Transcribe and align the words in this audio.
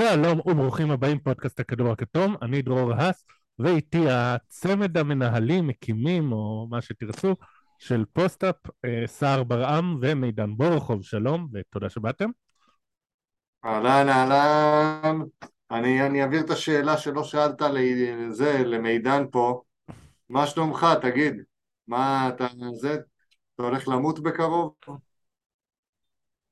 שלום 0.00 0.40
וברוכים 0.46 0.90
הבאים 0.90 1.18
פודקאסט 1.18 1.60
הכדור 1.60 1.92
הכתום, 1.92 2.36
אני 2.42 2.62
דרור 2.62 2.92
האס 2.92 3.24
ואיתי 3.58 4.10
הצמד 4.10 4.98
המנהלים, 4.98 5.66
מקימים 5.66 6.32
או 6.32 6.68
מה 6.70 6.82
שתרצו 6.82 7.34
של 7.78 8.04
פוסט-אפ, 8.12 8.56
אה, 8.84 9.06
סער 9.06 9.42
ברעם 9.42 9.98
ומידן 10.00 10.50
בורחוב, 10.56 11.02
שלום 11.02 11.48
ותודה 11.52 11.90
שבאתם. 11.90 12.30
אהלן 13.64 14.08
אהלן, 14.08 15.18
אני, 15.70 16.06
אני 16.06 16.22
אעביר 16.22 16.40
את 16.40 16.50
השאלה 16.50 16.96
שלא 16.96 17.24
שאלת 17.24 17.62
לזה, 17.62 18.62
למידן 18.66 19.24
פה, 19.30 19.62
מה 20.28 20.46
שלומך? 20.46 20.86
תגיד, 21.02 21.34
מה 21.88 22.28
אתה, 22.28 22.46
זה, 22.72 22.94
אתה 23.54 23.62
הולך 23.62 23.88
למות 23.88 24.20
בקרוב? 24.22 24.72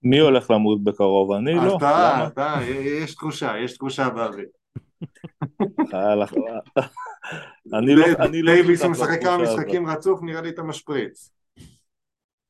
מי 0.03 0.19
הולך 0.19 0.51
למות 0.51 0.85
בקרוב? 0.85 1.33
אני 1.33 1.55
לא. 1.55 1.77
אתה, 1.77 2.27
אתה, 2.27 2.57
יש 3.03 3.15
תחושה, 3.15 3.53
יש 3.65 3.75
תחושה 3.75 4.09
באוויר. 4.09 4.47
אני 7.75 7.95
לא... 7.95 8.07
אני 8.19 8.43
לא 8.43 8.53
דייוויס 8.53 8.85
משחק 8.85 9.23
כמה 9.23 9.43
משחקים 9.43 9.87
רצוף, 9.87 10.23
נראה 10.23 10.41
לי 10.41 10.49
אתה 10.49 10.63
משפריץ. 10.63 11.31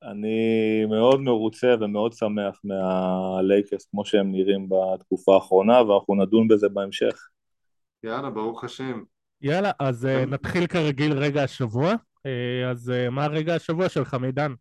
אני 0.02 0.84
מאוד 0.88 1.20
מרוצה 1.20 1.74
ומאוד 1.80 2.12
שמח 2.12 2.60
מהלייקרס 2.64 3.88
כמו 3.90 4.04
שהם 4.04 4.32
נראים 4.32 4.68
בתקופה 4.68 5.34
האחרונה, 5.34 5.82
ואנחנו 5.82 6.14
נדון 6.14 6.48
בזה 6.48 6.68
בהמשך. 6.68 7.28
יאללה, 8.04 8.30
ברוך 8.30 8.64
השם. 8.64 9.02
יאללה, 9.42 9.70
אז 9.78 10.06
אה, 10.06 10.24
נתחיל 10.26 10.66
כרגיל 10.66 11.12
רגע 11.12 11.42
השבוע. 11.42 11.94
אה, 12.26 12.70
אז 12.70 12.90
אה, 12.90 13.10
מה 13.10 13.26
רגע 13.26 13.54
השבוע 13.54 13.88
שלך, 13.88 14.14
מידן? 14.14 14.52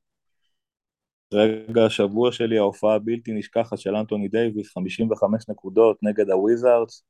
רגע 1.34 1.86
השבוע 1.86 2.32
שלי, 2.32 2.58
ההופעה 2.58 2.96
הבלתי 2.96 3.34
נשכחת 3.34 3.78
של 3.78 3.96
אנטוני 3.96 4.28
דייוויס, 4.28 4.72
55 4.74 5.50
נקודות 5.50 5.98
נגד 6.04 6.30
הוויזארדס. 6.30 7.04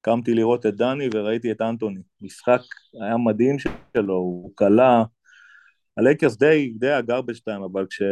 קמתי 0.00 0.34
לראות 0.34 0.66
את 0.66 0.76
דני 0.76 1.08
וראיתי 1.14 1.52
את 1.52 1.60
אנטוני. 1.60 2.00
משחק 2.20 2.60
היה 3.02 3.16
מדהים 3.16 3.56
שלו, 3.58 4.14
הוא 4.14 4.52
קלע. 4.54 5.04
הלייקרס 5.96 6.36
די, 6.36 6.72
די 6.78 6.90
ה 6.90 6.96
garbage 6.96 7.36
time, 7.44 7.62
אבל 7.62 7.86
כש... 7.90 8.02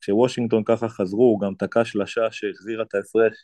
כשוושינגטון 0.00 0.62
ככה 0.64 0.88
חזרו, 0.88 1.22
הוא 1.22 1.40
גם 1.40 1.54
תקע 1.54 1.84
שלשה 1.84 2.20
שהחזירה 2.30 2.82
את 2.82 2.94
ההפרש 2.94 3.34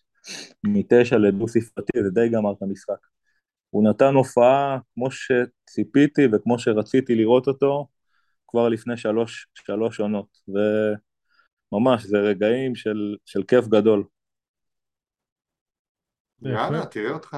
מתשע 0.65 1.19
לדו 1.19 1.49
ספרתי, 1.49 2.03
זה 2.03 2.11
די 2.11 2.29
גמר 2.29 2.53
את 2.53 2.63
המשחק. 2.63 3.07
הוא 3.71 3.85
נתן 3.85 4.15
הופעה 4.15 4.79
כמו 4.95 5.09
שציפיתי 5.11 6.23
וכמו 6.33 6.59
שרציתי 6.59 7.15
לראות 7.15 7.49
אותו 7.49 7.87
כבר 8.49 8.69
לפני 8.69 8.97
שלוש, 8.97 9.47
שלוש 9.55 10.01
עונות, 10.01 10.39
וממש, 11.73 12.05
זה 12.05 12.19
רגעים 12.19 12.75
של, 12.75 13.17
של 13.25 13.43
כיף 13.43 13.67
גדול. 13.67 14.05
יאללה, 16.43 16.87
תראה 16.87 17.11
אותך. 17.11 17.37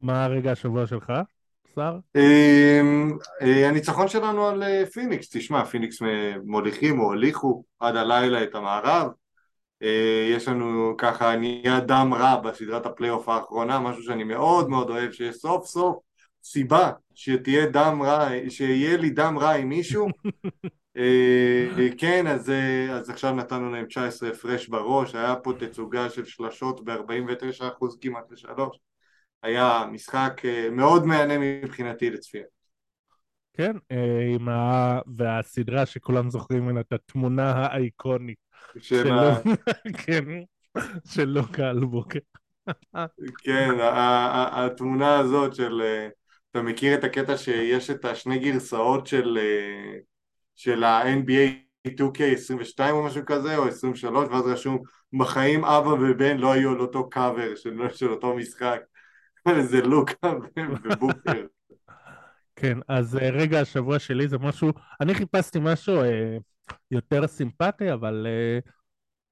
מה 0.00 0.24
הרגע 0.24 0.52
השבוע 0.52 0.86
שלך, 0.86 1.12
שר? 1.74 1.98
אמ, 2.16 3.18
אה, 3.42 3.68
הניצחון 3.68 4.08
שלנו 4.08 4.48
על 4.48 4.62
אה, 4.62 4.86
פיניקס, 4.86 5.28
תשמע, 5.36 5.64
פיניקס 5.64 5.98
מוליכים 6.44 7.00
או 7.00 7.04
הוליכו 7.04 7.64
עד 7.80 7.96
הלילה 7.96 8.42
את 8.42 8.54
המערב. 8.54 9.10
אה, 9.82 10.28
יש 10.30 10.48
לנו 10.48 10.94
ככה 10.98 11.36
נהיה 11.36 11.80
דם 11.80 12.14
רע 12.14 12.36
בסדרת 12.36 12.86
הפלייאוף 12.86 13.28
האחרונה, 13.28 13.80
משהו 13.80 14.02
שאני 14.02 14.24
מאוד 14.24 14.68
מאוד 14.68 14.90
אוהב, 14.90 15.12
שיש 15.12 15.36
סוף 15.36 15.66
סוף 15.66 16.05
סיבה 16.46 16.90
שתהיה 17.14 17.66
דם 17.66 18.02
רע, 18.02 18.28
שיהיה 18.48 18.96
לי 18.96 19.10
דם 19.10 19.38
רע 19.38 19.52
עם 19.52 19.68
מישהו. 19.68 20.08
כן, 21.98 22.26
אז, 22.26 22.52
אז 22.90 23.10
עכשיו 23.10 23.34
נתנו 23.34 23.70
להם 23.70 23.86
19 23.86 24.28
הפרש 24.28 24.68
בראש, 24.68 25.14
היה 25.14 25.36
פה 25.36 25.52
תצוגה 25.58 26.10
של 26.10 26.24
שלשות 26.24 26.84
ב-49% 26.84 27.86
כמעט 28.00 28.32
לשלוש. 28.32 28.76
היה 29.42 29.84
משחק 29.92 30.40
אה, 30.44 30.68
מאוד 30.70 31.06
מהנה 31.06 31.34
מבחינתי 31.38 32.10
לצפייה. 32.10 32.44
כן, 33.52 33.76
אה, 33.92 34.34
עם 34.34 34.48
ה... 34.48 34.98
והסדרה 35.16 35.86
שכולם 35.86 36.30
זוכרים 36.30 36.62
ממנה 36.62 36.80
את 36.80 36.92
התמונה 36.92 37.50
האייקונית. 37.50 38.38
שלו, 38.78 39.30
כן, 40.06 40.24
שלו 41.04 41.42
קהל 41.52 41.84
בוקר. 41.84 42.18
כן, 43.44 43.70
התמונה 44.52 45.18
הזאת 45.18 45.54
של... 45.54 45.82
אה, 46.56 46.60
אתה 46.60 46.68
מכיר 46.70 46.94
את 46.94 47.04
הקטע 47.04 47.36
שיש 47.36 47.90
את 47.90 48.04
השני 48.04 48.38
גרסאות 48.38 49.06
של, 49.06 49.38
של 50.54 50.84
ה-NBA 50.84 51.66
2K22 51.88 52.90
או 52.90 53.04
משהו 53.04 53.22
כזה, 53.26 53.56
או 53.56 53.68
23, 53.68 54.28
ואז 54.28 54.46
רשום 54.46 54.78
בחיים 55.18 55.64
אבא 55.64 55.88
ובן 55.88 56.36
לא 56.38 56.52
היו 56.52 56.70
על 56.70 56.80
אותו 56.80 57.10
קאבר 57.10 57.54
של, 57.54 57.76
של 57.94 58.10
אותו 58.10 58.36
משחק. 58.36 58.80
איזה 59.56 59.80
לוקה 59.80 60.32
ובוקר. 60.84 61.46
כן, 62.56 62.78
אז 62.88 63.16
אה, 63.16 63.30
רגע 63.30 63.60
השבוע 63.60 63.98
שלי 63.98 64.28
זה 64.28 64.38
משהו, 64.38 64.72
אני 65.00 65.14
חיפשתי 65.14 65.58
משהו 65.62 66.02
אה, 66.02 66.36
יותר 66.90 67.26
סימפטי, 67.26 67.92
אבל 67.92 68.26
אה, 68.26 68.58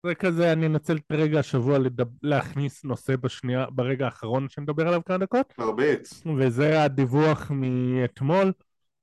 זה 0.05 0.15
כזה, 0.15 0.53
אני 0.53 0.67
אנצל 0.67 0.97
את 0.97 1.13
רגע 1.13 1.39
השבוע 1.39 1.79
לדב, 1.79 2.07
להכניס 2.23 2.85
נושא 2.85 3.17
בשנייה, 3.17 3.67
ברגע 3.71 4.05
האחרון 4.05 4.49
שנדבר 4.49 4.89
עליו 4.89 5.01
כמה 5.07 5.19
דקות. 5.19 5.55
מרביץ. 5.59 6.23
וזה 6.39 6.83
הדיווח 6.83 7.51
מאתמול 7.51 8.53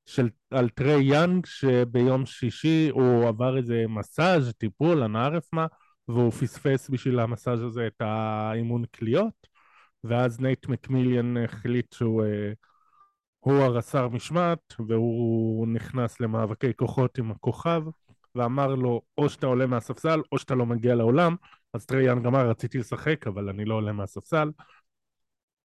של, 0.05 0.29
על 0.51 0.69
טרי 0.69 1.03
יאנג, 1.03 1.45
שביום 1.45 2.25
שישי 2.25 2.89
הוא 2.91 3.27
עבר 3.27 3.57
איזה 3.57 3.83
מסאז', 3.89 4.53
טיפול, 4.57 5.03
אני 5.03 5.13
לא 5.13 5.19
ערף 5.19 5.53
מה, 5.53 5.65
והוא 6.07 6.31
פספס 6.31 6.89
בשביל 6.89 7.19
המסאז' 7.19 7.63
הזה 7.63 7.87
את 7.87 8.01
האימון 8.01 8.83
קליעות. 8.95 9.47
ואז 10.03 10.39
נייט 10.39 10.67
מקמיליאן 10.67 11.37
החליט 11.37 11.93
שהוא 11.93 12.23
אה, 12.23 12.51
הוא 13.39 13.53
הרס"ר 13.53 14.07
משמעת, 14.07 14.73
והוא 14.87 15.67
נכנס 15.67 16.19
למאבקי 16.19 16.73
כוחות 16.75 17.17
עם 17.17 17.31
הכוכב, 17.31 17.81
ואמר 18.35 18.75
לו, 18.75 19.01
או 19.17 19.29
שאתה 19.29 19.47
עולה 19.47 19.65
מהספסל, 19.65 20.21
או 20.31 20.37
שאתה 20.37 20.55
לא 20.55 20.65
מגיע 20.65 20.95
לאולם. 20.95 21.35
אז 21.73 21.85
טרי 21.85 22.02
יאנג 22.02 22.25
אמר, 22.25 22.49
רציתי 22.49 22.77
לשחק, 22.77 23.27
אבל 23.27 23.49
אני 23.49 23.65
לא 23.65 23.75
עולה 23.75 23.91
מהספסל. 23.91 24.51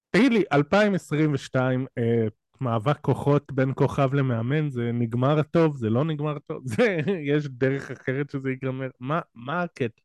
תגיד 0.09 0.33
לי, 0.33 0.43
2022, 0.53 1.85
אה, 1.97 2.27
מאבק 2.61 2.97
כוחות 3.01 3.51
בין 3.51 3.71
כוכב 3.75 4.13
למאמן, 4.13 4.69
זה 4.69 4.91
נגמר 4.93 5.41
טוב, 5.41 5.77
זה 5.77 5.89
לא 5.89 6.05
נגמר 6.05 6.39
טוב, 6.39 6.61
זה, 6.75 6.97
יש 7.21 7.47
דרך 7.47 7.91
אחרת 7.91 8.29
שזה 8.29 8.49
ייגמר, 8.49 8.89
מה, 8.99 9.19
מה 9.35 9.61
הקטע? 9.61 10.01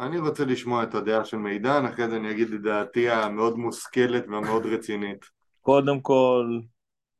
אני 0.00 0.18
רוצה 0.18 0.44
לשמוע 0.44 0.82
את 0.82 0.94
הדעה 0.94 1.24
של 1.24 1.36
עידן, 1.36 1.84
אחרי 1.86 2.08
זה 2.08 2.16
אני 2.16 2.30
אגיד 2.30 2.52
את 2.52 2.62
דעתי 2.62 3.10
המאוד 3.10 3.56
מושכלת 3.56 4.24
והמאוד 4.28 4.66
רצינית. 4.66 5.24
קודם 5.62 6.00
כל, 6.00 6.58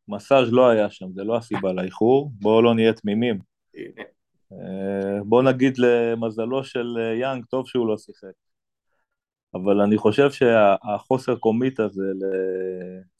מסאז' 0.08 0.52
לא 0.52 0.68
היה 0.68 0.90
שם, 0.90 1.06
זה 1.14 1.24
לא 1.24 1.36
הסיבה 1.36 1.72
לאיחור, 1.72 2.30
בואו 2.32 2.62
לא 2.62 2.74
נהיה 2.74 2.92
תמימים. 2.92 3.38
אה, 4.52 5.24
בואו 5.24 5.42
נגיד 5.42 5.78
למזלו 5.78 6.64
של 6.64 6.96
אה, 6.98 7.14
יאנג, 7.14 7.44
טוב 7.44 7.66
שהוא 7.68 7.88
לא 7.88 7.98
שיחק. 7.98 8.32
אבל 9.54 9.80
אני 9.80 9.98
חושב 9.98 10.30
שהחוסר 10.30 11.36
commitment 11.36 11.80
הזה 11.80 12.02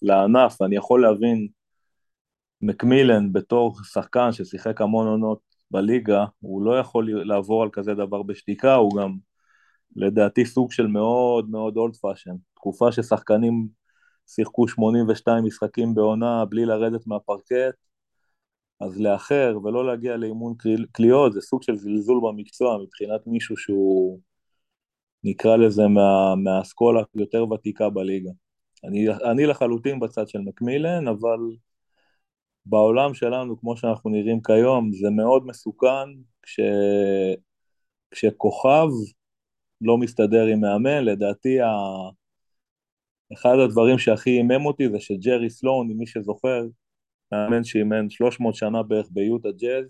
לענף, 0.02 0.62
אני 0.62 0.76
יכול 0.76 1.02
להבין 1.02 1.48
מקמילן 2.62 3.32
בתור 3.32 3.76
שחקן 3.84 4.32
ששיחק 4.32 4.80
המון 4.80 5.06
עונות 5.06 5.40
בליגה, 5.70 6.24
הוא 6.40 6.62
לא 6.62 6.78
יכול 6.78 7.24
לעבור 7.24 7.62
על 7.62 7.70
כזה 7.72 7.94
דבר 7.94 8.22
בשתיקה, 8.22 8.74
הוא 8.74 8.96
גם 8.96 9.16
לדעתי 9.96 10.46
סוג 10.46 10.72
של 10.72 10.86
מאוד 10.86 11.50
מאוד 11.50 11.76
old 11.76 11.96
fashion, 11.96 12.34
תקופה 12.54 12.92
ששחקנים 12.92 13.68
שיחקו 14.26 14.68
82 14.68 15.44
משחקים 15.44 15.94
בעונה 15.94 16.44
בלי 16.44 16.64
לרדת 16.64 17.06
מהפרקט, 17.06 17.74
אז 18.80 19.00
לאחר 19.00 19.58
ולא 19.64 19.86
להגיע 19.86 20.16
לאימון 20.16 20.54
קליעות 20.92 21.32
זה 21.32 21.40
סוג 21.40 21.62
של 21.62 21.76
זלזול 21.76 22.20
במקצוע 22.22 22.78
מבחינת 22.82 23.26
מישהו 23.26 23.56
שהוא 23.56 24.20
נקרא 25.24 25.56
לזה 25.56 25.82
מה, 25.88 26.34
מהאסכולה 26.36 27.02
יותר 27.14 27.52
ותיקה 27.52 27.90
בליגה. 27.90 28.30
אני, 28.84 29.06
אני 29.30 29.46
לחלוטין 29.46 30.00
בצד 30.00 30.28
של 30.28 30.38
מקמילן, 30.38 31.08
אבל 31.08 31.38
בעולם 32.66 33.14
שלנו, 33.14 33.60
כמו 33.60 33.76
שאנחנו 33.76 34.10
נראים 34.10 34.40
כיום, 34.42 34.92
זה 34.92 35.10
מאוד 35.10 35.46
מסוכן 35.46 36.08
כש, 36.42 36.60
כשכוכב 38.10 38.88
לא 39.80 39.98
מסתדר 39.98 40.46
עם 40.46 40.60
מאמן, 40.60 41.04
לדעתי 41.04 41.60
ה... 41.60 41.68
אחד 43.32 43.54
הדברים 43.64 43.98
שהכי 43.98 44.30
הימם 44.30 44.66
אותי 44.66 44.88
זה 44.88 45.00
שג'רי 45.00 45.50
סלון, 45.50 45.88
מי 45.88 46.06
שזוכר, 46.06 46.62
מאמן 47.32 47.64
שאימן 47.64 48.10
300 48.10 48.54
שנה 48.54 48.82
בערך 48.82 49.06
ביוטה 49.10 49.48
ג'אז, 49.50 49.84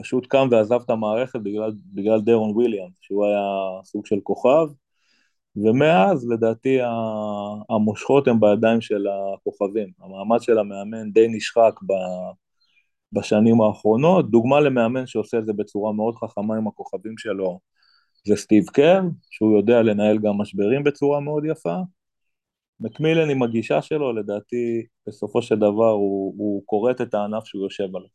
פשוט 0.00 0.26
קם 0.26 0.48
ועזב 0.50 0.80
את 0.84 0.90
המערכת 0.90 1.40
בגלל, 1.40 1.72
בגלל 1.94 2.20
דרון 2.20 2.50
וויליאם, 2.50 2.88
שהוא 3.00 3.26
היה 3.26 3.40
סוג 3.84 4.06
של 4.06 4.20
כוכב, 4.22 4.66
ומאז 5.56 6.28
לדעתי 6.30 6.78
המושכות 7.70 8.28
הן 8.28 8.40
בידיים 8.40 8.80
של 8.80 9.06
הכוכבים. 9.34 9.88
המעמד 10.00 10.40
של 10.40 10.58
המאמן 10.58 11.12
די 11.12 11.28
נשחק 11.28 11.80
בשנים 13.12 13.60
האחרונות, 13.60 14.30
דוגמה 14.30 14.60
למאמן 14.60 15.06
שעושה 15.06 15.38
את 15.38 15.46
זה 15.46 15.52
בצורה 15.52 15.92
מאוד 15.92 16.14
חכמה 16.16 16.56
עם 16.56 16.66
הכוכבים 16.68 17.18
שלו, 17.18 17.60
זה 18.26 18.36
סטיב 18.36 18.66
קר, 18.66 19.00
שהוא 19.30 19.58
יודע 19.58 19.82
לנהל 19.82 20.18
גם 20.18 20.38
משברים 20.38 20.84
בצורה 20.84 21.20
מאוד 21.20 21.44
יפה. 21.44 21.76
מקמילן 22.80 23.30
עם 23.30 23.42
הגישה 23.42 23.82
שלו, 23.82 24.12
לדעתי, 24.12 24.86
בסופו 25.06 25.42
של 25.42 25.56
דבר 25.56 25.90
הוא, 25.90 26.34
הוא 26.38 26.62
כורת 26.66 27.00
את 27.00 27.14
הענף 27.14 27.44
שהוא 27.44 27.62
יושב 27.62 27.96
עליו. 27.96 28.08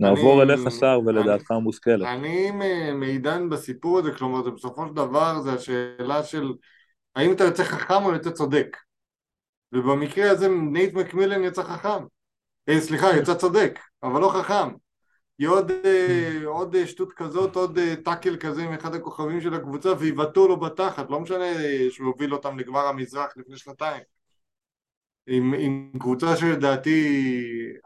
נעבור 0.00 0.42
אליך 0.42 0.60
שר 0.80 1.00
ולדעתך 1.06 1.50
המושכלת. 1.50 2.06
אני 2.06 2.50
עם 2.92 3.11
עידן 3.11 3.48
בסיפור 3.48 3.98
הזה, 3.98 4.12
כלומר 4.12 4.42
זה 4.42 4.50
בסופו 4.50 4.86
של 4.88 4.94
דבר 4.94 5.40
זה 5.40 5.52
השאלה 5.52 6.22
של 6.24 6.52
האם 7.16 7.32
אתה 7.32 7.44
יוצא 7.44 7.64
חכם 7.64 8.04
או 8.04 8.12
יוצא 8.12 8.30
צודק 8.30 8.76
ובמקרה 9.72 10.30
הזה 10.30 10.48
נייט 10.48 10.94
מקמילן 10.94 11.44
יצא 11.44 11.62
חכם 11.62 12.04
אה, 12.68 12.80
סליחה 12.80 13.16
יצא 13.16 13.34
צודק 13.34 13.78
אבל 14.02 14.20
לא 14.20 14.28
חכם 14.28 14.68
היא 15.42 15.48
עוד, 15.48 15.70
אה, 15.70 16.40
עוד 16.44 16.76
שטות 16.86 17.12
כזאת, 17.12 17.56
עוד 17.56 17.78
אה, 17.78 17.94
טאקל 18.04 18.36
כזה 18.36 18.62
עם 18.62 18.72
אחד 18.72 18.94
הכוכבים 18.94 19.40
של 19.40 19.54
הקבוצה 19.54 19.92
ויבעטו 19.98 20.48
לו 20.48 20.60
בתחת, 20.60 21.10
לא 21.10 21.20
משנה 21.20 21.44
שהוא 21.90 22.06
הוביל 22.06 22.32
אותם 22.34 22.58
לגמר 22.58 22.86
המזרח 22.86 23.32
לפני 23.36 23.56
שנתיים. 23.56 24.02
עם, 25.26 25.54
עם 25.54 25.92
קבוצה 26.00 26.36
שלדעתי 26.36 27.28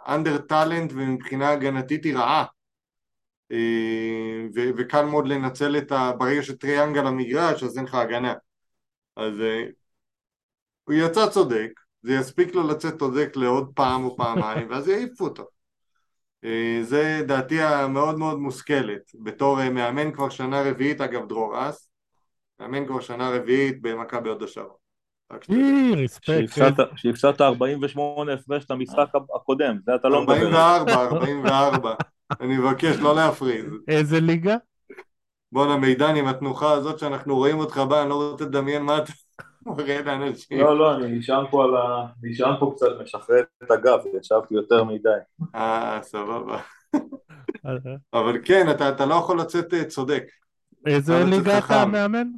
אנדר 0.08 0.38
טאלנט 0.38 0.92
ומבחינה 0.94 1.50
הגנתית 1.50 2.04
היא 2.04 2.16
רעה. 2.16 2.44
אה, 3.52 4.46
ו- 4.54 4.70
וקל 4.76 5.04
מאוד 5.04 5.28
לנצל 5.28 5.76
את 5.78 5.92
ה... 5.92 6.12
ברגע 6.18 6.42
שטריאנג 6.42 6.98
על 6.98 7.06
המגרש 7.06 7.62
אז 7.62 7.78
אין 7.78 7.84
לך 7.84 7.94
הגנה. 7.94 8.34
אז 9.16 9.40
אה, 9.40 9.64
הוא 10.84 10.94
יצא 10.94 11.28
צודק 11.30 11.70
זה 12.02 12.14
יספיק 12.14 12.54
לו 12.54 12.68
לצאת 12.68 12.98
צודק 12.98 13.32
לעוד 13.36 13.72
פעם 13.74 14.04
או 14.04 14.16
פעמיים 14.16 14.70
ואז 14.70 14.88
יעיפו 14.88 15.24
אותו. 15.24 15.42
אה, 15.42 15.55
זה 16.82 17.22
דעתי 17.26 17.62
המאוד 17.62 18.18
מאוד 18.18 18.38
מושכלת 18.38 19.10
בתור 19.14 19.70
מאמן 19.70 20.12
כבר 20.12 20.28
שנה 20.28 20.62
רביעית 20.62 21.00
אגב 21.00 21.28
דרור 21.28 21.68
אס 21.68 21.90
מאמן 22.60 22.86
כבר 22.86 23.00
שנה 23.00 23.30
רביעית 23.30 23.82
במכבי 23.82 24.28
הוד 24.28 24.42
השרון 24.42 24.76
שהפסדת 26.96 27.40
48 27.40 28.32
הפרש 28.32 28.64
את 28.64 28.70
המשחק 28.70 29.08
הקודם, 29.36 29.78
זה 29.86 29.94
אתה 29.94 30.08
לא 30.08 30.22
מדבר. 30.22 30.34
44, 30.34 30.92
44. 30.94 31.94
אני 32.40 32.56
מבקש 32.56 32.96
לא 32.96 33.16
להפריז. 33.16 33.64
איזה 33.88 34.20
ליגה? 34.20 34.56
בואנה 35.52 35.76
מידן 35.76 36.16
עם 36.16 36.26
התנוחה 36.26 36.72
הזאת 36.72 36.98
שאנחנו 36.98 37.36
רואים 37.36 37.58
אותך 37.58 37.76
בה, 37.76 38.02
אני 38.02 38.10
לא 38.10 38.30
רוצה 38.30 38.44
לדמיין 38.44 38.82
מה 38.82 38.98
אתה 38.98 39.12
מראה 39.66 40.02
לאנשים. 40.02 40.60
לא, 40.60 40.78
לא, 40.78 40.96
אני 40.96 41.18
נשען 41.18 41.44
פה 41.50 41.64
על 41.64 41.76
ה... 41.76 42.06
נשען 42.22 42.54
פה 42.60 42.72
קצת, 42.76 42.86
משחרר 43.02 43.42
את 43.62 43.70
הגב, 43.70 43.98
ישבתי 44.20 44.54
יותר 44.54 44.84
מדי. 44.84 45.08
אה, 45.54 45.98
סבבה. 46.02 46.60
אבל 48.12 48.38
כן, 48.44 48.66
אתה 48.70 49.06
לא 49.06 49.14
יכול 49.14 49.40
לצאת 49.40 49.74
אה, 49.74 49.84
צודק. 49.84 50.24
איזה 50.86 51.24
ליגה 51.24 51.58
אתה 51.58 51.86
מאמן? 51.86 52.28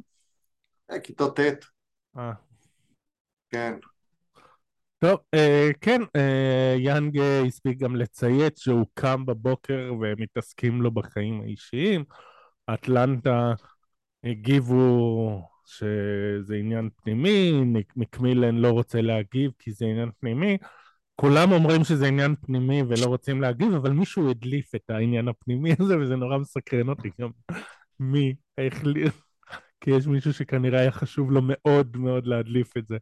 אה, 0.91 0.99
כיתות 0.99 1.39
ט'. 1.39 1.65
אה. 2.17 2.31
כן. 3.49 3.73
טוב, 4.99 5.19
אה, 5.33 5.69
כן, 5.81 6.01
אה, 6.15 6.75
יאנג 6.77 7.19
הספיק 7.47 7.77
גם 7.77 7.95
לציית 7.95 8.57
שהוא 8.57 8.85
קם 8.93 9.25
בבוקר 9.25 9.91
ומתעסקים 10.01 10.81
לו 10.81 10.91
בחיים 10.91 11.41
האישיים. 11.41 12.03
אטלנטה 12.73 13.53
הגיבו 14.23 15.49
שזה 15.69 16.55
עניין 16.55 16.89
פנימי, 16.95 17.51
מקמילן 17.95 18.55
לא 18.55 18.69
רוצה 18.69 19.01
להגיב 19.01 19.51
כי 19.59 19.71
זה 19.71 19.85
עניין 19.85 20.09
פנימי. 20.19 20.57
כולם 21.15 21.51
אומרים 21.51 21.83
שזה 21.83 22.07
עניין 22.07 22.35
פנימי 22.35 22.81
ולא 22.83 23.05
רוצים 23.05 23.41
להגיב, 23.41 23.73
אבל 23.73 23.91
מישהו 23.91 24.29
הדליף 24.29 24.75
את 24.75 24.89
העניין 24.89 25.27
הפנימי 25.27 25.73
הזה 25.79 25.99
וזה 25.99 26.15
נורא 26.15 26.37
מסקרן 26.37 26.89
אותי 26.89 27.09
גם 27.21 27.29
מי 27.99 28.35
החליט, 28.57 29.13
כי 29.81 29.91
יש 29.91 30.07
מישהו 30.07 30.33
שכנראה 30.33 30.79
היה 30.79 30.91
חשוב 30.91 31.31
לו 31.31 31.41
מאוד 31.43 31.97
מאוד 31.97 32.25
להדליף 32.25 32.77
את 32.77 32.87
זה. 32.87 32.97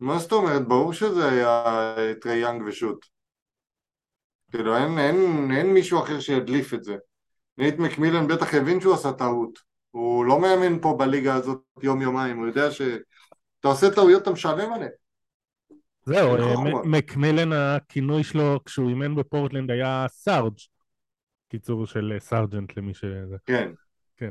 מה 0.00 0.18
זאת 0.18 0.32
אומרת? 0.32 0.68
ברור 0.68 0.92
שזה 0.92 1.28
היה 1.28 1.64
טרי 2.20 2.36
יאנג 2.36 2.62
ושות. 2.66 3.06
כאילו 4.50 4.76
אין, 4.76 4.98
אין, 4.98 5.48
אין 5.56 5.74
מישהו 5.74 6.02
אחר 6.02 6.20
שידליף 6.20 6.74
את 6.74 6.84
זה. 6.84 6.96
נייט 7.58 7.78
מקמילן 7.78 8.28
בטח 8.28 8.54
הבין 8.54 8.80
שהוא 8.80 8.94
עשה 8.94 9.12
טעות. 9.12 9.58
הוא 9.96 10.24
לא 10.24 10.40
מאמן 10.40 10.80
פה 10.80 10.96
בליגה 10.98 11.34
הזאת 11.34 11.62
יום 11.82 12.02
יומיים, 12.02 12.38
הוא 12.38 12.46
יודע 12.46 12.70
שאתה 12.70 13.68
עושה 13.68 13.90
טעויות 13.94 14.22
אתה 14.22 14.30
משלם 14.30 14.72
עליהן. 14.72 14.90
זהו, 16.04 16.36
אה, 16.36 16.82
מקמילן 16.84 17.52
הכינוי 17.52 18.24
שלו 18.24 18.64
כשהוא 18.64 18.88
אימן 18.88 19.14
בפורטלנד 19.14 19.70
היה 19.70 20.06
סארג', 20.08 20.58
קיצור 21.48 21.86
של 21.86 22.12
אה, 22.14 22.20
סארג'נט 22.20 22.76
למי 22.76 22.94
ש... 22.94 23.04
כן. 23.46 23.72
כן. 24.16 24.30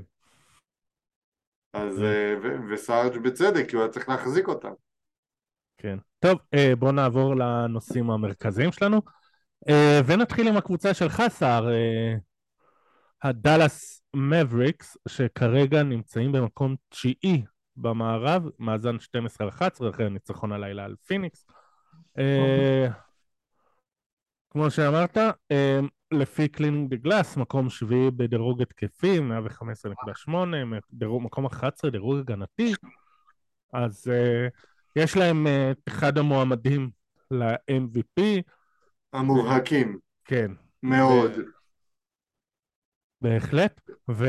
אז, 1.74 2.04
אה, 2.04 2.34
וסארג' 2.70 3.18
בצדק, 3.18 3.70
כי 3.70 3.76
הוא 3.76 3.84
היה 3.84 3.92
צריך 3.92 4.10
להחזיק 4.10 4.48
אותם. 4.48 4.72
כן. 5.78 5.98
טוב, 6.20 6.40
בואו 6.80 6.92
נעבור 6.92 7.36
לנושאים 7.36 8.12
המרכזיים 8.12 8.72
שלנו, 8.72 9.02
ונתחיל 10.06 10.48
עם 10.48 10.58
הקבוצה 10.58 10.94
שלך, 10.94 11.24
סער, 11.30 11.68
הדאלאס 13.24 14.02
מבריקס, 14.16 14.98
שכרגע 15.08 15.84
נמצאים 15.84 16.32
במקום 16.32 16.76
תשיעי 16.90 17.44
במערב, 17.78 18.44
מאזן 18.60 19.00
12 19.00 19.50
11 19.50 19.90
אחרי 19.90 20.06
הניצחון 20.06 20.52
הלילה 20.52 20.86
על 20.86 20.96
פיניקס. 21.06 21.48
כמו 24.50 24.72
שאמרת, 24.72 25.18
לפי 26.12 26.48
Cleaning 26.48 26.90
the 26.90 26.96
Glass, 26.96 27.38
מקום 27.38 27.70
שביעי 27.70 28.12
בדירוג 28.12 28.62
התקפי, 28.62 29.20
115.8, 30.28 30.32
מקום 31.22 31.46
11 31.46 31.92
דירוג 31.92 32.18
הגנתי, 32.20 32.74
אז 33.74 34.08
יש 34.96 35.18
להם 35.18 35.48
אה, 35.48 35.72
את 35.72 35.78
אחד 35.88 36.18
המועמדים 36.18 36.90
ל-MVP. 37.32 38.22
המובהקים. 39.14 39.98
כן. 40.26 40.52
מאוד. 40.84 41.32
בהחלט, 43.26 43.82
ו... 44.12 44.26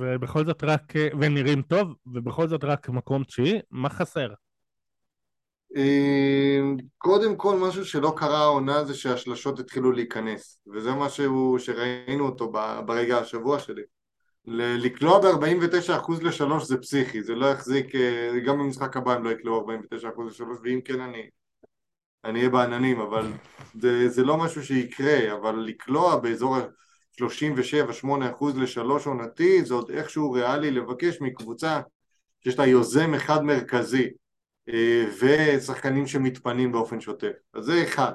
ובכל 0.00 0.44
זאת 0.44 0.64
רק, 0.64 0.92
ונראים 1.20 1.62
טוב, 1.62 1.88
ובכל 2.06 2.48
זאת 2.48 2.64
רק 2.64 2.88
מקום 2.88 3.24
תשיעי, 3.24 3.60
מה 3.70 3.88
חסר? 3.88 4.28
אה, 5.76 6.60
קודם 6.98 7.36
כל 7.36 7.56
משהו 7.56 7.84
שלא 7.84 8.12
קרה 8.16 8.38
העונה 8.38 8.84
זה 8.84 8.94
שהשלשות 8.94 9.58
התחילו 9.58 9.92
להיכנס 9.92 10.60
וזה 10.74 10.90
משהו 10.92 11.56
שראינו 11.58 12.26
אותו 12.26 12.52
ברגע 12.86 13.18
השבוע 13.18 13.58
שלי 13.58 13.82
לקלוע 14.46 15.20
ב-49% 15.20 16.12
ל-3 16.22 16.64
זה 16.64 16.76
פסיכי, 16.76 17.22
זה 17.22 17.34
לא 17.34 17.46
יחזיק, 17.46 17.94
אה, 17.94 18.40
גם 18.46 18.58
במשחק 18.58 18.96
הבא 18.96 19.12
הם 19.12 19.24
לא 19.24 19.30
יקלעו 19.30 19.60
49% 19.60 19.64
ל-3 19.94 20.42
ואם 20.62 20.80
כן 20.84 21.00
אני 21.00 21.28
אני 22.24 22.38
אהיה 22.38 22.50
בעננים, 22.50 23.00
אבל 23.00 23.32
זה, 23.74 24.08
זה 24.08 24.24
לא 24.24 24.36
משהו 24.36 24.62
שיקרה, 24.62 25.32
אבל 25.32 25.54
לקלוע 25.54 26.16
באזור 26.16 26.56
ה-37-8% 27.22 28.44
ל-3 28.56 29.06
עונתי 29.06 29.64
זה 29.64 29.74
עוד 29.74 29.90
איכשהו 29.90 30.32
ריאלי 30.32 30.70
לבקש 30.70 31.20
מקבוצה 31.20 31.80
שיש 32.44 32.58
לה 32.58 32.66
יוזם 32.66 33.14
אחד 33.14 33.44
מרכזי 33.44 34.08
אה, 34.68 35.04
ושחקנים 35.20 36.06
שמתפנים 36.06 36.72
באופן 36.72 37.00
שוטף, 37.00 37.32
אז 37.54 37.64
זה 37.64 37.82
אחד. 37.82 38.12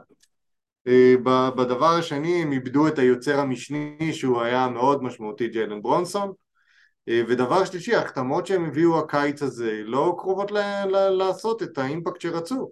אה, 0.87 1.15
בדבר 1.55 1.89
השני 1.99 2.41
הם 2.41 2.51
איבדו 2.51 2.87
את 2.87 2.99
היוצר 2.99 3.39
המשני 3.39 4.13
שהוא 4.13 4.41
היה 4.41 4.67
מאוד 4.69 5.03
משמעותי 5.03 5.47
ג'יילן 5.47 5.81
ברונסון. 5.81 6.31
אה, 7.09 7.21
ודבר 7.27 7.65
שלישי 7.65 7.95
ההחתמות 7.95 8.47
שהם 8.47 8.65
הביאו 8.65 8.99
הקיץ 8.99 9.41
הזה 9.41 9.81
לא 9.83 10.15
קרובות 10.17 10.51
ל- 10.51 10.85
ל- 10.85 11.09
לעשות 11.09 11.63
את 11.63 11.77
האימפקט 11.77 12.21
שרצו 12.21 12.71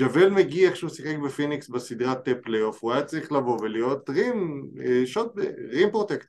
ג'וול 0.00 0.28
מגיע 0.28 0.68
איך 0.68 0.76
שהוא 0.76 0.90
שיחק 0.90 1.16
בפיניקס 1.24 1.68
בסדרת 1.68 2.28
פלייאוף 2.42 2.82
הוא 2.82 2.92
היה 2.92 3.04
צריך 3.04 3.32
לבוא 3.32 3.58
ולהיות 3.60 4.10
rim 4.10 4.70
אה, 4.84 5.06
shot 5.06 5.32
rim 5.70 5.90
protect 5.90 6.28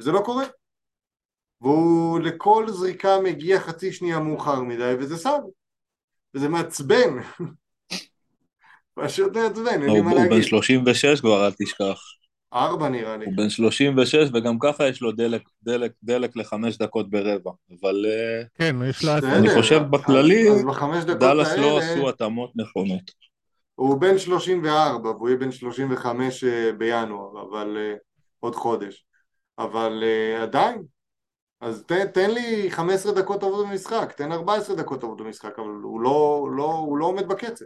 וזה 0.00 0.12
לא 0.12 0.20
קורה 0.24 0.44
והוא 1.60 2.20
לכל 2.20 2.66
זריקה 2.68 3.20
מגיע 3.24 3.60
חצי 3.60 3.92
שנייה 3.92 4.18
מאוחר 4.18 4.60
מדי 4.60 4.94
וזה 4.98 5.16
סב 5.16 5.38
וזה 6.34 6.48
מעצבן 6.48 7.18
פשוט 8.94 9.36
מעצבן, 9.36 9.82
אין 9.82 9.90
לי 9.90 10.00
מה 10.00 10.14
להגיד. 10.14 10.32
הוא 10.32 10.38
בן 10.38 10.42
36 10.42 11.20
כבר, 11.20 11.46
אל 11.46 11.52
תשכח. 11.52 12.00
ארבע 12.54 12.88
נראה 12.88 13.16
לי. 13.16 13.24
הוא 13.24 13.34
בן 13.36 13.48
36 13.48 14.28
וגם 14.34 14.58
ככה 14.58 14.88
יש 14.88 15.02
לו 15.02 15.12
דלק, 15.12 15.42
דלק, 15.62 15.92
דלק 16.02 16.36
לחמש 16.36 16.78
דקות 16.78 17.10
ברבע, 17.10 17.50
אבל 17.80 18.06
אה, 18.08 18.42
כן, 18.54 18.76
יש 18.90 19.04
לו... 19.04 19.12
אני 19.12 19.54
חושב 19.54 19.82
בכללי, 19.90 20.46
דאלאס 21.18 21.52
לא 21.56 21.78
עשו 21.78 22.08
התאמות 22.08 22.50
נכונות. 22.56 23.10
הוא 23.74 24.00
בן 24.00 24.18
34 24.18 25.10
והוא 25.10 25.28
יהיה 25.28 25.38
בן 25.38 25.52
35 25.52 26.44
אה, 26.44 26.72
בינואר, 26.78 27.42
אבל 27.50 27.76
אה, 27.76 27.94
עוד 28.40 28.54
חודש. 28.54 29.04
אבל 29.58 30.04
עדיין, 30.42 30.82
אז 31.60 31.84
תן, 31.86 32.06
תן 32.06 32.30
לי 32.30 32.70
15 32.70 33.12
דקות 33.12 33.40
טובות 33.40 33.66
במשחק, 33.66 34.12
תן 34.16 34.32
14 34.32 34.76
דקות 34.76 35.00
טובות 35.00 35.20
במשחק, 35.20 35.58
אבל 35.58 35.68
הוא 35.82 36.00
לא, 36.00 36.48
לא, 36.56 36.72
הוא 36.72 36.98
לא 36.98 37.06
עומד 37.06 37.28
בקצב. 37.28 37.64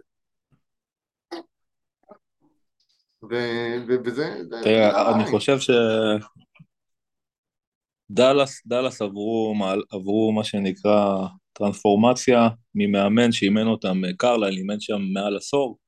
וזה... 4.04 4.36
תראה, 4.62 5.14
אני 5.14 5.30
חושב 5.30 5.58
ש... 5.60 5.70
דאלאס, 8.10 8.62
דאלאס 8.66 9.02
עברו, 9.02 9.54
עברו 9.90 10.32
מה 10.32 10.44
שנקרא 10.44 11.26
טרנספורמציה 11.52 12.48
ממאמן 12.74 13.32
שאימן 13.32 13.66
אותם, 13.66 14.02
קרליל 14.16 14.58
אימן 14.58 14.80
שם 14.80 15.00
מעל 15.12 15.36
עשור, 15.36 15.78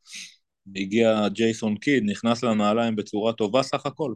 הגיע 0.76 1.28
ג'ייסון 1.28 1.76
קיד, 1.76 2.02
נכנס 2.06 2.42
לנעליים 2.42 2.96
בצורה 2.96 3.32
טובה 3.32 3.62
סך 3.62 3.87
הכל. 3.87 4.14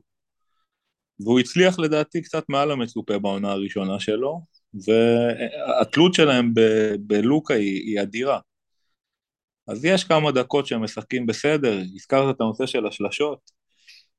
והוא 1.21 1.41
הצליח 1.41 1.79
לדעתי 1.79 2.23
קצת 2.23 2.45
מעל 2.49 2.71
המצופה 2.71 3.19
בעונה 3.19 3.53
הראשונה 3.53 4.01
שלו, 4.01 4.41
והתלות 4.87 6.15
שלהם 6.15 6.55
ב- 6.55 6.95
בלוקה 7.01 7.55
היא, 7.55 7.83
היא 7.83 8.03
אדירה. 8.03 8.39
אז 9.69 9.85
יש 9.85 10.05
כמה 10.05 10.33
דקות 10.33 10.67
שהם 10.67 10.85
משחקים 10.85 11.27
בסדר, 11.27 11.79
הזכרת 11.95 12.37
את 12.37 12.41
הנושא 12.41 12.67
של 12.67 12.87
השלשות, 12.87 13.39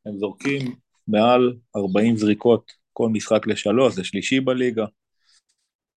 הם 0.06 0.20
זורקים 0.20 0.76
מעל 1.08 1.54
40 1.76 2.18
זריקות 2.18 2.72
כל 2.94 3.10
משחק 3.10 3.48
לשלוש, 3.48 3.94
זה 3.94 4.04
שלישי 4.04 4.40
בליגה. 4.40 4.86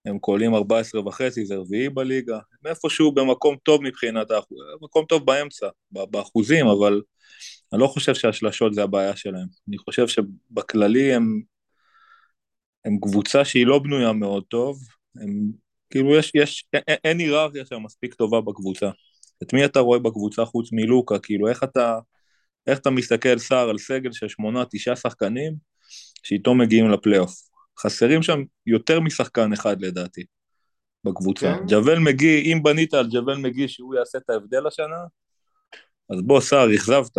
הם 0.05 0.19
קולים 0.19 0.55
14 0.55 1.07
וחצי, 1.07 1.47
זה 1.47 1.57
רביעי 1.57 1.89
בליגה. 1.89 2.35
הם 2.37 2.71
איפשהו 2.71 3.13
במקום 3.13 3.57
טוב 3.63 3.83
מבחינת, 3.83 4.27
מקום 4.83 5.05
טוב 5.05 5.27
באמצע, 5.27 5.69
באחוזים, 5.91 6.67
אבל 6.67 7.03
אני 7.73 7.81
לא 7.81 7.87
חושב 7.87 8.15
שהשלשות 8.15 8.75
זה 8.75 8.83
הבעיה 8.83 9.17
שלהם. 9.17 9.47
אני 9.69 9.79
חושב 9.79 10.09
שבכללי 10.09 11.15
הם, 11.15 11.43
הם 12.85 12.99
קבוצה 13.01 13.45
שהיא 13.45 13.67
לא 13.67 13.79
בנויה 13.79 14.13
מאוד 14.13 14.45
טוב, 14.49 14.79
הם, 15.17 15.51
כאילו 15.91 16.17
יש, 16.17 16.33
יש, 16.35 16.65
אין 17.05 17.19
היררכיה 17.19 17.67
שם 17.67 17.83
מספיק 17.83 18.15
טובה 18.15 18.41
בקבוצה. 18.41 18.91
את 19.43 19.53
מי 19.53 19.65
אתה 19.65 19.81
רואה 19.81 19.99
בקבוצה 19.99 20.45
חוץ 20.45 20.69
מלוקה? 20.73 21.19
כאילו 21.19 21.49
איך 21.49 21.65
אתה, 21.65 21.99
איך 22.67 22.79
אתה 22.79 22.91
מסתכל 22.91 23.39
שר 23.39 23.69
על 23.69 23.79
סגל 23.79 24.13
של 24.13 24.29
שמונה, 24.29 24.65
תשעה 24.71 24.97
שחקנים, 24.97 25.55
שאיתו 26.23 26.55
מגיעים 26.55 26.91
לפלייאוף. 26.91 27.35
חסרים 27.81 28.23
שם 28.23 28.43
יותר 28.67 29.01
משחקן 29.01 29.53
אחד 29.53 29.81
לדעתי 29.81 30.25
בקבוצה. 31.05 31.55
כן. 31.59 31.65
ג'וול 31.69 31.99
מגי, 31.99 32.53
אם 32.53 32.63
בנית 32.63 32.95
על 32.95 33.07
ג'וול 33.11 33.37
מגי 33.37 33.69
שהוא 33.69 33.95
יעשה 33.95 34.19
את 34.19 34.31
ההבדל 34.31 34.67
השנה, 34.67 34.97
אז 36.11 36.23
בוא, 36.23 36.41
סער, 36.41 36.75
אכזבת. 36.75 37.19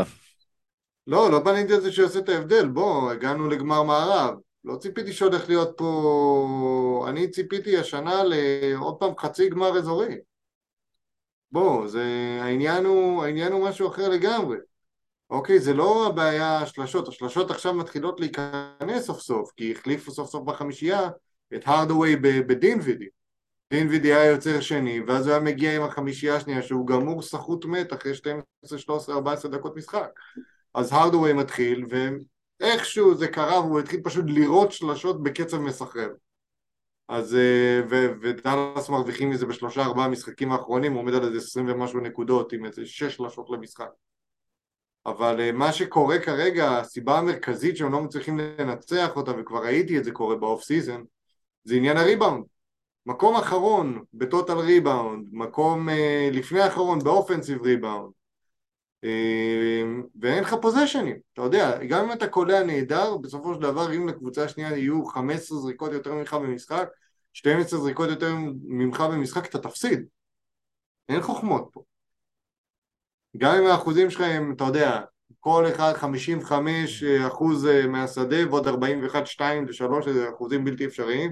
לא, 1.08 1.32
לא 1.32 1.40
בניתי 1.40 1.74
על 1.74 1.82
זה 1.82 1.92
שהוא 1.92 2.04
יעשה 2.04 2.20
את 2.20 2.30
ההבדל, 2.30 2.68
בוא, 2.68 3.12
הגענו 3.12 3.50
לגמר 3.50 3.84
מערב. 3.84 4.36
לא 4.66 4.76
ציפיתי 4.76 5.14
שהולך 5.14 5.50
להיות 5.50 5.74
פה... 5.78 7.06
אני 7.10 7.32
ציפיתי 7.32 7.78
השנה 7.78 8.24
לעוד 8.24 8.96
פעם 9.00 9.12
חצי 9.18 9.50
גמר 9.50 9.78
אזורי. 9.78 10.16
בוא, 11.52 11.88
זה... 11.88 12.38
העניין 12.42 12.86
הוא, 12.86 13.24
העניין 13.24 13.52
הוא 13.52 13.70
משהו 13.70 13.88
אחר 13.88 14.10
לגמרי. 14.10 14.58
אוקיי, 15.30 15.60
זה 15.60 15.74
לא 15.74 16.08
הבעיה 16.08 16.58
השלשות, 16.58 17.08
השלשות 17.08 17.52
עכשיו 17.52 17.74
מתחילות 17.74 18.20
להיכנס 18.20 19.06
סוף 19.06 19.20
סוף, 19.20 19.52
כי 19.58 19.72
החליפו 19.72 20.12
סוף 20.12 20.30
סוף 20.30 20.44
בחמישייה 20.44 21.10
את 21.56 21.62
הרדווי 21.66 22.16
בדינווידי. 22.16 23.08
דינווידי 23.74 24.14
היה 24.14 24.32
יוצר 24.32 24.62
שני, 24.62 25.02
ואז 25.08 25.28
הוא 25.28 25.34
היה 25.34 25.44
מגיע 25.44 25.76
עם 25.76 25.84
החמישייה 25.84 26.36
השנייה 26.36 26.62
שהוא 26.62 26.88
גמור 26.88 27.22
סחוט 27.22 27.66
מת 27.66 27.94
אחרי 27.94 28.16
12, 28.16 28.80
13, 28.80 29.16
14 29.16 29.52
דקות 29.52 29.76
משחק. 29.76 30.10
אז 30.74 30.94
הרדווי 30.94 31.34
מתחיל, 31.34 31.86
ואיכשהו 32.60 33.16
זה 33.16 33.28
קרה 33.28 33.60
והוא 33.60 33.80
התחיל 33.80 34.02
פשוט 34.04 34.26
לירות 34.28 34.72
שלשות 34.72 35.24
בקצב 35.24 35.58
מסחרר. 35.58 36.10
אז, 37.10 37.36
אה, 37.36 37.82
ודאלאס 38.22 38.90
מרוויחים 38.90 39.30
מזה 39.30 39.46
בשלושה 39.46 39.82
ארבעה 39.82 40.08
משחקים 40.08 40.52
האחרונים, 40.52 40.94
הוא 40.94 41.02
עומד 41.02 41.14
על 41.14 41.24
איזה 41.24 41.38
עשרים 41.38 41.66
ומשהו 41.70 42.00
נקודות 42.00 42.54
עם 42.54 42.66
איזה 42.66 42.86
שש 42.86 43.16
שלשות 43.16 43.50
למשחק. 43.50 43.90
אבל 45.06 45.42
אה, 45.42 45.52
מה 45.52 45.74
שקורה 45.74 46.20
כרגע, 46.20 46.78
הסיבה 46.78 47.18
המרכזית 47.18 47.78
שהם 47.78 47.92
לא 47.92 48.02
מצליחים 48.02 48.40
לנצח 48.40 49.16
אותה, 49.16 49.32
וכבר 49.38 49.64
ראיתי 49.64 49.98
את 49.98 50.04
זה 50.04 50.12
קורה 50.12 50.36
ב 50.36 50.43
off 50.43 50.64
season, 50.64 51.02
זה 51.64 51.76
עניין 51.76 51.98
הריבאונד. 51.98 52.44
מקום 53.06 53.36
אחרון 53.36 54.04
ב 54.14 54.21
total 54.21 54.58
rebound, 54.58 55.28
מקום 55.32 55.90
uh, 55.90 55.92
לפני 56.32 56.62
האחרון 56.62 57.00
ב 57.00 57.06
offensive 57.06 57.62
rebound, 57.62 58.12
ואין 60.22 60.44
לך 60.44 60.56
possession 60.62 61.03
ים, 61.03 61.16
אתה 61.34 61.42
יודע, 61.42 61.84
גם 61.84 62.06
אם 62.06 62.12
אתה 62.12 62.28
קולע 62.28 62.64
נהדר, 62.64 63.18
בסופו 63.18 63.54
של 63.54 63.62
דבר 63.62 63.96
אם 63.96 64.08
לקבוצה 64.08 64.44
השנייה 64.44 64.78
יהיו 64.78 65.06
15 65.06 65.58
זריקות 65.58 65.92
יותר 65.92 66.14
ממך 66.14 66.34
במשחק, 66.34 66.90
12 67.34 67.80
זריקות 67.80 68.10
יותר 68.10 68.36
ממך 68.64 69.02
במשחק, 69.02 69.46
אתה 69.46 69.60
תפסיד. 69.60 70.06
אין 71.10 71.22
חוכמות 71.22 71.70
פה. 71.72 71.84
גם 73.38 73.56
אם 73.56 73.66
האחוזים 73.66 74.10
שלך 74.10 74.22
הם, 74.22 74.54
אתה 74.56 74.64
יודע, 74.64 75.02
כל 75.40 75.66
אחד 75.68 75.94
55 75.94 77.04
אחוז 77.04 77.68
אה, 77.68 77.88
מהשדה 77.88 78.50
ועוד 78.50 78.68
41, 78.68 79.28
2 79.28 79.68
ל-3 79.68 80.12
זה 80.14 80.30
אחוזים 80.30 80.66
בלתי 80.66 80.86
אפשריים, 80.86 81.32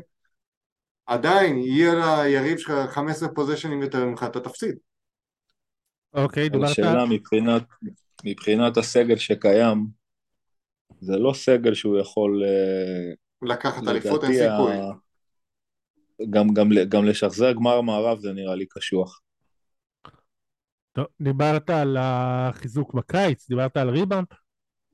עדיין 1.06 1.58
יהיה 1.58 2.24
ליריב 2.24 2.58
שלך 2.58 2.74
15 2.90 3.30
פוזיישנים 3.30 3.82
יותר 3.82 4.06
ממך, 4.06 4.24
אתה 4.24 4.40
תפסיד. 4.40 4.78
אוקיי, 6.14 6.50
דיברת... 6.50 6.70
השאלה 6.70 7.06
מבחינת, 7.06 7.64
מבחינת 8.24 8.78
הסגל 8.78 9.16
שקיים, 9.16 9.88
זה 11.02 11.18
לא 11.18 11.34
סגל 11.34 11.74
שהוא 11.74 12.00
יכול... 12.00 12.44
אה, 12.46 13.14
לקחת 13.42 13.88
אליפות, 13.88 14.24
אין 14.24 14.34
סיכוי. 14.34 14.76
גם, 16.30 16.48
גם, 16.54 16.70
גם 16.90 17.06
לשחזר 17.06 17.52
גמר 17.52 17.82
מערב 17.82 18.20
זה 18.20 18.34
נראה 18.34 18.56
לי 18.56 18.66
קשוח. 18.70 19.22
טוב, 20.94 21.06
דיברת 21.22 21.70
על 21.70 21.98
החיזוק 22.00 22.94
בקיץ, 22.94 23.50
דיברת 23.50 23.78
על 23.78 23.90
ריבאונד, 23.90 24.28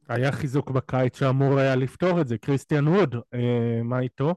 היה 0.10 0.32
חיזוק 0.32 0.72
בקיץ 0.72 1.20
שאמור 1.20 1.60
היה 1.60 1.76
לפתור 1.76 2.22
את 2.22 2.28
זה, 2.28 2.38
קריסטיאן 2.38 2.88
ווד, 2.88 3.16
אה, 3.34 3.84
מה 3.84 4.00
איתו? 4.00 4.36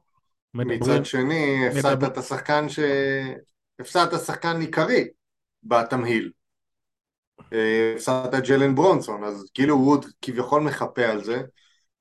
מדברים... 0.54 0.80
מצד 0.80 1.04
שני, 1.04 1.68
הפסדת 1.68 1.92
מדבר... 1.92 2.06
את 2.06 2.18
השחקן 2.18 2.68
ש... 2.68 2.78
הפסדת 3.80 4.21
שחקן 4.21 4.61
עיקרי 4.61 5.09
בתמהיל. 5.62 6.30
הפסדת 7.95 8.35
את 8.35 8.49
ג'לן 8.49 8.75
ברונסון, 8.75 9.25
אז 9.25 9.50
כאילו 9.55 9.76
ווד 9.78 10.07
כביכול 10.23 10.62
מחפה 10.62 11.05
על 11.05 11.25
זה, 11.25 11.43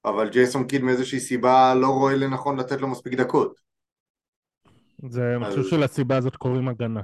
אבל 0.06 0.30
ג'ייסון 0.30 0.68
קיד 0.68 0.82
מאיזושהי 0.82 1.20
סיבה 1.20 1.74
לא 1.76 1.88
רואה 1.88 2.16
לנכון 2.16 2.60
לתת 2.60 2.82
לו 2.82 2.88
מספיק 2.88 3.14
דקות. 3.14 3.60
זה, 5.10 5.36
אני 5.36 5.46
חושב 5.46 5.64
שלסיבה 5.64 6.18
הזאת 6.18 6.36
קוראים 6.36 6.68
הגנה. 6.68 7.02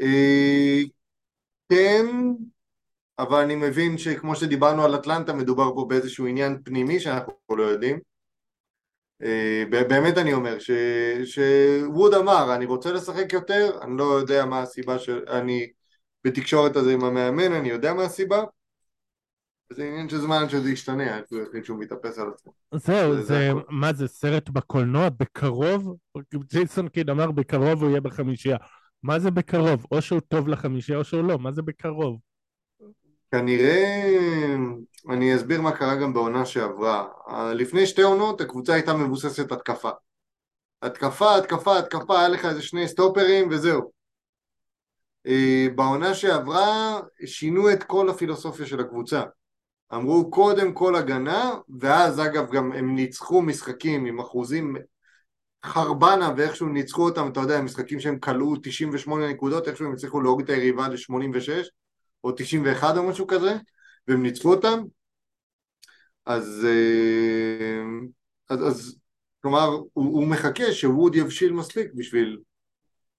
אה, 0.00 0.80
כן, 1.68 2.06
אבל 3.18 3.40
אני 3.40 3.56
מבין 3.56 3.98
שכמו 3.98 4.36
שדיברנו 4.36 4.84
על 4.84 4.94
אטלנטה, 4.94 5.32
מדובר 5.32 5.74
פה 5.74 5.86
באיזשהו 5.88 6.26
עניין 6.26 6.58
פנימי 6.64 7.00
שאנחנו 7.00 7.56
לא 7.56 7.62
יודעים. 7.62 7.98
אה, 9.22 9.64
באמת 9.70 10.18
אני 10.18 10.32
אומר, 10.32 10.56
שווד 11.24 12.14
אמר, 12.14 12.54
אני 12.54 12.64
רוצה 12.64 12.92
לשחק 12.92 13.32
יותר, 13.32 13.78
אני 13.82 13.96
לא 13.96 14.04
יודע 14.04 14.44
מה 14.44 14.62
הסיבה 14.62 14.98
שאני 14.98 15.70
בתקשורת 16.24 16.76
הזה 16.76 16.92
עם 16.92 17.04
המאמן, 17.04 17.52
אני 17.52 17.68
יודע 17.68 17.94
מה 17.94 18.02
הסיבה. 18.02 18.44
זה 19.72 19.84
עניין 19.84 20.08
של 20.08 20.18
זמן 20.18 20.48
שזה 20.48 20.70
ישתנה, 20.70 21.16
עד 21.16 21.24
שהוא 21.28 21.42
יחליט 21.42 21.64
שהוא 21.64 21.78
מתאפס 21.78 22.18
על 22.18 22.28
עצמו. 22.34 22.52
זהו, 22.74 23.16
זה, 23.16 23.22
זה, 23.22 23.50
מה 23.68 23.92
זה, 23.92 24.08
סרט 24.08 24.48
בקולנוע? 24.48 25.08
בקרוב? 25.08 25.96
ג'ייסון 26.34 26.88
קיד 26.88 27.10
אמר 27.10 27.30
בקרוב 27.30 27.82
הוא 27.82 27.90
יהיה 27.90 28.00
בחמישייה. 28.00 28.56
מה 29.02 29.18
זה 29.18 29.30
בקרוב? 29.30 29.86
או 29.92 30.02
שהוא 30.02 30.20
טוב 30.20 30.48
לחמישי 30.48 30.94
או 30.94 31.04
שהוא 31.04 31.24
לא, 31.24 31.38
מה 31.38 31.52
זה 31.52 31.62
בקרוב? 31.62 32.18
כנראה, 33.32 34.14
אני 35.10 35.36
אסביר 35.36 35.60
מה 35.60 35.72
קרה 35.72 35.96
גם 35.96 36.14
בעונה 36.14 36.46
שעברה. 36.46 37.06
לפני 37.54 37.86
שתי 37.86 38.02
עונות 38.02 38.40
הקבוצה 38.40 38.74
הייתה 38.74 38.94
מבוססת 38.94 39.52
התקפה. 39.52 39.90
התקפה, 40.82 41.36
התקפה, 41.36 41.78
התקפה, 41.78 42.18
היה 42.18 42.28
לך 42.28 42.44
איזה 42.44 42.62
שני 42.62 42.88
סטופרים 42.88 43.48
וזהו. 43.50 43.90
אה, 45.26 45.66
בעונה 45.74 46.14
שעברה 46.14 47.00
שינו 47.26 47.72
את 47.72 47.82
כל 47.82 48.08
הפילוסופיה 48.08 48.66
של 48.66 48.80
הקבוצה. 48.80 49.22
אמרו 49.94 50.30
קודם 50.30 50.72
כל 50.72 50.96
הגנה, 50.96 51.54
ואז 51.80 52.20
אגב 52.20 52.50
גם 52.52 52.72
הם 52.72 52.94
ניצחו 52.94 53.42
משחקים 53.42 54.06
עם 54.06 54.20
אחוזים 54.20 54.76
חרבנה 55.64 56.32
ואיכשהו 56.36 56.68
ניצחו 56.68 57.04
אותם, 57.04 57.28
אתה 57.32 57.40
יודע, 57.40 57.60
משחקים 57.60 58.00
שהם 58.00 58.18
כלאו 58.18 58.56
98 58.62 59.28
נקודות, 59.28 59.68
איכשהו 59.68 59.86
הם 59.86 59.92
הצליחו 59.92 60.20
להוריד 60.20 60.50
את 60.50 60.56
היריבה 60.56 60.88
ל-86 60.88 61.68
או 62.24 62.32
91 62.32 62.96
או 62.96 63.02
משהו 63.02 63.26
כזה, 63.26 63.56
והם 64.08 64.22
ניצחו 64.22 64.54
אותם. 64.54 64.82
אז, 66.26 66.66
אה, 66.68 67.82
אז, 68.50 68.66
אז 68.66 68.96
כלומר, 69.42 69.66
הוא, 69.68 69.90
הוא 69.92 70.26
מחכה 70.26 70.72
שווד 70.72 71.14
יבשיל 71.14 71.52
מספיק 71.52 71.90
בשביל 71.94 72.38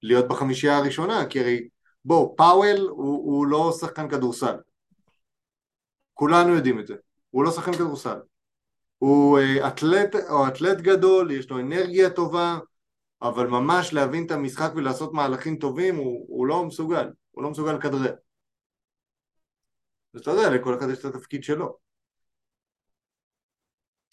להיות 0.04 0.28
בחמישייה 0.28 0.78
הראשונה, 0.78 1.26
כי 1.26 1.40
הרי 1.40 1.68
בוא, 2.06 2.36
פאוול 2.38 2.88
הוא, 2.90 3.38
הוא 3.38 3.48
לא 3.48 3.72
שחקן 3.80 4.10
כדורסל. 4.10 4.56
כולנו 6.14 6.56
יודעים 6.56 6.80
את 6.80 6.88
זה. 6.88 6.96
הוא 7.30 7.44
לא 7.44 7.52
שחקן 7.52 7.74
כדורסל. 7.74 8.20
הוא 8.98 9.40
אה, 9.40 9.68
אתלט, 9.68 10.16
או 10.30 10.48
אתלט 10.48 10.78
גדול, 10.78 11.32
יש 11.32 11.50
לו 11.50 11.60
אנרגיה 11.60 12.10
טובה, 12.10 12.60
אבל 13.22 13.48
ממש 13.48 13.94
להבין 13.94 14.26
את 14.26 14.32
המשחק 14.32 14.72
ולעשות 14.76 15.14
מהלכים 15.14 15.58
טובים, 15.58 15.96
הוא, 15.96 16.26
הוא 16.30 16.48
לא 16.48 16.66
מסוגל, 16.66 17.10
הוא 17.32 17.44
לא 17.44 17.50
מסוגל 17.50 17.74
לכדרר. 17.74 18.14
אז 20.14 20.22
אתה 20.22 20.32
יודע, 20.32 20.50
לכל 20.50 20.78
אחד 20.78 20.90
יש 20.90 21.00
את 21.00 21.06
התפקיד 21.06 21.44
שלו. 21.44 21.78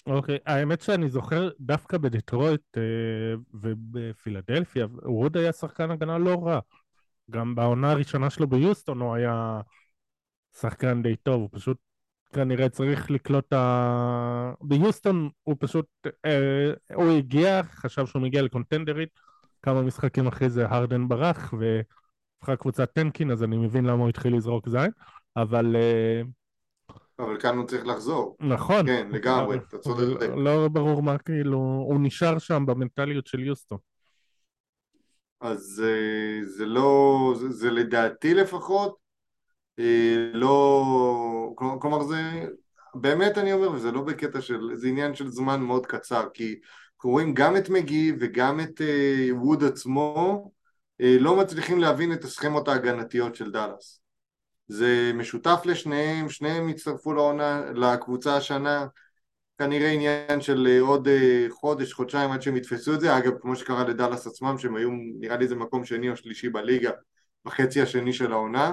אוקיי, 0.06 0.38
האמת 0.46 0.80
שאני 0.80 1.08
זוכר 1.08 1.50
דווקא 1.60 1.98
בדטרויט 1.98 2.76
אה, 2.76 3.34
ובפילדלפיה, 3.54 4.86
ווד 5.02 5.36
היה 5.36 5.52
שחקן 5.52 5.90
הגנה 5.90 6.18
לא 6.18 6.34
רע. 6.44 6.60
גם 7.32 7.54
בעונה 7.54 7.90
הראשונה 7.90 8.30
שלו 8.30 8.46
ביוסטון 8.46 9.00
הוא 9.00 9.14
היה 9.14 9.60
שחקן 10.60 11.02
די 11.02 11.16
טוב, 11.16 11.40
הוא 11.40 11.48
פשוט 11.52 11.76
כנראה 12.32 12.68
צריך 12.68 13.10
לקלוט 13.10 13.52
ה... 13.52 14.52
ביוסטון 14.60 15.30
הוא 15.42 15.56
פשוט, 15.58 15.86
אה, 16.24 16.72
הוא 16.94 17.10
הגיע, 17.10 17.62
חשב 17.62 18.06
שהוא 18.06 18.22
מגיע 18.22 18.42
לקונטנדרית, 18.42 19.08
כמה 19.62 19.82
משחקים 19.82 20.26
אחרי 20.26 20.50
זה 20.50 20.66
הרדן 20.68 21.08
ברח 21.08 21.54
והפכה 21.58 22.56
קבוצת 22.56 22.92
טנקין, 22.92 23.30
אז 23.30 23.42
אני 23.44 23.56
מבין 23.56 23.84
למה 23.84 24.00
הוא 24.00 24.08
התחיל 24.08 24.36
לזרוק 24.36 24.68
זין, 24.68 24.90
אבל... 25.36 25.76
אה, 25.76 26.22
אבל 27.18 27.40
כאן 27.40 27.56
הוא 27.56 27.66
צריך 27.66 27.86
לחזור. 27.86 28.36
נכון. 28.40 28.86
כן, 28.86 29.08
לגמרי, 29.10 29.56
אתה 29.56 29.78
צודק. 29.78 30.26
לא 30.36 30.68
ברור 30.68 31.02
מה 31.02 31.18
כאילו, 31.18 31.58
הוא 31.58 32.00
נשאר 32.00 32.38
שם 32.38 32.66
במנטליות 32.66 33.26
של 33.26 33.40
יוסטון. 33.40 33.78
אז 35.42 35.82
אה, 35.86 36.46
זה 36.46 36.66
לא, 36.66 37.34
זה, 37.40 37.50
זה 37.50 37.70
לדעתי 37.70 38.34
לפחות, 38.34 38.96
אה, 39.78 40.30
לא, 40.34 41.54
כלומר 41.80 42.02
זה, 42.02 42.46
באמת 42.94 43.38
אני 43.38 43.52
אומר, 43.52 43.70
וזה 43.70 43.92
לא 43.92 44.02
בקטע 44.02 44.40
של, 44.40 44.70
זה 44.74 44.88
עניין 44.88 45.14
של 45.14 45.28
זמן 45.30 45.60
מאוד 45.60 45.86
קצר, 45.86 46.28
כי 46.34 46.60
אנחנו 46.96 47.10
רואים 47.10 47.34
גם 47.34 47.56
את 47.56 47.68
מגי 47.68 48.12
וגם 48.20 48.60
את 48.60 48.80
אה, 48.80 49.28
ווד 49.32 49.64
עצמו, 49.64 50.50
לא 51.00 51.36
מצליחים 51.36 51.78
להבין 51.78 52.12
את 52.12 52.24
הסכמות 52.24 52.68
ההגנתיות 52.68 53.34
של 53.34 53.50
דאלאס. 53.50 54.00
זה 54.68 55.12
משותף 55.14 55.62
לשניהם, 55.64 56.28
שניהם 56.28 56.68
הצטרפו 56.68 57.12
לעונה, 57.12 57.62
לקבוצה 57.74 58.36
השנה, 58.36 58.86
כנראה 59.62 59.90
עניין 59.90 60.40
של 60.40 60.66
אה, 60.66 60.80
עוד 60.80 61.08
אה, 61.08 61.46
חודש, 61.50 61.92
חודשיים 61.92 62.30
עד 62.30 62.42
שהם 62.42 62.56
יתפסו 62.56 62.94
את 62.94 63.00
זה, 63.00 63.18
אגב 63.18 63.32
כמו 63.40 63.56
שקרה 63.56 63.88
לדאלאס 63.88 64.26
עצמם 64.26 64.58
שהם 64.58 64.76
היו 64.76 64.90
נראה 65.20 65.36
לי 65.36 65.48
זה 65.48 65.54
מקום 65.54 65.84
שני 65.84 66.10
או 66.10 66.16
שלישי 66.16 66.48
בליגה 66.48 66.90
בחצי 67.44 67.82
השני 67.82 68.12
של 68.12 68.32
העונה. 68.32 68.72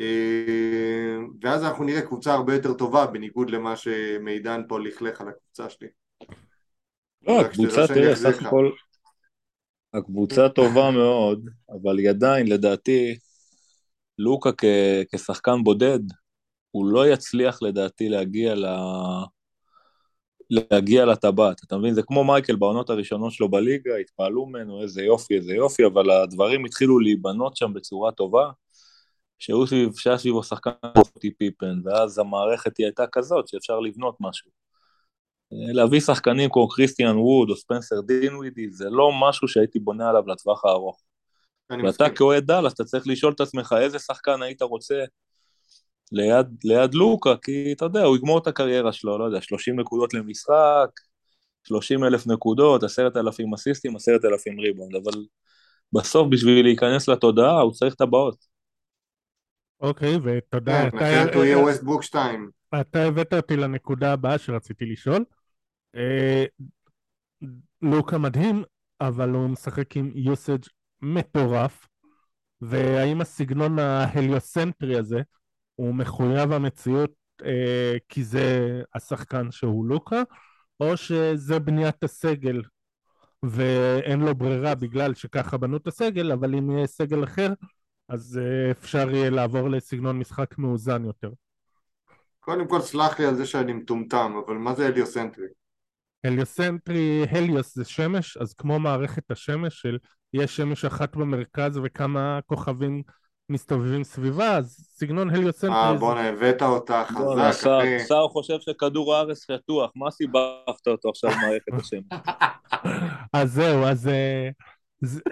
אה, 0.00 1.16
ואז 1.42 1.64
אנחנו 1.64 1.84
נראה 1.84 2.02
קבוצה 2.02 2.34
הרבה 2.34 2.54
יותר 2.54 2.72
טובה 2.72 3.06
בניגוד 3.06 3.50
למה 3.50 3.76
שמידן 3.76 4.62
פה 4.68 4.80
לכלך 4.80 5.20
על 5.20 5.28
הקבוצה 5.28 5.70
שלי. 5.70 5.88
לא, 7.22 7.40
הקבוצה, 7.40 7.86
תראה, 7.86 8.16
סך 8.16 8.46
הכל 8.46 8.70
הקבוצה 9.94 10.48
טובה 10.48 10.90
מאוד, 10.90 11.48
אבל 11.68 11.98
היא 11.98 12.10
עדיין 12.10 12.46
לדעתי 12.46 13.18
לוקה 14.18 14.50
כשחקן 15.12 15.64
בודד 15.64 16.00
הוא 16.70 16.86
לא 16.86 17.08
יצליח 17.08 17.62
לדעתי 17.62 18.08
להגיע 18.08 18.54
ל... 18.54 18.66
להגיע 20.50 21.04
לטבעת, 21.04 21.64
אתה 21.64 21.78
מבין? 21.78 21.94
זה 21.94 22.02
כמו 22.02 22.24
מייקל 22.24 22.56
בעונות 22.56 22.90
הראשונות 22.90 23.32
שלו 23.32 23.48
בליגה, 23.48 23.96
התפעלו 23.96 24.46
ממנו, 24.46 24.82
איזה 24.82 25.02
יופי, 25.02 25.34
איזה 25.36 25.54
יופי, 25.54 25.86
אבל 25.86 26.10
הדברים 26.10 26.64
התחילו 26.64 26.98
להיבנות 26.98 27.56
שם 27.56 27.72
בצורה 27.72 28.12
טובה, 28.12 28.50
שהוא 29.38 29.66
סביב, 29.66 29.96
שהיה 29.96 30.18
סביבו 30.18 30.42
שחקן 30.42 30.70
פרוטי 30.94 31.30
פיפן, 31.30 31.80
ואז 31.84 32.18
המערכת 32.18 32.76
היא 32.76 32.86
הייתה 32.86 33.04
כזאת 33.12 33.48
שאפשר 33.48 33.80
לבנות 33.80 34.16
משהו. 34.20 34.50
להביא 35.50 36.00
שחקנים 36.00 36.50
כמו 36.52 36.68
קריסטיאן 36.68 37.16
ווד 37.16 37.50
או 37.50 37.56
ספנסר 37.56 38.00
דינווידי, 38.00 38.70
זה 38.70 38.90
לא 38.90 39.10
משהו 39.20 39.48
שהייתי 39.48 39.78
בונה 39.78 40.08
עליו 40.08 40.28
לטווח 40.28 40.64
הארוך. 40.64 41.02
ואתה 41.84 42.10
כאוהד 42.10 42.44
דאלאס, 42.44 42.72
אתה 42.72 42.84
צריך 42.84 43.06
לשאול 43.06 43.32
את 43.32 43.40
עצמך 43.40 43.74
איזה 43.80 43.98
שחקן 43.98 44.42
היית 44.42 44.62
רוצה 44.62 45.04
ליד, 46.12 46.46
ליד 46.64 46.94
לוקה, 46.94 47.34
כי 47.42 47.72
אתה 47.72 47.84
יודע, 47.84 48.02
הוא 48.02 48.16
יגמור 48.16 48.38
את 48.38 48.46
הקריירה 48.46 48.92
שלו, 48.92 49.18
לא 49.18 49.24
יודע, 49.24 49.40
30 49.40 49.80
נקודות 49.80 50.14
למשחק, 50.14 50.90
30 51.64 52.04
אלף 52.04 52.26
נקודות, 52.26 52.82
10,000 52.82 53.54
אסיסטים, 53.54 53.96
10,000 53.96 54.58
ריבונד, 54.58 54.94
אבל 54.94 55.24
בסוף 55.92 56.28
בשביל 56.30 56.66
להיכנס 56.66 57.08
לתודעה 57.08 57.60
הוא 57.60 57.72
צריך 57.72 57.94
טבעות. 57.94 58.36
אוקיי, 59.80 60.16
ותודה. 60.16 60.90
כן, 60.90 60.96
אחרת 60.96 61.34
הוא 61.34 61.44
יהיה 61.44 61.58
ווסטבוק 61.58 62.02
2. 62.02 62.50
אתה 62.80 63.02
הבאת 63.02 63.32
אותי 63.32 63.56
לנקודה 63.56 64.12
הבאה 64.12 64.38
שרציתי 64.38 64.84
לשאול. 64.84 65.24
אה, 65.96 66.44
לוקה 67.82 68.18
מדהים, 68.18 68.64
אבל 69.00 69.30
הוא 69.30 69.48
משחק 69.48 69.96
עם 69.96 70.12
יוסאג' 70.14 70.64
מטורף, 71.02 71.88
והאם 72.60 73.20
הסגנון 73.20 73.78
ההליוסנטרי 73.78 74.98
הזה 74.98 75.20
הוא 75.76 75.94
מחויב 75.94 76.52
המציאות 76.52 77.10
אה, 77.44 77.96
כי 78.08 78.24
זה 78.24 78.82
השחקן 78.94 79.50
שהוא 79.50 79.86
לוקה, 79.86 80.22
או 80.80 80.96
שזה 80.96 81.58
בניית 81.58 82.04
הסגל 82.04 82.62
ואין 83.42 84.20
לו 84.20 84.34
ברירה 84.34 84.74
בגלל 84.74 85.14
שככה 85.14 85.56
בנו 85.56 85.76
את 85.76 85.86
הסגל, 85.86 86.32
אבל 86.32 86.54
אם 86.54 86.70
יהיה 86.70 86.86
סגל 86.86 87.24
אחר, 87.24 87.52
אז 88.08 88.40
אה, 88.42 88.70
אפשר 88.70 89.10
יהיה 89.10 89.30
לעבור 89.30 89.68
לסגנון 89.68 90.18
משחק 90.18 90.58
מאוזן 90.58 91.04
יותר. 91.04 91.30
קודם 92.40 92.68
כל 92.68 92.80
סלח 92.80 93.20
לי 93.20 93.26
על 93.26 93.34
זה 93.34 93.46
שאני 93.46 93.72
מטומטם, 93.72 94.32
אבל 94.46 94.54
מה 94.54 94.74
זה 94.74 94.86
הליוסנטרי? 94.86 95.46
הליוסנטרי, 96.24 97.24
הליוס 97.30 97.74
זה 97.74 97.84
שמש, 97.84 98.36
אז 98.36 98.54
כמו 98.54 98.78
מערכת 98.78 99.30
השמש 99.30 99.80
של 99.80 99.98
יש 100.32 100.56
שמש 100.56 100.84
אחת 100.84 101.16
במרכז 101.16 101.80
וכמה 101.84 102.40
כוכבים 102.46 103.02
מסתובבים 103.48 104.04
סביבה, 104.04 104.56
אז 104.56 104.88
סגנון 104.98 105.30
הליוצנטרי... 105.30 105.76
אה, 105.76 105.94
בואנה, 105.94 106.28
הבאת 106.28 106.62
אותה 106.62 107.04
חזק, 107.08 107.66
אחי. 107.66 107.98
שר 108.08 108.28
חושב 108.28 108.60
שכדור 108.60 109.14
הארץ 109.14 109.44
שטוח, 109.44 109.90
מה 109.96 110.10
סיבכת 110.10 110.86
אותו 110.86 111.08
עכשיו 111.08 111.30
במערכת 111.30 111.72
השמש? 111.72 112.20
אז 113.32 113.52
זהו, 113.52 113.84
אז... 113.84 114.08
אה, 114.08 114.48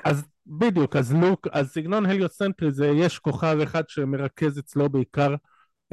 אז 0.05 0.25
בדיוק, 0.47 0.97
אז 0.97 1.15
לוק, 1.15 1.47
אז 1.53 1.71
סגנון 1.71 2.07
הליוצנטרי 2.07 2.73
זה 2.73 2.87
יש 2.87 3.19
כוכב 3.19 3.59
אחד 3.63 3.83
שמרכז 3.89 4.59
אצלו 4.59 4.89
בעיקר 4.89 5.35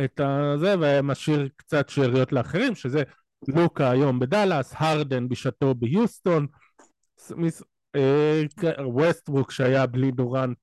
את 0.03 0.19
הזה 0.23 0.75
ומשאיר 0.79 1.49
קצת 1.55 1.89
שאריות 1.89 2.31
לאחרים, 2.31 2.75
שזה 2.75 3.03
לוקה 3.47 3.91
היום 3.91 4.19
בדאלאס, 4.19 4.73
הרדן 4.77 5.29
בשעתו 5.29 5.75
ביוסטון, 5.75 6.47
ווסטברוק 8.79 9.49
אה, 9.49 9.55
שהיה 9.55 9.85
בלי 9.85 10.11
דורנט 10.11 10.57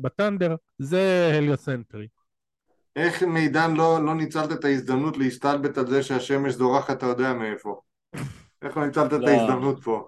בת'אנדר, 0.00 0.54
זה 0.78 1.32
הליוסנטרי. 1.38 2.06
איך 2.96 3.22
מידן 3.22 3.74
לא, 3.74 4.04
לא 4.04 4.14
ניצלת 4.14 4.52
את 4.52 4.64
ההזדמנות 4.64 5.16
להסתלבט 5.16 5.78
על 5.78 5.86
זה 5.86 6.02
שהשמש 6.02 6.52
זורחת 6.52 6.96
אתה 6.96 7.06
יודע 7.06 7.32
מאיפה? 7.32 7.80
איך 8.62 8.76
לא 8.76 8.86
ניצלת 8.86 9.14
את 9.14 9.20
לא. 9.20 9.28
ההזדמנות 9.28 9.82
פה? 9.82 10.06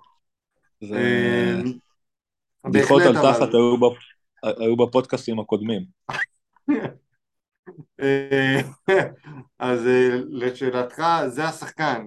זה... 0.84 0.96
אה, 0.96 2.70
בדיחות 2.70 3.02
על 3.02 3.14
תחת 3.14 3.48
היו 4.42 4.76
בפודקאסטים 4.76 5.40
הקודמים. 5.40 5.84
אה, 8.00 8.60
אז 9.58 9.80
לשאלתך, 10.28 11.02
זה 11.26 11.44
השחקן. 11.44 12.06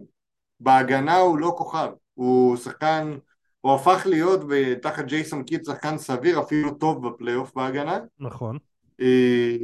בהגנה 0.60 1.18
הוא 1.18 1.38
לא 1.38 1.54
כוכב, 1.58 1.90
הוא 2.14 2.58
שחקן 2.58 3.18
הוא 3.64 3.74
הפך 3.74 4.04
להיות 4.10 4.42
תחת 4.82 5.06
ג'ייסון 5.06 5.44
קיד 5.44 5.66
שחקן 5.66 5.98
סביר, 5.98 6.40
אפילו 6.40 6.74
טוב 6.74 7.08
בפלייאוף 7.08 7.56
בהגנה. 7.56 8.00
נכון. 8.20 8.58
אה, 9.02 9.56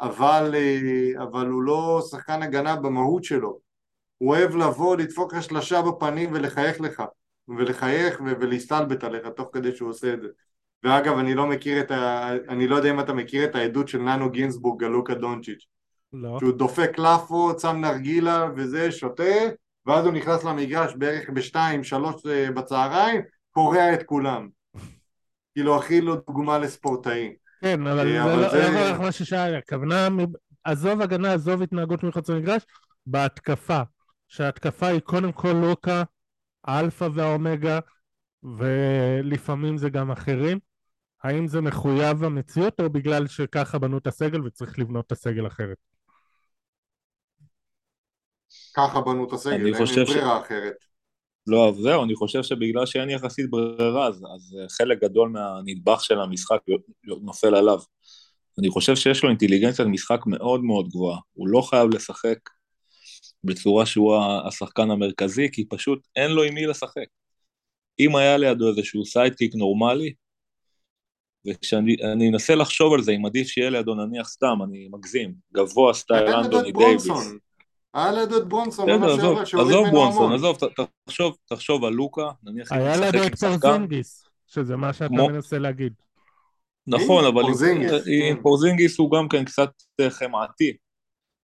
אבל, 0.00 0.54
אה, 0.54 1.22
אבל 1.22 1.46
הוא 1.46 1.62
לא 1.62 2.02
שחקן 2.10 2.42
הגנה 2.42 2.76
במהות 2.76 3.24
שלו. 3.24 3.58
הוא 4.18 4.30
אוהב 4.30 4.56
לבוא, 4.56 4.96
לדפוק 4.96 5.34
השלשה 5.34 5.82
בפנים 5.82 6.30
ולחייך 6.32 6.80
לך, 6.80 7.02
ולחייך 7.48 8.20
ולהסתלבט 8.40 9.04
עליך 9.04 9.26
תוך 9.36 9.48
כדי 9.52 9.76
שהוא 9.76 9.90
עושה 9.90 10.14
את 10.14 10.22
זה. 10.22 10.28
ואגב, 10.82 11.18
אני 11.18 11.34
לא 11.34 11.46
מכיר 11.46 11.80
את 11.80 11.90
ה... 11.90 12.30
אני 12.48 12.68
לא 12.68 12.76
יודע 12.76 12.90
אם 12.90 13.00
אתה 13.00 13.12
מכיר 13.12 13.44
את 13.44 13.54
העדות 13.54 13.88
של 13.88 13.98
ננו 13.98 14.30
גינסבורג 14.30 14.84
על 14.84 14.90
לוקה 14.90 15.14
דונצ'יץ'. 15.14 15.66
לא. 16.12 16.38
שהוא 16.38 16.52
דופק 16.52 16.98
לאפות, 16.98 17.60
שם 17.60 17.76
נרגילה 17.80 18.46
וזה, 18.56 18.92
שותה, 18.92 19.32
ואז 19.86 20.04
הוא 20.04 20.14
נכנס 20.14 20.44
למגרש 20.44 20.94
בערך 20.94 21.30
בשתיים, 21.30 21.84
שלוש 21.84 22.26
אה, 22.26 22.50
בצהריים, 22.50 23.22
קורע 23.50 23.94
את 23.94 24.02
כולם. 24.02 24.48
כאילו 25.54 25.76
הכי 25.76 26.00
לא 26.00 26.16
דוגמה 26.26 26.58
לספורטאי. 26.58 27.34
כן, 27.60 27.86
אבל 27.86 28.16
אה, 28.16 28.50
זה 28.50 28.70
לא 28.70 28.94
רק 28.94 29.00
מה 29.00 29.12
ששאל, 29.12 29.54
הכוונה, 29.54 30.08
עזוב 30.64 31.00
הגנה, 31.00 31.32
עזוב 31.32 31.62
התנהגות 31.62 32.02
מחוץ 32.02 32.28
למגרש, 32.28 32.62
בהתקפה. 33.06 33.82
שההתקפה 34.28 34.86
היא 34.86 35.00
קודם 35.00 35.32
כל 35.32 35.52
לוקה, 35.52 36.02
האלפא 36.64 37.08
והאומגה, 37.14 37.78
ולפעמים 38.42 39.78
זה 39.78 39.90
גם 39.90 40.10
אחרים. 40.10 40.58
האם 41.22 41.46
זה 41.46 41.60
מחויב 41.60 42.24
המציאות 42.24 42.80
או 42.80 42.90
בגלל 42.90 43.26
שככה 43.26 43.78
בנו 43.78 43.98
את 43.98 44.06
הסגל 44.06 44.42
וצריך 44.42 44.78
לבנות 44.78 45.06
את 45.06 45.12
הסגל 45.12 45.46
אחרת? 45.46 45.76
ככה 48.76 49.00
בנו 49.00 49.28
את 49.28 49.32
הסגל, 49.32 49.66
אין 49.66 49.74
חושב 49.74 50.04
ברירה 50.04 50.40
ש... 50.40 50.44
אחרת. 50.46 50.74
לא, 51.46 51.72
זהו, 51.82 52.04
אני 52.04 52.14
חושב 52.14 52.42
שבגלל 52.42 52.86
שאין 52.86 53.10
יחסית 53.10 53.50
ברירה, 53.50 54.06
אז, 54.06 54.24
אז 54.34 54.56
חלק 54.70 55.00
גדול 55.02 55.28
מהנדבך 55.28 56.04
של 56.04 56.20
המשחק 56.20 56.60
נופל 57.04 57.54
עליו. 57.54 57.78
אני 58.58 58.70
חושב 58.70 58.96
שיש 58.96 59.22
לו 59.22 59.28
אינטליגנציית 59.28 59.88
משחק 59.88 60.20
מאוד 60.26 60.64
מאוד 60.64 60.88
גבוהה. 60.88 61.18
הוא 61.32 61.48
לא 61.48 61.60
חייב 61.60 61.94
לשחק 61.94 62.38
בצורה 63.44 63.86
שהוא 63.86 64.16
השחקן 64.46 64.90
המרכזי, 64.90 65.48
כי 65.52 65.64
פשוט 65.68 66.06
אין 66.16 66.30
לו 66.30 66.42
עם 66.42 66.54
מי 66.54 66.66
לשחק. 66.66 67.06
אם 68.00 68.16
היה 68.16 68.36
לידו 68.36 68.68
איזשהו 68.68 69.04
sidekick 69.04 69.54
נורמלי, 69.54 70.12
וכשאני 71.46 72.28
אנסה 72.32 72.54
לחשוב 72.54 72.94
על 72.94 73.02
זה, 73.02 73.12
אם 73.12 73.26
עדיף 73.26 73.46
שיהיה 73.46 73.70
לידו 73.70 73.94
נניח 73.94 74.28
סתם, 74.28 74.58
אני 74.64 74.88
מגזים, 74.92 75.34
גבוה 75.52 75.94
סטייל 75.94 76.28
אנתוני 76.28 76.72
דייוויס. 76.72 77.08
היה 77.94 78.12
לידו 78.12 78.38
את 78.38 78.48
ברונסון, 78.48 78.90
עזוב 78.90 79.90
ברונסון, 79.90 80.32
עזוב, 80.32 80.58
תחשוב, 81.06 81.36
תחשוב 81.44 81.84
על 81.84 81.92
לוקה, 81.92 82.30
נניח 82.42 82.72
היה 82.72 82.96
לידו 82.96 83.26
את 83.26 83.38
פורזינגיס, 83.38 84.28
שזה 84.46 84.76
מה 84.76 84.92
שאתה 84.92 85.14
מנסה 85.14 85.58
להגיד. 85.58 85.92
נכון, 86.86 87.24
אבל 87.24 87.42
עם 88.06 88.42
פורזינגיס 88.42 88.98
הוא 88.98 89.10
גם 89.18 89.28
כן 89.28 89.44
קצת 89.44 89.70
אה, 90.00 90.10
חמאתי, 90.10 90.76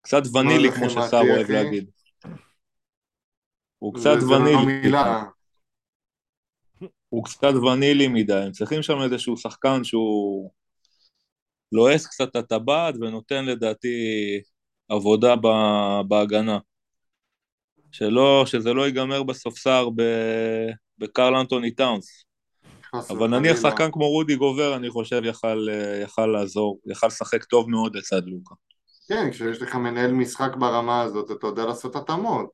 קצת 0.01 0.23
ונילי 0.35 0.73
כמו 0.73 0.91
שסער 0.91 1.23
אוהב 1.31 1.51
להגיד. 1.51 1.91
הוא 3.79 3.95
קצת 3.95 4.17
ונילי. 4.31 4.89
הוא 7.09 7.25
קצת 7.25 7.55
ונילי 7.55 8.09
מדי, 8.09 8.35
הם 8.35 8.53
צריכים 8.53 8.83
שם 8.83 9.01
איזשהו 9.03 9.37
שחקן 9.37 9.85
שהוא 9.85 10.51
לועס 11.73 12.07
קצת 12.07 12.29
את 12.29 12.37
הטבעת 12.37 12.95
ונותן 13.01 13.45
לדעתי 13.45 13.89
עבודה 14.88 15.35
בהגנה. 16.09 16.59
שלא, 17.92 18.42
שזה 18.46 18.72
לא 18.72 18.87
ייגמר 18.87 19.22
בספסר 19.22 19.88
בקרל 20.98 21.35
אנטוני 21.35 21.70
טאונס. 21.70 22.24
אבל 23.11 23.29
נניח 23.29 23.57
שחקן 23.57 23.90
כמו 23.92 24.09
רודי 24.09 24.37
גובר, 24.37 24.77
אני 24.77 24.90
חושב 24.90 25.22
יכל, 25.24 25.68
יכל 26.03 26.27
לעזור, 26.27 26.79
יכל 26.87 27.07
לשחק 27.07 27.44
טוב 27.44 27.70
מאוד 27.70 27.96
לצד 27.96 28.22
לוקה. 28.27 28.55
כן, 29.09 29.31
כשיש 29.31 29.62
לך 29.62 29.74
מנהל 29.74 30.12
משחק 30.12 30.57
ברמה 30.57 31.03
הזאת, 31.03 31.31
אתה 31.31 31.46
יודע 31.46 31.66
לעשות 31.66 31.96
התאמות. 31.96 32.51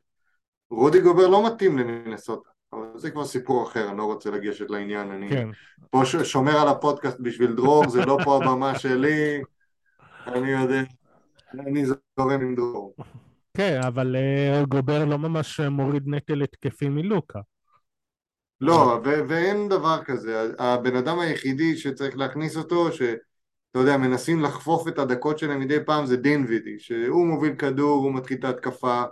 רודי 0.70 1.00
גובר 1.00 1.26
לא 1.26 1.46
מתאים 1.46 1.78
למינסוטה. 1.78 2.48
אבל 2.72 2.86
זה 2.96 3.10
כבר 3.10 3.24
סיפור 3.24 3.68
אחר, 3.68 3.88
אני 3.88 3.98
לא 3.98 4.04
רוצה 4.04 4.30
לגשת 4.30 4.70
לעניין, 4.70 5.10
אני 5.10 5.28
כן. 5.28 5.48
פה 5.90 6.02
שומר 6.24 6.56
על 6.56 6.68
הפודקאסט 6.68 7.20
בשביל 7.20 7.52
דרור, 7.52 7.88
זה 7.88 8.06
לא 8.06 8.18
פה 8.24 8.36
הבמה 8.36 8.78
שלי, 8.78 9.42
אני 10.26 10.50
יודע, 10.50 10.82
אני 11.60 11.86
זורם 11.86 12.40
עם 12.40 12.54
דרור. 12.54 12.94
כן, 13.56 13.80
אבל 13.86 14.16
uh, 14.16 14.66
גובר 14.66 15.04
לא 15.04 15.18
ממש 15.18 15.60
מוריד 15.60 16.02
נטל 16.06 16.42
התקפי 16.42 16.88
מלוקה. 16.88 17.40
לא, 18.60 19.00
ו- 19.04 19.28
ואין 19.28 19.68
דבר 19.68 20.04
כזה, 20.04 20.52
הבן 20.58 20.96
אדם 20.96 21.18
היחידי 21.18 21.76
שצריך 21.76 22.18
להכניס 22.18 22.56
אותו, 22.56 22.92
שאתה 22.92 23.78
יודע, 23.78 23.96
מנסים 23.96 24.40
לחפוף 24.42 24.88
את 24.88 24.98
הדקות 24.98 25.38
שלהם 25.38 25.60
מדי 25.60 25.84
פעם, 25.86 26.06
זה 26.06 26.16
דין 26.16 26.44
וידי, 26.48 26.78
שהוא 26.78 27.26
מוביל 27.26 27.54
כדור, 27.54 28.04
הוא 28.04 28.14
מתחיל 28.14 28.38
את 28.38 28.44
ההתקפה, 28.44 29.02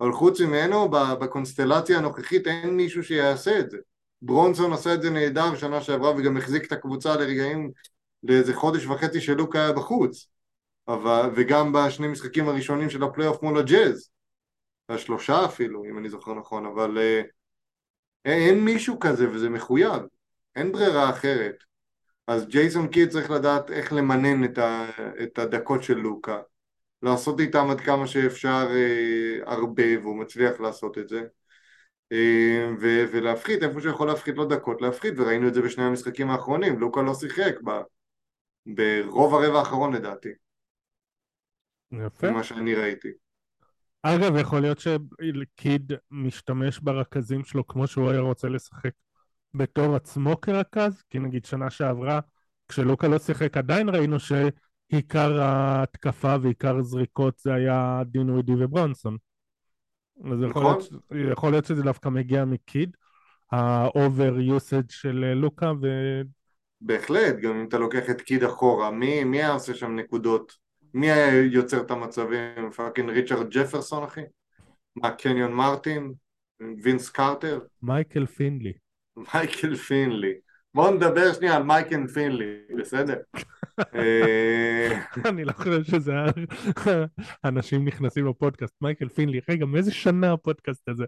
אבל 0.00 0.12
חוץ 0.12 0.40
ממנו 0.40 0.88
בקונסטלציה 0.90 1.98
הנוכחית 1.98 2.46
אין 2.46 2.76
מישהו 2.76 3.02
שיעשה 3.04 3.58
את 3.58 3.70
זה. 3.70 3.78
ברונסון 4.22 4.72
עשה 4.72 4.94
את 4.94 5.02
זה 5.02 5.10
נהדר 5.10 5.56
שנה 5.56 5.80
שעברה 5.80 6.10
וגם 6.16 6.36
החזיק 6.36 6.66
את 6.66 6.72
הקבוצה 6.72 7.16
לרגעים 7.16 7.70
לאיזה 8.22 8.54
חודש 8.54 8.86
וחצי 8.86 9.20
שלוק 9.20 9.56
היה 9.56 9.72
בחוץ 9.72 10.28
אבל, 10.88 11.30
וגם 11.36 11.72
בשני 11.72 12.08
משחקים 12.08 12.48
הראשונים 12.48 12.90
של 12.90 13.02
הפלייאוף 13.02 13.42
מול 13.42 13.58
הג'אז. 13.58 14.10
השלושה 14.88 15.44
אפילו 15.44 15.84
אם 15.84 15.98
אני 15.98 16.08
זוכר 16.08 16.34
נכון 16.34 16.66
אבל 16.66 16.98
אה, 16.98 17.22
אין 18.24 18.64
מישהו 18.64 18.98
כזה 18.98 19.30
וזה 19.30 19.48
מחויב. 19.48 20.02
אין 20.56 20.72
ברירה 20.72 21.10
אחרת. 21.10 21.56
אז 22.26 22.46
ג'ייסון 22.46 22.88
קיד 22.88 23.08
צריך 23.08 23.30
לדעת 23.30 23.70
איך 23.70 23.92
למנן 23.92 24.44
את, 24.44 24.58
ה, 24.58 24.90
את 25.22 25.38
הדקות 25.38 25.82
של 25.82 25.98
לוקה. 25.98 26.40
לעשות 27.02 27.40
איתם 27.40 27.70
עד 27.70 27.80
כמה 27.80 28.06
שאפשר 28.06 28.68
אה, 28.70 29.52
הרבה, 29.52 30.00
והוא 30.02 30.16
מצליח 30.16 30.60
לעשות 30.60 30.98
את 30.98 31.08
זה. 31.08 31.22
אה, 32.12 32.70
ו- 32.80 33.04
ולהפחית, 33.12 33.62
איפה 33.62 33.80
שהוא 33.80 33.92
יכול 33.92 34.08
להפחית 34.08 34.36
לו 34.36 34.44
דקות, 34.44 34.82
להפחית, 34.82 35.14
וראינו 35.16 35.48
את 35.48 35.54
זה 35.54 35.62
בשני 35.62 35.84
המשחקים 35.84 36.30
האחרונים, 36.30 36.78
לוקה 36.78 37.02
לא 37.02 37.14
שיחק 37.14 37.54
ב- 37.64 37.82
ברוב 38.66 39.34
הרבע 39.34 39.58
האחרון 39.58 39.92
לדעתי. 39.92 40.28
יפה. 41.92 42.30
ממה 42.30 42.44
שאני 42.44 42.74
ראיתי. 42.74 43.08
אגב, 44.02 44.36
יכול 44.36 44.60
להיות 44.60 44.78
שקיד 44.78 45.92
משתמש 46.10 46.78
ברכזים 46.78 47.44
שלו 47.44 47.66
כמו 47.66 47.86
שהוא 47.86 48.10
היה 48.10 48.20
רוצה 48.20 48.48
לשחק 48.48 48.92
בתור 49.54 49.96
עצמו 49.96 50.40
כרכז, 50.40 51.02
כי 51.10 51.18
נגיד 51.18 51.44
שנה 51.44 51.70
שעברה, 51.70 52.20
כשלוקה 52.68 53.08
לא 53.08 53.18
שיחק 53.18 53.56
עדיין 53.56 53.88
ראינו 53.88 54.20
ש... 54.20 54.32
עיקר 54.88 55.40
ההתקפה 55.40 56.36
ועיקר 56.42 56.76
הזריקות 56.76 57.38
זה 57.38 57.54
היה 57.54 58.02
דינווידי 58.06 58.52
וברונסון. 58.58 59.16
אז 60.24 60.42
יכול, 60.50 60.62
נכון. 60.62 60.78
להיות, 61.10 61.32
יכול 61.32 61.50
להיות 61.50 61.64
שזה 61.64 61.82
דווקא 61.82 62.08
מגיע 62.08 62.44
מקיד, 62.44 62.96
ה 63.52 63.70
over 63.70 64.40
used 64.40 64.90
של 64.90 65.24
אה, 65.28 65.34
לוקה 65.34 65.72
ו... 65.82 65.86
בהחלט, 66.80 67.36
גם 67.42 67.56
אם 67.56 67.68
אתה 67.68 67.78
לוקח 67.78 68.10
את 68.10 68.20
קיד 68.20 68.44
אחורה, 68.44 68.90
מי, 68.90 69.24
מי 69.24 69.36
היה 69.36 69.52
עושה 69.52 69.74
שם 69.74 69.96
נקודות? 69.96 70.67
מי 70.94 71.10
היה 71.10 71.42
יוצר 71.42 71.80
את 71.80 71.90
המצבים? 71.90 72.70
fucking 72.76 73.10
ריצ'רד 73.10 73.50
ג'פרסון 73.50 74.04
אחי? 74.04 74.20
מה 74.96 75.10
קניון 75.10 75.52
מרטין? 75.52 76.12
וינס 76.82 77.10
קרטר? 77.10 77.60
מייקל 77.82 78.26
פינלי. 78.26 78.72
מייקל 79.16 79.76
פינלי. 79.76 80.34
בואו 80.74 80.94
נדבר 80.94 81.32
שנייה 81.32 81.56
על 81.56 81.62
מייקל 81.62 82.06
פינלי, 82.06 82.60
בסדר? 82.78 83.16
אה, 83.94 85.00
אני 85.30 85.44
לא 85.44 85.52
חושב 85.52 85.84
שזה 85.84 86.12
אנשים 87.44 87.84
נכנסים 87.84 88.26
לפודקאסט, 88.26 88.74
מייקל 88.80 89.08
פינלי, 89.08 89.40
רגע, 89.48 89.66
מאיזה 89.66 89.92
שנה 89.92 90.32
הפודקאסט 90.32 90.88
הזה? 90.88 91.04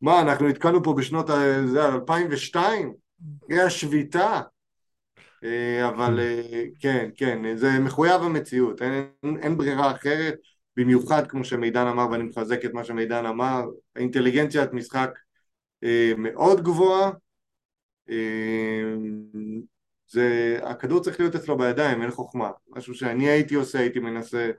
מה, 0.00 0.20
אנחנו 0.20 0.48
נתקענו 0.48 0.82
פה 0.82 0.94
בשנות 0.98 1.30
2002? 1.30 2.94
אחרי 3.44 3.60
השביתה. 3.62 4.40
אה, 5.44 5.88
אבל 5.88 6.20
אה, 6.20 6.64
כן, 6.80 7.10
כן, 7.16 7.56
זה 7.56 7.78
מחויב 7.78 8.22
המציאות, 8.22 8.82
אין, 8.82 9.08
אין 9.42 9.56
ברירה 9.56 9.90
אחרת, 9.90 10.34
במיוחד 10.76 11.26
כמו 11.26 11.44
שמידן 11.44 11.86
אמר, 11.86 12.10
ואני 12.10 12.22
מחזק 12.22 12.64
את 12.64 12.72
מה 12.72 12.84
שמידן 12.84 13.26
אמר, 13.26 13.64
האינטליגנציית 13.96 14.72
משחק 14.72 15.10
מאוד 16.16 16.62
גבוהה, 16.62 17.10
זה, 20.08 20.58
הכדור 20.62 21.00
צריך 21.00 21.20
להיות 21.20 21.34
אצלו 21.34 21.58
בידיים, 21.58 22.02
אין 22.02 22.10
חוכמה. 22.10 22.50
משהו 22.68 22.94
שאני 22.94 23.28
הייתי 23.28 23.54
עושה, 23.54 23.78
הייתי 23.78 23.98
מנסה 24.00 24.50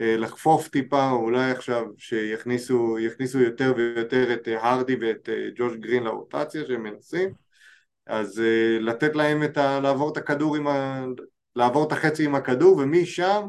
אה, 0.00 0.16
לחפוף 0.16 0.68
טיפה, 0.68 1.10
או 1.10 1.16
אולי 1.16 1.50
עכשיו 1.50 1.84
שיכניסו 1.98 2.96
יותר 3.40 3.72
ויותר 3.76 4.32
את 4.32 4.48
אה, 4.48 4.70
הרדי 4.70 4.96
ואת 5.00 5.28
אה, 5.28 5.48
ג'וש 5.56 5.76
גרין 5.76 6.02
לרוטציה 6.02 6.66
שהם 6.66 6.82
מנסים, 6.82 7.30
אז 8.06 8.40
אה, 8.40 8.78
לתת 8.80 9.16
להם 9.16 9.42
את 9.42 9.56
ה... 9.56 9.80
לעבור 9.80 10.12
את 10.12 10.16
הכדור 10.16 10.56
עם 10.56 10.66
ה... 10.66 11.04
לעבור 11.56 11.86
את 11.86 11.92
החצי 11.92 12.24
עם 12.24 12.34
הכדור, 12.34 12.76
ומשם 12.76 13.46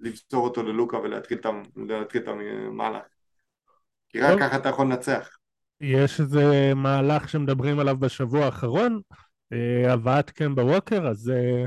למסור 0.00 0.44
אותו 0.44 0.62
ללוקה 0.62 0.96
ולהתחיל 0.98 1.38
את 2.16 2.28
המהלך. 2.28 3.02
כי 4.08 4.20
רק 4.20 4.38
ככה 4.38 4.56
אתה 4.56 4.68
יכול 4.68 4.86
לנצח. 4.86 5.28
יש 5.80 6.20
איזה 6.20 6.72
מהלך 6.76 7.28
שמדברים 7.28 7.78
עליו 7.78 7.96
בשבוע 7.96 8.44
האחרון, 8.44 9.00
אה, 9.52 9.92
הבאת 9.92 10.30
קמבה 10.30 10.64
ווקר, 10.64 11.08
אז 11.08 11.30
אה, 11.30 11.64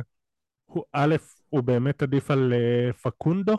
הוא, 0.66 0.84
א', 0.92 1.16
הוא 1.50 1.64
באמת 1.64 2.04
עדיף 2.04 2.32
על 2.32 2.54
פקונדו? 3.02 3.58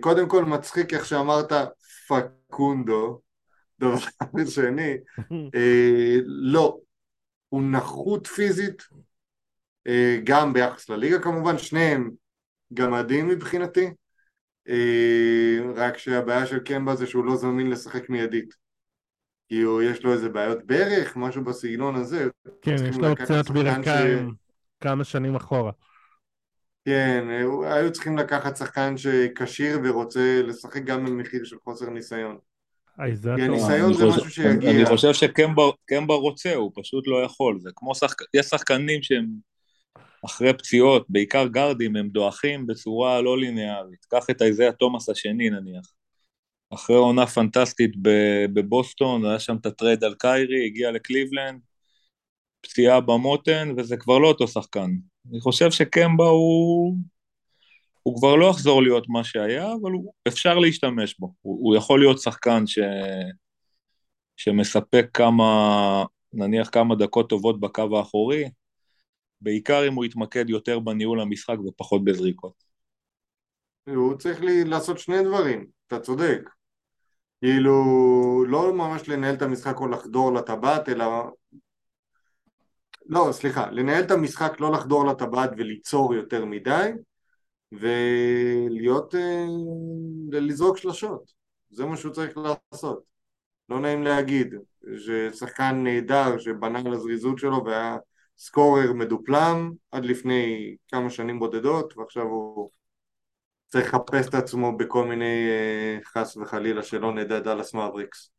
קודם 0.00 0.28
כל 0.28 0.44
מצחיק 0.44 0.94
איך 0.94 1.06
שאמרת 1.06 1.52
פקונדו, 2.08 3.20
דבר 3.80 3.96
שני, 4.54 4.96
לא, 6.52 6.78
הוא 7.48 7.62
נחות 7.62 8.26
פיזית, 8.26 8.82
גם 10.24 10.52
ביחס 10.52 10.88
לליגה 10.88 11.18
כמובן, 11.18 11.58
שניהם 11.58 12.10
גמדים 12.74 13.28
מבחינתי, 13.28 13.90
רק 15.74 15.98
שהבעיה 15.98 16.46
של 16.46 16.58
קמבה 16.58 16.94
זה 16.94 17.06
שהוא 17.06 17.24
לא 17.24 17.36
זמין 17.36 17.70
לשחק 17.70 18.10
מיידית. 18.10 18.54
כאילו 19.48 19.82
יש 19.82 20.04
לו 20.04 20.12
איזה 20.12 20.28
בעיות 20.28 20.66
ברך, 20.66 21.16
משהו 21.16 21.44
בסגנון 21.44 21.94
הזה. 21.94 22.28
כן, 22.62 22.76
יש 22.88 22.96
לו 22.96 23.16
קצת 23.16 23.50
ברכיים 23.50 24.34
כמה 24.80 25.04
שנים 25.04 25.36
אחורה. 25.36 25.72
כן, 26.84 27.24
היו 27.64 27.92
צריכים 27.92 28.18
לקחת 28.18 28.56
שחקן 28.56 28.96
שכשיר 28.96 29.78
ורוצה 29.84 30.42
לשחק 30.44 30.84
גם 30.84 31.04
במחיר 31.04 31.44
של 31.44 31.56
חוסר 31.64 31.90
ניסיון. 31.90 32.38
כי 33.36 33.42
הניסיון 33.42 33.94
זה 33.94 34.06
משהו 34.06 34.30
שיגיע. 34.30 34.70
אני 34.70 34.86
חושב 34.86 35.12
שקמבה 35.12 36.14
רוצה, 36.14 36.54
הוא 36.54 36.72
פשוט 36.74 37.04
לא 37.06 37.22
יכול. 37.24 37.58
זה 37.60 37.70
כמו 37.74 37.94
שחק... 37.94 38.22
יש 38.34 38.46
שחקנים 38.46 39.02
שהם 39.02 39.26
אחרי 40.24 40.52
פציעות, 40.52 41.06
בעיקר 41.08 41.46
גרדים, 41.46 41.96
הם 41.96 42.08
דועכים 42.08 42.66
בצורה 42.66 43.20
לא 43.20 43.38
ליניארית. 43.38 44.04
קח 44.04 44.30
את 44.30 44.42
איזיה 44.42 44.72
תומאס 44.72 45.08
השני 45.08 45.50
נניח. 45.50 45.92
אחרי 46.74 46.96
עונה 46.96 47.26
פנטסטית 47.26 47.90
בבוסטון, 48.54 49.24
היה 49.24 49.38
שם 49.38 49.56
את 49.56 49.66
ה 49.66 49.72
trade 49.72 50.04
על 50.04 50.14
קיירי, 50.18 50.66
הגיע 50.66 50.90
לקליבלנד, 50.90 51.60
פציעה 52.60 53.00
במותן, 53.00 53.72
וזה 53.76 53.96
כבר 53.96 54.18
לא 54.18 54.28
אותו 54.28 54.48
שחקן. 54.48 54.90
אני 55.30 55.40
חושב 55.40 55.70
שקמבה 55.70 56.24
הוא... 56.24 56.96
הוא 58.06 58.16
כבר 58.16 58.36
לא 58.36 58.46
יחזור 58.50 58.82
להיות 58.82 59.08
מה 59.08 59.24
שהיה, 59.24 59.72
אבל 59.82 59.90
הוא, 59.90 60.12
אפשר 60.28 60.58
להשתמש 60.58 61.18
בו. 61.18 61.34
הוא, 61.42 61.58
הוא 61.60 61.76
יכול 61.76 62.00
להיות 62.00 62.18
שחקן 62.18 62.66
ש, 62.66 62.78
שמספק 64.36 65.06
כמה, 65.14 66.04
נניח 66.32 66.68
כמה 66.72 66.94
דקות 66.94 67.28
טובות 67.28 67.60
בקו 67.60 67.98
האחורי, 67.98 68.50
בעיקר 69.40 69.88
אם 69.88 69.94
הוא 69.94 70.04
יתמקד 70.04 70.50
יותר 70.50 70.78
בניהול 70.78 71.20
המשחק 71.20 71.56
ופחות 71.66 72.04
בזריקות. 72.04 72.64
הוא 73.88 74.14
צריך 74.14 74.40
לי 74.40 74.64
לעשות 74.64 74.98
שני 74.98 75.22
דברים, 75.24 75.66
אתה 75.86 76.00
צודק. 76.00 76.50
כאילו, 77.40 77.74
לא 78.48 78.74
ממש 78.74 79.08
לנהל 79.08 79.34
את 79.34 79.42
המשחק 79.42 79.80
או 79.80 79.88
לחדור 79.88 80.32
לטבעת, 80.34 80.88
אלא... 80.88 81.06
לא, 83.06 83.28
סליחה, 83.32 83.70
לנהל 83.70 84.04
את 84.04 84.10
המשחק, 84.10 84.60
לא 84.60 84.72
לחדור 84.72 85.06
לטבעת 85.06 85.50
וליצור 85.56 86.14
יותר 86.14 86.44
מדי, 86.44 86.90
ולהיות... 87.72 89.14
אה, 89.14 89.46
לזרוק 90.32 90.76
שלשות. 90.76 91.32
זה 91.70 91.86
מה 91.86 91.96
שהוא 91.96 92.12
צריך 92.12 92.38
לעשות. 92.38 93.02
לא 93.68 93.80
נעים 93.80 94.02
להגיד, 94.02 94.54
ששחקן 94.98 95.80
נהדר 95.84 96.38
שבנה 96.38 96.78
על 96.78 96.92
הזריזות 96.92 97.38
שלו 97.38 97.64
והיה 97.64 97.96
סקורר 98.38 98.92
מדופלם 98.92 99.72
עד 99.90 100.04
לפני 100.04 100.74
כמה 100.88 101.10
שנים 101.10 101.38
בודדות, 101.38 101.96
ועכשיו 101.96 102.22
הוא 102.22 102.70
צריך 103.66 103.94
לחפש 103.94 104.28
את 104.28 104.34
עצמו 104.34 104.76
בכל 104.76 105.06
מיני 105.06 105.48
אה, 105.48 105.98
חס 106.04 106.36
וחלילה 106.36 106.82
שלא 106.82 107.14
נדע 107.14 107.40
דאלאס 107.40 107.74
מאבריקס. 107.74 108.30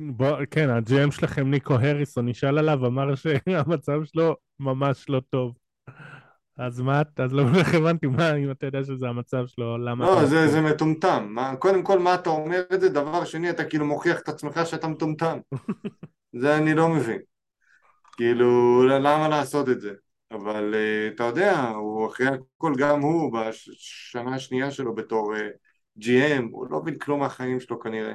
בוא, 0.00 0.36
כן, 0.50 0.70
הג'י.אם 0.70 1.10
שלכם 1.10 1.50
ניקו 1.50 1.74
הריסון 1.74 2.28
נשאל 2.28 2.58
עליו, 2.58 2.86
אמר 2.86 3.14
שהמצב 3.14 4.04
שלו 4.04 4.36
ממש 4.60 5.08
לא 5.08 5.20
טוב. 5.30 5.54
אז 6.58 6.80
מה, 6.80 7.02
אז 7.16 7.32
לא 7.32 7.42
איך 7.58 7.74
הבנתי, 7.74 8.06
מה, 8.06 8.34
אם 8.34 8.50
אתה 8.50 8.66
יודע 8.66 8.84
שזה 8.84 9.08
המצב 9.08 9.46
שלו, 9.46 9.78
למה... 9.78 10.06
לא, 10.06 10.26
זה, 10.26 10.48
זה 10.48 10.60
מטומטם. 10.60 11.26
מה, 11.30 11.56
קודם 11.56 11.82
כל, 11.82 11.98
מה 11.98 12.14
אתה 12.14 12.30
אומר 12.30 12.62
את 12.74 12.80
זה? 12.80 12.88
דבר 12.88 13.24
שני, 13.24 13.50
אתה 13.50 13.64
כאילו 13.64 13.86
מוכיח 13.86 14.20
את 14.20 14.28
עצמך 14.28 14.60
שאתה 14.64 14.88
מטומטם. 14.88 15.38
זה 16.40 16.56
אני 16.56 16.74
לא 16.74 16.88
מבין. 16.88 17.18
כאילו, 18.16 18.82
למה 18.88 19.28
לעשות 19.28 19.68
את 19.68 19.80
זה? 19.80 19.92
אבל 20.30 20.74
uh, 20.74 21.14
אתה 21.14 21.24
יודע, 21.24 21.68
הוא 21.68 22.06
אחרי 22.06 22.26
הכל, 22.26 22.72
גם 22.78 23.00
הוא, 23.00 23.32
בשנה 23.32 24.34
השנייה 24.34 24.70
שלו 24.70 24.94
בתור 24.94 25.34
uh, 25.34 25.38
אה, 25.38 25.48
GM, 26.00 26.42
הוא 26.50 26.66
לא 26.70 26.82
מבין 26.82 26.98
כלום 26.98 27.20
מהחיים 27.20 27.60
שלו 27.60 27.80
כנראה. 27.80 28.14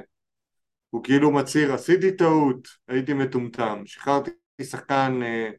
הוא 0.90 1.04
כאילו 1.04 1.30
מצהיר, 1.30 1.72
עשיתי 1.72 2.16
טעות, 2.16 2.68
הייתי 2.88 3.12
מטומטם, 3.12 3.82
שחררתי 3.86 4.30
שחקן, 4.62 5.20
uh, 5.22 5.56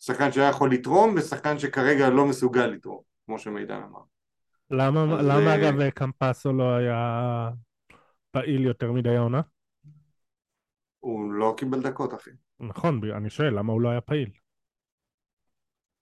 שחקן 0.00 0.32
שהיה 0.32 0.48
יכול 0.48 0.72
לתרום, 0.72 1.14
ושחקן 1.16 1.58
שכרגע 1.58 2.10
לא 2.10 2.26
מסוגל 2.26 2.66
לתרום, 2.66 3.02
כמו 3.26 3.38
שמידן 3.38 3.80
אמר. 3.82 4.00
למה, 4.70 5.22
למה 5.22 5.54
uh, 5.54 5.58
אגב 5.58 5.90
קמפסו 5.90 6.52
לא 6.52 6.76
היה 6.76 7.50
פעיל 8.30 8.64
יותר 8.64 8.92
מדי 8.92 9.16
העונה? 9.16 9.40
הוא 10.98 11.32
לא 11.32 11.54
קיבל 11.56 11.82
דקות, 11.82 12.14
אחי. 12.14 12.30
נכון, 12.60 13.00
אני 13.16 13.30
שואל, 13.30 13.58
למה 13.58 13.72
הוא 13.72 13.80
לא 13.80 13.88
היה 13.88 14.00
פעיל? 14.00 14.30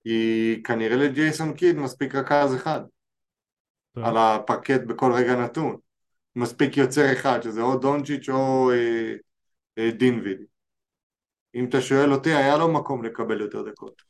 כי 0.03 0.63
כנראה 0.65 0.97
לג'ייסון 0.97 1.55
קיד 1.55 1.77
מספיק 1.77 2.15
רכז 2.15 2.57
אחד 2.57 2.81
על 3.97 4.17
הפרקט 4.17 4.81
בכל 4.87 5.13
רגע 5.13 5.37
נתון. 5.37 5.77
מספיק 6.37 6.77
יוצר 6.77 7.13
אחד, 7.13 7.43
שזה 7.43 7.63
או 7.63 7.79
דונצ'יץ' 7.79 8.29
או 8.29 8.71
אה, 8.71 9.15
אה, 9.79 9.91
דינוויד. 9.91 10.39
אם 11.57 11.65
אתה 11.69 11.81
שואל 11.81 12.13
אותי, 12.13 12.33
היה 12.33 12.57
לו 12.57 12.73
מקום 12.73 13.05
לקבל 13.05 13.41
יותר 13.41 13.63
דקות. 13.63 14.03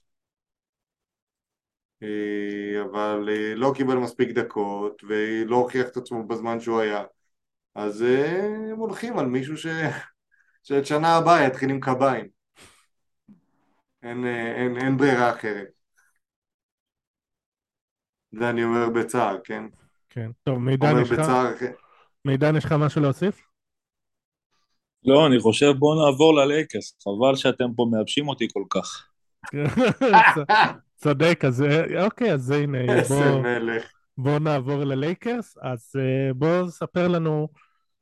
אה, 2.03 2.83
אבל 2.83 3.29
אה, 3.29 3.55
לא 3.55 3.73
קיבל 3.77 3.95
מספיק 3.95 4.31
דקות 4.31 5.03
ולא 5.09 5.57
הוכיח 5.57 5.89
את 5.89 5.97
עצמו 5.97 6.27
בזמן 6.27 6.61
שהוא 6.61 6.81
היה. 6.81 7.05
אז 7.75 8.03
אה, 8.03 8.45
הם 8.73 8.79
הולכים 8.79 9.19
על 9.19 9.27
מישהו 9.27 9.57
ש... 9.57 9.67
שאת 10.67 10.87
שנה 10.87 11.17
הבאה 11.17 11.47
יתחיל 11.47 11.71
עם 11.71 11.81
קביים. 11.81 12.29
אין, 14.03 14.27
אין, 14.57 14.77
אין 14.77 14.97
ברירה 14.97 15.31
אחרת. 15.31 15.69
זה 18.33 18.51
אני 18.51 18.65
אומר 18.65 18.89
בצער, 18.91 19.39
כן? 19.45 19.65
כן. 20.09 20.31
טוב, 20.45 20.59
מידן, 20.59 21.03
יש 21.03 21.11
לך... 21.11 21.19
בצער... 21.19 21.57
כן. 21.59 21.73
מידן, 22.25 22.57
יש 22.57 22.65
לך 22.65 22.73
משהו 22.73 23.03
להוסיף? 23.03 23.47
לא, 25.07 25.27
אני 25.27 25.41
חושב 25.41 25.73
בואו 25.79 26.05
נעבור 26.05 26.35
ללייקרס, 26.35 26.97
חבל 27.05 27.37
שאתם 27.37 27.65
פה 27.77 27.87
מייבשים 27.93 28.29
אותי 28.29 28.49
כל 28.53 28.63
כך. 28.71 29.07
צודק, 31.03 31.45
אז 31.45 31.63
אה, 31.63 32.05
אוקיי, 32.05 32.33
אז 32.33 32.51
הנה, 32.51 32.79
בואו 33.09 33.43
בוא 34.19 34.39
נעבור 34.39 34.85
ללייקרס, 34.85 35.59
אז 35.63 35.93
אה, 35.99 36.35
בואו 36.35 36.69
ספר 36.69 37.09
לנו... 37.09 37.49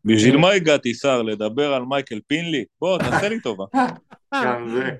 בשביל 0.04 0.36
מה 0.36 0.50
הגעתי, 0.50 0.94
שר, 0.94 1.22
לדבר 1.22 1.74
על 1.74 1.82
מייקל 1.82 2.20
פינלי? 2.26 2.64
בוא, 2.80 2.98
תעשה 2.98 3.28
לי 3.28 3.40
טובה. 3.40 3.64
גם 4.44 4.68
זה. 4.68 4.90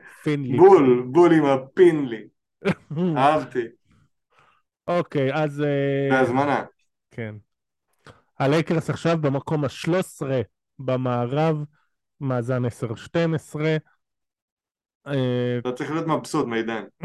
בול, 0.57 1.03
בול 1.11 1.33
עם 1.33 1.45
הפינלי. 1.45 2.25
אהבתי. 3.17 3.65
אוקיי, 4.89 5.35
אז... 5.35 5.61
אה, 5.61 6.09
בהזמנה. 6.11 6.65
כן. 7.11 7.35
הלייקרס 8.39 8.91
עכשיו 8.91 9.19
במקום 9.19 9.65
ה-13 9.65 10.27
במערב, 10.79 11.57
מאזן 12.21 12.63
10-12. 12.65 12.69
אה, 15.07 15.59
אתה 15.59 15.73
צריך 15.73 15.91
להיות 15.91 16.07
מבסוט, 16.07 16.47
מידן. 16.47 16.85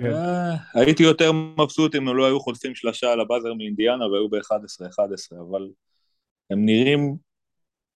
כן. 0.00 0.12
אה, 0.12 0.54
הייתי 0.74 1.02
יותר 1.02 1.32
מבסוט 1.32 1.94
אם 1.94 2.08
הם 2.08 2.16
לא 2.16 2.26
היו 2.26 2.40
חוטפים 2.40 2.74
שלושה 2.74 3.12
על 3.12 3.20
הבאזר 3.20 3.54
מאינדיאנה 3.54 4.06
והיו 4.06 4.28
ב-11-11, 4.28 5.40
אבל 5.50 5.68
הם 6.50 6.64
נראים, 6.64 7.16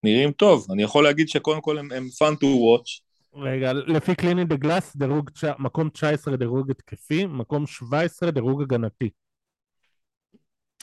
נראים 0.04 0.32
טוב. 0.32 0.66
אני 0.72 0.82
יכול 0.82 1.04
להגיד 1.04 1.28
שקודם 1.28 1.60
כל 1.60 1.78
הם, 1.78 1.92
הם 1.92 2.04
fun 2.04 2.34
to 2.34 2.46
watch. 2.46 3.00
רגע, 3.34 3.72
לפי 3.72 4.14
קליני 4.14 4.44
דה 4.44 4.56
גלאס, 4.56 4.96
דירוג, 4.96 5.30
מקום 5.58 5.88
19 5.88 6.36
דירוג 6.36 6.70
התקפי, 6.70 7.26
מקום 7.26 7.66
17 7.66 8.30
דירוג 8.30 8.62
הגנתי. 8.62 9.10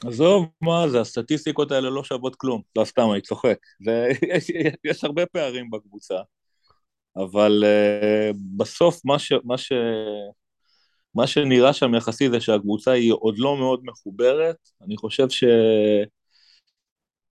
עזוב, 0.06 0.46
מה 0.62 0.90
זה, 0.90 1.02
הסטטיסטיקות 1.02 1.72
האלה 1.72 1.90
לא 1.90 2.04
שוות 2.04 2.36
כלום. 2.36 2.62
לא 2.76 2.86
סתם, 2.86 3.08
אני 3.12 3.22
צוחק. 3.22 3.58
יש, 4.36 4.52
יש 4.84 5.04
הרבה 5.04 5.26
פערים 5.26 5.70
בקבוצה, 5.70 6.16
אבל 7.16 7.64
uh, 7.64 8.36
בסוף 8.58 9.06
מה, 9.06 9.20
ש, 9.20 9.34
מה, 9.44 9.58
ש, 9.58 9.72
מה 11.16 11.28
שנראה 11.28 11.74
שם 11.74 11.96
יחסי 11.96 12.30
זה 12.30 12.42
שהקבוצה 12.42 12.92
היא 12.92 13.14
עוד 13.20 13.36
לא 13.38 13.58
מאוד 13.58 13.82
מחוברת. 13.84 14.56
אני 14.82 14.98
חושב 14.98 15.28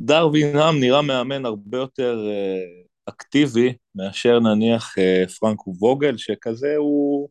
שדרווין 0.00 0.56
האם 0.56 0.80
נראה 0.80 1.02
מאמן 1.02 1.46
הרבה 1.46 1.78
יותר 1.78 2.18
uh, 2.18 2.86
אקטיבי 3.08 3.74
מאשר 3.94 4.40
נניח 4.40 4.94
uh, 4.98 5.30
פרנק 5.40 5.66
ווגל, 5.66 6.16
שכזה 6.16 6.76
הוא, 6.76 7.28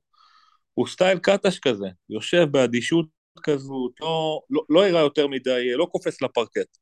הוא 0.74 0.88
סטייל 0.88 1.20
קטש 1.20 1.60
כזה, 1.60 1.88
יושב 2.10 2.48
באדישות 2.52 3.15
כזאת, 3.44 3.92
לא, 4.02 4.42
לא, 4.50 4.62
לא 4.70 4.88
יראה 4.88 5.02
יותר 5.02 5.28
מדי, 5.28 5.74
לא 5.74 5.86
קופץ 5.86 6.22
לפרקט. 6.22 6.78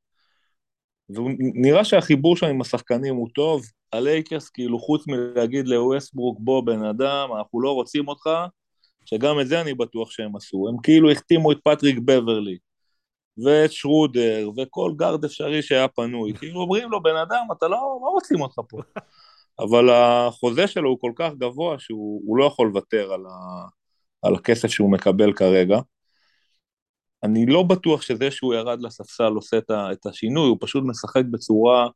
ונראה 1.09 1.85
שהחיבור 1.85 2.37
שם 2.37 2.45
עם 2.45 2.61
השחקנים 2.61 3.15
הוא 3.15 3.29
טוב, 3.35 3.63
הלייקרס 3.93 4.49
כאילו 4.49 4.79
חוץ 4.79 5.07
מלהגיד 5.07 5.67
לווסטברוק 5.67 6.37
בוא 6.41 6.63
בן 6.63 6.85
אדם, 6.85 7.29
אנחנו 7.37 7.61
לא 7.61 7.71
רוצים 7.71 8.07
אותך, 8.07 8.29
שגם 9.05 9.39
את 9.39 9.47
זה 9.47 9.61
אני 9.61 9.73
בטוח 9.73 10.11
שהם 10.11 10.35
עשו, 10.35 10.67
הם 10.69 10.75
כאילו 10.83 11.11
החתימו 11.11 11.51
את 11.51 11.57
פטריק 11.63 11.97
בבברלי, 12.05 12.57
ואת 13.45 13.71
שרודר, 13.71 14.49
וכל 14.57 14.91
guard 14.95 15.25
אפשרי 15.25 15.61
שהיה 15.61 15.87
פנוי, 15.87 16.33
כאילו 16.39 16.61
אומרים 16.61 16.91
לו 16.91 17.03
בן 17.03 17.15
אדם 17.15 17.45
אתה 17.57 17.67
לא, 17.67 17.77
לא 18.01 18.09
רוצים 18.09 18.41
אותך 18.41 18.55
פה, 18.69 18.77
אבל 19.59 19.89
החוזה 19.89 20.67
שלו 20.67 20.89
הוא 20.89 20.99
כל 21.01 21.11
כך 21.15 21.31
גבוה 21.37 21.79
שהוא 21.79 22.37
לא 22.37 22.45
יכול 22.45 22.67
לוותר 22.67 23.13
על, 23.13 23.25
ה, 23.25 23.65
על 24.21 24.35
הכסף 24.35 24.67
שהוא 24.67 24.91
מקבל 24.91 25.33
כרגע, 25.33 25.77
אני 27.23 27.45
לא 27.45 27.63
בטוח 27.63 28.01
שזה 28.01 28.31
שהוא 28.31 28.53
ירד 28.53 28.81
לספסל 28.81 29.33
עושה 29.33 29.57
את 29.71 30.05
השינוי, 30.05 30.47
הוא 30.47 30.57
פשוט 30.61 30.83
משחק 30.87 31.23
בצורה 31.31 31.87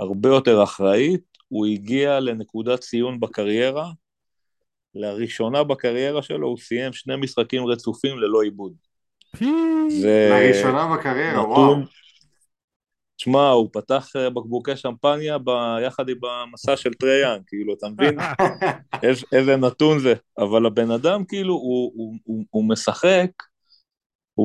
הרבה 0.00 0.28
יותר 0.28 0.62
אחראית, 0.62 1.20
הוא 1.48 1.66
הגיע 1.66 2.20
לנקודת 2.20 2.80
ציון 2.80 3.20
בקריירה, 3.20 3.90
לראשונה 4.94 5.64
בקריירה 5.64 6.22
שלו 6.22 6.48
הוא 6.48 6.58
סיים 6.58 6.92
שני 6.92 7.16
משחקים 7.16 7.66
רצופים 7.66 8.18
ללא 8.18 8.42
איבוד. 8.42 8.72
לראשונה 10.30 10.96
בקריירה, 10.96 11.48
וואו. 11.48 11.76
תשמע, 13.16 13.48
הוא 13.48 13.68
פתח 13.72 14.08
אה, 14.16 14.30
בקבוקי 14.30 14.76
שמפניה 14.76 15.38
ביחד 15.38 16.08
עם 16.08 16.16
המסע 16.24 16.76
של 16.76 16.94
טריי 16.94 17.14
יאנג, 17.14 17.38
כאילו, 17.46 17.74
אתה 17.74 17.88
מבין? 17.88 18.18
איזה 19.32 19.56
נתון 19.56 19.98
זה. 19.98 20.14
אבל 20.38 20.66
הבן 20.66 20.90
אדם, 20.90 21.24
כאילו, 21.24 21.54
הוא, 21.54 21.92
הוא, 21.94 22.14
הוא, 22.24 22.44
הוא 22.50 22.68
משחק 22.68 23.30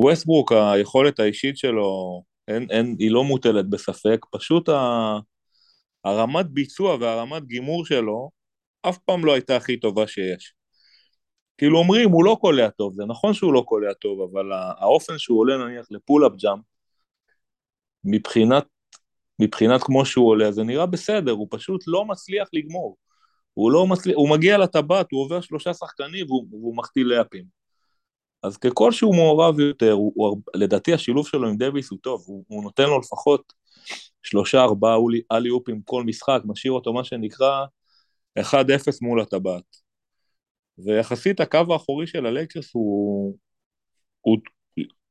ווסטברוק, 0.04 0.52
היכולת 0.52 1.20
האישית 1.20 1.56
שלו, 1.56 2.22
אין, 2.48 2.66
אין, 2.70 2.96
היא 2.98 3.10
לא 3.10 3.24
מוטלת 3.24 3.70
בספק, 3.70 4.26
פשוט 4.32 4.68
ה, 4.68 5.18
הרמת 6.04 6.46
ביצוע 6.46 6.96
והרמת 7.00 7.46
גימור 7.46 7.86
שלו 7.86 8.30
אף 8.88 8.98
פעם 8.98 9.24
לא 9.24 9.32
הייתה 9.32 9.56
הכי 9.56 9.76
טובה 9.76 10.06
שיש. 10.06 10.54
כאילו 11.58 11.78
אומרים, 11.78 12.10
הוא 12.10 12.24
לא 12.24 12.36
קולע 12.40 12.70
טוב, 12.70 12.92
זה 12.94 13.04
נכון 13.04 13.34
שהוא 13.34 13.52
לא 13.52 13.64
קולע 13.66 13.92
טוב, 13.92 14.20
אבל 14.30 14.52
האופן 14.52 15.18
שהוא 15.18 15.40
עולה 15.40 15.56
נניח 15.56 15.86
ל 15.90 15.95
pull-up 15.95 16.32
jump, 16.42 16.64
מבחינת, 18.04 18.64
מבחינת 19.38 19.82
כמו 19.82 20.06
שהוא 20.06 20.28
עולה, 20.28 20.52
זה 20.52 20.62
נראה 20.62 20.86
בסדר, 20.86 21.32
הוא 21.32 21.48
פשוט 21.50 21.80
לא 21.86 22.04
מצליח 22.04 22.48
לגמור. 22.52 22.96
הוא 23.54 23.72
לא 23.72 23.86
מצליח, 23.86 24.16
הוא 24.16 24.30
מגיע 24.30 24.58
לטבעת, 24.58 25.06
הוא 25.12 25.24
עובר 25.24 25.40
שלושה 25.40 25.74
שחקנים 25.74 26.26
והוא, 26.26 26.46
והוא 26.50 26.76
מחטיא 26.76 27.04
layup 27.04 27.36
ים. 27.36 27.55
אז 28.42 28.56
ככל 28.56 28.92
שהוא 28.92 29.14
מעורב 29.14 29.60
יותר, 29.60 29.92
הוא, 29.92 30.12
הוא, 30.14 30.42
לדעתי 30.54 30.94
השילוב 30.94 31.26
שלו 31.28 31.48
עם 31.48 31.56
דייוויס 31.56 31.90
הוא 31.90 31.98
טוב, 32.02 32.24
הוא, 32.26 32.44
הוא 32.48 32.62
נותן 32.62 32.84
לו 32.84 32.98
לפחות 32.98 33.52
שלושה 34.22 34.62
ארבעה 34.62 34.96
alley-oop 35.32 35.50
ים 35.50 35.82
כל 35.84 36.04
משחק, 36.04 36.40
משאיר 36.44 36.72
אותו 36.72 36.92
מה 36.92 37.04
שנקרא 37.04 37.64
1-0 38.38 38.44
מול 39.02 39.20
הטבעת. 39.20 39.86
ויחסית 40.78 41.40
הקו 41.40 41.72
האחורי 41.72 42.06
של 42.06 42.26
הלייקרס 42.26 42.70
הוא, 42.74 43.36
הוא... 44.20 44.38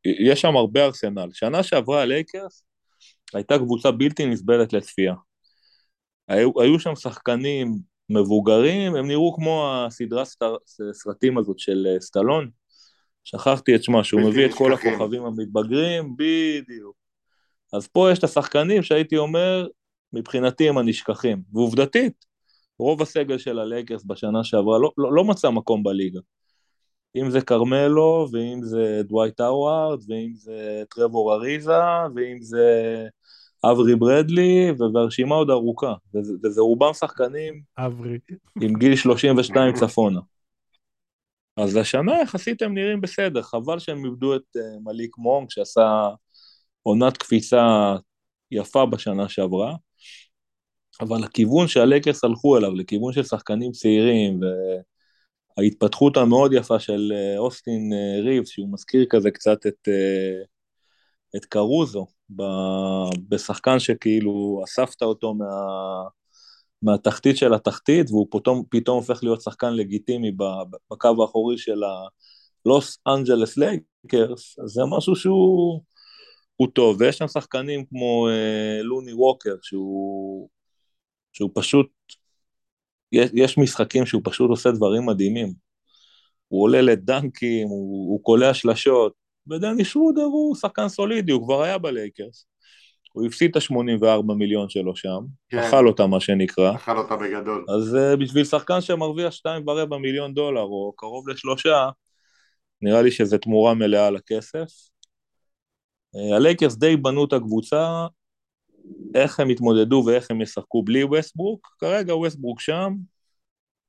יש 0.05 0.41
שם 0.41 0.55
הרבה 0.55 0.85
ארסנל. 0.85 1.29
שנה 1.33 1.63
שעברה 1.63 2.01
הלייקרס 2.01 2.63
הייתה 3.33 3.57
קבוצה 3.57 3.91
בלתי 3.91 4.25
נסבלת 4.25 4.73
לצפייה. 4.73 5.13
היו, 6.27 6.61
היו 6.61 6.79
שם 6.79 6.95
שחקנים 6.95 7.75
מבוגרים, 8.09 8.95
הם 8.95 9.07
נראו 9.07 9.35
כמו 9.35 9.73
הסדרה 9.73 10.23
סרטים 10.93 11.37
הזאת 11.37 11.59
של 11.59 11.87
אה, 11.87 12.01
סטלון, 12.01 12.49
שכחתי 13.25 13.75
את 13.75 13.83
שמה, 13.83 14.03
שהוא 14.03 14.21
מביא 14.21 14.45
את 14.45 14.53
כל 14.53 14.73
הכוכבים 14.73 15.25
המתבגרים, 15.25 16.15
בדיוק. 16.17 16.95
אז 17.73 17.87
פה 17.87 18.11
יש 18.11 18.19
את 18.19 18.23
השחקנים 18.23 18.83
שהייתי 18.83 19.17
אומר, 19.17 19.67
מבחינתי 20.13 20.69
הם 20.69 20.77
הנשכחים. 20.77 21.41
ועובדתית, 21.53 22.25
רוב 22.79 23.01
הסגל 23.01 23.37
של 23.37 23.59
הלייקרס 23.59 24.03
בשנה 24.05 24.43
שעברה 24.43 24.79
לא, 24.79 24.91
לא, 24.97 25.13
לא 25.13 25.23
מצא 25.23 25.49
מקום 25.49 25.83
בליגה. 25.83 26.19
אם 27.15 27.29
זה 27.29 27.41
כרמלו, 27.41 28.27
ואם 28.31 28.59
זה 28.63 29.01
דווייט 29.03 29.39
האווארד, 29.39 29.99
ואם 30.07 30.31
זה 30.33 30.83
טרוור 30.89 31.33
אריזה, 31.33 31.81
ואם 32.15 32.41
זה 32.41 33.07
אברי 33.63 33.95
ברדלי, 33.95 34.71
והרשימה 34.93 35.35
עוד 35.35 35.49
ארוכה. 35.49 35.93
וזה, 36.15 36.33
וזה 36.43 36.61
רובם 36.61 36.93
שחקנים 36.93 37.61
אברי. 37.77 38.19
עם 38.61 38.75
גיל 38.75 38.95
32 38.95 39.73
צפונה. 39.73 40.19
אז 41.57 41.75
השנה 41.75 42.21
יחסית 42.21 42.61
הם 42.61 42.73
נראים 42.73 43.01
בסדר, 43.01 43.41
חבל 43.41 43.79
שהם 43.79 44.05
איבדו 44.05 44.35
את 44.35 44.41
uh, 44.57 44.59
מליק 44.83 45.17
מונג 45.17 45.49
שעשה 45.49 46.09
עונת 46.83 47.17
קפיצה 47.17 47.95
יפה 48.51 48.85
בשנה 48.85 49.29
שעברה, 49.29 49.75
אבל 51.01 51.23
הכיוון 51.23 51.67
שהלקרס 51.67 52.23
הלכו 52.23 52.57
אליו, 52.57 52.75
לכיוון 52.75 53.13
של 53.13 53.23
שחקנים 53.23 53.71
צעירים, 53.71 54.39
וההתפתחות 55.57 56.17
המאוד 56.17 56.53
יפה 56.53 56.79
של 56.79 57.13
אה, 57.15 57.37
אוסטין 57.37 57.93
אה, 57.93 58.21
ריבס, 58.23 58.49
שהוא 58.49 58.73
מזכיר 58.73 59.05
כזה 59.09 59.31
קצת 59.31 59.67
את, 59.67 59.87
את 61.35 61.45
קרוזו, 61.45 62.07
בשחקן 63.29 63.79
שכאילו 63.79 64.61
אספת 64.65 65.01
אותו 65.01 65.33
מה... 65.33 65.45
מהתחתית 66.85 67.37
של 67.37 67.53
התחתית, 67.53 68.09
והוא 68.09 68.27
פתאום, 68.31 68.63
פתאום 68.69 68.97
הופך 68.97 69.23
להיות 69.23 69.41
שחקן 69.41 69.73
לגיטימי 69.73 70.31
בקו 70.91 71.21
האחורי 71.21 71.57
של 71.57 71.81
הלוס 71.83 72.97
אנג'לס 73.07 73.57
לייקרס, 73.57 74.55
זה 74.65 74.81
משהו 74.97 75.15
שהוא 75.15 76.67
טוב, 76.73 76.97
ויש 76.99 77.17
שם 77.17 77.27
שחקנים 77.27 77.85
כמו 77.85 78.27
אה, 78.29 78.81
לוני 78.81 79.13
ווקר, 79.13 79.55
שהוא, 79.61 80.49
שהוא 81.33 81.49
פשוט, 81.53 81.89
יש, 83.11 83.29
יש 83.33 83.57
משחקים 83.57 84.05
שהוא 84.05 84.21
פשוט 84.25 84.49
עושה 84.49 84.71
דברים 84.71 85.05
מדהימים. 85.05 85.53
הוא 86.47 86.63
עולה 86.63 86.81
ל 86.81 86.92
dunk 86.92 87.35
ים, 87.35 87.67
הוא, 87.67 88.11
הוא 88.11 88.23
קולע 88.23 88.53
שלשות, 88.53 89.13
ודני 89.49 89.85
שרודר 89.85 90.21
הוא 90.21 90.55
שחקן 90.55 90.89
סולידי, 90.89 91.31
הוא 91.31 91.43
כבר 91.45 91.61
היה 91.61 91.77
בלייקרס. 91.77 92.45
הוא 93.15 93.25
הפסיד 93.25 93.51
את 93.51 93.55
ה-84 93.55 94.33
מיליון 94.33 94.69
שלו 94.69 94.95
שם, 94.95 95.19
כן. 95.49 95.57
אכל 95.57 95.87
אותה 95.87 96.07
מה 96.07 96.19
שנקרא. 96.19 96.75
אכל 96.75 96.97
אותה 96.97 97.15
בגדול. 97.15 97.65
אז 97.75 97.95
uh, 97.95 98.17
בשביל 98.17 98.43
שחקן 98.43 98.81
שמרוויח 98.81 99.33
2.4 99.33 99.97
מיליון 99.97 100.33
דולר, 100.33 100.61
או 100.61 100.93
קרוב 100.97 101.29
לשלושה, 101.29 101.89
נראה 102.81 103.01
לי 103.01 103.11
שזו 103.11 103.37
תמורה 103.37 103.73
מלאה 103.73 104.11
לכסף. 104.11 104.67
Uh, 106.15 106.35
הלייקרס 106.35 106.75
די 106.75 106.97
בנו 106.97 107.25
את 107.25 107.33
הקבוצה, 107.33 108.07
איך 109.15 109.39
הם 109.39 109.49
יתמודדו 109.49 110.03
ואיך 110.05 110.31
הם 110.31 110.41
ישחקו 110.41 110.83
בלי 110.83 111.03
ווסטברוק, 111.03 111.75
כרגע 111.79 112.15
ווסטברוק 112.15 112.61
שם, 112.61 112.93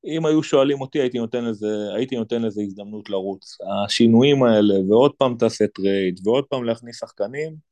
אם 0.05 0.25
היו 0.25 0.43
שואלים 0.43 0.81
אותי 0.81 0.99
הייתי 0.99 1.17
נותן 1.17 1.45
לזה, 1.45 1.93
הייתי 1.95 2.15
נותן 2.15 2.41
לזה 2.41 2.61
הזדמנות 2.61 3.09
לרוץ. 3.09 3.57
השינויים 3.85 4.43
האלה, 4.43 4.73
ועוד 4.89 5.11
פעם 5.17 5.35
תעשה 5.39 5.67
טרייד, 5.67 6.19
ועוד 6.23 6.45
פעם 6.49 6.63
להכניס 6.63 6.99
שחקנים, 6.99 7.66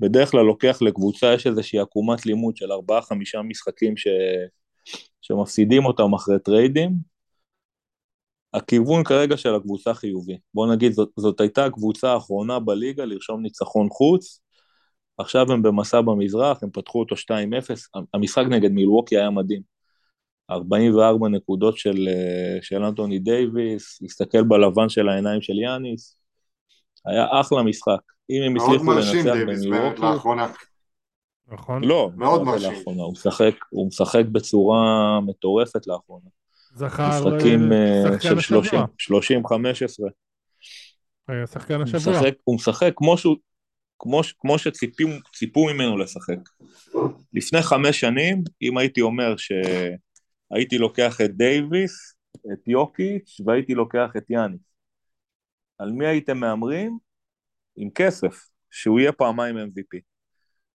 בדרך 0.00 0.30
כלל 0.30 0.42
לוקח 0.42 0.82
לקבוצה, 0.82 1.34
יש 1.34 1.46
איזושהי 1.46 1.78
עקומת 1.78 2.26
לימוד 2.26 2.56
של 2.56 2.72
ארבעה-חמישה 2.72 3.42
משחקים 3.42 3.96
ש... 3.96 4.06
שמפסידים 5.20 5.84
אותם 5.84 6.14
אחרי 6.14 6.38
טריידים. 6.38 6.92
הכיוון 8.54 9.04
כרגע 9.04 9.36
של 9.36 9.54
הקבוצה 9.54 9.94
חיובי. 9.94 10.38
בוא 10.54 10.74
נגיד, 10.74 10.92
זאת, 10.92 11.08
זאת 11.16 11.40
הייתה 11.40 11.64
הקבוצה 11.64 12.12
האחרונה 12.12 12.58
בליגה 12.58 13.04
לרשום 13.04 13.42
ניצחון 13.42 13.88
חוץ, 13.90 14.40
עכשיו 15.18 15.52
הם 15.52 15.62
במסע 15.62 16.00
במזרח, 16.00 16.62
הם 16.62 16.70
פתחו 16.72 17.00
אותו 17.00 17.14
2-0, 17.14 17.98
המשחק 18.14 18.44
נגד 18.50 18.70
מילווקי 18.70 19.16
היה 19.16 19.30
מדהים. 19.30 19.62
44 20.50 21.28
נקודות 21.28 21.78
של, 21.78 22.08
של 22.62 22.82
אנטוני 22.82 23.18
דייוויס, 23.18 24.02
הסתכל 24.04 24.42
בלבן 24.42 24.88
של 24.88 25.08
העיניים 25.08 25.42
של 25.42 25.58
יאניס, 25.58 26.18
היה 27.06 27.26
אחלה 27.40 27.62
משחק. 27.62 28.00
אם 28.30 28.42
הם 28.42 28.56
הצליחו 28.56 28.92
לנצח. 28.92 30.04
לאחרונה. 30.04 30.46
נכון. 31.48 31.84
לא, 31.84 32.10
מאוד 32.16 32.42
מרשים. 32.42 32.72
לאחרונה, 32.72 33.02
הוא 33.02 33.12
משחק, 33.12 33.54
הוא 33.70 33.86
משחק 33.88 34.24
בצורה 34.32 35.20
מטורפת 35.20 35.86
לאחרונה. 35.86 36.28
זכר 36.74 37.08
משחקים 37.08 37.72
אה, 37.72 38.20
של 38.20 38.40
30, 38.40 38.80
30, 38.98 39.46
15. 39.46 40.08
היה 41.28 41.46
שחקן 41.46 41.82
השבוע. 41.82 42.12
משחק, 42.12 42.34
הוא 42.44 42.54
משחק 42.56 42.92
כמו 42.96 43.18
שהוא, 43.18 43.36
כמו, 43.98 44.20
כמו 44.38 44.58
שציפו 44.58 45.64
ממנו 45.64 45.98
לשחק. 45.98 46.38
לפני 47.32 47.62
חמש 47.62 48.00
שנים, 48.00 48.42
אם 48.62 48.78
הייתי 48.78 49.00
אומר 49.00 49.34
שהייתי 49.36 50.78
לוקח 50.78 51.20
את 51.20 51.36
דייוויס, 51.36 52.14
את 52.52 52.68
יוקיץ' 52.68 53.40
והייתי 53.46 53.74
לוקח 53.74 54.10
את 54.16 54.30
יאניס. 54.30 54.75
על 55.78 55.92
מי 55.92 56.06
הייתם 56.06 56.38
מהמרים? 56.38 56.98
עם 57.76 57.90
כסף, 57.90 58.48
שהוא 58.70 59.00
יהיה 59.00 59.12
פעמיים 59.12 59.56
MVP. 59.56 60.00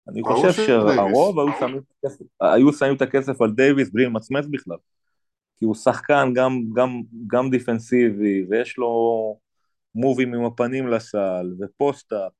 אני 0.08 0.22
חושב 0.24 0.52
שהרוב 0.52 1.40
היו 1.40 1.50
שמים, 1.60 1.82
היו 2.42 2.74
שמים 2.74 2.96
את 2.96 3.02
הכסף 3.02 3.42
על 3.42 3.52
דייוויס 3.52 3.90
בלי 3.90 4.06
למצמץ 4.06 4.46
בכלל. 4.52 4.78
כי 5.58 5.66
הוא 5.66 5.76
שחקן 5.76 6.32
גם, 6.36 6.62
גם, 6.76 7.02
גם 7.28 7.50
דיפנסיבי, 7.50 8.46
ויש 8.50 8.78
לו 8.78 8.92
move־ים 9.96 10.34
עם 10.34 10.46
הפנים 10.46 10.88
לסל, 10.88 11.54
ו 11.60 11.68
post-up, 11.68 12.32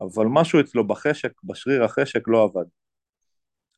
אבל 0.00 0.26
משהו 0.28 0.60
אצלו 0.60 0.86
בחשק, 0.86 1.32
בשריר 1.44 1.84
החשק 1.84 2.28
לא 2.28 2.42
עבד. 2.42 2.64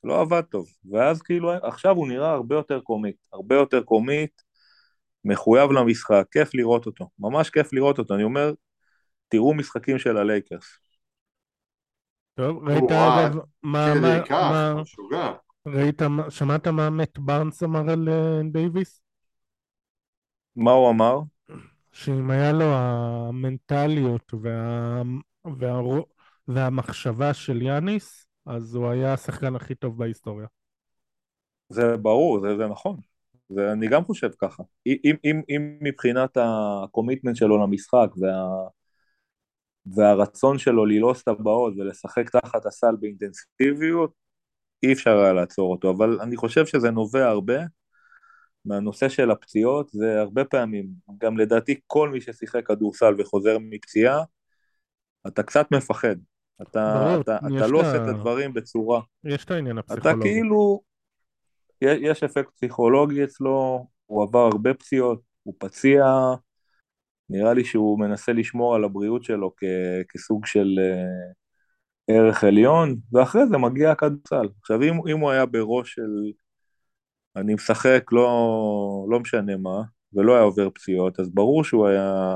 לא 0.05 0.21
עבד 0.21 0.43
טוב, 0.43 0.67
ואז 0.91 1.23
כאילו 1.23 1.53
עכשיו 1.53 1.97
הוא 1.97 2.09
נראה 2.09 2.31
הרבה 2.31 2.55
יותר 2.55 2.81
קומית, 2.81 3.17
הרבה 3.33 3.55
יותר 3.55 3.83
קומית, 3.83 4.43
מחויב 5.27 5.71
למשחק, 5.71 6.25
כיף 6.31 6.55
לראות 6.55 6.87
אותו, 6.87 7.09
ממש 7.19 7.51
כיף 7.51 7.73
לראות 7.73 7.99
אותו, 7.99 8.15
אני 8.15 8.23
אומר, 8.23 8.53
תראו 9.29 9.55
משחקים 9.55 9.99
של 9.99 10.17
הלייקרס. 10.17 10.79
טוב, 12.35 12.69
ראית 12.69 12.85
אגב, 12.85 13.35
מה, 13.63 13.95
מה, 13.95 14.23
מה, 14.31 14.83
ראית, 15.67 16.03
שמעת 16.29 16.69
מה 16.69 16.91
מת 16.91 17.19
בארנס 17.19 17.63
אמר 17.63 17.91
על 17.91 18.09
אה, 18.09 18.41
דייוויס? 18.53 19.03
מה 20.57 20.71
הוא 20.71 20.91
אמר? 20.91 21.21
שאם 21.93 22.31
היה 22.31 22.53
לו 22.53 22.65
המנטליות 22.65 24.35
וה, 24.43 25.03
וה, 25.59 25.81
והמחשבה 26.49 27.35
של 27.35 27.63
יאניס, 27.63 28.27
אז 28.47 28.75
הוא 28.75 28.91
היה 28.91 29.13
השחקן 29.13 29.57
הכי 29.57 29.75
טוב 29.75 29.99
בהיסטוריה. 29.99 30.47
זה 31.69 31.97
ברור, 31.97 32.41
זה, 32.41 32.57
זה 32.57 32.67
נכון. 32.67 32.97
ואני 33.51 33.89
גם 33.89 34.05
חושב 34.05 34.31
ככה. 34.39 34.63
אם, 34.87 35.17
אם, 35.25 35.43
אם 35.49 35.79
מבחינת 35.81 36.37
הקומיטמנט 36.41 37.37
שלו 37.37 37.63
למשחק 37.63 38.09
וה, 38.21 38.47
והרצון 39.95 40.59
שלו 40.59 40.87
ללעוס 40.87 41.23
טבעות 41.23 41.75
ולשחק 41.77 42.31
תחת 42.31 42.67
הסל 42.67 42.97
באינטנסיביות, 43.01 44.13
אי 44.83 44.93
אפשר 44.93 45.19
היה 45.19 45.33
לעצור 45.33 45.73
אותו, 45.73 45.91
אבל 45.91 46.21
אני 46.21 46.37
חושב 46.37 46.67
שזה 46.67 46.91
נובע 46.91 47.29
הרבה 47.29 47.59
מהנושא 48.65 49.09
של 49.09 49.31
הפציעות, 49.31 49.89
זה 49.89 50.21
הרבה 50.21 50.45
פעמים, 50.45 50.87
גם 51.19 51.39
לדעתי 51.39 51.81
כל 51.87 52.09
מי 52.09 52.21
ששיחק 52.21 52.67
כדורסל 52.67 53.15
וחוזר 53.19 53.59
מפציעה, 53.61 54.23
אתה 55.27 55.43
קצת 55.43 55.67
מפחד. 55.73 56.17
אתה, 56.63 57.05
ברור, 57.05 57.21
אתה, 57.21 57.37
אתה 57.37 57.67
לא 57.67 57.79
עושה 57.79 57.97
את 57.97 58.09
הדברים 58.09 58.53
בצורה... 58.53 59.01
יש 59.25 59.45
את 59.45 59.51
העניין 59.51 59.79
הפסיכולוגי. 59.79 60.11
אתה 60.11 60.23
כאילו, 60.23 60.81
יש 61.81 62.23
אפקט 62.23 62.51
פסיכולוגי 62.55 63.25
אצלו, 63.25 63.87
הוא 64.07 64.23
עבר 64.23 64.49
הרבה 64.53 64.75
פציעות, 64.75 65.21
הוא 65.43 65.55
פציע, 65.59 66.05
נראה 67.31 67.55
לי 67.55 67.65
שהוא 67.65 68.01
מנסה 68.01 68.33
לשמור 68.33 68.75
על 68.75 68.85
הבריאות 68.85 69.25
שלו 69.25 69.53
כ- 69.57 70.07
כסוג 70.09 70.47
של 70.47 70.67
uh, 70.79 71.35
ערך 72.09 72.45
עליון, 72.45 72.97
ואחרי 73.13 73.47
זה 73.47 73.59
מגיע 73.59 73.91
הכדורסל. 73.91 74.49
עכשיו, 74.61 74.83
אם, 74.83 75.09
אם 75.09 75.19
הוא 75.19 75.31
היה 75.31 75.47
בראש 75.47 75.95
של 75.95 76.11
אני 77.37 77.55
משחק 77.55 78.03
לא, 78.13 79.07
לא 79.11 79.21
משנה 79.21 79.57
מה, 79.57 79.83
ולא 80.13 80.35
היה 80.35 80.43
עובר 80.43 80.71
פציעות, 80.71 81.21
אז 81.21 81.31
ברור 81.31 81.65
שהוא 81.65 81.87
היה, 81.87 82.35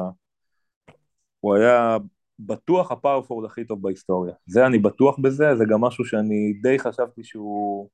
הוא 1.41 1.55
היה 1.55 1.97
בטוח 2.39 2.93
הפאורפורד 2.93 3.51
הכי 3.51 3.65
טוב 3.65 3.83
בהיסטוריה. 3.83 4.35
זה 4.47 4.67
אני 4.67 4.79
בטוח 4.79 5.19
בזה, 5.19 5.57
זה 5.57 5.65
גם 5.71 5.81
משהו 5.81 6.05
שאני 6.05 6.53
די 6.63 6.79
חשבתי 6.79 7.25
שהוא, 7.25 7.89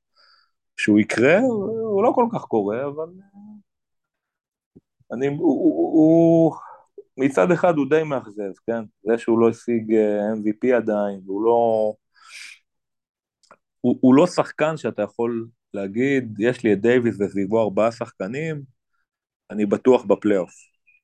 שהוא 0.77 0.99
יקרה, 0.99 1.39
הוא 1.39 2.03
לא 2.03 2.11
כל 2.15 2.25
כך 2.33 2.41
קורה, 2.41 2.85
אבל 2.85 3.09
אני, 5.11 5.27
הוא, 5.27 5.37
הוא, 5.37 5.93
הוא, 5.93 6.55
מצד 7.17 7.51
אחד 7.51 7.77
הוא 7.77 7.89
די 7.89 8.03
מאכזב, 8.03 8.51
כן? 8.67 8.83
זה 9.03 9.17
שהוא 9.17 9.39
לא 9.39 9.49
השיג 9.49 9.93
אה, 9.93 10.33
MVP 10.33 10.75
עדיין, 10.75 11.19
והוא 11.25 11.43
לא... 11.43 11.93
הוא, 13.81 13.97
הוא 14.01 14.15
לא 14.15 14.27
שחקן 14.27 14.77
שאתה 14.77 15.01
יכול 15.01 15.47
להגיד, 15.73 16.35
יש 16.39 16.63
לי 16.63 16.73
את 16.73 16.81
דייוויס 16.81 17.15
וסביבו 17.19 17.61
ארבעה 17.63 17.91
שחקנים, 17.91 18.61
אני 19.51 19.65
בטוח 19.65 20.05
בפלייאוף. 20.05 20.53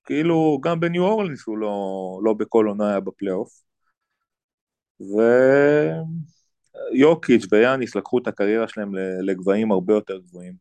כאילו, 0.05 0.59
גם 0.63 0.80
בניו 0.80 1.03
אורלינס 1.03 1.47
הוא 1.47 1.57
לא, 1.57 1.76
לא 2.24 2.34
בכל 2.34 2.65
עונה 2.67 2.89
היה 2.89 2.99
בפלייאוף. 2.99 3.49
ויוקיץ' 6.76 7.45
ויאניס 7.51 7.95
לקחו 7.95 8.17
את 8.17 8.28
הקריירה 8.28 8.67
שלהם 8.67 8.91
לגבהים 9.21 9.71
הרבה 9.71 9.93
יותר 9.93 10.17
גבוהים 10.17 10.53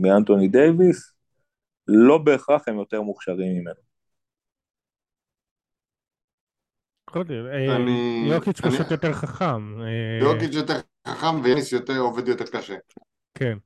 מאנטוני 0.00 0.48
דייוויס, 0.48 1.12
לא 1.88 2.18
בהכרח 2.18 2.68
הם 2.68 2.78
יותר 2.78 3.02
מוכשרים 3.02 3.52
ממנו. 3.60 3.84
אה, 7.16 7.76
יוקיץ' 8.28 8.60
פשוט 8.60 8.90
יותר 8.90 9.12
חכם. 9.12 9.82
אה, 9.82 10.18
יוקיץ' 10.20 10.54
יותר 10.54 10.74
חכם 11.08 11.40
ויאניס 11.44 11.74
עובד 11.98 12.28
יותר 12.28 12.44
קשה. 12.44 12.74
כן. 13.34 13.58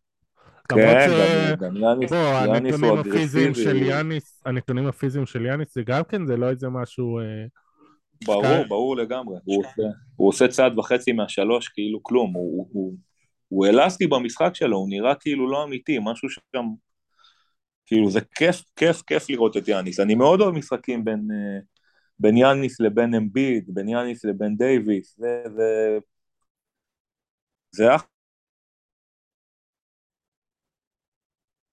כן, 0.69 1.57
גם 1.61 1.77
יאניס 1.77 2.13
הוא 2.13 3.01
אגרסיבי. 3.01 3.93
הנתונים 4.45 4.87
הפיזיים 4.87 5.27
של 5.27 5.47
יאניס 5.47 5.75
זה 5.75 5.83
גם 5.83 6.05
כן, 6.05 6.27
זה 6.27 6.37
לא 6.37 6.51
איזה 6.51 6.69
משהו... 6.69 7.19
ברור, 8.25 8.65
ברור 8.69 8.97
לגמרי. 8.97 9.39
הוא 10.17 10.29
עושה 10.29 10.49
צעד 10.49 10.79
וחצי 10.79 11.13
מהשלוש 11.13 11.69
כאילו 11.69 12.03
כלום. 12.03 12.33
הוא 13.49 13.67
אלסטי 13.67 14.07
במשחק 14.07 14.51
שלו, 14.55 14.77
הוא 14.77 14.89
נראה 14.89 15.15
כאילו 15.15 15.51
לא 15.51 15.65
אמיתי, 15.65 15.99
משהו 16.03 16.29
שם... 16.31 16.65
כאילו 17.87 18.11
זה 18.11 18.21
כיף, 18.21 18.63
כיף, 18.77 19.03
כיף 19.03 19.31
לראות 19.31 19.57
את 19.57 19.69
יאניס. 19.69 20.01
אני 20.01 20.15
מאוד 20.15 20.41
אוהב 20.41 20.55
משחקים 20.55 21.05
בין, 21.05 21.29
אה, 21.31 21.61
בין 22.19 22.37
יאניס 22.37 22.81
לבין 22.81 23.15
אמביד, 23.15 23.65
בין 23.69 23.89
יאניס 23.89 24.25
לבין 24.25 24.57
דייוויס, 24.57 25.17
זה, 25.19 25.43
זה, 25.57 25.99
זה 27.71 27.95
אחלה. 27.95 28.09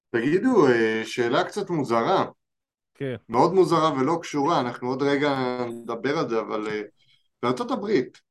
תגידו, 0.10 0.68
אה, 0.68 1.02
שאלה 1.06 1.44
קצת 1.44 1.70
מוזרה. 1.70 2.26
כן. 2.96 3.16
מאוד 3.30 3.54
מוזרה 3.54 3.94
ולא 3.94 4.20
קשורה, 4.22 4.60
אנחנו 4.60 4.90
עוד 4.90 5.04
רגע 5.04 5.36
נדבר 5.68 6.18
על 6.18 6.30
זה, 6.30 6.40
אבל 6.40 6.68
אה, 6.68 6.82
בארצות 7.44 7.72
הברית 7.72 8.22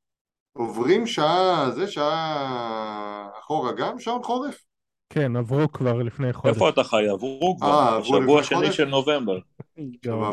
עוברים 0.53 1.07
שעה, 1.07 1.71
זה 1.75 1.87
שעה 1.87 3.29
אחורה 3.39 3.71
גם, 3.71 3.99
שעון 3.99 4.23
חורף? 4.23 4.61
כן, 5.09 5.35
עברו 5.35 5.71
כבר 5.71 6.03
לפני 6.03 6.33
חודש. 6.33 6.53
איפה 6.53 6.69
אתה 6.69 6.83
חי? 6.83 7.07
עברו 7.09 7.57
כבר, 7.61 7.99
בשבוע 7.99 8.39
השני 8.39 8.71
של 8.71 8.85
נובמבר. 8.85 9.37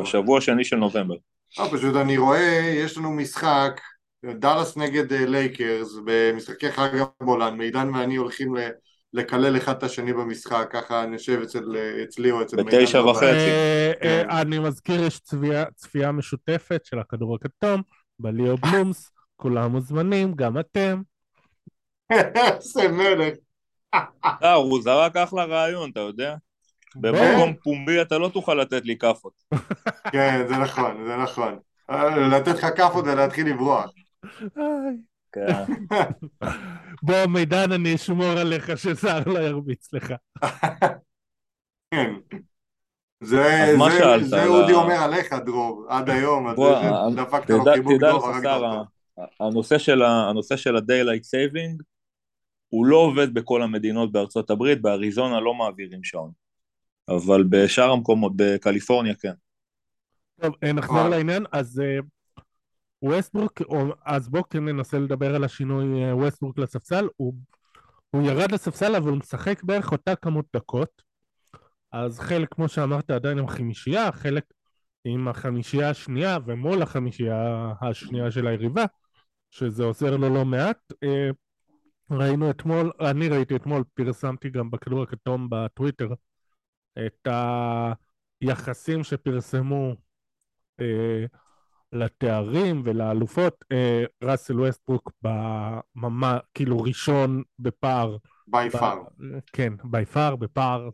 בשבוע 0.02 0.38
השני 0.38 0.64
של 0.64 0.76
נובמבר. 0.76 1.14
אה, 1.58 1.70
פשוט 1.70 1.96
אני 1.96 2.16
רואה, 2.16 2.72
יש 2.74 2.98
לנו 2.98 3.12
משחק, 3.12 3.80
דאלאס 4.24 4.76
נגד 4.76 5.12
לייקרס, 5.12 5.88
במשחקי 6.04 6.72
חג 6.72 6.90
המולד, 7.20 7.54
מידן 7.56 7.94
ואני 7.94 8.16
הולכים 8.16 8.56
ל... 8.56 8.60
לקלל 9.12 9.56
אחד 9.56 9.76
את 9.76 9.82
השני 9.82 10.12
במשחק, 10.12 10.68
ככה 10.70 11.06
נשב 11.06 11.40
אצל, 11.42 11.76
אצלי 12.04 12.30
או 12.30 12.42
אצל 12.42 12.56
מידן. 12.56 12.78
בתשע 12.78 13.04
וחצי. 13.04 13.24
אה, 13.24 13.92
כן. 14.02 14.26
אה, 14.30 14.40
אני 14.40 14.58
מזכיר, 14.58 15.04
יש 15.04 15.20
צפייה 15.74 16.12
משותפת 16.12 16.84
של 16.84 16.98
הכדור 16.98 17.34
הכתום, 17.34 17.82
בליאו 18.18 18.56
בלומס, 18.56 19.10
כולם 19.36 19.72
מוזמנים, 19.72 20.34
גם 20.34 20.58
אתם. 20.58 21.02
איזה 22.12 22.88
מלך. 22.88 23.34
אה, 24.24 24.52
הוא 24.52 24.82
זרק 24.82 25.16
אחלה 25.16 25.44
רעיון, 25.44 25.90
אתה 25.90 26.00
יודע? 26.00 26.34
במקום 26.96 27.54
פומבי 27.62 28.02
אתה 28.02 28.18
לא 28.18 28.28
תוכל 28.28 28.54
לתת 28.54 28.84
לי 28.84 28.98
כאפות. 28.98 29.32
כן, 30.12 30.44
זה 30.48 30.56
נכון, 30.56 31.04
זה 31.06 31.16
נכון. 31.16 31.58
לתת 32.30 32.54
לך 32.54 32.66
כאפות 32.76 33.04
ולהתחיל 33.04 33.48
לברוח. 33.48 33.90
כן. 35.32 35.72
בוא, 37.02 37.26
מידן, 37.26 37.72
אני 37.72 37.94
אשמור 37.94 38.38
עליך 38.38 38.78
שזר 38.78 39.20
לא 39.26 39.38
ירביץ 39.38 39.92
לך. 39.92 40.12
כן. 41.90 42.12
זה, 43.20 43.74
זה, 43.90 44.26
זה 44.28 44.46
אודי 44.46 44.72
אומר 44.72 44.94
עליך, 44.94 45.32
דרור, 45.32 45.86
עד 45.88 46.10
היום, 46.10 46.48
אז 46.48 46.56
דפקת 47.16 47.50
לו 47.50 47.64
חיבוק 47.74 47.92
טוב, 48.00 48.24
הנושא 49.40 49.78
של, 49.78 50.02
הנושא 50.02 50.56
של 50.56 50.76
ה-Daylight 50.76 51.22
Saving 51.22 51.82
הוא 52.68 52.86
לא 52.86 52.96
עובד 52.96 53.34
בכל 53.34 53.62
המדינות 53.62 54.12
בארצות 54.12 54.50
הברית, 54.50 54.82
באריזונה 54.82 55.40
לא 55.40 55.54
מעבירים 55.54 56.04
שעון, 56.04 56.30
אבל 57.08 57.44
בשאר 57.48 57.90
המקומות, 57.90 58.32
בקליפורניה 58.36 59.14
כן. 59.14 59.32
טוב, 60.40 60.54
נחזור 60.64 61.08
לעניין, 61.08 61.44
אז 61.52 61.82
ווסטברוק, 63.02 63.62
אז 64.04 64.28
בואו 64.28 64.48
כן 64.48 64.64
ננסה 64.64 64.98
לדבר 64.98 65.34
על 65.34 65.44
השינוי 65.44 66.12
ווסטברוק 66.12 66.58
לספסל, 66.58 67.08
הוא, 67.16 67.34
הוא 68.10 68.22
ירד 68.22 68.52
לספסל 68.52 68.96
אבל 68.96 69.10
הוא 69.10 69.18
משחק 69.18 69.62
בערך 69.62 69.92
אותה 69.92 70.16
כמות 70.16 70.46
דקות, 70.56 71.02
אז 71.92 72.20
חלק 72.20 72.54
כמו 72.54 72.68
שאמרת 72.68 73.10
עדיין 73.10 73.38
עם 73.38 73.48
חמישייה, 73.48 74.12
חלק 74.12 74.44
עם 75.04 75.28
החמישייה 75.28 75.90
השנייה 75.90 76.38
ומול 76.46 76.82
החמישייה 76.82 77.72
השנייה 77.80 78.30
של 78.30 78.46
היריבה, 78.46 78.84
שזה 79.50 79.84
עוזר 79.84 80.16
לו 80.16 80.34
לא 80.34 80.44
מעט. 80.44 80.78
אה, 81.02 81.30
ראינו 82.10 82.50
אתמול, 82.50 82.92
אני 83.00 83.28
ראיתי 83.28 83.56
אתמול, 83.56 83.84
פרסמתי 83.94 84.50
גם 84.50 84.70
בכדור 84.70 85.02
הכתום 85.02 85.48
בטוויטר 85.50 86.08
את 87.06 87.28
היחסים 88.40 89.04
שפרסמו 89.04 89.94
אה, 90.80 91.24
לתארים 91.92 92.82
ולאליפות, 92.84 93.64
אה, 93.72 94.04
ראסל 94.22 94.60
ווסטברוק 94.60 95.12
בממה, 95.22 96.38
כאילו 96.54 96.80
ראשון 96.80 97.42
בפער. 97.58 98.16
by 98.46 98.70
far. 98.70 99.02
כן, 99.52 99.72
by 99.84 100.06
far, 100.06 100.36
בפער 100.36 100.88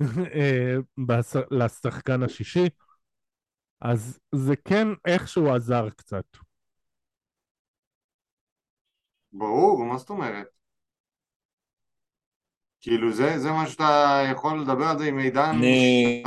אה, 0.34 0.76
לשחקן 1.50 2.22
השישי. 2.22 2.68
אז 3.80 4.20
זה 4.34 4.56
כן 4.56 4.88
איכשהו 5.04 5.54
עזר 5.54 5.90
קצת. 5.90 6.24
ברור, 9.32 9.84
מה 9.84 9.98
זאת 9.98 10.10
אומרת? 10.10 10.46
כאילו 12.80 13.12
זה, 13.12 13.38
זה 13.38 13.50
מה 13.50 13.66
שאתה 13.66 14.22
יכול 14.32 14.60
לדבר 14.60 14.84
על 14.84 14.98
זה 14.98 15.04
עם 15.04 15.16
מידן 15.16 15.54
אני... 15.54 16.22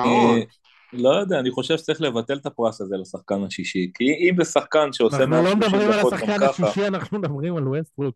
לא 0.94 1.10
יודע, 1.10 1.40
אני 1.40 1.52
חושב 1.52 1.78
שצריך 1.78 2.02
לבטל 2.02 2.38
את 2.38 2.46
הפרס 2.46 2.82
הזה 2.82 2.96
לשחקן 2.98 3.44
השישי, 3.44 3.92
כי 3.94 4.04
אם 4.04 4.36
זה 4.38 4.52
שחקן 4.52 4.94
שעושה 4.94 5.24
אנחנו 5.24 5.44
לא 5.44 5.56
מדברים 5.56 5.92
על 5.92 6.00
השחקן 6.00 6.44
השישי, 6.44 6.88
אנחנו 6.88 7.20
מדברים 7.20 7.58
על 7.58 7.68
ווסטברוק. 7.68 8.16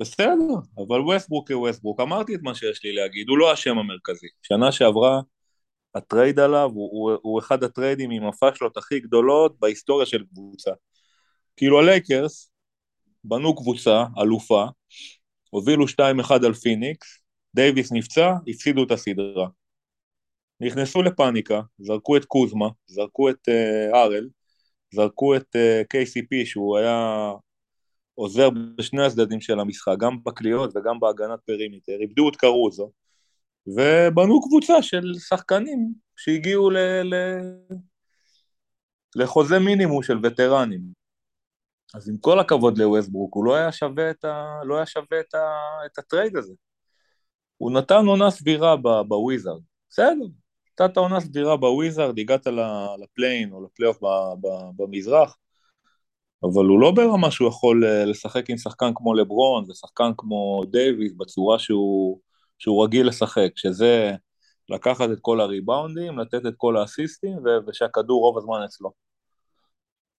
בסדר, 0.00 0.54
אבל 0.76 1.00
ווסטברוק 1.00 1.52
כווסטברוק, 1.52 2.00
אמרתי 2.00 2.34
את 2.34 2.40
מה 2.42 2.54
שיש 2.54 2.84
לי 2.84 2.92
להגיד, 2.92 3.28
הוא 3.28 3.38
לא 3.38 3.52
השם 3.52 3.78
המרכזי. 3.78 4.26
שנה 4.42 4.72
שעברה, 4.72 5.20
הטרייד 5.94 6.38
עליו 6.38 6.70
הוא, 6.74 6.90
הוא, 6.92 7.18
הוא 7.22 7.40
אחד 7.40 7.64
הטריידים 7.64 8.10
עם 8.10 8.26
הפאשלות 8.26 8.76
הכי 8.76 9.00
גדולות 9.00 9.60
בהיסטוריה 9.60 10.06
של 10.06 10.24
קבוצה. 10.34 10.70
כאילו 11.56 11.80
הלייקרס 11.80 12.50
בנו 13.24 13.56
קבוצה, 13.56 14.04
אלופה, 14.18 14.64
הובילו 15.50 15.84
2-1 15.88 16.46
על 16.46 16.54
פיניקס, 16.54 17.22
דייוויס 17.54 17.92
נפצע, 17.92 18.32
הפסידו 18.48 18.84
את 18.84 18.90
הסדרה. 18.90 19.48
נכנסו 20.60 21.02
לפאניקה, 21.02 21.60
זרקו 21.78 22.16
את 22.16 22.24
קוזמה, 22.24 22.68
זרקו 22.86 23.30
את 23.30 23.48
uh, 23.48 23.96
ארל, 23.96 24.28
זרקו 24.94 25.36
את 25.36 25.56
אה, 25.56 25.82
KCP 25.82 26.46
שהוא 26.46 26.78
היה 26.78 27.30
עוזר 28.14 28.48
בשני 28.50 29.02
הצדדים 29.02 29.40
של 29.40 29.60
המשחק, 29.60 29.94
גם 29.98 30.24
בקליעות 30.24 30.76
וגם 30.76 31.00
בהגנת 31.00 31.40
פרימיטר, 31.46 31.92
איבדו 32.00 32.28
את 32.28 32.36
קרוזו, 32.36 32.92
ובנו 33.66 34.42
קבוצה 34.42 34.82
של 34.82 35.14
שחקנים 35.28 35.92
שהגיעו 36.16 36.70
ל... 36.70 36.76
ל... 37.02 37.14
לחוזה 39.16 39.58
מינימום 39.58 40.02
של 40.02 40.18
וטרנים. 40.22 40.80
אז 41.94 42.08
עם 42.08 42.16
כל 42.16 42.40
הכבוד 42.40 42.78
לווסטברוק, 42.78 43.34
הוא 43.34 43.44
לא 43.44 43.54
היה 43.54 43.72
שווה 43.72 44.10
את, 44.10 44.24
ה... 44.24 44.60
לא 44.64 44.76
היה 44.76 44.86
שווה 44.86 45.20
את, 45.20 45.34
ה... 45.34 45.38
את 45.86 45.98
הטרייד 45.98 46.36
הזה. 46.36 46.54
הוא 47.56 47.72
נתן 47.72 48.04
עונה 48.06 48.30
סבירה 48.30 48.76
בוויזארד, 49.08 49.60
בסדר, 49.90 50.26
נתת 50.80 50.96
עונה 50.96 51.20
סבירה 51.20 51.56
בוויזארד, 51.56 52.18
הגעת 52.18 52.46
לפליי-אין 53.02 53.52
או 53.52 53.64
לפלייאוף 53.64 53.98
במזרח, 54.76 55.36
אבל 56.42 56.64
הוא 56.64 56.80
לא 56.80 56.90
ברמה 56.90 57.30
שהוא 57.30 57.48
יכול 57.48 57.84
אה, 57.84 58.04
לשחק 58.04 58.50
עם 58.50 58.58
שחקן 58.58 58.90
כמו 58.94 59.14
לברון 59.14 59.64
ושחקן 59.70 60.10
כמו 60.16 60.62
דייוויס 60.70 61.12
בצורה 61.16 61.58
שהוא, 61.58 62.20
שהוא 62.58 62.84
רגיל 62.84 63.08
לשחק, 63.08 63.50
שזה 63.56 64.12
לקחת 64.68 65.10
את 65.12 65.18
כל 65.20 65.40
הריבאונדים, 65.40 66.18
לתת 66.18 66.46
את 66.46 66.54
כל 66.56 66.76
האסיסטים 66.76 67.38
ושהכדור 67.68 68.20
רוב 68.20 68.38
הזמן 68.38 68.62
אצלו. 68.64 68.92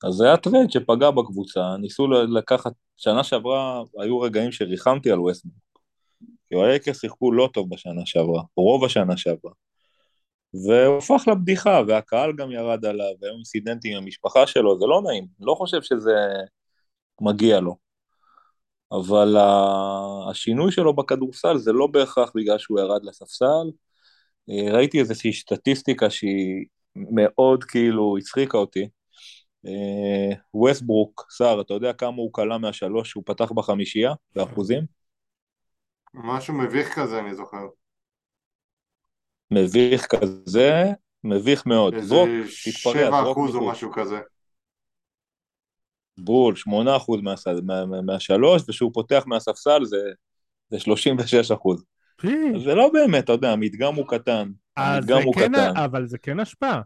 אז 0.04 0.14
זה 0.14 0.26
היה 0.26 0.38
טרייד 0.38 0.72
שפגע 0.72 1.12
בקבוצה, 1.12 1.78
ניסו 1.80 2.08
לקחת, 2.08 2.72
שנה 2.98 3.24
שעברה 3.24 3.84
היו 4.02 4.20
רגעים 4.20 4.52
שריחמתי 4.52 5.12
על 5.12 5.20
ווסטברוק. 5.20 5.58
כי 6.50 6.56
הלייקרס 6.56 7.02
שיחקו 7.02 7.32
לא 7.32 7.50
טוב 7.54 7.70
בשנה 7.70 8.02
שעברה, 8.06 8.44
רוב 8.58 8.86
השנה 8.86 9.18
שעברה. 9.18 9.67
והוא 10.54 10.98
הפך 10.98 11.28
לבדיחה, 11.28 11.82
והקהל 11.88 12.34
גם 12.36 12.52
ירד 12.52 12.86
עליו, 12.86 13.14
והיו 13.22 13.36
אינסידנטים 13.36 13.98
עם 13.98 14.04
המשפחה 14.04 14.48
שלו, 14.48 14.80
זה 14.80 14.86
לא 14.86 15.02
נעים, 15.02 15.28
לא 15.40 15.56
חושב 15.56 15.82
שזה 15.82 16.16
מגיע 17.22 17.60
לו. 17.60 17.76
אבל 18.92 19.36
השינוי 20.30 20.72
שלו 20.72 20.96
בכדורסל 20.96 21.58
זה 21.58 21.72
לא 21.72 21.88
בהכרח 21.88 22.32
בגלל 22.36 22.58
שהוא 22.58 22.80
ירד 22.80 23.04
לספסל. 23.04 23.72
אה, 24.50 24.74
ראיתי 24.74 25.00
איזושהי 25.00 25.34
סטטיסטיקה 25.34 26.10
שהיא 26.10 26.66
מאוד 26.96 27.64
כאילו 27.64 28.18
הצחיקה 28.18 28.58
אותי. 28.58 28.90
ווסטברוק, 30.54 31.26
אה, 31.26 31.36
סער, 31.36 31.62
אתה 31.62 31.74
יודע 31.74 31.94
כמה 31.94 32.16
הוא 32.18 32.30
קלע 32.34 32.58
מהשלוש 32.58 33.10
שהוא 33.10 33.24
פתח 33.26 33.52
בחמישייה, 33.52 34.14
באחוזים? 34.36 34.84
משהו 36.14 36.54
מביך 36.54 37.00
כזה, 37.00 37.20
אני 37.20 37.36
זוכר. 37.36 37.68
מביך 39.52 40.06
כזה, 40.06 40.84
מביך 41.24 41.66
מאוד. 41.66 41.94
איזה 41.94 42.16
שבע 42.48 43.32
אחוז 43.32 43.56
או 43.56 43.68
משהו 43.68 43.92
כזה. 43.92 44.20
בול, 46.18 46.56
שמונה 46.56 46.98
אחוז 46.98 47.22
מה, 47.22 47.34
מה, 47.86 48.02
מהשלוש, 48.02 48.62
וכשהוא 48.68 48.92
פותח 48.94 49.24
מהספסל 49.28 49.86
זה, 49.86 49.98
זה 50.70 50.80
36 50.80 51.52
אחוז. 51.52 51.84
זה 52.64 52.76
לא 52.76 52.90
באמת, 52.94 53.24
אתה 53.24 53.32
יודע, 53.32 53.52
המדגם 53.52 53.96
הוא 53.96 54.08
קטן. 54.08 54.52
המדגם 54.78 55.22
הוא 55.24 55.36
כן, 55.36 55.52
קטן. 55.52 55.78
אבל 55.78 56.06
זה 56.06 56.18
כן 56.18 56.40
השפעה. 56.40 56.82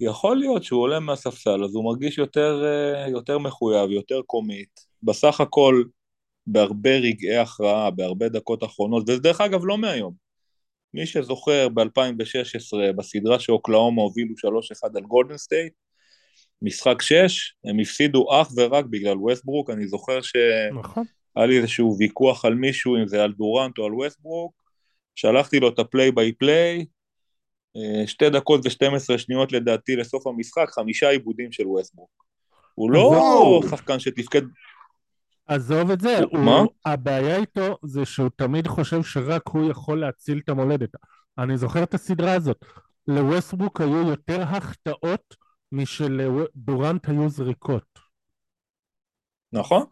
יכול 0.00 0.36
להיות 0.36 0.64
שהוא 0.64 0.82
עולה 0.82 1.00
מהספסל, 1.00 1.64
אז 1.64 1.74
הוא 1.74 1.84
מרגיש 1.84 2.18
יותר, 2.18 2.64
אה, 2.64 3.08
יותר 3.08 3.38
מחויב, 3.38 3.90
יותר 3.90 4.20
קומיט. 4.26 4.80
בסך 5.02 5.40
הכל, 5.40 5.82
בהרבה 6.46 6.96
רגעי 6.96 7.36
הכרעה, 7.36 7.90
בהרבה 7.90 8.28
דקות 8.28 8.64
אחרונות, 8.64 9.08
ודרך 9.08 9.40
אגב 9.40 9.64
לא 9.64 9.78
מהיום. 9.78 10.14
מי 10.94 11.06
שזוכר 11.06 11.68
ב-2016, 11.68 12.92
בסדרה 12.96 13.38
שאוקלהומה 13.38 14.02
הובילו 14.02 14.34
3-1 14.34 14.88
על 14.94 15.02
גולדן 15.02 15.36
סטייט, 15.36 15.72
משחק 16.62 17.02
6, 17.02 17.54
הם 17.64 17.80
הפסידו 17.80 18.26
אך 18.32 18.48
ורק 18.56 18.84
בגלל 18.84 19.16
ווסטברוק, 19.16 19.70
אני 19.70 19.88
זוכר 19.88 20.20
שהיה 20.22 20.70
נכון. 20.72 21.04
לי 21.36 21.58
איזשהו 21.58 21.96
ויכוח 21.98 22.44
על 22.44 22.54
מישהו, 22.54 22.96
אם 22.96 23.08
זה 23.08 23.24
על 23.24 23.32
דורנט 23.32 23.78
או 23.78 23.86
על 23.86 23.94
ווסטברוק, 23.94 24.54
שלחתי 25.14 25.60
לו 25.60 25.68
את 25.68 25.78
ה 25.78 25.85
play 25.85 26.12
by 26.12 26.32
play, 26.32 26.84
שתי 28.06 28.30
דקות 28.30 28.66
ו-12 28.66 29.18
שניות 29.18 29.52
לדעתי 29.52 29.96
לסוף 29.96 30.26
המשחק, 30.26 30.70
חמישה 30.70 31.08
איבודים 31.08 31.52
של 31.52 31.66
ווסטברוק. 31.66 32.24
הוא 32.74 32.90
לא 32.90 33.60
שחקן 33.70 33.98
שתפקד 33.98 34.42
עזוב 35.46 35.90
את 35.90 36.00
זה, 36.00 36.18
הוא, 36.30 36.40
מה? 36.40 36.60
הבעיה 36.84 37.36
איתו 37.36 37.78
זה 37.82 38.04
שהוא 38.04 38.30
תמיד 38.36 38.66
חושב 38.66 39.02
שרק 39.02 39.48
הוא 39.48 39.70
יכול 39.70 40.00
להציל 40.00 40.40
את 40.44 40.48
המולדת. 40.48 40.90
אני 41.38 41.58
זוכר 41.58 41.82
את 41.82 41.94
הסדרה 41.94 42.32
הזאת. 42.32 42.64
לווסטבוק 43.08 43.80
היו 43.80 44.08
יותר 44.08 44.42
החטאות 44.42 45.36
משלדורנט 45.72 47.08
היו 47.08 47.28
זריקות. 47.28 47.98
נכון. 49.52 49.86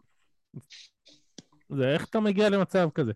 זה 1.69 1.93
איך 1.93 2.05
אתה 2.05 2.19
מגיע 2.19 2.49
למצב 2.49 2.89
כזה. 2.95 3.11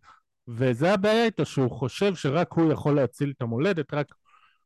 וזה 0.48 0.94
הבעיה 0.94 1.26
איתו, 1.26 1.46
שהוא 1.46 1.72
חושב 1.72 2.16
שרק 2.16 2.54
הוא 2.54 2.74
יכול 2.74 2.96
להציל 2.96 3.34
את 3.38 3.42
המולדת, 3.42 3.94
רק 3.94 4.16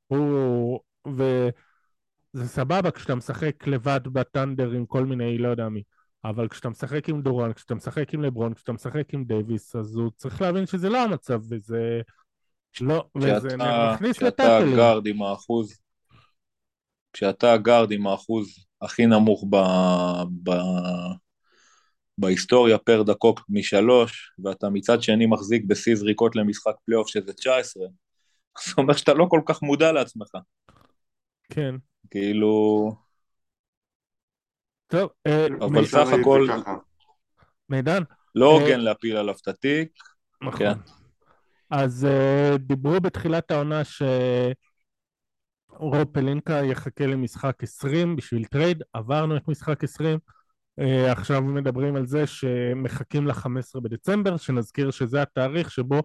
הוא... 0.07 0.79
וזה 1.07 2.47
סבבה 2.47 2.91
כשאתה 2.91 3.15
משחק 3.15 3.67
לבד 3.67 4.01
בטנדר 4.03 4.71
עם 4.71 4.85
כל 4.85 5.05
מיני, 5.05 5.37
לא 5.37 5.47
יודע 5.49 5.69
מי. 5.69 5.83
אבל 6.23 6.47
כשאתה 6.47 6.69
משחק 6.69 7.09
עם 7.09 7.21
דורן, 7.21 7.53
כשאתה 7.53 7.75
משחק 7.75 8.13
עם 8.13 8.21
לברון, 8.21 8.53
כשאתה 8.53 8.71
משחק 8.71 9.13
עם 9.13 9.23
דייוויס, 9.23 9.75
אז 9.75 9.95
הוא 9.95 10.11
צריך 10.15 10.41
להבין 10.41 10.65
שזה 10.65 10.89
לא 10.89 11.03
המצב, 11.03 11.41
וזה... 11.49 12.01
לא, 12.81 13.05
וזה 13.17 13.57
מכניס 13.57 14.21
לטקלים. 14.21 14.67
כשאתה 14.67 14.75
גארד 14.75 15.07
עם 15.07 15.21
האחוז, 15.21 15.79
כשאתה 17.13 17.57
גארד 17.57 17.91
עם 17.91 18.07
האחוז 18.07 18.65
הכי 18.81 19.05
נמוך 19.05 19.45
ב... 19.49 19.55
ב... 20.43 20.51
בהיסטוריה 22.17 22.77
פר 22.77 23.03
דקות 23.03 23.39
משלוש, 23.49 24.33
ואתה 24.43 24.69
מצד 24.69 25.01
שני 25.01 25.25
מחזיק 25.25 25.63
בשיא 25.67 25.95
זריקות 25.95 26.35
למשחק 26.35 26.73
פלייאוף 26.85 27.07
שזה 27.07 27.33
19, 27.33 27.83
זאת 28.67 28.77
אומרת 28.77 28.97
שאתה 28.97 29.13
לא 29.13 29.25
כל 29.29 29.41
כך 29.45 29.61
מודע 29.61 29.91
לעצמך. 29.91 30.29
כן. 31.49 31.75
כאילו... 32.09 32.91
טוב, 34.91 35.09
אה, 35.27 35.47
אבל 35.61 35.85
סך 35.85 36.07
הכל... 36.21 36.47
מידן. 37.69 38.03
לא 38.35 38.57
אה, 38.57 38.61
הוגן 38.61 38.79
להפיל 38.79 39.17
עליו 39.17 39.35
את 39.41 39.47
התיק. 39.47 39.91
נכון. 40.41 40.59
כן. 40.59 40.73
אז 41.69 42.05
אה, 42.05 42.55
דיברו 42.59 43.01
בתחילת 43.01 43.51
העונה 43.51 43.81
שרוב 43.83 44.53
פלינקה 46.11 46.53
יחכה 46.53 47.05
למשחק 47.05 47.63
20 47.63 48.15
בשביל 48.15 48.45
טרייד, 48.45 48.83
עברנו 48.93 49.37
את 49.37 49.47
משחק 49.47 49.83
20, 49.83 50.19
עכשיו 51.07 51.41
מדברים 51.41 51.95
על 51.95 52.05
זה 52.05 52.27
שמחכים 52.27 53.27
ל-15 53.27 53.79
בדצמבר, 53.81 54.37
שנזכיר 54.37 54.91
שזה 54.91 55.21
התאריך 55.21 55.71
שבו 55.71 56.01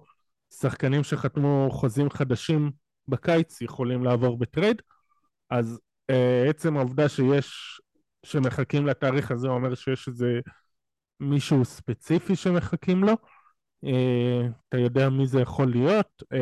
שחקנים 0.55 1.05
שחתמו 1.05 1.69
חוזים 1.73 2.11
חדשים 2.11 2.71
בקיץ 3.09 3.61
יכולים 3.61 4.05
לעבור 4.05 4.39
בטרייד, 4.39 4.83
אז 5.51 5.81
עצם 6.49 6.77
העובדה 6.77 7.09
שיש 7.09 7.81
שמחכים 8.27 8.87
לתאריך 8.87 9.31
הזה 9.31 9.49
אומר 9.49 9.75
שיש 9.75 10.09
איזה 10.09 10.41
מישהו 11.21 11.65
ספציפי 11.65 12.37
שמחכים 12.37 13.05
לו. 13.05 13.13
Uh, 13.85 13.89
אתה 14.69 14.79
יודע 14.79 15.09
מי 15.09 15.27
זה 15.27 15.41
יכול 15.41 15.71
להיות, 15.71 16.23
uh, 16.23 16.37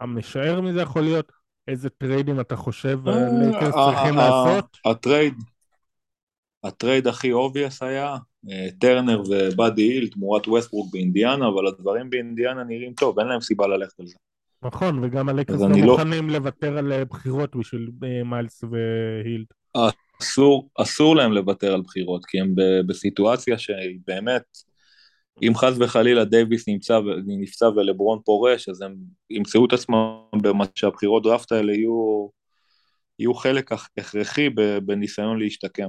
המשער 0.00 0.60
מי 0.60 0.72
זה 0.72 0.80
יכול 0.80 1.02
להיות, 1.02 1.32
איזה 1.68 1.90
טריידים 1.90 2.40
אתה 2.40 2.56
חושב 2.56 3.08
הלייקרס 3.08 3.74
אה, 3.74 3.92
צריכים 3.92 4.16
לעשות? 4.16 4.78
הטרייד, 4.84 5.34
הטרייד 6.64 7.06
הכי 7.06 7.32
obvious 7.32 7.82
היה 7.82 8.16
טרנר 8.78 9.22
ובאדי 9.30 9.82
הילד 9.82 10.08
תמורת 10.08 10.48
ווסטברוק 10.48 10.92
באינדיאנה, 10.92 11.48
אבל 11.48 11.66
הדברים 11.66 12.10
באינדיאנה 12.10 12.64
נראים 12.64 12.94
טוב, 12.94 13.18
אין 13.18 13.28
להם 13.28 13.40
סיבה 13.40 13.66
ללכת 13.66 14.00
על 14.00 14.06
זה. 14.06 14.14
נכון, 14.62 15.04
וגם 15.04 15.28
הלייקרס 15.28 15.60
לא, 15.60 15.68
לא 15.68 15.76
מוכנים 15.76 16.30
לוותר 16.30 16.78
על 16.78 17.04
בחירות 17.04 17.56
בשביל 17.56 17.90
מיילס 18.24 18.64
והילד. 18.64 19.46
אסור, 20.22 20.68
אסור 20.78 21.16
להם 21.16 21.32
לוותר 21.32 21.74
על 21.74 21.82
בחירות, 21.82 22.26
כי 22.26 22.40
הם 22.40 22.54
בסיטואציה 22.86 23.58
שהיא 23.58 23.98
באמת, 24.06 24.42
אם 25.42 25.52
חס 25.54 25.74
וחלילה 25.80 26.24
דייוויס 26.24 26.68
נמצא, 26.68 27.00
נפצע 27.26 27.68
ולברון 27.68 28.18
פורש, 28.24 28.68
אז 28.68 28.82
הם 28.82 28.94
ימצאו 29.30 29.66
את 29.66 29.72
עצמם 29.72 30.16
במה 30.42 30.64
שהבחירות 30.74 31.22
דראפט 31.22 31.52
האלה 31.52 31.72
יהיו, 31.72 32.28
יהיו 33.18 33.34
חלק 33.34 33.72
הכרחי 33.72 34.48
בניסיון 34.84 35.38
להשתקם. 35.38 35.88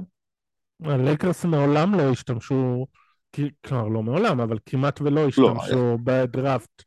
הלייקרס 0.84 1.44
מעולם 1.44 1.94
לא 1.94 2.02
השתמשו, 2.02 2.86
כלומר 3.66 3.88
לא 3.88 4.02
מעולם, 4.02 4.40
אבל 4.40 4.58
כמעט 4.66 5.00
ולא 5.00 5.22
לא, 5.22 5.28
השתמשו 5.28 5.76
לא, 5.76 5.96
בדראפט. 6.04 6.82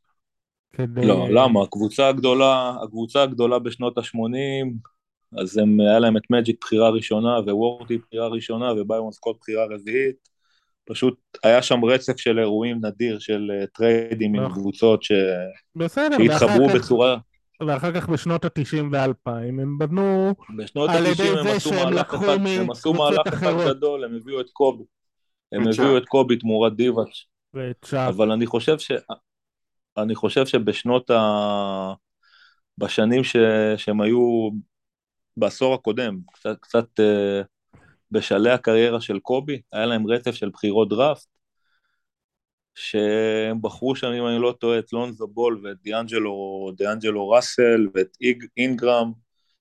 כדי... 0.74 1.06
לא, 1.06 1.28
למה? 1.30 1.64
הקבוצה 1.64 2.08
הגדולה, 2.08 2.74
הקבוצה 2.84 3.24
הגדולה 3.24 3.60
בשנות 3.60 3.98
ה-80, 3.98 4.95
אז 5.38 5.58
הם, 5.58 5.80
היה 5.80 6.00
להם 6.00 6.18
את 6.18 6.24
מג'יק 6.30 6.58
בחירה 6.62 6.90
ראשונה, 6.90 7.40
ווורטי 7.40 7.98
בחירה 7.98 8.28
ראשונה, 8.28 8.74
וביירון 8.74 9.12
סקוט 9.12 9.38
בחירה 9.42 9.66
רביעית. 9.66 10.36
פשוט 10.86 11.20
היה 11.44 11.62
שם 11.62 11.86
רצף 11.86 12.18
של 12.18 12.40
אירועים 12.40 12.86
נדיר 12.86 13.20
של 13.20 13.52
uh, 13.64 13.68
טריידים 13.74 14.36
עם 14.36 14.44
נכון. 14.44 14.62
קבוצות 14.62 15.04
ש... 15.04 15.12
בסדר, 15.76 16.18
שהתחברו 16.18 16.68
בצורה... 16.76 17.18
ואחר 17.68 17.92
כך 17.92 18.10
בשנות 18.10 18.46
ה-90 18.46 18.84
וה-2000 18.92 19.32
הם 19.32 19.78
בנו 19.78 20.34
על 20.90 21.06
ידי 21.06 21.14
זה 21.44 21.60
שהם 21.60 21.94
לקחו 21.94 22.18
מקבוצות 22.18 22.40
אחרות. 22.40 22.40
הם 22.60 22.72
עשו 22.72 22.94
מהלך 22.94 23.28
אחד 23.28 23.54
גדול, 23.68 24.04
הם 24.04 24.16
הביאו 24.16 24.42
את 24.42 24.50
קובי. 24.50 24.84
הם 25.52 25.68
הביאו 25.68 25.98
את 25.98 26.06
קובי 26.06 26.38
תמורת 26.38 26.76
דיבאץ'. 26.76 27.26
אבל 27.94 28.32
אני 28.32 28.46
חושב 28.46 28.80
ש... 28.80 28.92
אני 29.98 30.16
חושב 30.16 30.46
שבשנות 30.46 31.10
ה... 31.10 31.94
בשנים 32.78 33.24
ש... 33.24 33.36
שהם 33.78 34.02
היו 34.02 34.50
בעשור 35.38 35.74
הקודם, 35.74 36.20
קצת, 36.34 36.58
קצת 36.60 37.00
uh, 37.00 37.46
בשלהי 38.12 38.54
הקריירה 38.54 39.02
של 39.02 39.20
קובי, 39.20 39.62
היה 39.74 39.86
להם 39.86 40.08
רצף 40.08 40.32
של 40.32 40.50
בחירות 40.50 40.90
דראפט, 40.90 41.28
שהם 42.76 43.62
בחרו 43.62 43.96
שם, 43.96 44.08
אם 44.08 44.28
אני 44.28 44.40
לא 44.40 44.56
טועה, 44.60 44.80
את 44.80 44.94
לונזו 44.94 45.28
בול 45.28 45.62
ואת 45.64 45.78
דיאנג'לו, 45.84 46.72
דיאנג'לו 46.78 47.30
ראסל 47.30 47.88
ואת 47.94 48.18
איג, 48.22 48.46
אינגרם. 48.58 49.12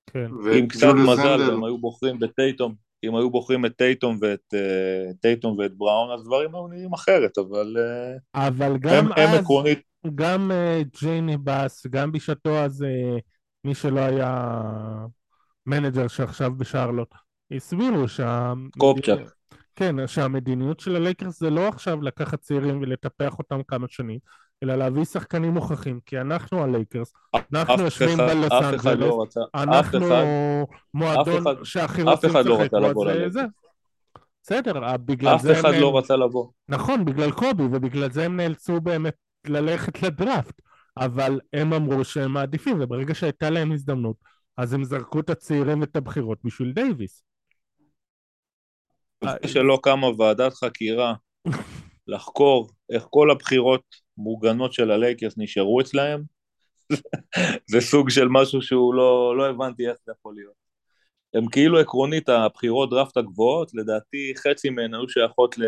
כן. 0.06 0.26
עם 0.58 0.68
קצת 0.68 0.92
מזל, 0.94 1.42
הם 1.52 1.64
היו 1.64 1.78
בוחרים 1.78 2.18
בטייטום, 2.18 2.74
אם 3.04 3.16
היו 3.16 3.30
בוחרים 3.30 3.66
את 3.66 3.76
טייטום 3.76 4.18
ואת, 4.20 4.54
uh, 4.54 5.14
טייטום 5.20 5.58
ואת 5.58 5.74
בראון, 5.74 6.10
אז 6.10 6.24
דברים 6.24 6.54
היו 6.54 6.68
נראים 6.68 6.92
אחרת, 6.92 7.38
אבל... 7.38 7.76
Uh, 7.76 8.20
אבל 8.34 8.78
גם 8.78 8.94
הם, 8.94 9.12
אז, 9.12 9.34
הם 9.34 9.40
עקרונית... 9.40 9.80
גם 10.14 10.50
uh, 10.50 10.98
ג'יני 11.00 11.36
באס, 11.36 11.86
גם 11.86 12.12
בשעתו 12.12 12.58
אז 12.58 12.82
uh, 12.82 13.20
מי 13.64 13.74
שלא 13.74 14.00
היה 14.00 14.50
manager 15.66 16.08
שעכשיו 16.08 16.52
בשארלוט, 16.56 17.14
הסבירו 17.50 18.08
שה... 18.08 18.52
קופצ'ק. 18.78 19.18
כן, 19.76 20.06
שהמדיניות 20.06 20.80
של 20.80 20.96
הלייקרס 20.96 21.40
זה 21.40 21.50
לא 21.50 21.68
עכשיו 21.68 22.02
לקחת 22.02 22.40
צעירים 22.40 22.80
ולטפח 22.82 23.38
אותם 23.38 23.62
כמה 23.68 23.86
שנים, 23.90 24.18
אלא 24.62 24.74
להביא 24.74 25.04
שחקנים 25.04 25.50
מוכחים, 25.50 26.00
כי 26.06 26.20
אנחנו 26.20 26.62
הלייקרס, 26.62 27.12
אנחנו 27.54 27.82
יושבים 27.82 28.18
בלוס 28.18 28.52
אנג'לס, 28.52 28.84
לא 28.84 29.24
אנחנו 29.54 30.06
מועדון 30.94 31.64
שהכי 31.64 32.02
רוצים 32.02 32.30
לא 32.34 32.40
לשחק 32.40 32.70
בו, 32.94 33.04
זה. 33.28 33.42
בסדר, 34.42 34.96
בגלל 34.96 35.38
זה. 35.38 35.52
אף 35.52 35.60
אחד 35.60 35.74
לא 35.74 35.98
רצה 35.98 36.16
לבוא. 36.16 36.48
נכון, 36.68 37.04
בגלל 37.04 37.30
קובי, 37.30 37.62
ובגלל 37.62 38.10
זה 38.10 38.24
הם 38.24 38.36
נאלצו 38.36 38.80
באמת 38.80 39.14
ללכת 39.46 40.02
לדראפט, 40.02 40.62
אבל 40.96 41.40
הם 41.52 41.72
אמרו 41.72 42.04
שהם 42.04 42.32
מעדיפים, 42.32 42.76
וברגע 42.80 43.14
שהייתה 43.14 43.50
להם 43.50 43.72
הזדמנות, 43.72 44.16
אז 44.56 44.72
הם 44.72 44.84
זרקו 44.84 45.20
את 45.20 45.30
הצעירים 45.30 45.80
ואת 45.80 45.96
הבחירות 45.96 46.38
בשביל 46.44 46.72
דייוויס. 46.72 47.24
זה 49.24 49.48
שלא 49.48 49.78
קמה 49.82 50.06
ועדת 50.18 50.54
חקירה 50.54 51.14
לחקור 52.06 52.70
איך 52.90 53.06
כל 53.10 53.30
הבחירות 53.30 53.82
מוגנות 54.16 54.72
של 54.72 54.90
הלייקרס 54.90 55.34
נשארו 55.36 55.80
אצלהם, 55.80 56.22
זה 57.70 57.80
סוג 57.80 58.10
של 58.10 58.28
משהו 58.30 58.62
שהוא 58.62 58.94
לא, 58.94 59.36
לא 59.36 59.50
הבנתי 59.50 59.88
איך 59.88 59.96
זה 60.06 60.12
יכול 60.18 60.34
להיות. 60.34 60.54
הם 61.34 61.48
כאילו 61.48 61.80
עקרונית 61.80 62.28
הבחירות 62.28 62.90
דראפט 62.90 63.16
הגבוהות, 63.16 63.74
לדעתי 63.74 64.32
חצי 64.36 64.70
מהן 64.70 64.94
היו 64.94 65.08
שייכות 65.08 65.58
ל... 65.58 65.62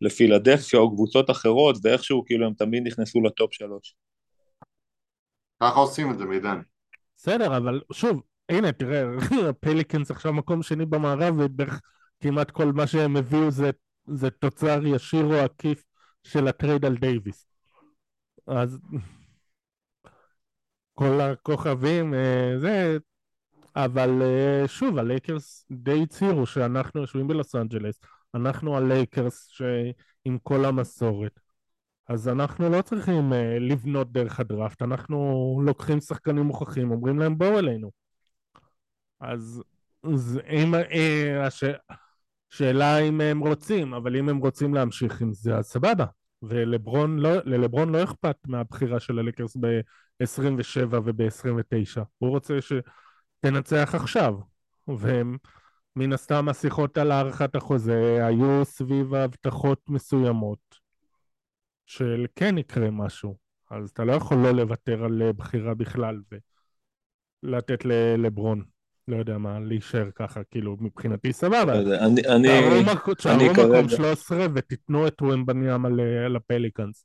לפילדלפיה 0.00 0.80
או 0.80 0.94
קבוצות 0.94 1.30
אחרות, 1.30 1.76
ואיכשהו 1.82 2.24
כאילו 2.26 2.46
הם 2.46 2.54
תמיד 2.54 2.82
נכנסו 2.86 3.20
ל 3.20 3.28
top 3.28 3.52
שלוש. 3.52 3.96
ככה 5.62 5.80
עושים 5.80 6.10
את 6.10 6.18
זה, 6.18 6.24
מידן. 6.24 6.60
בסדר, 7.26 7.56
אבל 7.56 7.80
שוב, 7.92 8.22
הנה, 8.48 8.72
תראה, 8.72 9.04
פליקנס 9.60 10.10
עכשיו 10.10 10.32
מקום 10.32 10.62
שני 10.62 10.86
במערב, 10.86 11.34
ובערך 11.38 11.80
כמעט 12.20 12.50
כל 12.50 12.72
מה 12.72 12.86
שהם 12.86 13.16
הביאו 13.16 13.50
זה, 13.50 13.70
זה 14.06 14.30
תוצר 14.30 14.86
ישיר 14.86 15.24
או 15.24 15.34
עקיף 15.34 15.84
של 16.22 16.48
הטרייד 16.48 16.84
על 16.84 16.96
דייוויס. 16.96 17.46
אז 18.46 18.78
כל 20.98 21.20
הכוכבים, 21.20 22.14
אה, 22.14 22.54
זה... 22.58 22.98
אבל 23.76 24.22
אה, 24.22 24.68
שוב, 24.68 24.98
הלייקרס 24.98 25.66
די 25.70 26.02
הצהירו 26.02 26.46
שאנחנו 26.46 27.00
יושבים 27.00 27.28
בלוס 27.28 27.54
אנג'לס, 27.54 28.00
אנחנו 28.34 28.76
הלייקרס 28.76 29.48
עם 30.24 30.38
כל 30.42 30.64
המסורת. 30.64 31.40
אז 32.08 32.28
אנחנו 32.28 32.70
לא 32.70 32.82
צריכים 32.82 33.32
uh, 33.32 33.36
לבנות 33.60 34.12
דרך 34.12 34.40
הדראפט, 34.40 34.82
אנחנו 34.82 35.60
לוקחים 35.64 36.00
שחקנים 36.00 36.42
מוכחים, 36.42 36.90
אומרים 36.90 37.18
להם 37.18 37.38
בואו 37.38 37.58
אלינו. 37.58 37.90
אז, 39.20 39.62
אז 40.04 40.40
אם, 40.50 40.74
אה, 40.74 41.46
הש... 41.46 41.64
שאלה 42.50 42.98
אם 42.98 43.20
הם 43.20 43.40
רוצים, 43.40 43.94
אבל 43.94 44.16
אם 44.16 44.28
הם 44.28 44.38
רוצים 44.38 44.74
להמשיך 44.74 45.20
עם 45.20 45.32
זה, 45.32 45.56
אז 45.56 45.64
סבבה. 45.66 46.04
ולברון 46.42 47.18
לא, 47.18 47.44
לא 47.86 48.04
אכפת 48.04 48.36
מהבחירה 48.46 49.00
של 49.00 49.18
הלקרס 49.18 49.56
ב-27 49.56 50.78
וב-29. 50.90 52.02
הוא 52.18 52.30
רוצה 52.30 52.58
שתנצח 52.60 53.94
עכשיו. 53.94 54.34
והם, 54.88 55.36
מן 55.96 56.12
הסתם 56.12 56.48
השיחות 56.48 56.98
על 56.98 57.12
הארכת 57.12 57.56
החוזה 57.56 58.26
היו 58.26 58.64
סביב 58.64 59.14
הבטחות 59.14 59.80
מסוימות 59.88 60.85
של 61.86 62.26
כן 62.36 62.58
יקרה 62.58 62.90
משהו. 62.90 63.36
אז 63.70 63.90
אתה 63.90 64.04
לא 64.04 64.12
יכול 64.12 64.36
לא 64.36 64.50
לוותר 64.50 65.04
על 65.04 65.32
בחירה 65.32 65.74
בכלל 65.74 66.20
ולתת 67.42 67.84
ללברון. 67.84 68.64
לא 69.08 69.16
יודע 69.16 69.38
מה, 69.38 69.60
להישאר 69.60 70.10
ככה, 70.14 70.44
כאילו, 70.44 70.76
מבחינתי 70.80 71.32
סבבה. 71.32 71.80
אני, 71.80 72.20
אני, 72.26 72.48
תשארו 73.16 73.52
מקום 73.52 73.88
13 73.88 74.46
ותיתנו 74.54 75.06
את 75.06 75.22
ומבניאם 75.22 75.86
על, 75.86 76.00
על 76.26 76.36
הפליקאנס. 76.36 77.04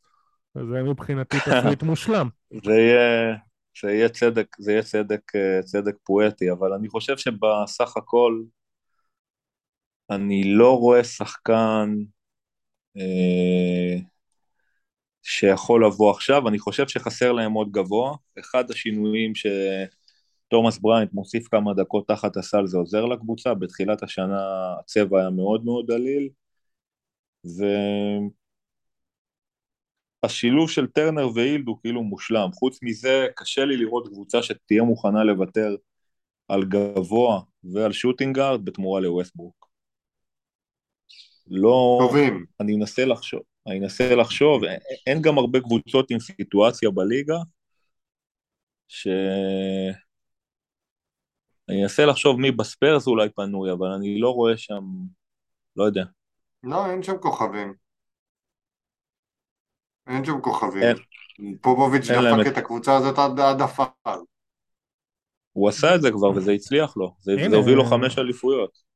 זה 0.55 0.83
מבחינתי 0.83 1.37
תפריט 1.45 1.83
מושלם. 1.83 2.29
זה 2.65 2.71
יהיה, 2.71 3.35
זה 3.81 3.91
יהיה 3.91 4.09
צדק, 4.09 4.47
זה 4.59 4.71
יהיה 4.71 4.83
צדק, 4.83 5.31
צדק 5.63 5.95
פואטי, 6.03 6.51
אבל 6.51 6.73
אני 6.73 6.89
חושב 6.89 7.17
שבסך 7.17 7.97
הכל 7.97 8.41
אני 10.09 10.43
לא 10.43 10.77
רואה 10.77 11.03
שחקן 11.03 11.95
אה, 12.97 13.97
שיכול 15.23 15.85
לבוא 15.85 16.11
עכשיו, 16.11 16.47
אני 16.47 16.59
חושב 16.59 16.87
שחסר 16.87 17.31
להם 17.31 17.53
עוד 17.53 17.71
גבוה. 17.71 18.15
אחד 18.39 18.71
השינויים 18.71 19.35
ש... 19.35 19.45
תומאס 20.51 20.77
בריינט 20.77 21.13
מוסיף 21.13 21.47
כמה 21.47 21.73
דקות 21.73 22.07
תחת 22.07 22.37
הסל, 22.37 22.67
זה 22.67 22.77
עוזר 22.77 23.05
לקבוצה, 23.05 23.53
בתחילת 23.53 24.03
השנה 24.03 24.39
הצבע 24.79 25.19
היה 25.19 25.29
מאוד 25.29 25.65
מאוד 25.65 25.85
דליל, 25.87 26.29
והשילוב 30.23 30.69
של 30.69 30.87
טרנר 30.87 31.27
ואילד 31.35 31.67
הוא 31.67 31.77
כאילו 31.81 32.03
מושלם, 32.03 32.49
חוץ 32.53 32.79
מזה 32.83 33.27
קשה 33.35 33.65
לי 33.65 33.77
לראות 33.77 34.07
קבוצה 34.07 34.43
שתהיה 34.43 34.83
מוכנה 34.83 35.23
לוותר 35.23 35.75
על 36.47 36.63
גבוה 36.65 37.41
ועל 37.63 37.91
שוטינגארד 37.91 38.65
בתמורה 38.65 39.01
לווסטברוק. 39.01 39.67
לא... 41.47 41.99
טובים. 42.01 42.45
אני 42.59 42.75
אנסה 42.75 43.05
לחשוב, 43.05 43.41
אני 43.67 43.79
אנסה 43.79 44.15
לחשוב, 44.15 44.61
אין 45.07 45.21
גם 45.21 45.37
הרבה 45.37 45.59
קבוצות 45.59 46.11
עם 46.11 46.19
סיטואציה 46.19 46.89
בליגה, 46.89 47.37
ש... 48.87 49.07
אני 51.69 51.83
אנסה 51.83 52.05
לחשוב 52.05 52.39
מי 52.39 52.51
בספיירס 52.51 53.07
אולי 53.07 53.29
פנוי, 53.29 53.71
אבל 53.71 53.87
אני 53.87 54.19
לא 54.19 54.29
רואה 54.29 54.57
שם, 54.57 54.83
לא 55.75 55.83
יודע. 55.83 56.03
לא, 56.63 56.91
אין 56.91 57.03
שם 57.03 57.17
כוכבים. 57.17 57.73
אין 60.07 60.25
שם 60.25 60.41
כוכבים. 60.41 60.83
אין. 60.83 60.97
פובוביץ' 61.61 62.07
דפק 62.11 62.51
את 62.51 62.57
הקבוצה 62.57 62.97
הזאת 62.97 63.19
עד 63.19 63.39
העדפה. 63.39 63.83
הוא 65.51 65.69
עשה 65.69 65.95
את 65.95 66.01
זה 66.01 66.11
כבר 66.11 66.29
וזה 66.29 66.51
הצליח 66.51 66.97
לו, 66.97 67.15
זה, 67.19 67.31
זה 67.49 67.55
הוביל 67.55 67.75
לו 67.75 67.85
חמש 67.85 68.17
אליפויות. 68.17 68.90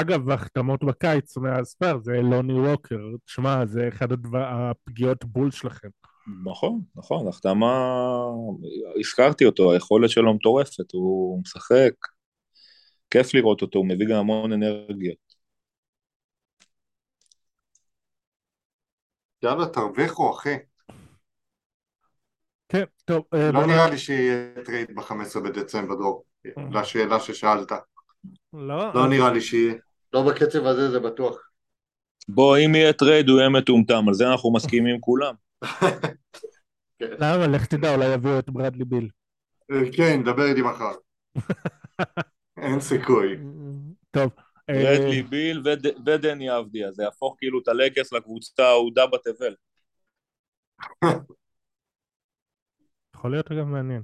אגב, 0.00 0.30
החתמות 0.30 0.84
בקיץ 0.84 1.36
מהספר 1.36 1.98
זה 2.02 2.12
לוני 2.12 2.52
ווקר, 2.52 2.98
תשמע, 3.26 3.66
זה 3.66 3.88
אחד 3.88 4.12
הדבר, 4.12 4.44
הפגיעות 4.44 5.24
בול 5.24 5.50
שלכם. 5.50 5.88
נכון, 6.44 6.80
נכון, 6.96 7.28
החתמה, 7.28 7.74
הזכרתי 9.00 9.44
אותו, 9.44 9.72
היכולת 9.72 10.10
שלו 10.10 10.34
מטורפת, 10.34 10.92
הוא 10.92 11.40
משחק, 11.40 11.92
כיף 13.10 13.34
לראות 13.34 13.62
אותו, 13.62 13.78
הוא 13.78 13.88
מביא 13.88 14.06
גם 14.06 14.16
המון 14.16 14.52
אנרגיות. 14.52 15.34
יאללה, 19.42 19.66
תרוויחו, 19.66 20.30
אחי. 20.30 20.56
כן, 22.68 22.84
טוב. 23.04 23.24
אה, 23.34 23.52
לא 23.52 23.66
נראה 23.66 23.90
לי 23.90 23.98
שיהיה 23.98 24.64
טרייד 24.64 24.94
ב-15 24.94 25.40
בדצמבר, 25.44 25.94
דור, 25.94 26.24
אה. 26.46 26.80
לשאלה 26.80 27.20
ששאלת. 27.20 27.72
לא. 28.52 28.94
לא 28.94 29.08
נראה 29.08 29.32
לי 29.32 29.40
שיהיה. 29.40 29.74
לא 30.12 30.22
בקצב 30.22 30.66
הזה, 30.66 30.90
זה 30.90 31.00
בטוח. 31.00 31.38
בוא, 32.28 32.56
אם 32.58 32.74
יהיה 32.74 32.92
טרייד 32.92 33.28
הוא 33.28 33.38
יהיה 33.38 33.48
מטומטם, 33.48 34.08
על 34.08 34.14
זה 34.14 34.28
אנחנו 34.28 34.52
מסכימים 34.52 35.00
כולם. 35.00 35.34
למה? 37.00 37.46
לך 37.46 37.66
תדע, 37.66 37.94
אולי 37.94 38.14
יביאו 38.14 38.38
את 38.38 38.50
ברדלי 38.50 38.84
ביל. 38.84 39.08
כן, 39.96 40.22
דבר 40.24 40.44
איתי 40.44 40.62
מחר. 40.62 40.92
אין 42.62 42.80
סיכוי. 42.80 43.36
טוב. 44.10 44.30
אה, 44.70 44.74
ברדלי 44.74 45.22
ביל 45.22 45.62
ודני 46.06 46.58
אבדיה, 46.58 46.92
זה 46.92 47.02
יהפוך 47.02 47.36
כאילו 47.38 47.60
את 47.60 47.68
הלקס 47.68 48.12
לקבוצה 48.12 48.64
האהודה 48.64 49.06
בתבל. 49.06 49.54
יכול 53.16 53.30
להיות 53.30 53.52
גם 53.52 53.72
מעניין. 53.72 54.02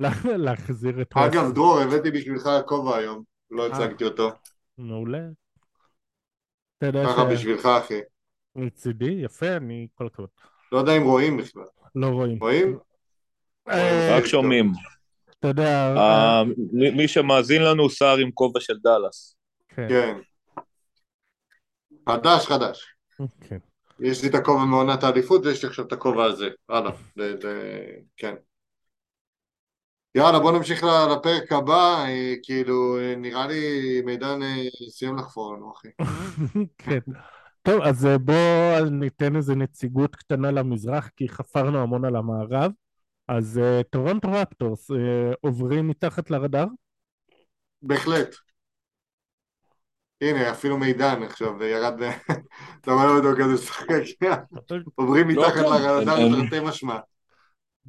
להחזיר 0.44 1.02
את... 1.02 1.12
אגב, 1.16 1.52
דרור, 1.54 1.80
הבאתי 1.80 2.10
בשבילך 2.10 2.48
כובע 2.66 2.96
היום, 2.96 3.22
לא 3.50 3.62
אה. 3.62 3.68
הצגתי 3.72 4.04
אותו. 4.04 4.30
מעולה. 4.78 5.22
ככה 6.82 7.24
בשבילך, 7.32 7.66
אחי. 7.66 8.00
מצידי, 8.56 9.20
יפה, 9.24 9.56
אני 9.56 9.86
כל 9.94 10.06
הכבוד. 10.06 10.28
לא 10.72 10.78
יודע 10.78 10.96
אם 10.96 11.02
רואים 11.02 11.36
בכלל. 11.36 11.64
לא 11.94 12.06
רואים. 12.06 12.38
רואים? 12.38 12.78
אה, 13.68 14.16
רק 14.18 14.26
שומעים. 14.26 14.72
אתה 15.38 15.48
יודע... 15.48 15.94
אה, 15.96 16.42
מי 16.72 17.08
שמאזין 17.08 17.62
לנו 17.62 17.90
שר 17.90 18.16
עם 18.16 18.30
כובע 18.30 18.60
של 18.60 18.78
דאלאס. 18.78 19.36
כן. 19.68 19.88
כן. 19.88 20.18
חדש, 22.08 22.46
חדש. 22.46 22.94
כן. 23.40 23.58
יש 24.00 24.22
לי 24.22 24.28
את 24.28 24.34
הכובע 24.34 24.64
מעונת 24.64 25.02
האליפות 25.02 25.46
ויש 25.46 25.62
לי 25.62 25.68
עכשיו 25.68 25.86
את 25.86 25.92
הכובע 25.92 26.24
הזה. 26.24 26.48
הלאה, 26.68 26.92
כן. 28.16 28.34
יאללה, 30.14 30.38
בוא 30.38 30.52
נמשיך 30.52 30.84
לפרק 31.12 31.52
הבא, 31.52 32.04
אה, 32.04 32.34
כאילו, 32.42 32.98
אה, 32.98 33.14
נראה 33.16 33.46
לי 33.46 34.02
מידן 34.04 34.42
אה, 34.42 34.88
סיים 34.88 35.16
לחפור 35.16 35.54
לנו, 35.54 35.72
אחי. 35.72 35.88
כן. 36.78 36.98
טוב, 37.62 37.82
אז 37.82 38.08
בואו 38.20 38.84
ניתן 38.90 39.36
איזה 39.36 39.54
נציגות 39.54 40.16
קטנה 40.16 40.50
למזרח, 40.50 41.08
כי 41.16 41.28
חפרנו 41.28 41.82
המון 41.82 42.04
על 42.04 42.16
המערב. 42.16 42.72
אז 43.28 43.60
טורונטו 43.90 44.32
רפטורס 44.32 44.90
עוברים 45.40 45.88
מתחת 45.88 46.30
לרדאר? 46.30 46.66
בהחלט. 47.82 48.34
הנה, 50.20 50.50
אפילו 50.50 50.78
מידן 50.78 51.22
עכשיו 51.22 51.62
ירד, 51.62 52.02
אתה 52.80 52.92
רואה 52.92 53.16
אותו 53.16 53.28
כזה 53.38 53.54
משחק, 53.54 54.02
עוברים 54.94 55.30
לא, 55.30 55.42
מתחת. 55.42 55.56
לרדאר 55.56 56.16
תרתי 56.16 56.60
משמע. 56.64 56.98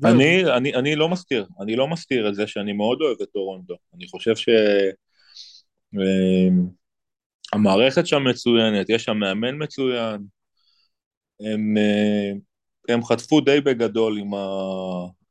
אני, 0.05 0.43
אני, 0.57 0.75
אני 0.75 0.95
לא 0.95 1.09
מסתיר, 1.09 1.47
אני 1.61 1.75
לא 1.75 1.87
מסתיר 1.87 2.29
את 2.29 2.35
זה 2.35 2.47
שאני 2.47 2.73
מאוד 2.73 3.01
אוהב 3.01 3.21
את 3.21 3.29
טורונטו. 3.33 3.75
אני 3.95 4.07
חושב 4.07 4.33
שהמערכת 7.53 8.01
אמ, 8.01 8.05
שם 8.05 8.23
מצוינת, 8.23 8.89
יש 8.89 9.03
שם 9.03 9.17
מאמן 9.17 9.63
מצוין. 9.63 10.21
הם, 11.39 11.77
אה, 11.77 12.31
הם 12.89 13.03
חטפו 13.03 13.41
די 13.41 13.61
בגדול 13.61 14.17
עם, 14.17 14.33
ה, 14.33 14.45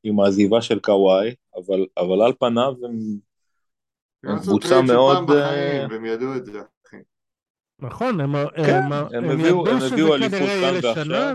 עם 0.04 0.20
העזיבה 0.20 0.62
של 0.62 0.80
קוואי, 0.80 1.34
אבל, 1.56 1.86
אבל 1.96 2.22
על 2.22 2.32
פניו 2.40 2.72
הם, 2.84 2.98
הם 4.24 4.38
קבוצה 4.38 4.82
מאוד... 4.82 5.30
אה, 5.30 5.86
והם 5.90 6.04
ידעו 6.04 6.36
את 6.36 6.44
זה. 6.44 6.60
נכון, 7.82 8.20
הם, 8.20 8.32
כן, 8.56 8.74
הם, 8.74 8.92
הם, 8.92 9.06
הם 9.12 9.30
הביאו, 9.30 9.66
ידעו 9.66 9.80
שזה 9.80 9.96
כנראה 9.96 10.54
יהיה 10.54 10.72
לשנה, 10.72 11.32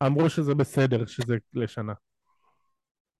ואמרו 0.00 0.30
שזה 0.30 0.54
בסדר 0.54 1.06
שזה 1.06 1.36
לשנה. 1.54 1.92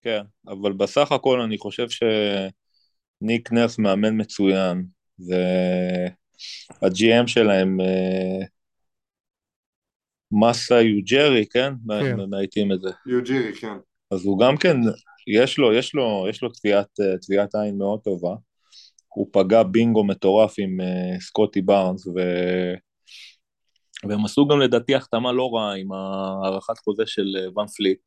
כן, 0.01 0.21
אבל 0.47 0.73
בסך 0.73 1.11
הכל 1.11 1.41
אני 1.41 1.57
חושב 1.57 1.87
שניק 1.89 3.51
נרס 3.51 3.79
מאמן 3.79 4.21
מצוין, 4.21 4.85
וה-GM 5.19 7.27
שלהם, 7.27 7.81
אה, 7.81 8.45
מסה 10.31 10.81
יוג'רי, 10.81 11.45
כן? 11.45 11.73
כן. 12.01 12.29
מאייתים 12.29 12.71
את 12.71 12.81
זה. 12.81 12.89
יוג'רי, 13.05 13.55
כן. 13.55 13.77
אז 14.11 14.25
הוא 14.25 14.39
גם 14.39 14.57
כן, 14.57 14.77
יש 15.27 15.57
לו, 15.57 15.73
יש 15.73 15.95
לו, 15.95 16.25
יש 16.29 16.43
לו 16.43 16.49
תביעת, 16.49 16.99
אה, 16.99 17.17
תביעת 17.21 17.55
עין 17.55 17.77
מאוד 17.77 17.99
טובה. 18.03 18.35
הוא 19.07 19.27
פגע 19.31 19.63
בינגו 19.63 20.03
מטורף 20.03 20.55
עם 20.57 20.77
uh, 20.79 21.21
סקוטי 21.21 21.61
בארנס, 21.61 22.07
ו... 22.07 22.19
והם 24.09 24.25
עשו 24.25 24.47
גם 24.47 24.59
לדעתי 24.59 24.95
החתמה 24.95 25.31
לא 25.31 25.49
רעה 25.53 25.75
עם 25.75 25.91
הארכת 25.91 26.77
חוזה 26.77 27.03
של 27.05 27.35
ון 27.57 27.67
פליט. 27.67 27.99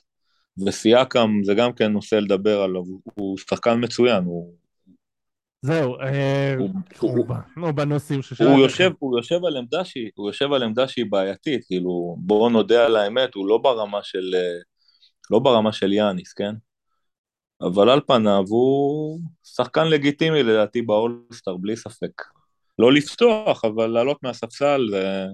וסיאקם 0.67 1.31
זה 1.45 1.55
גם 1.55 1.73
כן 1.73 1.93
נושא 1.93 2.15
לדבר 2.15 2.63
עליו, 2.63 2.83
הוא 3.15 3.39
שחקן 3.39 3.85
מצוין, 3.85 4.25
הוא... 4.25 4.55
זהו, 5.63 6.01
אה, 6.01 6.55
הוא 7.57 7.71
בנושאים 7.71 8.23
ששאלת. 8.23 8.51
הוא 8.99 9.19
יושב, 9.19 9.45
על 9.45 9.57
עמדה 9.57 9.85
שהיא, 9.85 10.11
הוא 10.15 10.29
יושב 10.29 10.53
על 10.53 10.63
עמדה 10.63 10.89
שהיא 10.89 11.07
בעייתית, 11.11 11.65
כאילו, 11.67 12.17
בואו 12.19 12.49
נודה 12.49 12.87
על 12.87 12.97
האמת, 12.97 13.35
הוא 13.35 13.49
לא 13.49 13.59
ברמה 13.59 13.99
של, 14.03 14.35
אה, 14.35 14.59
לא 15.31 15.39
ברמה 15.39 15.73
של 15.73 15.93
יאניס, 15.93 16.33
כן? 16.33 16.55
אבל 17.61 17.91
על 17.91 18.01
פניו 18.07 18.45
הוא 18.49 19.21
שחקן 19.45 19.89
לגיטימי 19.89 20.43
לדעתי 20.43 20.83
באולסטאר, 20.83 21.57
בלי 21.57 21.77
ספק. 21.77 22.23
לא 22.79 22.93
לפתוח, 22.93 23.65
אבל 23.65 23.87
לעלות 23.87 24.23
מהספסל 24.23 24.87
זה... 24.91 25.27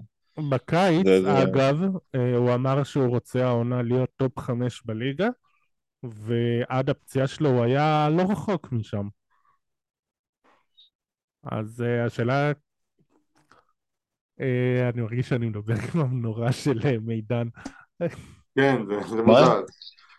בקיץ, 0.50 1.06
זה, 1.06 1.22
זה... 1.22 1.42
אגב, 1.42 1.76
אה, 2.14 2.36
הוא 2.36 2.54
אמר 2.54 2.82
שהוא 2.84 3.08
רוצה 3.08 3.46
העונה 3.46 3.82
להיות 3.82 4.10
top 4.16 4.38
חמש 4.38 4.82
בליגה, 4.84 5.28
ועד 6.02 6.90
הפציעה 6.90 7.26
שלו 7.26 7.50
הוא 7.50 7.64
היה 7.64 8.08
לא 8.10 8.22
רחוק 8.22 8.72
משם. 8.72 9.08
אז 11.42 11.80
uh, 11.80 12.06
השאלה... 12.06 12.52
Uh, 14.40 14.92
אני 14.92 15.02
מרגיש 15.02 15.28
שאני 15.28 15.48
מדבר 15.48 15.74
עם 15.94 16.00
המנורה 16.00 16.52
של 16.52 16.78
uh, 16.78 17.00
מידן. 17.02 17.48
כן, 18.58 18.82
זה, 18.86 19.08
זה 19.08 19.22
מוזר. 19.22 19.60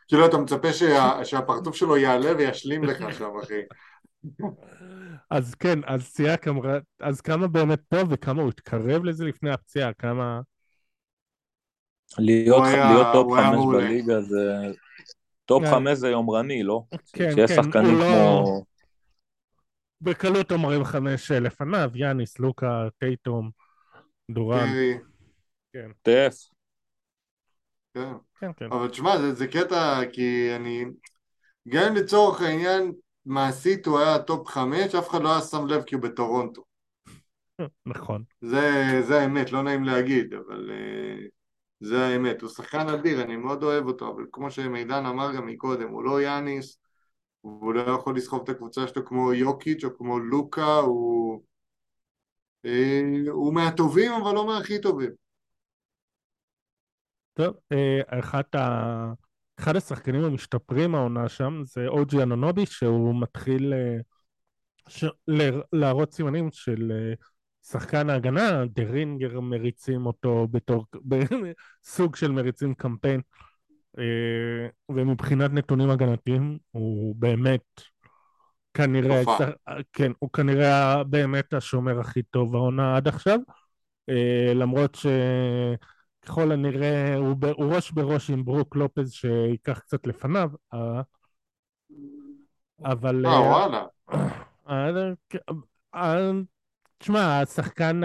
כאילו 0.08 0.26
אתה 0.26 0.38
מצפה 0.38 0.74
שה, 0.74 1.26
שהפרצוף 1.26 1.76
שלו 1.76 1.98
יעלה 1.98 2.32
וישלים 2.38 2.84
לך 2.84 3.14
שם, 3.18 3.30
אחי. 3.44 3.62
אז 5.30 5.56
כן, 5.56 5.80
אז 5.86 6.04
סייקם, 6.04 6.56
אז 7.00 7.22
כמה 7.22 7.48
באמת 7.48 7.80
טוב 7.88 8.08
וכמה 8.12 8.42
הוא 8.42 8.50
התקרב 8.50 9.04
לזה 9.04 9.26
לפני 9.26 9.52
הפציעה, 9.52 9.94
כמה... 9.94 10.42
להיות, 12.18 12.64
היה, 12.66 12.92
להיות 12.92 13.08
top 13.14 13.32
חמש 13.32 13.66
בליגה 13.74 14.22
זה... 14.22 14.72
top 15.46 15.64
כן. 15.64 15.72
חמש 15.72 15.98
זה 15.98 16.08
יומרני, 16.08 16.64
לא? 16.64 16.84
כן, 17.14 17.32
שיש 17.36 17.52
כן, 17.52 17.64
שחקנים 17.64 17.98
לא... 18.00 18.06
כמו... 18.06 18.64
בקלות 20.02 20.52
אומרים 20.52 20.84
חמש 20.84 21.32
לפניו, 21.32 21.92
יאניס, 21.96 22.40
לוקה, 22.40 22.88
טייטום, 22.98 23.50
דוראנט. 24.32 24.68
כן. 25.74 25.92
סטף. 26.02 26.36
כן. 27.94 28.14
כן, 28.40 28.52
כן. 28.58 28.66
אבל 28.72 28.88
תשמע, 28.88 29.18
זה, 29.18 29.34
זה 29.34 29.48
קטע, 29.48 30.02
כי 30.14 30.56
אני... 30.56 30.86
גם 31.68 31.96
לצורך 31.96 32.42
העניין, 32.42 32.92
מעשית 33.30 33.86
הוא 33.86 34.00
היה 34.00 34.20
top 34.20 34.48
חמש, 34.48 34.96
אף 34.96 35.10
אחד 35.10 35.22
לא 35.22 35.32
היה 35.32 35.42
שם 35.42 35.66
לב 35.68 35.84
כי 35.84 35.96
הוא 35.96 36.04
בטורונטו. 36.04 36.64
נכון. 37.86 38.24
זה, 38.42 39.02
זה 39.08 39.22
האמת, 39.22 39.52
לא 39.52 39.64
נעים 39.64 39.84
להגיד, 39.84 40.34
אבל 40.34 40.70
uh, 40.70 41.30
זה 41.80 42.06
האמת. 42.06 42.42
הוא 42.42 42.50
שחקן 42.50 42.88
אדיר, 42.88 43.22
אני 43.22 43.36
מאוד 43.36 43.64
אוהב 43.64 43.86
אותו, 43.86 44.12
אבל 44.16 44.24
כמו 44.32 44.52
שמידן 44.52 45.06
אמר 45.06 45.36
גם 45.36 45.46
מקודם, 45.46 45.90
הוא 45.90 46.04
לא 46.04 46.22
יאניס, 46.22 46.78
הוא 47.42 47.74
לא 47.74 47.82
יכול 47.82 48.16
לסחוב 48.16 48.42
את 48.44 48.50
הקבוצה 48.50 48.88
שלו 48.88 49.06
כמו 49.06 49.34
יוקיץ' 49.34 49.84
או 49.84 49.98
כמו 49.98 50.20
לוקה, 50.20 50.76
הוא, 50.76 51.44
uh, 52.68 53.30
הוא 53.30 53.54
מהטובים 53.54 54.12
אבל 54.12 54.36
לא 54.36 54.48
מהכי 54.48 54.82
טובים. 54.82 55.12
טוב, 57.34 57.56
uh, 57.74 58.20
אחת 58.20 58.56
ה... 58.56 59.14
אחד 59.60 59.76
השחקנים 59.76 60.24
המשתפרים 60.24 60.96
העונה 60.96 61.30
שם 61.30 61.62
זה 61.66 61.88
אוג'י 61.88 62.24
אנונובי 62.24 62.66
שהוא 62.66 63.22
מתחיל 63.22 63.74
אה, 63.74 63.98
ש... 64.88 65.06
להראות 65.74 66.14
סימנים 66.14 66.50
של 66.52 66.92
אה, 66.92 67.14
שחקן 67.68 68.10
ההגנה, 68.10 68.66
דרינגר 68.66 69.40
מריצים 69.40 70.06
אותו 70.06 70.48
בתור 70.52 70.86
סוג 71.84 72.16
של 72.16 72.32
מריצים 72.32 72.74
קמפיין. 72.74 73.22
אה, 74.00 74.68
ומבחינת 74.90 75.52
נתונים 75.54 75.90
הגנתיים 75.90 76.58
הוא 76.72 77.16
באמת 77.16 77.82
כנראה, 78.74 79.22
כן, 79.94 80.12
הוא 80.20 80.30
כנראה 80.34 81.04
באמת 81.04 81.54
השומר 81.54 82.00
הכי 82.00 82.24
טוב 82.24 82.56
העונה 82.56 82.98
עד 82.98 83.08
עכשיו. 83.08 83.40
למרות 84.56 84.96
ש... 84.96 85.06
ככל 86.22 86.52
הנראה 86.52 87.16
הוא, 87.16 87.36
ב, 87.40 87.46
הוא 87.46 87.76
ראש 87.76 87.92
בראש 87.92 88.30
עם 88.30 88.46
ברוק 88.46 88.76
לופז 88.76 89.12
שייקח 89.12 89.80
קצת 89.80 90.08
לפניו, 90.08 90.50
אה, 90.74 91.02
אבל... 92.84 93.26
אה, 93.26 93.42
וואלה. 93.42 93.84
אה, 95.96 96.32
תשמע, 96.98 97.42
השחקן 97.42 98.02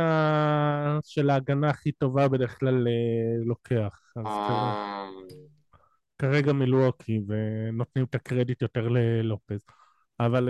של 1.04 1.30
ההגנה 1.30 1.70
הכי 1.70 1.92
טובה 1.92 2.28
בדרך 2.28 2.60
כלל 2.60 2.86
לוקח. 3.44 4.12
אז 4.16 4.26
כרגע 6.18 6.52
מלווקי, 6.52 7.20
ונותנים 7.28 8.04
את 8.04 8.14
הקרדיט 8.14 8.62
יותר 8.62 8.88
ללופז. 8.88 9.64
אבל 10.20 10.48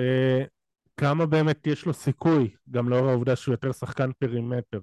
כמה 0.96 1.26
באמת 1.26 1.66
יש 1.66 1.86
לו 1.86 1.92
סיכוי, 1.92 2.54
גם 2.70 2.88
לאור 2.88 3.08
העובדה 3.08 3.36
שהוא 3.36 3.52
יותר 3.52 3.72
שחקן 3.72 4.10
פרימטר. 4.18 4.80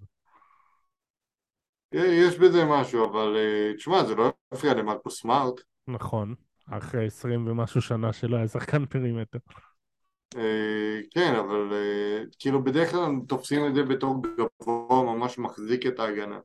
יש 1.93 2.37
בזה 2.37 2.65
משהו, 2.65 3.05
אבל 3.05 3.37
אה, 3.37 3.73
תשמע, 3.77 4.03
זה 4.03 4.15
לא 4.15 4.33
יפריע 4.53 4.73
למרקו 4.73 5.09
סמארט. 5.09 5.61
נכון, 5.87 6.35
אחרי 6.71 7.05
עשרים 7.05 7.47
ומשהו 7.47 7.81
שנה 7.81 8.13
שלא 8.13 8.37
היה 8.37 8.47
שחקן 8.47 8.85
perimeter. 8.85 9.39
אה, 10.37 10.99
כן, 11.11 11.35
אבל 11.35 11.69
אה, 11.73 12.23
כאילו 12.39 12.63
בדרך 12.63 12.91
כלל 12.91 13.11
תופסים 13.27 13.67
את 13.67 13.75
זה 13.75 13.83
בתור 13.83 14.21
גבוה 14.37 15.03
ממש 15.03 15.37
מחזיק 15.37 15.85
את 15.87 15.99
ההגנה. 15.99 16.39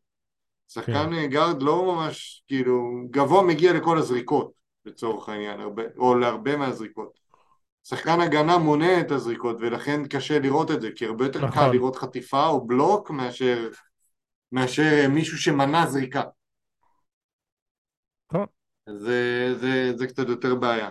שחקן 0.69 1.11
כן. 1.11 1.27
גארד 1.27 1.63
לא 1.63 1.95
ממש, 1.95 2.45
כאילו, 2.49 3.03
גבוה 3.11 3.43
מגיע 3.43 3.73
לכל 3.73 3.99
הזריקות, 3.99 4.53
לצורך 4.85 5.29
העניין, 5.29 5.61
הרבה, 5.61 5.83
או 5.99 6.15
להרבה 6.15 6.57
מהזריקות. 6.57 7.19
שחקן 7.85 8.21
הגנה 8.21 8.59
מונע 8.59 9.01
את 9.01 9.11
הזריקות, 9.11 9.57
ולכן 9.61 10.07
קשה 10.07 10.39
לראות 10.39 10.71
את 10.71 10.81
זה, 10.81 10.91
כי 10.97 11.07
הרבה 11.07 11.25
יותר 11.25 11.47
נכון. 11.47 11.51
קל 11.51 11.73
לראות 11.73 11.97
חטיפה 11.97 12.47
או 12.47 12.67
בלוק 12.67 13.11
מאשר 13.11 13.69
מאשר 14.53 15.09
מישהו 15.09 15.39
שמנע 15.39 15.87
זריקה. 15.87 16.23
טוב. 18.33 18.47
זה, 18.89 19.55
זה, 19.61 19.93
זה 19.97 20.07
קצת 20.07 20.29
יותר 20.29 20.55
בעיה. 20.55 20.91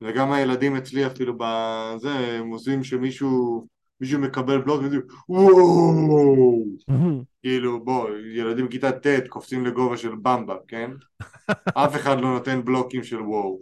וגם 0.00 0.32
הילדים 0.32 0.76
אצלי 0.76 1.06
אפילו 1.06 1.34
בזה, 1.38 2.10
הם 2.10 2.50
עושים 2.50 2.84
שמישהו 2.84 3.66
מישהו 4.00 4.20
מקבל 4.20 4.62
בלוק, 4.62 4.82
וואו, 5.28 6.64
כאילו 7.42 7.84
בוא, 7.84 8.08
ילדים 8.34 8.66
בכיתה 8.66 8.92
ט' 8.92 9.28
קופצים 9.28 9.66
לגובה 9.66 9.96
של 9.96 10.14
במבה, 10.22 10.56
כן? 10.68 10.90
אף 11.84 11.96
אחד 11.96 12.16
לא 12.20 12.32
נותן 12.32 12.64
בלוקים 12.64 13.04
של 13.04 13.20
וואו. 13.20 13.60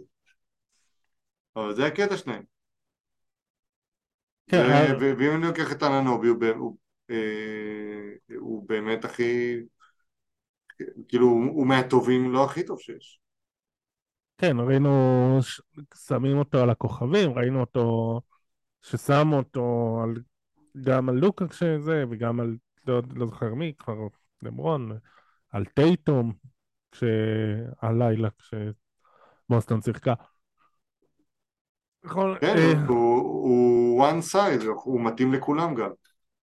אבל 1.55 1.75
זה 1.75 1.85
הקטע 1.85 2.17
שלהם. 2.17 2.43
כן, 4.49 4.95
ואם 4.99 5.35
אני 5.35 5.47
לוקח 5.47 5.71
את 5.71 5.83
אננובי, 5.83 6.27
אה, 6.27 6.53
הוא 8.37 8.69
באמת 8.69 9.05
הכי, 9.05 9.55
כאילו 11.07 11.27
הוא 11.27 11.67
מהטובים, 11.67 12.31
לא 12.31 12.45
הכי 12.45 12.65
טוב 12.65 12.79
שיש. 12.79 13.19
כן, 14.37 14.59
ראינו, 14.59 15.39
שמים 16.07 16.37
אותו 16.37 16.57
על 16.57 16.69
הכוכבים, 16.69 17.31
ראינו 17.31 17.59
אותו, 17.59 18.21
ששמו 18.81 19.37
אותו 19.37 19.97
על, 20.03 20.15
גם 20.81 21.09
על 21.09 21.15
לוקה 21.15 21.47
כשזה, 21.47 22.03
וגם 22.09 22.39
על, 22.39 22.57
לא, 22.87 23.01
לא 23.15 23.25
זוכר 23.25 23.53
מי, 23.53 23.73
כבר 23.77 23.95
למרון, 24.41 24.91
על 25.49 25.65
טייטום, 25.65 26.33
כשהלילה, 26.91 28.29
כשבוסטון 28.37 29.81
שיחקה. 29.81 30.13
כן, 32.39 32.57
אה, 32.57 32.85
הוא 32.87 34.05
one 34.07 34.33
size, 34.33 34.65
הוא 34.83 35.01
מתאים 35.01 35.33
לכולם 35.33 35.75
גם. 35.75 35.89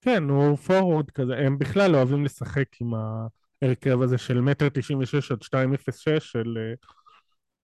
כן, 0.02 0.24
הוא 0.24 0.58
פורוורד 0.58 1.12
כזה, 1.12 1.38
הם 1.38 1.60
בכלל 1.60 1.96
אוהבים 1.96 2.26
לשחק 2.26 2.82
עם 2.82 2.94
ההרכב 3.62 4.02
הזה 4.02 4.18
של 4.18 4.42
מטר 4.42 4.70
תשעים 4.70 5.00
ושש 5.00 5.32
עד 5.32 5.42
שתיים 5.42 5.74
אפס 5.74 5.98
שש, 5.98 6.32
של 6.32 6.58
אה, 6.58 6.74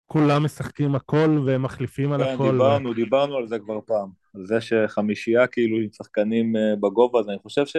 כולם 0.05 0.43
משחקים 0.43 0.95
הכל 0.95 1.43
והם 1.45 1.63
מחליפים 1.63 2.11
על 2.11 2.23
כן, 2.23 2.34
הכל. 2.34 2.43
כן, 2.43 2.51
דיברנו, 2.51 2.89
ו... 2.89 2.93
דיברנו 2.93 3.38
על 3.38 3.47
זה 3.47 3.59
כבר 3.59 3.79
פעם. 3.86 4.09
על 4.36 4.45
זה 4.45 4.61
שחמישייה 4.61 5.47
כאילו 5.47 5.77
עם 5.77 5.88
שחקנים 5.91 6.55
אה, 6.55 6.75
בגובה 6.75 7.19
הזה, 7.19 7.31
אני 7.31 7.39
חושב 7.39 7.65
ש... 7.65 7.75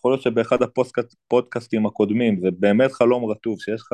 יכול 0.00 0.12
להיות 0.12 0.22
שבאחד 0.22 0.58
הפודקאסטים 0.62 1.86
הקודמים, 1.86 2.40
זה 2.40 2.48
באמת 2.58 2.92
חלום 2.92 3.30
רטוב, 3.30 3.60
שיש 3.60 3.80
לך 3.80 3.92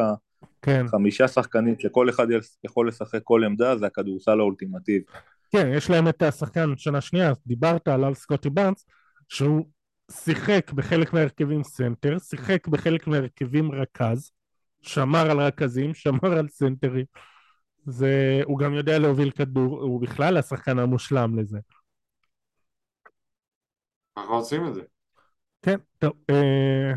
כן. 0.63 0.87
חמישה 0.89 1.29
שחקנים 1.29 1.75
שכל 1.79 2.11
אחד 2.11 2.27
יכול 2.65 2.89
לשחק 2.89 3.21
כל 3.25 3.45
עמדה, 3.45 3.77
זה 3.77 3.87
הכדורסל 3.87 4.41
האולטימטיבי. 4.41 5.05
כן, 5.53 5.71
יש 5.75 5.91
להם 5.91 6.09
את 6.09 6.23
השחקן 6.23 6.77
שנה 6.77 7.01
שנייה, 7.01 7.33
דיברת 7.47 7.89
עליו 7.89 8.15
סקוטי 8.15 8.51
באנס, 8.51 8.87
שהוא 9.29 9.67
שיחק 10.11 10.73
בחלק 10.73 11.13
מהרכבים 11.13 11.63
סנטר, 11.63 12.19
שיחק 12.19 12.69
בחלק 12.69 13.07
מהרכבים 13.07 13.73
רכז, 13.73 14.31
שמר 14.83 15.31
על 15.31 15.41
רכזים, 15.41 15.95
שמר 16.03 16.39
על 16.39 16.49
סנטרים. 16.49 17.05
זה, 17.87 18.41
הוא 18.45 18.59
גם 18.59 18.75
יודע 18.75 18.99
להוביל 18.99 19.31
כדור, 19.31 19.83
הוא 19.83 20.01
בכלל 20.01 20.37
השחקן 20.37 20.79
המושלם 20.79 21.39
לזה. 21.39 21.59
אנחנו 24.17 24.35
עושים 24.35 24.67
את 24.67 24.75
זה. 24.75 24.83
כן, 25.63 25.77
טוב. 25.99 26.13
אה, 26.31 26.93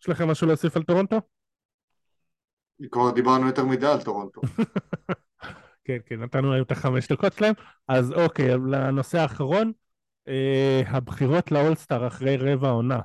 יש 0.00 0.08
לכם 0.08 0.28
משהו 0.28 0.46
להוסיף 0.46 0.76
על 0.76 0.82
טורונטו? 0.82 1.20
כבר 2.90 3.10
דיברנו 3.10 3.46
יותר 3.46 3.64
מדי 3.64 3.86
על 3.86 4.02
טורונטו. 4.02 4.40
כן, 5.84 5.98
כן, 6.06 6.22
נתנו 6.22 6.52
להם 6.52 6.62
את 6.62 6.70
החמש 6.70 7.12
דקות 7.12 7.32
שלהם. 7.32 7.54
אז 7.88 8.12
אוקיי, 8.12 8.48
לנושא 8.48 9.18
האחרון, 9.18 9.72
אה, 10.28 10.82
הבחירות 10.86 11.52
לאולסטאר 11.52 12.06
אחרי 12.06 12.36
רבע 12.36 12.70
עונה. 12.70 13.00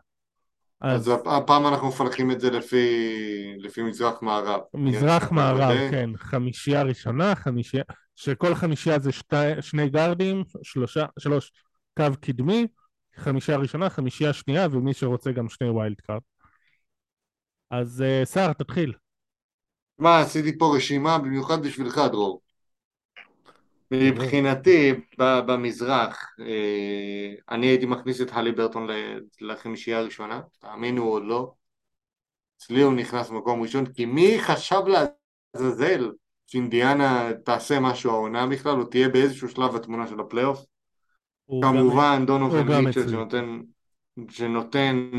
אז, 0.82 1.02
אז 1.02 1.20
הפעם 1.26 1.68
אנחנו 1.68 1.88
מפלחים 1.88 2.32
את 2.32 2.40
זה 2.40 2.52
לפי, 2.52 3.14
לפי 3.58 3.82
מזרח 3.84 4.22
מערב. 4.22 4.62
מזרח 4.74 5.32
מערב, 5.32 5.78
כן. 5.92 6.10
חמישייה 6.18 6.84
ראשונה, 6.84 7.36
חמישייה, 7.36 7.84
שכל 8.16 8.56
חמישייה 8.56 9.00
זה 9.00 9.12
שתי, 9.12 9.62
שני 9.62 9.90
גארדים, 9.90 10.44
שלושה, 10.64 11.06
שלוש 11.20 11.52
קו 11.98 12.04
קדמי, 12.22 12.68
חמישייה 13.16 13.58
ראשונה, 13.58 13.90
חמישייה 13.90 14.34
שנייה, 14.34 14.68
ומי 14.72 14.94
שרוצה 14.94 15.32
גם 15.32 15.50
שני 15.50 15.70
wild 15.70 16.02
card. 16.02 16.22
אז 17.72 18.04
אה, 18.04 18.26
סער, 18.26 18.54
תתחיל. 18.54 18.94
מה, 20.00 20.20
עשיתי 20.20 20.58
פה 20.58 20.76
רשימה 20.76 21.18
במיוחד 21.18 21.64
בשבילך, 21.64 22.02
דרור. 22.12 22.42
מבחינתי, 23.92 24.94
במזרח, 25.18 26.36
אה, 26.40 27.34
אני 27.50 27.66
הייתי 27.68 27.86
מכניס 27.86 28.22
את 28.22 28.32
הליברטון 28.34 28.88
לחמישייה 29.42 30.00
הראשונה, 30.00 30.42
תאמינו 30.60 31.12
או 31.12 31.20
לא. 31.20 31.52
אצלי 32.58 32.82
הוא 32.82 32.94
נכנס 32.94 33.30
במקום 33.30 33.62
ראשון, 33.62 33.86
כי 33.86 34.06
מי 34.06 34.40
חשב 34.40 34.82
לעזאזל 34.88 36.12
שאינדיאנה 36.48 37.30
תעשה 37.46 37.80
משהו 37.80 38.12
העונה 38.12 38.48
בכלל, 38.48 38.80
או 38.80 38.86
תהיה 38.86 39.10
באיזשהו 39.10 39.50
שלב 39.50 39.76
בתמונה 39.76 40.08
של 40.08 40.20
הפלייאוף? 40.20 40.66
כמובן, 41.62 42.24
דונובל 42.26 42.82
מיטשל 42.82 43.10
שנותן, 43.10 43.60
שנותן 44.30 45.10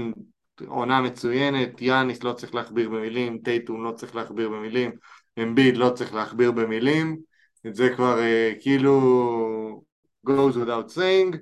עונה 0.67 1.01
מצוינת, 1.01 1.83
יאניס 1.83 2.23
לא 2.23 2.33
צריך 2.33 2.55
להכביר 2.55 2.89
במילים, 2.89 3.39
טייטון 3.39 3.83
לא 3.83 3.93
צריך 3.93 4.17
להכביר 4.17 4.49
במילים, 4.49 4.91
אמביד 5.43 5.77
לא 5.77 5.91
צריך 5.91 6.15
להכביר 6.15 6.53
במילים, 6.53 7.17
את 7.69 7.75
זה 7.75 7.91
כבר 7.97 8.19
uh, 8.19 8.63
כאילו 8.63 9.83
goes 10.29 10.55
without 10.55 10.95
saying. 10.97 11.37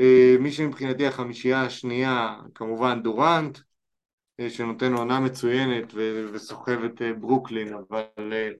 Uh, 0.00 0.40
מי 0.40 0.52
שמבחינתי 0.52 1.06
החמישייה 1.06 1.62
השנייה, 1.62 2.36
כמובן 2.54 3.02
דורנט, 3.02 3.58
uh, 3.58 4.48
שנותן 4.48 4.92
עונה 4.92 5.20
מצוינת 5.20 5.94
וסוחב 6.32 6.84
את 6.84 7.00
uh, 7.00 7.20
ברוקלין, 7.20 7.74
אבל 7.74 8.02
uh, 8.16 8.56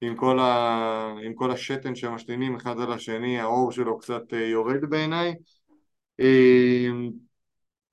עם, 0.00 0.16
כל 0.16 0.38
ה- 0.38 1.14
עם 1.24 1.34
כל 1.34 1.50
השתן 1.50 1.94
שמשתינים 1.94 2.56
אחד 2.56 2.80
על 2.80 2.92
השני, 2.92 3.40
האור 3.40 3.72
שלו 3.72 3.98
קצת 3.98 4.32
uh, 4.32 4.36
יורד 4.36 4.84
בעיניי. 4.90 5.34
אה, 6.20 6.24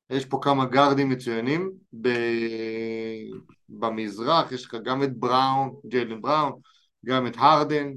יש 0.10 0.26
פה 0.26 0.40
כמה 0.42 0.66
גארדים 0.66 1.10
מצוינים 1.10 1.72
ב- 2.02 3.30
במזרח, 3.70 4.52
יש 4.52 4.66
לך 4.66 4.76
גם 4.84 5.04
את 5.04 5.18
בראון, 5.18 5.76
ג'יילן 5.88 6.22
בראון, 6.22 6.52
גם 7.06 7.28
את 7.28 7.36
הרדן, 7.38 7.94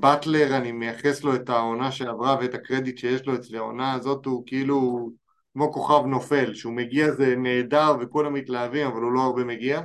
באטלר, 0.00 0.56
אני 0.56 0.72
מייחס 0.72 1.24
לו 1.24 1.34
את 1.34 1.48
העונה 1.48 1.92
שעברה 1.92 2.36
ואת 2.40 2.54
הקרדיט 2.54 2.98
שיש 2.98 3.26
לו 3.26 3.34
אצלי, 3.34 3.58
העונה 3.58 3.92
הזאת 3.92 4.26
הוא 4.26 4.42
כאילו 4.46 5.10
כמו 5.52 5.72
כוכב 5.72 6.06
נופל, 6.06 6.54
שהוא 6.54 6.72
מגיע 6.72 7.10
זה 7.10 7.36
נהדר 7.36 7.96
וכולם 8.00 8.34
מתלהבים, 8.34 8.86
אבל 8.86 9.02
הוא 9.02 9.12
לא 9.12 9.20
הרבה 9.20 9.44
מגיע. 9.44 9.80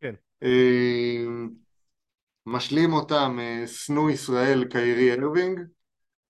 כן. 0.00 0.14
אה, 0.42 1.24
משלים 2.46 2.92
אותם 2.92 3.38
אה, 3.40 3.66
שונא 3.66 4.10
ישראל 4.10 4.64
קיירי 4.64 5.12
אירווינג 5.12 5.60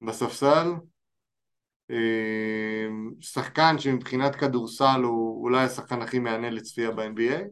בספסל. 0.02 0.72
שחקן 3.20 3.78
שמבחינת 3.78 4.36
כדורסל 4.36 5.00
הוא 5.02 5.42
אולי 5.44 5.64
השחקן 5.64 6.02
הכי 6.02 6.18
מהנה 6.18 6.50
לצפייה 6.50 6.90
ב-NBA. 6.90 7.42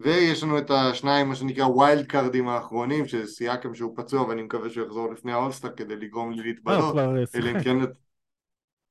ויש 0.00 0.42
לנו 0.42 0.58
את 0.58 0.70
השניים, 0.70 1.28
מה 1.28 1.34
שנקרא 1.34 1.64
ווילד 1.64 2.06
קארדים 2.06 2.48
האחרונים, 2.48 3.08
שסייקם 3.08 3.74
שהוא 3.74 3.96
פצוע 3.96 4.22
ואני 4.22 4.42
מקווה 4.42 4.70
שהוא 4.70 4.86
יחזור 4.86 5.12
לפני 5.12 5.32
האולסטאר 5.32 5.70
כדי 5.76 5.96
לגרום 5.96 6.32
לי 6.32 6.42
להתבלות. 6.42 6.98
אה, 6.98 7.04
אלא 7.34 7.50
אם 7.50 7.62
כן... 7.62 7.76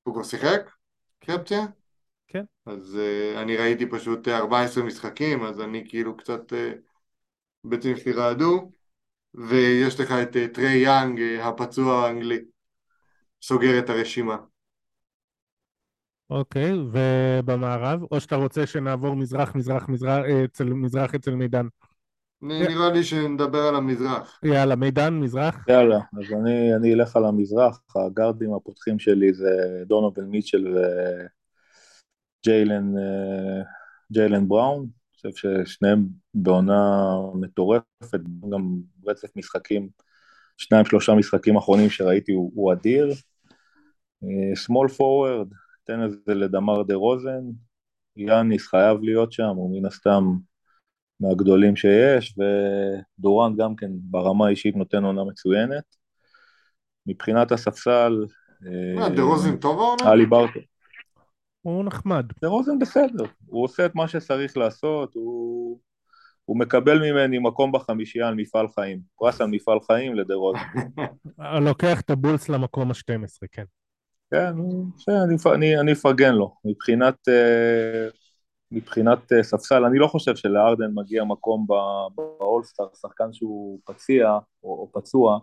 הוא 0.04 0.14
כבר 0.14 0.24
שיחק? 0.24 0.72
קפציה? 1.20 1.66
כן. 2.28 2.44
אז 2.66 3.00
uh, 3.00 3.40
אני 3.40 3.58
ראיתי 3.58 3.86
פשוט 3.86 4.28
14 4.28 4.84
משחקים, 4.84 5.44
אז 5.44 5.62
אני 5.62 5.84
כאילו 5.90 6.18
קצת 6.18 6.54
uh, 6.54 6.56
בעצם 7.64 7.94
רעדו, 8.16 8.72
ויש 9.34 10.00
לך 10.00 10.12
את 10.12 10.36
uh, 10.36 10.54
טרי 10.54 10.74
יאנג, 10.74 11.20
uh, 11.20 11.44
הפצוע 11.44 12.06
האנגלי, 12.06 12.40
סוגר 13.42 13.80
את 13.80 13.90
הרשימה. 13.90 14.38
אוקיי, 16.30 16.74
ובמערב? 16.92 18.04
או 18.12 18.20
שאתה 18.20 18.36
רוצה 18.36 18.66
שנעבור 18.66 19.16
מזרח, 19.16 19.56
מזרח, 19.56 19.90
מזרח, 19.90 20.26
אה, 20.26 20.46
אצל, 20.46 20.64
מזרח 20.64 21.16
אצל 21.16 21.36
מידן? 21.36 21.68
נראה 22.42 22.90
לי 22.90 23.04
שנדבר 23.04 23.62
על 23.62 23.76
המזרח. 23.76 24.40
יאללה, 24.44 24.76
מידן, 24.76 25.14
מזרח? 25.14 25.66
יאללה, 25.70 25.98
אז 25.98 26.34
אני, 26.42 26.76
אני 26.76 26.94
אלך 26.94 27.16
על 27.16 27.26
המזרח, 27.26 27.82
הגארדים 27.96 28.54
הפותחים 28.54 29.00
שלי 29.00 29.34
זה 29.34 29.84
דונובל 29.86 30.24
מיטשל 30.24 30.78
וג'יילן 32.46 32.98
אה, 32.98 33.62
ג'יילן 34.12 34.48
בראון, 34.48 34.80
אני 34.80 35.32
חושב 35.32 35.64
ששניהם 35.66 36.08
בעונה 36.34 37.12
מטורפת, 37.34 38.20
גם 38.54 38.76
רצף 39.08 39.28
משחקים, 39.36 39.90
שניים 40.58 40.86
שלושה 40.86 41.14
משחקים 41.14 41.58
אחרונים 41.58 41.90
שראיתי 41.90 42.32
הוא, 42.32 42.52
הוא 42.56 42.74
אדיר. 42.74 43.14
שמאל 44.56 44.88
אה, 44.90 44.94
פורוורד, 44.94 45.48
תן 45.88 46.06
את 46.06 46.12
זה 46.26 46.34
לדמר 46.34 46.84
דה 46.84 46.96
רוזן, 46.96 47.42
יאניס 48.16 48.68
חייב 48.68 49.02
להיות 49.02 49.32
שם, 49.32 49.54
הוא 49.56 49.80
מן 49.80 49.86
הסתם 49.86 50.24
מהגדולים 51.20 51.76
שיש, 51.76 52.36
ודורן 53.20 53.56
גם 53.58 53.76
כן 53.76 53.92
ברמה 53.94 54.48
האישית 54.48 54.76
נותן 54.76 55.04
עונה 55.04 55.24
מצוינת. 55.24 55.84
מבחינת 57.06 57.52
הספסל... 57.52 58.26
מה, 58.96 59.10
דה 59.10 59.22
רוזן 59.22 59.58
טוב 59.58 59.80
העונה? 59.80 60.14
אלי 60.14 60.26
ברטו. 60.26 60.60
הוא 61.62 61.86
נחמד. 61.86 62.26
דה 62.42 62.48
רוזן 62.48 62.80
בסדר, 62.80 63.26
הוא 63.46 63.64
עושה 63.64 63.86
את 63.86 63.96
מה 63.96 64.08
שצריך 64.08 64.58
לעשות, 64.58 65.16
הוא... 65.16 65.80
הוא 66.46 66.60
מקבל 66.60 67.12
ממני 67.12 67.40
מקום 67.40 67.72
בחמישייה 67.72 68.28
על 68.28 68.36
מפעל 68.36 68.68
חיים. 68.76 69.00
פרס 69.18 69.42
על 69.42 69.48
מפעל 69.48 69.80
חיים 69.88 70.16
לדה 70.16 70.36
רוזן. 70.36 70.60
לוקח 71.70 72.02
את 72.02 72.10
הבולס 72.10 72.50
למקום 72.50 72.92
ה-12, 72.92 73.48
כן. 73.52 73.64
כן, 74.32 74.54
אני 75.80 75.94
אפרגן 75.94 76.36
לו. 76.36 76.56
מבחינת, 76.66 77.16
אה, 77.30 78.08
מבחינת 78.72 79.34
אה, 79.34 79.44
ספסל, 79.44 79.86
אני 79.86 80.00
לא 80.00 80.08
חושב 80.08 80.36
שלהארדן 80.36 80.92
מגיע 80.94 81.24
מקום 81.24 81.68
באולסטאר, 82.16 82.88
שחקן 83.02 83.34
שהוא 83.34 83.80
פציע 83.86 84.32
או, 84.64 84.70
או 84.70 84.90
פצוע, 84.94 85.40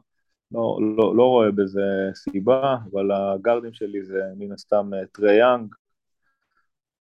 לא, 0.52 0.78
לא, 0.96 1.16
לא 1.16 1.22
רואה 1.24 1.50
בזה 1.50 2.10
סיבה, 2.14 2.76
אבל 2.92 3.12
הגארדים 3.12 3.72
שלי 3.72 4.04
זה 4.04 4.20
מן 4.38 4.52
הסתם 4.52 4.94
אה, 4.94 5.06
טרי 5.12 5.38
יאנג, 5.38 5.74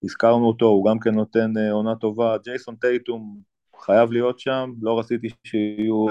הזכרנו 0.04 0.48
אותו, 0.48 0.66
הוא 0.66 0.90
גם 0.90 1.00
כן 1.00 1.16
נותן 1.16 1.54
עונה 1.72 1.96
טובה, 1.96 2.38
ג'ייסון 2.44 2.76
טייטום 2.76 3.40
חייב 3.86 4.12
להיות 4.12 4.40
שם, 4.40 4.72
לא 4.82 5.00
רציתי 5.00 5.28
שיהיו 5.44 6.06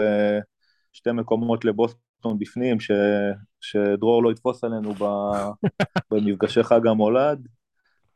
שתי 0.92 1.12
מקומות 1.12 1.64
לבוסטון 1.64 2.38
בפנים, 2.38 2.80
ש, 2.80 2.90
שדרור 3.62 4.22
לא 4.22 4.30
יתפוס 4.32 4.64
עלינו 4.64 4.94
במפגשי 6.10 6.62
חג 6.62 6.86
המולד, 6.86 7.48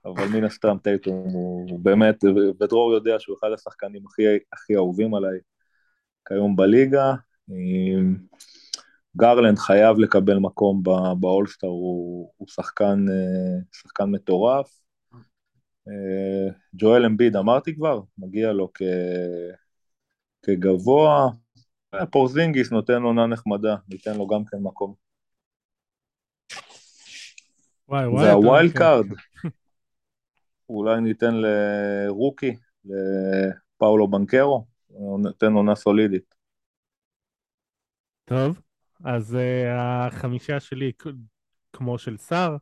אבל 0.05 0.29
מן 0.29 0.45
הסתם 0.45 0.77
טייטום 0.83 1.29
הוא, 1.33 1.71
הוא 1.71 1.81
באמת, 1.81 2.25
ודרור 2.61 2.93
יודע 2.93 3.19
שהוא 3.19 3.37
אחד 3.39 3.49
השחקנים 3.55 4.03
הכי, 4.07 4.23
הכי 4.53 4.77
אהובים 4.77 5.15
עליי 5.15 5.39
כיום 6.29 6.57
בליגה. 6.57 7.15
גרלנד 9.17 9.59
חייב 9.59 9.99
לקבל 9.99 10.39
מקום 10.39 10.83
באולסטאר, 11.21 11.69
הוא, 11.69 12.33
הוא 12.37 12.49
שחקן, 12.49 13.05
שחקן 13.73 14.05
מטורף. 14.05 14.81
ג'ואל 16.75 17.05
אמביד 17.05 17.37
אמרתי 17.37 17.75
כבר, 17.75 18.01
מגיע 18.19 18.53
לו 18.53 18.71
כ, 18.75 18.83
כגבוה, 20.43 21.29
פורזינגיס 22.11 22.73
נותן 22.73 23.03
עונה 23.03 23.27
נחמדה, 23.27 23.77
ניתן 23.89 24.17
לו 24.17 24.27
גם 24.27 24.45
כן 24.45 24.59
מקום. 24.63 25.06
וואי 27.89 28.07
וואי. 28.07 28.25
זה 28.25 28.33
ה 28.33 28.41
wild 28.41 28.73
card. 28.73 29.07
אולי 30.69 31.01
ניתן 31.01 31.35
ל 31.35 31.50
rookie, 31.50 32.57
לפאולו 32.85 34.11
בנקרו, 34.11 34.67
ניתן 35.19 35.53
עונה 35.53 35.75
סולידית. 35.75 36.35
טוב, 38.25 38.61
אז 39.05 39.35
uh, 39.35 39.69
החמישה 39.79 40.61
שלי 40.61 40.93
כמו 41.73 41.99
של 41.99 42.17
סער, 42.17 42.57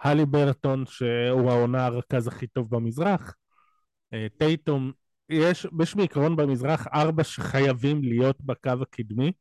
הלי 0.00 0.26
ברטון 0.26 0.86
שהוא 0.86 1.50
העונה 1.50 1.86
הרכז 1.86 2.26
הכי 2.26 2.46
טוב 2.46 2.70
במזרח, 2.70 3.34
uh, 4.14 4.16
טייטום 4.38 4.92
יש, 5.28 5.66
יש 5.82 5.94
בעיקרון 5.94 6.36
במזרח 6.36 6.86
ארבע 6.86 7.24
שחייבים 7.24 8.02
להיות 8.02 8.40
בקו 8.40 8.70
הקדמי, 8.82 9.32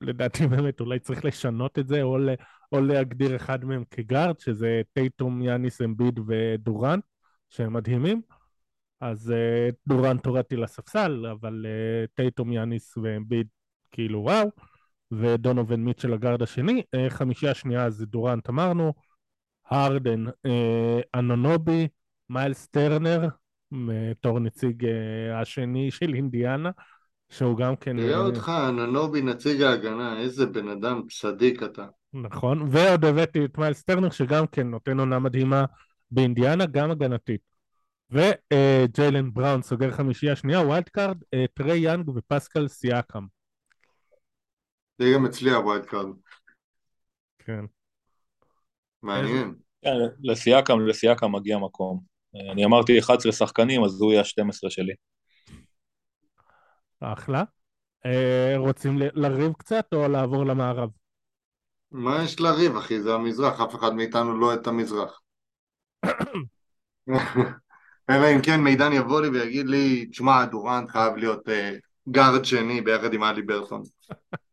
ולדעתי 0.00 0.46
באמת 0.46 0.80
אולי 0.80 0.98
צריך 0.98 1.24
לשנות 1.24 1.78
את 1.78 1.88
זה, 1.88 2.02
או, 2.02 2.18
ל, 2.18 2.30
או 2.72 2.80
להגדיר 2.80 3.36
אחד 3.36 3.64
מהם 3.64 3.84
כגארד, 3.90 4.40
שזה 4.40 4.82
טייטום, 4.92 5.42
יאניס 5.42 5.82
אמביד 5.82 6.20
ודורן, 6.26 6.98
שהם 7.48 7.72
מדהימים. 7.72 8.22
אז 9.00 9.32
אה, 9.32 9.74
דורנט 9.88 10.18
הורדתי 10.18 10.56
לספסל, 10.56 11.26
אבל 11.26 11.66
אה, 11.66 12.08
טייטום, 12.14 12.52
יאניס 12.52 12.96
ואמביד 12.96 13.46
כאילו 13.90 14.18
וואו, 14.18 14.50
ודונובין 15.12 15.84
מיטשל 15.84 16.12
הגארד 16.12 16.42
השני. 16.42 16.82
אה, 16.96 17.10
חמישיה 17.10 17.50
השנייה 17.50 17.90
זה 17.90 18.06
דורנט 18.06 18.48
אמרנו, 18.48 18.92
הרדן, 19.70 20.26
אה, 20.26 20.30
אנונובי, 21.14 21.88
מיילס 22.28 22.66
טרנר, 22.66 23.28
בתור 23.72 24.40
נציג 24.40 24.86
השני 25.34 25.90
של 25.90 26.14
אינדיאנה, 26.14 26.70
שהוא 27.30 27.56
גם 27.56 27.76
כן... 27.76 27.96
תראה 27.96 28.14
אה, 28.14 28.26
אותך, 28.26 28.52
אננובי 28.68 29.22
נציג 29.22 29.62
ההגנה, 29.62 30.20
איזה 30.20 30.46
בן 30.46 30.68
אדם 30.68 31.02
צדיק 31.20 31.62
אתה. 31.62 31.86
נכון, 32.12 32.68
ועוד 32.70 33.04
הבאתי 33.04 33.44
את 33.44 33.58
מיילס 33.58 33.82
טרנר, 33.82 34.10
שגם 34.10 34.46
כן 34.46 34.66
נותן 34.66 34.98
עונה 34.98 35.18
מדהימה 35.18 35.64
באינדיאנה, 36.10 36.66
גם 36.66 36.90
הגנתית. 36.90 37.40
וג'יילן 38.10 39.24
אה, 39.24 39.30
בראון 39.32 39.62
סוגר 39.62 39.90
חמישייה 39.90 40.36
שנייה, 40.36 40.60
wild 40.60 40.88
card, 40.88 41.16
טרי 41.54 41.78
יאנג 41.78 42.08
ופסקל 42.08 42.68
סיאקם. 42.68 43.24
זה 44.98 45.12
גם 45.14 45.26
אצלי 45.26 45.50
ה 45.50 45.57
wild 45.57 45.86
card. 45.86 46.16
כן. 47.38 47.64
מעניין. 49.02 49.54
כן, 49.82 49.90
לסיאקם, 50.22 50.80
לסיאקם 50.80 51.32
מגיע 51.32 51.58
מקום. 51.58 52.00
אני 52.52 52.64
אמרתי 52.64 52.98
11 52.98 53.32
שחקנים, 53.32 53.84
אז 53.84 54.00
הוא 54.00 54.12
יהיה 54.12 54.20
ה-12 54.22 54.70
שלי. 54.70 54.92
אחלה. 57.00 57.44
אה, 58.06 58.54
רוצים 58.56 58.98
לריב 58.98 59.52
קצת 59.52 59.84
או 59.92 60.08
לעבור 60.08 60.46
למערב? 60.46 60.90
מה 61.90 62.22
יש 62.24 62.40
לריב, 62.40 62.76
אחי? 62.76 63.00
זה 63.00 63.14
המזרח, 63.14 63.60
אף 63.60 63.74
אחד 63.74 63.94
מאיתנו 63.94 64.40
לא 64.40 64.54
את 64.54 64.66
המזרח. 64.66 65.20
אלא 68.10 68.32
אם 68.34 68.42
כן 68.42 68.60
מידן 68.60 68.92
יבוא 68.92 69.20
לי 69.20 69.28
ויגיד 69.28 69.66
לי, 69.66 70.06
תשמע, 70.06 70.44
דורנט 70.44 70.88
חייב 70.88 71.16
להיות 71.16 71.48
אה, 71.48 71.52
גארד 72.10 72.44
שני 72.44 72.80
ביחד 72.80 73.14
עם 73.14 73.24
הליברטון. 73.24 73.82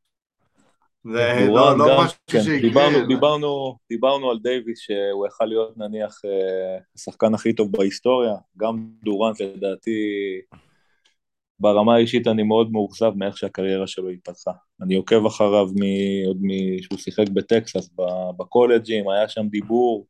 זה 1.14 1.48
לא, 1.48 1.78
לא 1.78 2.04
משהו 2.04 2.18
כן. 2.28 2.42
שיקרה. 2.42 2.62
דיברנו, 2.62 3.08
דיברנו, 3.08 3.78
דיברנו 3.90 4.32
על 4.32 4.40
דייוויס 4.40 4.80
שהוא 4.80 5.28
יכל 5.28 5.46
להיות 5.46 5.78
נניח 5.78 6.22
אה, 6.26 6.78
השחקן 6.96 7.34
הכי 7.34 7.54
טוב 7.54 7.72
בהיסטוריה, 7.72 8.34
גם 8.58 8.88
דורנט 9.04 9.42
לדעתי 9.42 9.92
ברמה 11.60 11.96
האישית 11.96 12.28
אני 12.28 12.44
מאוד 12.44 12.72
מאוכזב 12.72 13.12
מאיך 13.16 13.38
שהקריירה 13.38 13.88
שלו 13.88 14.10
התפתחה. 14.10 14.52
אני 14.82 14.96
עוקב 14.96 15.26
אחריו 15.26 15.68
עוד 16.28 16.38
משהוא 16.42 17.00
שיחק 17.00 17.30
בטקסס 17.34 17.90
בקולג'ים, 18.38 19.10
היה 19.10 19.30
שם 19.30 19.48
דיבור 19.48 20.08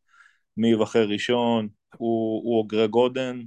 מי 0.58 0.72
יבחר 0.72 1.08
ראשון, 1.08 1.68
הוא, 1.98 2.42
הוא 2.44 2.70
גרג 2.70 2.94
אודן, 2.94 3.42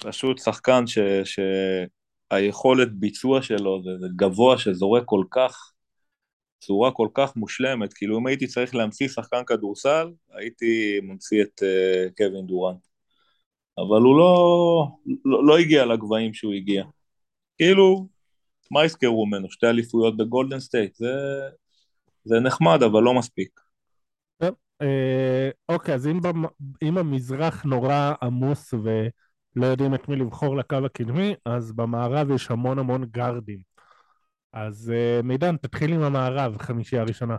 פשוט 0.00 0.38
שחקן 0.38 0.86
ש, 0.86 0.98
שהיכולת 2.32 2.92
ביצוע 2.92 3.42
שלו 3.42 3.82
זה, 3.82 3.90
זה 4.00 4.06
גבוה 4.16 4.58
שזורק 4.58 5.02
כל 5.06 5.24
כך 5.30 5.72
צורה 6.60 6.90
כל 6.90 7.08
כך 7.14 7.36
מושלמת, 7.36 7.92
כאילו 7.92 8.18
אם 8.18 8.26
הייתי 8.26 8.46
צריך 8.46 8.74
להמציא 8.74 9.08
שחקן 9.08 9.44
כדורסל, 9.46 10.10
הייתי 10.30 11.00
ממציא 11.02 11.42
את 11.42 11.62
uh, 11.62 12.12
קווין 12.16 12.46
דורנט. 12.46 12.91
אבל 13.78 14.02
הוא 14.02 14.18
לא, 14.18 14.88
לא, 15.24 15.46
לא 15.46 15.58
הגיע 15.58 15.84
לגבהים 15.84 16.34
שהוא 16.34 16.52
הגיע. 16.52 16.84
כאילו, 17.56 18.08
מה 18.70 18.84
יזכרו 18.84 19.26
ממנו? 19.26 19.50
שתי 19.50 19.66
אליפויות 19.66 20.16
בגולדן 20.16 20.60
סטייט, 20.60 20.94
זה, 20.94 21.14
זה 22.24 22.40
נחמד, 22.40 22.82
אבל 22.82 23.02
לא 23.02 23.14
מספיק. 23.14 23.60
אה, 24.82 25.50
אוקיי, 25.68 25.94
אז 25.94 26.06
אם. 26.06 26.20
אם 26.82 26.98
המזרח 26.98 27.64
נורא 27.64 28.12
עמוס 28.22 28.74
ולא 28.74 29.66
יודעים 29.66 29.94
את 29.94 30.08
מי 30.08 30.16
לבחור 30.16 30.56
לקו 30.56 30.76
הקדמי, 30.86 31.34
אז 31.44 31.72
במערב 31.72 32.30
יש 32.30 32.50
המון 32.50 32.78
המון 32.78 33.04
גארדים. 33.04 33.58
אז 34.52 34.92
אה, 34.94 35.22
מידן, 35.22 35.56
תתחיל 35.56 35.92
עם 35.92 36.02
המערב, 36.02 36.56
חמישייה 36.58 37.02
הראשונה. 37.02 37.36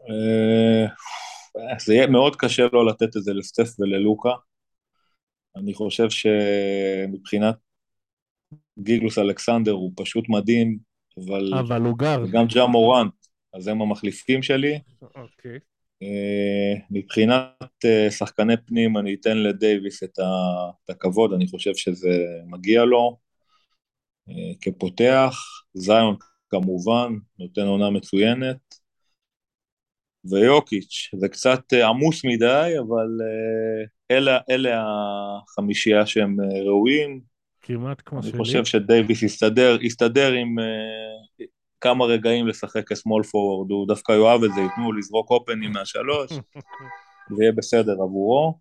אה, 0.00 0.90
זה 1.78 1.94
יהיה 1.94 2.06
מאוד 2.06 2.36
קשה 2.36 2.66
לא 2.72 2.86
לתת 2.86 3.16
את 3.16 3.22
זה 3.22 3.32
לסטף 3.34 3.80
וללוקה. 3.80 4.30
אני 5.56 5.74
חושב 5.74 6.08
שמבחינת 6.10 7.54
גיגלוס 8.78 9.18
אלכסנדר 9.18 9.72
הוא 9.72 9.92
פשוט 9.96 10.24
מדהים, 10.28 10.78
אבל... 11.18 11.54
אבל 11.58 11.82
הוא 11.82 11.98
גר. 11.98 12.24
וגם 12.24 12.46
ג'ה 12.46 12.66
מורנט, 12.66 13.14
אז 13.54 13.68
הם 13.68 13.82
המחליפים 13.82 14.42
שלי. 14.42 14.78
אוקיי. 15.02 15.58
Uh, 16.04 16.82
מבחינת 16.90 17.84
uh, 17.84 18.10
שחקני 18.10 18.54
פנים, 18.66 18.96
אני 18.96 19.14
אתן 19.14 19.38
לדייוויס 19.38 20.02
את, 20.02 20.18
את 20.84 20.90
הכבוד, 20.90 21.32
אני 21.32 21.46
חושב 21.46 21.74
שזה 21.74 22.16
מגיע 22.46 22.84
לו. 22.84 23.18
אה, 24.30 24.54
כפותח, 24.60 25.36
זיון 25.74 26.16
כמובן, 26.48 27.12
נותן 27.38 27.60
עונה 27.60 27.90
מצוינת, 27.90 28.56
ויוקיץ', 30.24 31.10
זה 31.20 31.28
קצת 31.28 31.60
אה, 31.72 31.88
עמוס 31.88 32.24
מדי, 32.24 32.74
אבל 32.78 33.08
אה, 33.22 33.86
אלה, 34.10 34.38
אלה 34.50 34.82
החמישייה 34.82 36.06
שהם 36.06 36.36
ראויים. 36.66 37.20
כמעט 37.62 38.02
כמו 38.04 38.22
שלי. 38.22 38.30
אני 38.30 38.38
חושב 38.38 38.64
שדייוויס 38.64 39.22
יסתדר, 39.22 39.78
יסתדר 39.80 40.32
עם 40.32 40.56
כמה 41.80 42.04
רגעים 42.04 42.46
לשחק 42.46 42.88
כסמול 42.88 43.22
פורוורד, 43.22 43.70
הוא 43.70 43.88
דווקא 43.88 44.12
יאהב 44.12 44.44
את 44.44 44.50
זה, 44.54 44.60
ייתנו 44.60 44.92
לזרוק 44.92 45.30
אופנים 45.30 45.72
מהשלוש, 45.72 46.30
זה 47.36 47.42
יהיה 47.42 47.52
בסדר 47.52 47.92
עבורו. 47.92 48.58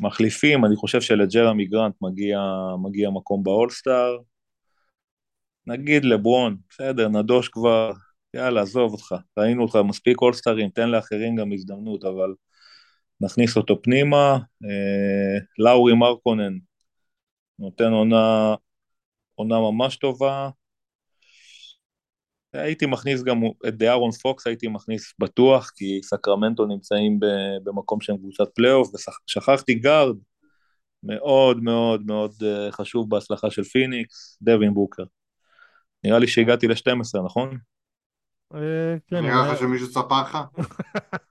מחליפים, 0.00 0.64
אני 0.64 0.76
חושב 0.76 1.00
שלג'רמי 1.00 1.66
גרנט 1.66 1.94
מגיע, 2.02 2.40
מגיע 2.84 3.10
מקום 3.10 3.42
באולסטאר. 3.42 4.16
נגיד 5.66 6.04
לברון, 6.04 6.56
בסדר, 6.70 7.08
נדוש 7.08 7.48
כבר, 7.48 7.92
יאללה, 8.34 8.62
עזוב 8.62 8.92
אותך, 8.92 9.14
ראינו 9.38 9.62
אותך 9.62 9.78
מספיק 9.84 10.22
אולסטארים, 10.22 10.70
תן 10.70 10.88
לאחרים 10.88 11.36
גם 11.36 11.52
הזדמנות, 11.52 12.04
אבל 12.04 12.34
נכניס 13.20 13.56
אותו 13.56 13.82
פנימה. 13.82 14.38
אה, 14.64 15.38
לאורי 15.58 15.94
מרקונן 15.94 16.52
נותן 17.58 17.92
עונה, 17.92 18.54
עונה 19.34 19.60
ממש 19.60 19.96
טובה. 19.96 20.50
הייתי 22.52 22.86
מכניס 22.86 23.22
גם 23.22 23.40
את 23.68 23.74
דיארון 23.74 24.10
פוקס, 24.10 24.46
הייתי 24.46 24.68
מכניס 24.68 25.14
בטוח, 25.18 25.70
כי 25.76 26.00
סקרמנטו 26.02 26.66
נמצאים 26.66 27.18
במקום 27.64 28.00
שהם 28.00 28.16
קבוצת 28.16 28.54
פלייאוף, 28.54 28.90
ושכחתי 28.94 29.74
גארד 29.74 30.16
מאוד 31.02 31.62
מאוד 31.62 32.06
מאוד 32.06 32.32
אה, 32.42 32.72
חשוב 32.72 33.10
בהצלחה 33.10 33.50
של 33.50 33.64
פיניקס, 33.64 34.38
דווין 34.42 34.74
בוקר. 34.74 35.04
נראה 36.04 36.18
לי 36.18 36.26
שהגעתי 36.26 36.68
ל-12, 36.68 37.24
נכון? 37.24 37.58
אה, 38.54 38.96
כן, 39.06 39.24
נראה 39.24 39.52
לך 39.52 39.58
שמישהו 39.58 39.86
ספר 39.86 40.22
לך? 40.22 40.38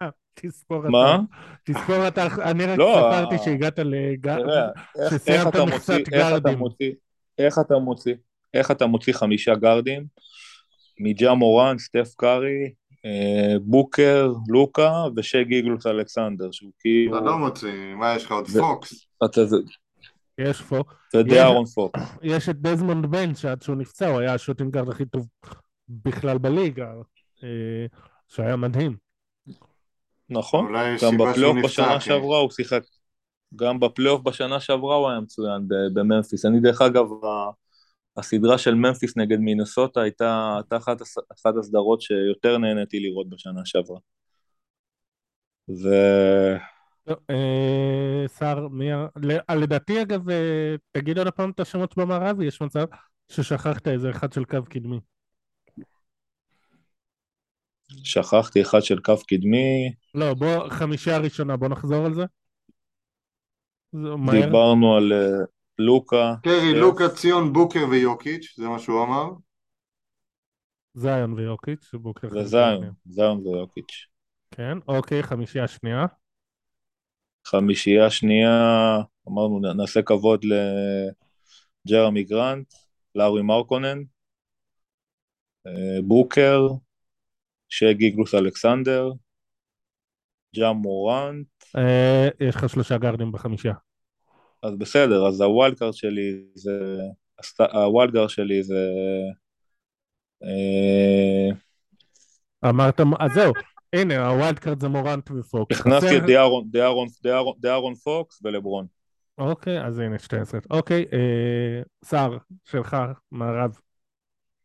תזכור 0.41 0.79
אתה. 0.79 0.89
מה? 0.89 1.19
תזכור 1.63 2.07
אתה, 2.07 2.27
אני 2.41 2.65
רק 2.65 2.77
לא, 2.77 3.11
ספרתי 3.11 3.43
שהגעת 3.43 3.79
לגארד, 3.79 4.69
שסיימת 5.09 5.55
מכסת 5.55 5.99
גארדים. 6.09 6.59
איך 7.37 7.59
אתה 7.59 7.77
מוציא? 7.77 8.13
איך 8.53 8.71
אתה 8.71 8.85
מוציא 8.85 9.13
חמישה 9.13 9.55
גארדים 9.55 10.05
מג'ה 10.99 11.33
מורנט, 11.33 11.77
סטף 11.77 12.13
קארי, 12.17 12.71
אה, 13.05 13.59
בוקר, 13.61 14.31
לוקה 14.47 14.91
ושי 15.15 15.43
גילג'ס 15.43 15.85
אלכסנדר, 15.85 16.51
שהוא 16.51 16.71
כאילו... 16.79 17.17
אתה 17.17 17.25
לא 17.25 17.37
מוציא, 17.37 17.93
מה 17.95 18.15
יש 18.15 18.25
לך 18.25 18.31
עוד 18.31 18.47
פוקס? 18.47 19.07
יש 20.37 20.61
פוקס. 20.61 20.95
ודיארון 21.15 21.65
פוקס. 21.65 22.01
יש 22.21 22.49
את 22.49 22.61
דזמונד 22.61 23.05
ביין 23.05 23.35
שעד 23.35 23.61
שהוא 23.61 23.75
נפצע 23.75 24.07
הוא 24.07 24.19
היה 24.19 24.33
ה 24.33 24.37
shooting 24.37 24.69
guard 24.69 24.89
הכי 24.89 25.05
טוב 25.05 25.27
בכלל 25.89 26.37
בליגה, 26.37 26.91
אה, 27.43 27.85
שהיה 28.27 28.55
מדהים. 28.55 29.06
נכון, 30.29 30.73
גם 31.03 31.17
בפלייאוף 31.17 31.57
בשנה 31.63 31.99
שעברה 31.99 32.39
הוא 32.39 32.51
שיחק. 32.51 32.81
גם 33.55 33.79
בפלייאוף 33.79 34.21
בשנה 34.21 34.59
שעברה 34.59 34.95
הוא 34.95 35.09
היה 35.09 35.19
מצוין 35.19 35.67
בממפיס. 35.93 36.45
אני 36.45 36.59
דרך 36.59 36.81
אגב, 36.81 37.05
הסדרה 38.17 38.57
של 38.57 38.75
ממפיס 38.75 39.17
נגד 39.17 39.39
מינסוטה 39.39 40.01
הייתה, 40.01 40.55
הייתה 40.57 40.77
אחת, 40.77 41.01
אחת 41.33 41.53
הסדרות 41.59 42.01
שיותר 42.01 42.57
נהניתי 42.57 42.99
לראות 42.99 43.29
בשנה 43.29 43.61
שעברה. 43.65 43.99
ו... 45.69 45.89
שר, 48.39 48.57
אה, 48.57 48.67
מי... 48.69 48.89
לדעתי 49.55 50.01
אגב, 50.01 50.29
אה, 50.29 50.75
תגיד 50.91 51.17
עוד 51.17 51.29
פעם 51.29 51.49
את 51.49 51.59
השמות 51.59 51.97
במערב, 51.97 52.41
יש 52.41 52.61
מצב 52.61 52.85
ששכחת 53.31 53.87
איזה 53.87 54.09
אחד 54.09 54.33
של 54.33 54.45
קו 54.45 54.57
קדמי. 54.69 54.99
שכחתי 58.03 58.61
אחד 58.61 58.81
של 58.81 58.99
קו 58.99 59.13
קדמי. 59.27 59.93
לא, 60.15 60.33
בוא, 60.33 60.69
חמישייה 60.69 61.15
הראשונה, 61.15 61.57
בוא 61.57 61.67
נחזור 61.67 62.05
על 62.05 62.13
זה. 62.13 62.23
דיברנו 64.31 64.95
על 64.95 65.13
אה, 65.13 65.45
לוקה. 65.79 66.35
קרי, 66.43 66.79
לוקה, 66.79 67.09
ציון, 67.09 67.53
בוקר 67.53 67.85
ויוקיץ', 67.89 68.53
זה 68.57 68.67
מה 68.67 68.79
שהוא 68.79 69.03
אמר. 69.03 69.25
זיון 70.93 71.33
ויוקיץ', 71.33 71.91
בוקר. 71.93 72.29
זה 72.29 72.43
זיון, 72.43 72.91
זיון 73.05 73.47
ויוקיץ'. 73.47 74.07
כן, 74.51 74.77
אוקיי, 74.87 75.23
חמישייה 75.23 75.67
שנייה. 75.67 76.05
חמישייה 77.47 78.09
שנייה, 78.09 78.97
אמרנו 79.29 79.59
נעשה 79.73 80.01
כבוד 80.01 80.45
לג'רמי 81.85 82.23
גרנט, 82.23 82.73
לאורי 83.15 83.41
מרקונן, 83.41 84.03
אה, 85.67 86.01
בוקר, 86.03 86.67
שי 87.69 87.93
גילג'ס 87.93 88.35
אלכסנדר, 88.35 89.11
ג'ה 90.55 90.75
מורנט. 90.75 91.47
אה, 91.77 92.27
יש 92.39 92.55
לך 92.55 92.69
שלושה 92.69 92.97
גארדים 92.97 93.31
בחמישייה. 93.31 93.73
אז 94.63 94.75
בסדר, 94.77 95.27
אז 95.27 95.41
ה 95.41 95.49
wild 95.49 95.79
card 95.79 95.93
שלי 95.93 96.43
זה... 96.55 96.97
ה 97.73 97.81
wild 97.81 98.13
card 98.13 98.29
שלי 98.29 98.63
זה... 98.63 98.89
אה, 100.43 101.49
אמרת, 102.69 102.99
אז 103.19 103.31
זהו, 103.33 103.53
הנה, 103.93 104.27
ה 104.27 104.34
wild 104.34 104.59
card 104.59 104.81
זה 104.81 104.87
מורנט 104.87 105.31
ופוקס. 105.31 105.79
הכנסתי 105.79 106.17
את 106.17 106.23
דיארון 107.59 107.95
פוקס 107.95 108.39
ולברון. 108.43 108.85
אוקיי, 109.37 109.85
אז 109.85 109.99
הנה 109.99 110.19
12. 110.19 110.59
אוקיי, 110.69 111.05
אה, 111.13 111.81
שר 112.05 112.37
שלך, 112.63 112.97
מערב. 113.31 113.79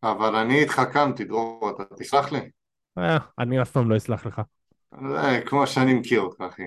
אבל 0.02 0.36
אני 0.36 0.62
התחכמתי, 0.62 1.24
דרור, 1.24 1.70
אתה 1.70 1.94
תסלח 1.94 2.32
לי? 2.32 2.50
אה, 2.98 3.18
אני 3.38 3.62
אף 3.62 3.70
פעם 3.70 3.90
לא 3.90 3.96
אסלח 3.96 4.26
לך. 4.26 4.42
כמו 5.46 5.66
שאני 5.66 5.94
מכיר 5.94 6.20
אותך, 6.20 6.40
אחי. 6.40 6.62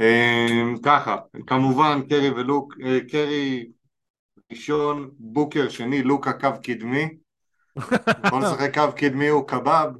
אמ, 0.00 0.74
ככה, 0.82 1.16
כמובן 1.46 2.00
קרי 2.08 2.30
ולוק, 2.30 2.74
אה, 2.84 2.98
קרי 3.08 3.66
ראשון, 4.52 5.10
בוקר 5.18 5.68
שני, 5.68 6.02
לוקה 6.02 6.32
קו 6.32 6.48
קדמי. 6.62 7.08
בוא 8.30 8.40
נשחק 8.40 8.74
קו 8.74 8.96
קדמי 8.96 9.28
הוא 9.28 9.48
קבב. 9.48 9.92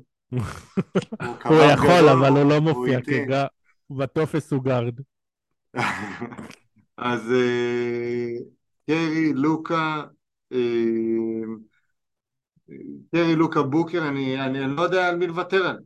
הוא 1.45 1.57
יכול, 1.73 2.09
אבל 2.09 2.29
הוא 2.29 2.51
לא 2.51 2.61
מופיע, 2.61 2.99
בטופס 3.91 4.53
הוא 4.53 4.65
גארד. 4.65 5.01
אז 6.97 7.33
אה, 7.33 8.33
קרי, 8.87 9.33
לוקה, 9.33 10.05
אה, 12.71 12.77
קרי, 13.13 13.37
לוקה, 13.37 13.63
בוקר, 13.63 14.09
אני, 14.09 14.41
אני, 14.41 14.65
אני 14.65 14.77
לא 14.77 14.83
יודע 14.83 15.09
על 15.09 15.17
מי 15.17 15.27
לוותר 15.27 15.67
עליהם. 15.67 15.83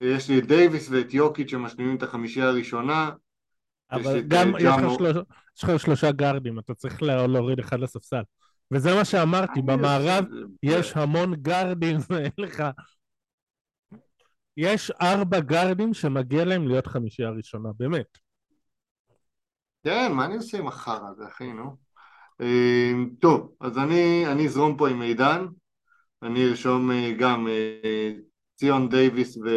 יש 0.00 0.28
לי 0.28 0.38
את 0.38 0.46
דייוויס 0.46 0.88
ואת 0.90 1.14
יוקיץ' 1.14 1.50
שמשלימים 1.50 1.96
את 1.96 2.02
החמישייה 2.02 2.48
הראשונה. 2.48 3.10
אבל 3.92 4.20
גם 4.20 4.52
יש 4.58 4.64
לך, 4.64 4.92
שלוש, 4.96 5.16
יש 5.56 5.64
לך 5.64 5.80
שלושה 5.80 6.12
גארדים, 6.12 6.58
אתה 6.58 6.74
צריך 6.74 7.02
להוריד 7.02 7.58
אחד 7.58 7.80
לספסל. 7.80 8.22
וזה 8.70 8.94
מה 8.94 9.04
שאמרתי, 9.04 9.62
במערב 9.62 10.24
יש 10.62 10.96
המון 10.96 11.34
גארדים 11.34 11.96
ואין 12.10 12.30
לך... 12.38 12.62
יש 14.56 14.90
ארבע 14.90 15.40
גארדים 15.40 15.94
שמגיע 15.94 16.44
להם 16.44 16.68
להיות 16.68 16.86
חמישייה 16.86 17.30
ראשונה, 17.30 17.68
באמת. 17.78 18.18
כן, 19.84 20.12
מה 20.12 20.24
אני 20.24 20.36
עושה 20.36 20.58
עם 20.58 20.66
החרא 20.66 21.08
הזה, 21.08 21.24
אחי, 21.26 21.52
נו? 21.52 21.76
אמ, 22.40 23.10
טוב, 23.20 23.52
אז 23.60 23.78
אני, 23.78 24.26
אני 24.26 24.46
אזרום 24.46 24.76
פה 24.76 24.88
עם 24.88 24.98
מידן, 24.98 25.46
אני 26.22 26.44
ארשום 26.44 26.90
אה, 26.90 27.12
גם 27.18 27.48
אה, 27.48 28.12
ציון 28.56 28.88
דייוויס 28.88 29.36
ו... 29.36 29.48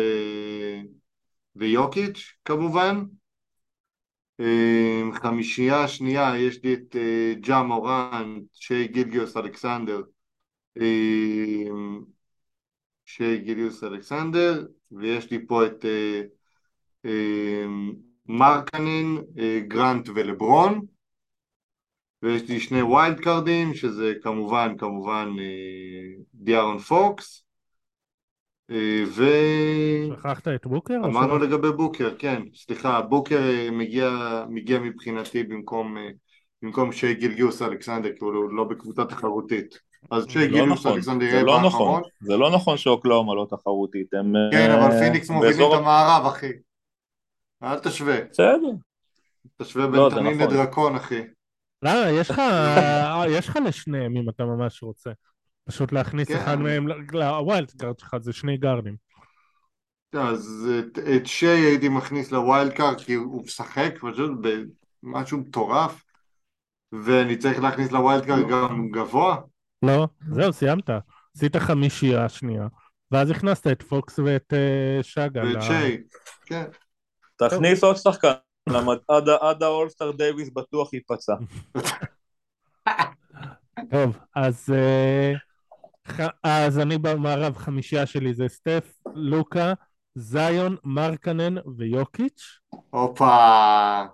ויוקיץ' 1.56 2.34
כמובן. 2.46 3.04
אמ, 4.40 5.12
חמישייה 5.14 5.88
שנייה, 5.88 6.38
יש 6.38 6.64
לי 6.64 6.74
את 6.74 6.96
אה, 6.96 7.34
ג'ה 7.40 7.64
מורן, 7.64 8.40
שי 8.54 8.88
גילגיוס 8.88 9.38
אלכסנדר, 9.38 10.02
שי 13.06 13.38
גילגיוס 13.38 13.84
אלכסנדר, 13.84 14.66
ויש 14.92 15.32
לי 15.32 15.48
פה 15.48 15.66
את 15.66 15.86
אה, 15.86 16.22
אמ, 17.06 17.94
מרקנין, 18.26 19.18
אה, 19.38 19.60
גרנט 19.68 20.10
ולברון, 20.16 20.86
ויש 22.24 22.50
לי 22.50 22.60
שני 22.60 22.82
wild 22.82 23.20
card 23.20 23.51
ים, 23.51 23.74
שזה 23.74 24.14
כמובן, 24.22 24.76
כמובן 24.78 25.30
דיארון 26.34 26.80
פוקס, 26.80 27.44
אה, 28.72 29.04
ו... 29.08 29.24
שכחת 30.18 30.48
את 30.48 30.68
בוקר? 30.68 30.96
אמרנו 31.06 31.38
לגבי 31.38 31.72
בוקר, 31.72 32.16
כן, 32.20 32.42
סליחה, 32.56 33.02
בוקר 33.02 33.50
אה, 33.50 33.72
מגיע, 33.72 34.10
מגיע 34.50 34.80
מבחינתי 34.80 35.44
במקום, 35.44 35.98
אה, 35.98 36.10
במקום 36.62 36.92
שי 36.92 37.14
גילג'ס 37.14 37.62
אלכסנדר, 37.62 38.10
כי 38.10 38.26
הוא 38.26 38.34
לא 38.34 38.64
בקבוצה 38.64 39.06
תחרותית. 39.06 39.80
אז 40.12 40.26
שי 40.30 40.40
לא 40.40 40.46
גילג'ס 40.46 40.80
נכון, 40.80 40.94
אלכסנדר 40.94 41.26
יהיה 41.26 41.44
לא 41.44 41.62
נכון, 41.62 42.02
זה 42.22 42.38
לא 42.38 42.52
נכון 42.52 42.78
שאוקלהומה 42.78 43.36
לא 43.36 43.48
תחרותית, 43.50 44.14
הם... 44.14 44.34
כן, 44.52 44.72
אבל 44.72 45.00
פיניקס 45.00 45.30
מובילים 45.30 45.68
את 45.74 45.78
המערב, 45.78 46.26
אחי. 46.26 46.52
אל 47.64 47.80
תשווה. 47.80 48.18
בסדר. 48.32 48.72
תשווה 49.62 49.88
בין 49.88 50.00
לא, 50.00 50.10
תנין 50.10 50.34
נכון. 50.34 50.54
לדרקון, 50.54 50.96
אחי. 50.96 51.22
למה, 51.84 53.28
יש 53.30 53.50
לך 53.50 53.60
לשניהם 53.66 54.18
אם 54.18 54.30
אתה 54.30 54.46
ממש 54.46 54.84
רוצה. 54.84 55.12
פשוט 55.66 55.92
להכניס 55.92 56.28
כן. 56.28 56.38
אחד 56.38 56.56
מהם 56.56 56.88
ל 57.14 57.25
wild 57.25 57.72
card 57.72 58.00
שלך, 58.00 58.16
זה 58.22 58.34
שני 58.34 58.58
גארדים. 58.58 58.96
אז 60.14 60.70
את, 60.80 61.00
את 61.00 61.26
שי 61.26 61.48
הייתי 61.48 61.90
מכניס 61.90 62.32
ל 62.32 62.40
wild 62.40 62.74
card 62.74 63.02
כי 63.02 63.14
הוא 63.14 63.44
משחק 63.44 63.94
פשוט 64.02 64.32
במשהו 65.04 65.38
מטורף 65.38 66.04
ואני 66.92 67.38
צריך 67.38 67.60
להכניס 67.60 67.92
ל 67.92 67.98
wild 67.98 68.26
card 68.26 68.40
לא. 68.40 68.50
גם 68.50 68.90
גבוה? 68.92 69.38
לא, 69.84 70.08
זהו, 70.32 70.54
סיימת. 70.54 70.90
עשית 71.36 71.56
חמישייה 71.56 72.30
שנייה, 72.30 72.68
ואז 73.12 73.32
הכנסת 73.32 73.68
את 73.68 73.82
פוקס 73.82 74.20
ואת 74.20 74.54
אה, 74.54 75.04
שגה. 75.04 75.42
ואת 75.44 75.62
שי, 75.62 75.98
כן. 76.46 76.64
תכניס 77.36 77.84
עוד 77.84 77.96
שחקן, 77.96 78.34
עד 79.42 79.64
האולסטר 79.64 80.12
דייוויס 80.12 80.50
בטוח 80.54 80.94
ייפצע. 80.94 81.34
טוב, 83.92 84.18
אז... 84.36 84.70
אה... 84.70 85.54
אז 86.44 86.80
אני 86.80 86.98
במערב 86.98 87.58
חמישייה 87.58 88.06
שלי 88.06 88.34
זה 88.34 88.48
סטף, 88.48 88.94
לוקה, 89.14 89.74
זיון, 90.16 90.76
מרקנן 90.84 91.56
ויוקיץ'. 91.78 92.60
הופה. 92.90 94.06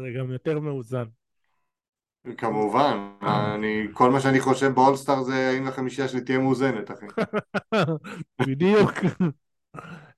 זה 0.00 0.06
גם 0.18 0.32
יותר 0.32 0.60
מאוזן. 0.60 1.04
כמובן, 2.36 3.10
אני, 3.22 3.86
כל 3.92 4.10
מה 4.10 4.20
שאני 4.20 4.40
חושב 4.40 4.68
באולסטאר 4.68 5.22
זה 5.22 5.48
האם 5.48 5.66
החמישייה 5.66 6.08
שלי 6.08 6.20
תהיה 6.20 6.38
מאוזנת, 6.38 6.90
אחי. 6.90 7.06
בדיוק. 8.46 8.92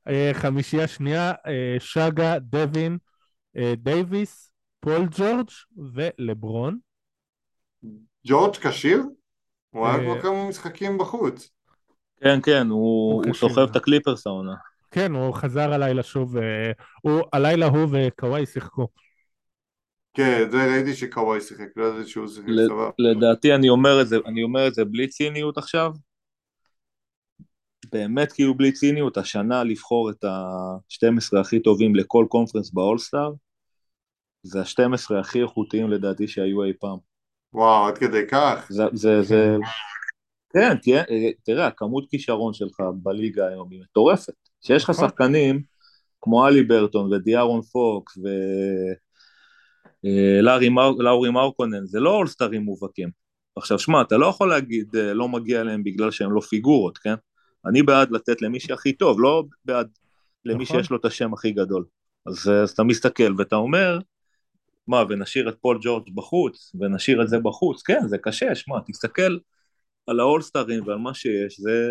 אה, 0.08 0.30
חמישייה 0.32 0.88
שנייה, 0.88 1.32
אה, 1.46 1.76
שגה, 1.78 2.38
דווין, 2.38 2.92
אה, 2.92 3.11
דייוויס, 3.76 4.52
פול 4.80 5.08
ג'ורג' 5.18 5.48
ולברון. 5.94 6.78
ג'ורג' 8.26 8.56
כשיר? 8.56 9.02
הוא 9.70 9.86
היה 9.86 9.96
אה, 9.96 10.00
כבר 10.00 10.22
כמה 10.22 10.48
משחקים 10.48 10.98
בחוץ. 10.98 11.50
כן, 12.20 12.40
כן, 12.42 12.66
הוא. 12.66 13.24
סוחב 13.34 13.70
את 13.70 13.76
הקליפרס 13.76 14.26
העונה. 14.26 14.54
כן, 14.90 15.12
הוא 15.12 15.34
חזר 15.34 15.72
הלילה 15.72 16.02
שוב, 16.02 16.36
אה, 16.36 16.72
הוא, 17.02 17.22
הלילה 17.32 17.66
הוא 17.66 17.88
וקוואי 17.92 18.46
שיחקו. 18.46 18.88
כן, 20.14 20.50
זה 20.50 20.66
ראיתי 20.66 20.94
שקוואי 20.94 21.40
שיחק, 21.40 21.66
לא 21.76 21.84
ידעתי 21.84 22.08
שהוא 22.08 22.28
שיחק, 22.28 22.48
סבבה. 22.68 22.90
לדעתי, 22.98 23.54
אני 23.54 23.68
אומר 23.68 24.00
את 24.02 24.08
זה, 24.08 24.16
אני 24.26 24.42
אומר 24.42 24.68
את 24.68 24.74
זה 24.74 24.84
בלי 24.84 25.08
ציניות 25.08 25.58
עכשיו. 25.58 25.92
באמת 27.92 28.32
כאילו 28.32 28.54
בלי 28.54 28.72
ציניות, 28.72 29.16
השנה 29.16 29.64
לבחור 29.64 30.10
את 30.10 30.24
ה-12 30.24 31.40
הכי 31.40 31.60
טובים 31.60 31.96
לכל 31.96 32.26
קונפרנס 32.28 32.70
באולסטאר, 32.70 33.32
זה 34.42 34.60
ה-12 34.60 35.20
הכי 35.20 35.42
איכותיים 35.42 35.90
לדעתי 35.90 36.28
שהיו 36.28 36.64
אי 36.64 36.72
פעם. 36.80 36.98
וואו, 37.52 37.86
עד 37.86 37.98
כדי 37.98 38.22
כך. 38.30 38.66
זה, 38.70 38.84
זה, 38.92 39.22
זה... 39.22 39.56
כן, 40.52 40.76
תראה, 40.82 41.02
תראה, 41.42 41.66
הכמות 41.66 42.10
כישרון 42.10 42.54
שלך 42.54 42.80
בליגה 43.02 43.46
היום 43.46 43.68
היא 43.70 43.80
מטורפת. 43.82 44.34
שיש 44.66 44.84
לך 44.84 44.90
נכון. 44.90 45.08
שחקנים 45.08 45.62
כמו 46.20 46.46
אלי 46.46 46.62
ברטון 46.62 47.12
ודיארון 47.12 47.62
פוקס 47.62 48.18
ולאורי 50.04 51.30
מרקונן, 51.30 51.86
זה 51.86 52.00
לא 52.00 52.10
אולסטרים 52.16 52.62
מובהקים. 52.62 53.10
עכשיו, 53.56 53.78
שמע, 53.78 54.02
אתה 54.02 54.16
לא 54.16 54.26
יכול 54.26 54.48
להגיד 54.48 54.96
אה, 54.96 55.14
לא 55.14 55.28
מגיע 55.28 55.64
להם 55.64 55.84
בגלל 55.84 56.10
שהם 56.10 56.32
לא 56.32 56.40
פיגורות, 56.40 56.98
כן? 56.98 57.14
אני 57.66 57.82
בעד 57.82 58.10
לתת 58.10 58.42
למי 58.42 58.60
שהכי 58.60 58.92
טוב, 58.92 59.20
לא 59.20 59.44
בעד 59.64 59.88
למי 60.44 60.64
נכון. 60.64 60.80
שיש 60.80 60.90
לו 60.90 60.96
את 60.96 61.04
השם 61.04 61.32
הכי 61.32 61.52
גדול. 61.52 61.84
אז, 62.26 62.48
אז 62.62 62.70
אתה 62.70 62.82
מסתכל 62.82 63.34
ואתה 63.38 63.56
אומר, 63.56 63.98
מה, 64.86 65.02
ונשאיר 65.08 65.48
את 65.48 65.56
פול 65.60 65.78
ג'ורג' 65.82 66.14
בחוץ, 66.14 66.72
ונשאיר 66.80 67.22
את 67.22 67.28
זה 67.28 67.38
בחוץ, 67.38 67.82
כן, 67.82 68.08
זה 68.08 68.18
קשה, 68.18 68.54
שמע, 68.54 68.80
תסתכל 68.86 69.38
על 70.06 70.20
האולסטרים 70.20 70.86
ועל 70.86 70.98
מה 70.98 71.14
שיש, 71.14 71.60
זה... 71.60 71.88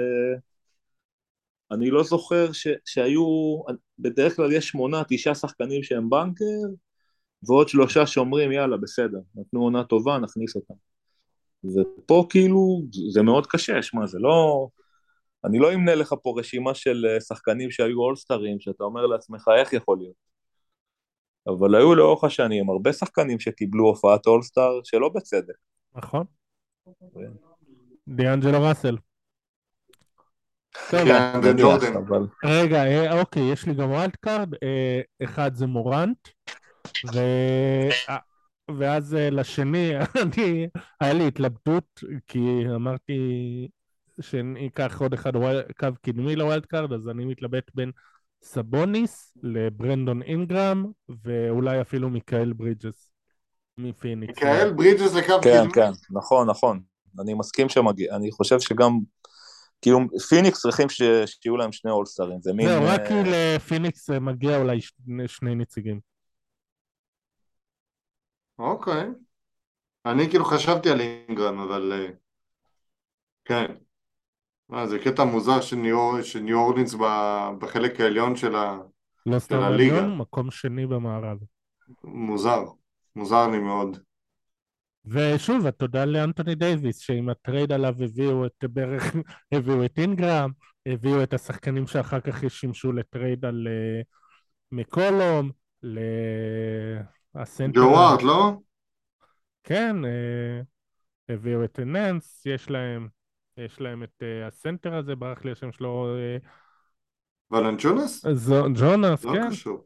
אני 1.71 1.89
לא 1.89 2.03
זוכר 2.03 2.51
ש, 2.51 2.67
שהיו, 2.85 3.25
בדרך 3.99 4.35
כלל 4.35 4.51
יש 4.51 4.67
שמונה, 4.67 5.03
תשעה 5.07 5.35
שחקנים 5.35 5.83
שהם 5.83 6.09
בנקר, 6.09 6.45
ועוד 7.43 7.69
שלושה 7.69 8.07
שאומרים, 8.07 8.51
יאללה, 8.51 8.77
בסדר, 8.77 9.19
נתנו 9.35 9.61
עונה 9.61 9.83
טובה, 9.83 10.19
נכניס 10.19 10.55
אותם. 10.55 10.73
ופה 11.63 12.25
כאילו, 12.29 12.81
זה 13.11 13.21
מאוד 13.21 13.47
קשה, 13.47 13.81
שמע, 13.81 14.05
זה 14.05 14.19
לא... 14.19 14.67
אני 15.45 15.59
לא 15.59 15.73
אמנה 15.73 15.95
לך 15.95 16.15
פה 16.23 16.33
רשימה 16.37 16.75
של 16.75 17.05
אה, 17.09 17.21
שחקנים 17.21 17.71
שהיו 17.71 17.99
אולסטרים, 17.99 18.59
שאתה 18.59 18.83
אומר 18.83 19.05
לעצמך, 19.05 19.49
איך 19.57 19.73
יכול 19.73 19.97
להיות? 19.97 20.31
אבל 21.47 21.75
היו 21.75 21.95
לאורך 21.95 22.23
השנים 22.23 22.69
הרבה 22.69 22.93
שחקנים 22.93 23.39
שקיבלו 23.39 23.85
הופעת 23.85 24.27
אולסטאר 24.27 24.79
שלא 24.83 25.09
בצדק. 25.09 25.53
נכון. 25.95 26.25
דיאנג'לו 28.07 28.61
ראסל. 28.61 28.97
כן. 32.41 32.47
רגע, 32.49 32.85
אה, 32.85 33.19
אוקיי, 33.19 33.51
יש 33.51 33.65
לי 33.65 33.73
גם 33.73 33.91
wild 33.91 34.15
card, 34.15 34.53
אה, 34.63 35.01
אחד 35.23 35.55
זה 35.55 35.67
מורנט, 35.67 36.27
ו... 37.13 37.19
ואז 38.77 39.13
לשני, 39.13 39.91
אני, 40.23 40.67
היה 40.99 41.13
לי 41.13 41.27
התלבטות, 41.27 42.03
כי 42.27 42.39
אמרתי 42.75 43.17
שאני 44.21 44.67
אקח 44.67 45.01
עוד 45.01 45.13
אחד 45.13 45.35
wil- 45.35 45.61
קו 45.79 45.87
קדמי 46.01 46.35
ל 46.35 46.41
wild 46.41 46.65
card, 46.65 46.93
אז 46.93 47.09
אני 47.09 47.25
מתלבט 47.25 47.71
בין 47.75 47.91
סבוניס 48.43 49.33
לברנדון 49.43 50.21
אינגרם, 50.21 50.85
ואולי 51.23 51.81
אפילו 51.81 52.09
מיקאל 52.09 52.53
ברידג'ס 52.53 53.11
מפיניקס. 53.77 54.43
מיכאל 54.43 54.73
ברידג'ס 54.73 55.13
לקו 55.13 55.41
כן, 55.41 55.59
קדמי. 55.59 55.73
כן, 55.73 55.91
נכון, 56.11 56.49
נכון. 56.49 56.81
אני 57.19 57.33
מסכים 57.33 57.69
שמגיע, 57.69 58.15
אני 58.15 58.31
חושב 58.31 58.59
שגם, 58.59 58.99
כאילו, 59.81 59.99
פיניקס 60.29 60.61
צריכים 60.61 60.89
ש... 60.89 61.01
שיהיו 61.25 61.57
להם 61.57 61.71
שני 61.71 61.91
אולסטרים, 61.91 62.41
זה 62.41 62.53
מין... 62.53 62.67
זהו, 62.67 62.83
רק 62.83 62.99
אה, 62.99 63.07
כי 63.07 63.13
לפיניקס 63.25 64.09
אה, 64.09 64.19
מגיע 64.19 64.57
אולי 64.57 64.81
שני, 64.81 65.27
שני 65.27 65.55
נציגים. 65.55 65.99
אוקיי. 68.59 69.05
אני 70.05 70.29
כאילו 70.29 70.45
חשבתי 70.45 70.89
על 70.89 71.01
אינגרם, 71.01 71.59
אבל... 71.59 71.93
אה, 71.93 72.07
כן. 73.45 73.65
מה, 74.71 74.87
זה 74.87 74.99
קטע 74.99 75.23
מוזר 75.23 75.61
של 75.61 75.75
ניו, 75.75 76.23
של 76.23 76.39
ניו 76.39 76.59
אורלינס 76.59 76.95
בחלק 77.59 77.99
העליון 77.99 78.35
של 78.35 78.55
ה... 78.55 78.77
לא 79.25 79.39
סתם 79.39 79.59
הליגה. 79.59 79.97
עליון, 79.97 80.17
מקום 80.17 80.51
שני 80.51 80.87
במערב. 80.87 81.37
מוזר. 82.03 82.63
מוזר 83.15 83.47
לי 83.47 83.59
מאוד. 83.59 83.97
ושוב, 85.05 85.67
התודה 85.67 86.05
לאנטוני 86.05 86.55
דייוויס, 86.55 86.99
שעם 86.99 87.29
הטרייד 87.29 87.71
עליו 87.71 87.95
הביאו 88.03 88.45
את 88.45 88.63
בערך, 88.63 89.15
הביאו 89.51 89.85
את 89.85 89.99
אינגרם, 89.99 90.51
הביאו 90.85 91.23
את 91.23 91.33
השחקנים 91.33 91.87
שאחר 91.87 92.19
כך 92.19 92.43
שימשו 92.49 92.91
לטרייד 92.91 93.45
על 93.45 93.67
אה, 93.67 94.01
מקולום, 94.71 95.51
הסנטר... 97.35 97.79
ג'וש 97.79 97.87
הארט, 97.87 98.23
לא? 98.23 98.53
כן, 99.63 100.05
אה, 100.05 100.61
הביאו 101.29 101.63
את 101.63 101.79
ננס, 101.79 102.45
יש 102.45 102.69
להם, 102.69 103.07
יש 103.65 103.81
להם 103.81 104.03
את 104.03 104.23
אה, 104.23 104.47
הסנטר 104.47 104.95
הזה, 104.95 105.15
ברח 105.15 105.45
לי 105.45 105.51
השם 105.51 105.71
שלו, 105.71 106.15
אה, 106.15 106.37
ולנצ'ונס? 107.51 108.25
זו- 108.33 108.65
ג'ונס, 108.75 109.25
לא 109.25 109.33
כן. 109.33 109.49
קשור. 109.49 109.85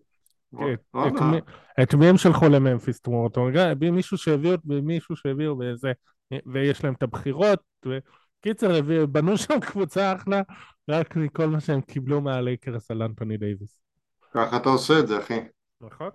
את- 1.84 1.94
מי- 1.94 2.08
הם 2.08 2.18
שלחו 2.18 2.50
לממפיס, 2.50 3.02
רגע, 3.38 3.74
מישהו 3.92 4.18
שהביאו, 4.18 4.58
מישהו 4.84 5.16
שהביאו 5.16 5.60
וזה, 5.60 5.92
ויש 6.46 6.84
להם 6.84 6.94
את 6.94 7.04
הבחירות, 7.04 7.60
וקיצר, 7.86 8.82
בנו 9.12 9.38
שם 9.38 9.60
קבוצה 9.60 10.14
אחלה, 10.16 10.42
רק 10.90 11.16
מכל 11.16 11.48
מה 11.48 11.60
שהם 11.60 11.82
קיבלו 11.82 12.22
מהלייקרס 12.22 12.92
על 12.92 13.04
אנטוני 13.04 13.38
דייוויס. 13.38 13.82
ככה 14.34 14.58
אתה 14.58 14.70
עושה 14.70 15.00
את 15.00 15.08
זה, 15.08 15.20
אחי. 15.20 15.40
נכון. 15.82 16.10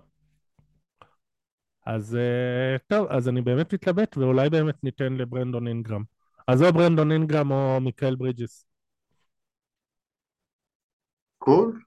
אז 1.85 2.15
אה, 2.15 2.75
טוב, 2.87 3.07
אז 3.09 3.29
אני 3.29 3.41
באמת 3.41 3.73
מתלבט, 3.73 4.17
ואולי 4.17 4.49
באמת 4.49 4.83
ניתן 4.83 5.13
לברנדון 5.13 5.67
אינגרם. 5.67 6.03
אז 6.51 6.63
או 6.63 6.73
ברנדון 6.73 7.11
אינגרם 7.11 7.51
או 7.51 7.81
מיקל 7.81 8.15
ברידג'ס. 8.15 8.65
cool. 11.37 11.81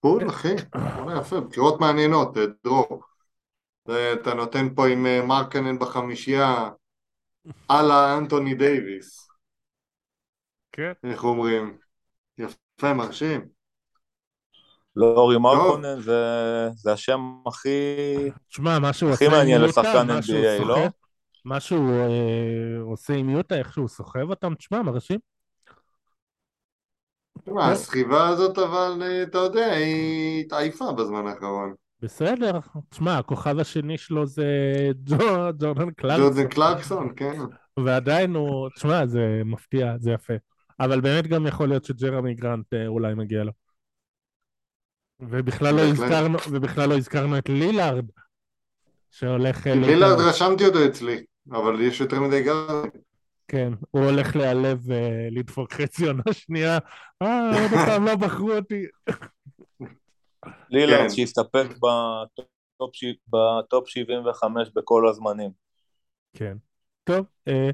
cool, 0.00 0.28
אחי. 0.28 0.54
וואלה, 0.74 1.20
יפה, 1.20 1.40
בחירות 1.40 1.80
מעניינות, 1.80 2.36
אה, 2.36 2.42
דרור. 2.64 3.02
ואתה 3.86 4.34
נותן 4.34 4.74
פה 4.74 4.88
עם 4.88 5.06
אה, 5.06 5.22
מרקנן 5.26 5.78
בחמישייה, 5.78 6.70
הלאה 7.68 8.18
אנטוני 8.18 8.54
דייוויס. 8.54 9.28
כן. 10.72 10.92
איך 11.04 11.24
אומרים? 11.24 11.78
יפה, 12.38 12.94
מרשים. 12.94 13.48
לאורי 14.96 15.38
מרקונן 15.38 16.00
זה, 16.00 16.22
זה 16.74 16.92
השם 16.92 17.20
הכי... 17.46 17.68
תשמע, 18.48 18.78
מה 18.78 18.92
שהוא 18.92 19.10
הכי 19.10 19.28
מעניין 19.28 19.62
לשחקן 19.62 20.10
NBA, 20.10 20.64
לא? 20.64 20.78
מה 21.44 21.60
שהוא 21.60 21.90
אה, 21.90 22.80
עושה 22.82 23.14
עם 23.14 23.30
יוטה, 23.30 23.58
איך 23.58 23.72
שהוא 23.72 23.88
סוחב 23.88 24.30
אותם, 24.30 24.54
תשמע, 24.54 24.82
מרשים. 24.82 25.18
תשמע, 27.44 27.70
הסחיבה 27.70 28.28
הזאת, 28.28 28.58
אבל 28.58 29.02
אה, 29.02 29.22
אתה 29.22 29.38
יודע, 29.38 29.66
היא 29.72 30.40
התעייפה 30.40 30.92
בזמן 30.92 31.26
האחרון. 31.26 31.74
בסדר, 32.02 32.58
תשמע, 32.88 33.18
הכוכב 33.18 33.58
השני 33.58 33.98
שלו 33.98 34.26
זה 34.26 34.44
ג'ו- 35.06 35.50
ג'ורדן 35.58 35.90
קלארקסון, 35.90 36.30
ג'ורדן 36.32 36.48
קלרקסון, 36.48 37.12
כן. 37.16 37.38
ועדיין 37.84 38.34
הוא, 38.34 38.68
תשמע, 38.76 39.06
זה 39.06 39.42
מפתיע, 39.44 39.94
זה 39.98 40.10
יפה. 40.10 40.34
אבל 40.80 41.00
באמת 41.00 41.26
גם 41.26 41.46
יכול 41.46 41.68
להיות 41.68 41.84
שג'רמי 41.84 42.34
גרנט 42.34 42.74
אה, 42.74 42.86
אולי 42.86 43.14
מגיע 43.14 43.44
לו. 43.44 43.52
ובכלל 45.20 45.74
לא. 45.74 45.80
הזכרנו, 45.80 46.38
ובכלל 46.50 46.88
לא 46.88 46.96
הזכרנו 46.96 47.38
את 47.38 47.48
לילארד, 47.48 48.04
שהולך... 49.10 49.66
אה, 49.66 49.74
לילארד 49.74 50.20
רשמתי 50.20 50.66
אותו 50.66 50.86
אצלי, 50.86 51.24
אבל 51.50 51.80
יש 51.80 52.00
יותר 52.00 52.20
מדי 52.20 52.42
גארדים. 52.42 53.00
כן, 53.48 53.72
הוא 53.90 54.04
הולך 54.04 54.36
להיעלב 54.36 54.78
ולדפוק 54.84 55.72
חצי 55.72 56.06
עונה 56.06 56.22
שנייה. 56.32 56.78
אה, 57.22 57.62
עוד 57.62 57.70
פעם 57.70 58.04
לא 58.04 58.16
בחרו 58.16 58.52
אותי. 58.52 58.86
לילארד 60.70 61.00
כן. 61.00 61.08
שהסתפק 61.08 61.66
בטופ, 61.66 62.90
ש... 62.94 63.04
בטופ 63.28 63.88
75 63.88 64.68
בכל 64.74 65.08
הזמנים. 65.08 65.50
כן. 66.36 66.56
טוב, 67.04 67.26
אה, 67.48 67.70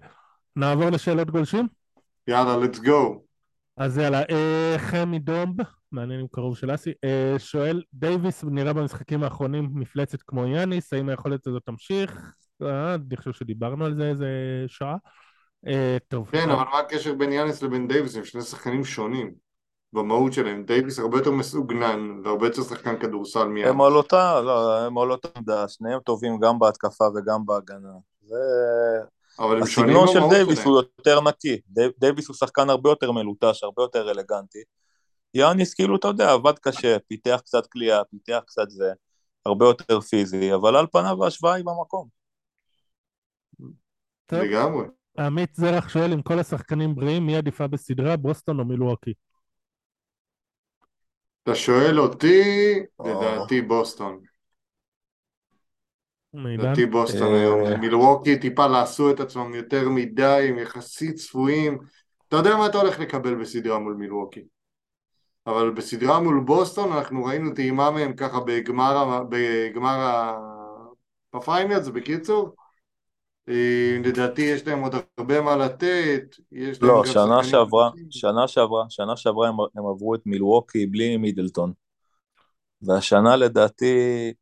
נעבור 0.57 0.91
לשאלות 0.91 1.31
גולשים? 1.31 1.69
יאללה, 2.29 2.57
let's 2.65 2.77
go. 2.77 3.19
אז 3.77 3.99
יאללה, 3.99 4.23
אה, 4.31 4.75
חמי 4.79 5.19
דומב, 5.19 5.63
מעניין 5.93 6.21
אם 6.21 6.27
קרוב 6.33 6.57
של 6.57 6.75
אסי, 6.75 6.93
אה, 7.05 7.35
שואל, 7.39 7.83
דייוויס 7.93 8.45
נראה 8.45 8.73
במשחקים 8.73 9.23
האחרונים 9.23 9.69
מפלצת 9.75 10.23
כמו 10.23 10.47
יאניס, 10.47 10.93
האם 10.93 11.09
היכולת 11.09 11.47
הזאת 11.47 11.63
תמשיך? 11.65 12.33
אה, 12.63 12.95
אני 12.95 13.17
חושב 13.17 13.33
שדיברנו 13.33 13.85
על 13.85 13.95
זה 13.95 14.09
איזה 14.09 14.29
שעה. 14.67 14.97
אה, 15.67 15.97
טוב. 16.09 16.29
כן, 16.33 16.51
אבל 16.51 16.65
מה 16.65 16.79
הקשר 16.79 17.15
בין 17.15 17.33
יאניס 17.33 17.63
לבין 17.63 17.89
דייוויס? 17.89 18.17
הם 18.17 18.25
שני 18.25 18.43
שחקנים 18.43 18.85
שונים 18.85 19.35
במהות 19.93 20.33
שלהם. 20.33 20.65
דייוויס 20.65 20.99
הרבה 20.99 21.19
יותר 21.19 21.31
מסוגנן 21.31 22.21
והרבה 22.25 22.47
יותר 22.47 22.63
שחקן 22.63 22.99
כדורסל 22.99 23.45
מיאניס. 23.45 23.75
הם 23.75 23.81
על 23.81 23.93
אותה, 23.93 24.41
לא, 24.41 24.81
הם 24.87 24.99
על 24.99 25.11
אותה 25.11 25.29
עמדה, 25.37 25.69
שניהם 25.69 26.01
טובים 26.01 26.39
גם 26.39 26.59
בהתקפה 26.59 27.05
וגם 27.15 27.47
בהגנה. 27.47 27.93
זה... 28.23 28.37
אבל 29.39 29.57
הם 29.57 29.67
שונים 29.67 29.97
הסגנון 29.97 30.09
של 30.09 30.19
במהות 30.19 30.33
דייוויס 30.33 30.59
שלהם. 30.59 30.69
הוא 30.69 30.77
יותר 30.77 31.21
נקי, 31.21 31.61
דייוויס 31.99 32.29
הוא 32.29 32.37
שחקן 32.37 32.71
הרבה 32.71 32.91
יותר 32.91 33.13
מלוטש, 33.13 33.63
הרבה 33.63 33.83
יותר 33.83 34.11
אלגנטי. 34.11 34.63
יאניס 35.35 35.75
כאילו, 35.75 35.97
אתה 35.97 36.09
יודע, 36.09 36.33
עבד 36.33 36.59
קשה, 36.59 36.97
פיתח 37.09 37.41
קצת 37.45 37.67
קליעה, 37.67 38.05
פיתח 38.05 38.41
קצת 38.47 38.71
זה, 38.71 38.93
הרבה 39.47 39.67
יותר 39.67 40.01
פיזי, 40.01 40.55
אבל 40.55 40.77
על 40.77 40.87
פניו 40.93 41.25
ההשוואה 41.25 41.55
היא 41.55 41.65
במקום. 41.65 42.09
טוב. 44.27 44.39
לגמרי. 44.39 44.85
עמית 45.19 45.55
זרח 45.55 45.89
שואל 45.89 46.13
אם 46.13 46.23
כל 46.23 46.39
השחקנים 46.39 46.95
בריאים, 46.95 47.27
מי 47.27 47.37
עדיפה 47.37 47.67
בסדרה, 47.67 48.17
בוסטון 48.17 48.59
או 48.59 48.65
מילווקי? 48.65 49.13
אתה 51.43 51.55
שואל 51.55 52.01
אותי, 52.01 52.43
או. 52.99 53.23
לדעתי 53.23 53.63
בוסטון. 53.63 54.21
לדעתי 56.35 56.87
בוסטון 56.87 57.35
אה. 57.35 57.41
היום. 57.41 57.81
מילווקי 57.81 58.39
טיפה 58.39 58.67
לעשו 58.67 59.11
את 59.11 59.21
עצמם 59.21 59.55
יותר 59.55 59.89
מדי, 59.89 60.47
הם 60.49 60.59
יחסית 60.59 61.15
צפויים. 61.15 61.79
אתה 62.29 62.37
יודע 62.37 62.57
מה 62.57 62.67
אתה 62.67 62.79
הולך 62.79 63.01
לקבל 63.01 63.35
בסדרה 63.35 63.79
מול 63.79 63.95
מילווקי. 63.95 64.45
אבל 65.47 65.71
בסדרה 65.71 66.21
מול 66.21 66.41
בוסטון 66.41 66.93
אנחנו 66.93 67.25
ראינו 67.25 67.55
טעימה 67.55 67.91
מהם 67.91 68.17
ככה 68.17 68.41
בגמר 68.47 69.09
ה... 69.89 70.39
בפיינלס, 71.35 71.89
בקיצור. 71.89 72.55
אה, 73.49 73.99
לדעתי 74.05 74.43
יש 74.43 74.67
להם 74.67 74.83
עוד 74.83 74.95
הרבה 75.19 75.41
מה 75.41 75.57
לתת. 75.57 76.37
יש 76.53 76.83
להם 76.83 76.91
לא, 76.91 77.05
שנה 77.07 77.45
שעברה. 77.45 77.91
שנה 78.11 78.49
שעברה, 78.49 78.85
שנה 78.89 79.17
שעברה 79.17 79.49
הם, 79.49 79.55
הם 79.61 79.87
עברו 79.87 80.15
את 80.15 80.21
מילווקי 80.27 80.87
בלי 80.87 81.17
מידלטון. 81.17 81.73
והשנה 82.83 83.37
לדעתי, 83.37 84.33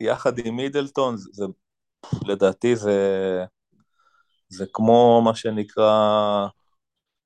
יחד 0.00 0.38
עם 0.38 0.56
מידלטון, 0.56 1.16
זה, 1.16 1.30
זה- 1.32 1.44
לדעתי 2.26 2.76
זה, 2.76 3.44
זה 4.48 4.64
כמו 4.72 5.22
מה 5.24 5.34
שנקרא 5.34 6.46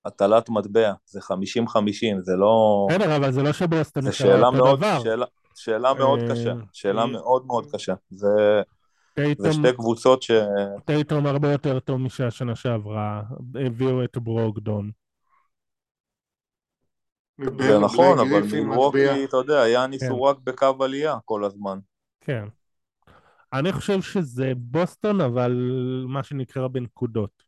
הטלת 0.04 0.48
מטבע, 0.48 0.92
זה 1.06 1.20
50-50, 1.20 2.20
זה 2.20 2.32
לא... 2.36 2.86
בסדר, 2.90 3.16
אבל 3.16 3.32
זה 3.32 3.42
לא 3.42 3.52
שבוסטון 3.52 4.02
זה 4.02 4.12
שאלה 4.12 4.50
מאוד. 4.50 4.80
שאלה, 5.02 5.26
שאלה 5.56 5.94
מאוד 5.94 6.18
אה, 6.20 6.28
קשה, 6.30 6.52
שאלה 6.72 7.00
אה, 7.02 7.06
מאוד 7.06 7.46
מאוד 7.46 7.66
קשה. 7.72 7.94
זה, 8.10 8.62
זה 9.20 9.34
טייטום, 9.34 9.52
שתי 9.52 9.76
קבוצות 9.76 10.22
ש... 10.22 10.30
טייטום 10.84 11.26
הרבה 11.26 11.52
יותר 11.52 11.80
טוב 11.80 12.00
משהשנה 12.00 12.56
שעברה, 12.56 13.22
הביאו 13.66 14.04
את 14.04 14.18
ברוקדון. 14.18 14.90
זה 17.38 17.78
נכון, 17.78 18.18
אבל 18.18 18.42
מילווקי. 18.52 19.24
אתה 19.24 19.36
יודע, 19.36 19.68
יאניס 19.68 20.02
כן. 20.02 20.10
הוא 20.10 20.28
רק 20.28 20.38
בקו 20.38 20.84
עלייה 20.84 21.18
כל 21.24 21.44
הזמן. 21.44 21.78
כן. 22.20 22.44
אני 23.52 23.72
חושב 23.72 24.02
שזה 24.02 24.52
בוסטון, 24.56 25.20
אבל 25.20 25.52
מה 26.08 26.22
שנקרא 26.22 26.68
בנקודות. 26.68 27.42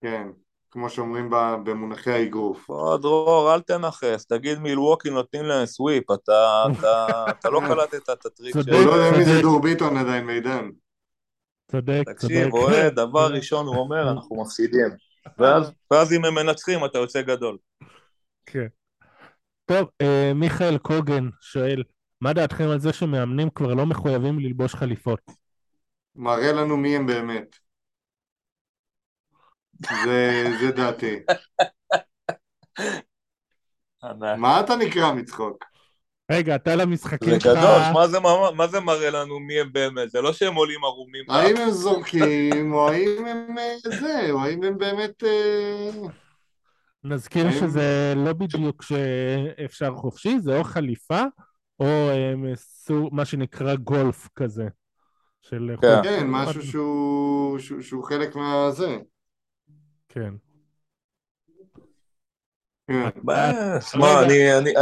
כן, 0.00 0.28
כמו 0.70 0.90
שאומרים 0.90 1.30
ב- 1.30 1.56
במונחי 1.64 2.10
האגרוף. 2.10 2.66
בוא, 2.68 2.96
דרור, 2.98 3.54
אל 3.54 3.60
תנכס, 3.60 4.26
תגיד 4.26 4.58
מילווקי 4.58 5.10
נותנים 5.10 5.44
להם 5.44 5.66
סוויפ, 5.66 6.10
אתה, 6.10 6.64
אתה, 6.72 7.24
אתה 7.30 7.50
לא 7.50 7.60
קלטת 7.68 8.10
את 8.10 8.26
הטריק 8.26 8.54
צודק. 8.54 8.72
הוא 8.72 8.80
לא. 8.84 8.90
יודע 8.90 9.18
מי 9.18 9.24
זה. 9.24 9.42
דור 9.42 9.60
ביטון 9.62 9.96
עדיין, 9.96 10.26
מידן. 10.26 10.68
צודק, 11.70 12.02
צודק. 12.16 12.34
תקשיב, 12.34 12.52
אוהד, 12.54 12.94
דבר 13.00 13.32
ראשון 13.32 13.66
הוא 13.66 13.76
אומר, 13.76 14.10
אנחנו 14.10 14.42
מפסידים. 14.42 14.88
ואז, 15.38 15.72
ואז 15.90 16.12
אם 16.12 16.24
הם 16.24 16.34
מנצחים, 16.34 16.84
אתה 16.84 16.98
יוצא 16.98 17.22
גדול. 17.22 17.56
כן. 18.46 18.66
טוב, 19.66 19.88
אה, 20.00 20.32
מיכאל 20.34 20.78
קוגן 20.78 21.28
שואל, 21.40 21.82
מה 22.20 22.32
דעתכם 22.32 22.64
על 22.68 22.78
זה 22.80 22.92
שמאמנים 22.92 23.50
כבר 23.50 23.74
לא 23.74 23.86
מחויבים 23.86 24.38
ללבוש 24.38 24.74
חליפות? 24.74 25.20
מראה 26.16 26.52
לנו 26.52 26.76
מי 26.76 26.96
הם 26.96 27.06
באמת. 27.06 27.56
זה, 30.04 30.44
זה 30.60 30.70
דעתי. 30.72 31.16
מה 34.38 34.60
אתה 34.60 34.76
נקרא 34.76 35.12
מצחוק? 35.12 35.64
רגע, 36.32 36.54
אתה 36.54 36.70
זה 36.70 36.76
למשחקים 36.76 37.40
שלך... 37.40 37.42
גדול, 37.58 37.80
מה 37.94 38.08
זה, 38.08 38.20
מה, 38.20 38.30
מה 38.56 38.66
זה 38.66 38.80
מראה 38.80 39.10
לנו 39.10 39.40
מי 39.40 39.60
הם 39.60 39.72
באמת? 39.72 40.10
זה 40.10 40.20
לא 40.20 40.32
שהם 40.32 40.54
עולים 40.54 40.84
ערומים. 40.84 41.24
האם 41.28 41.56
הם 41.56 41.70
זורקים, 41.70 42.72
או 42.72 42.88
האם 42.88 43.26
הם 43.26 43.58
אה, 43.58 43.74
זה, 44.00 44.28
או 44.30 44.40
האם 44.40 44.62
הם 44.62 44.78
באמת... 44.78 45.24
אה, 45.24 45.90
נזכיר 47.04 47.46
האם- 47.46 47.52
שזה 47.60 48.14
לא 48.16 48.32
בדיוק 48.32 48.82
שאפשר 48.82 49.94
חופשי, 49.94 50.38
זה 50.40 50.58
או 50.58 50.64
חליפה, 50.64 51.22
או 51.80 51.86
הם 52.10 52.44
עשו 52.52 53.08
מה 53.12 53.24
שנקרא 53.24 53.74
גולף 53.74 54.28
כזה. 54.36 54.68
של 55.42 55.76
כן. 55.80 56.02
כן, 56.02 56.26
משהו 56.26 56.62
שהוא, 56.62 57.58
שהוא, 57.58 57.80
שהוא 57.80 58.04
חלק 58.04 58.36
מהזה. 58.36 58.98
כן. 60.10 60.34
כן. 62.90 63.30
אה, 63.30 63.80
שמע, 63.80 64.22
אני, 64.22 64.58
אני, 64.58 64.76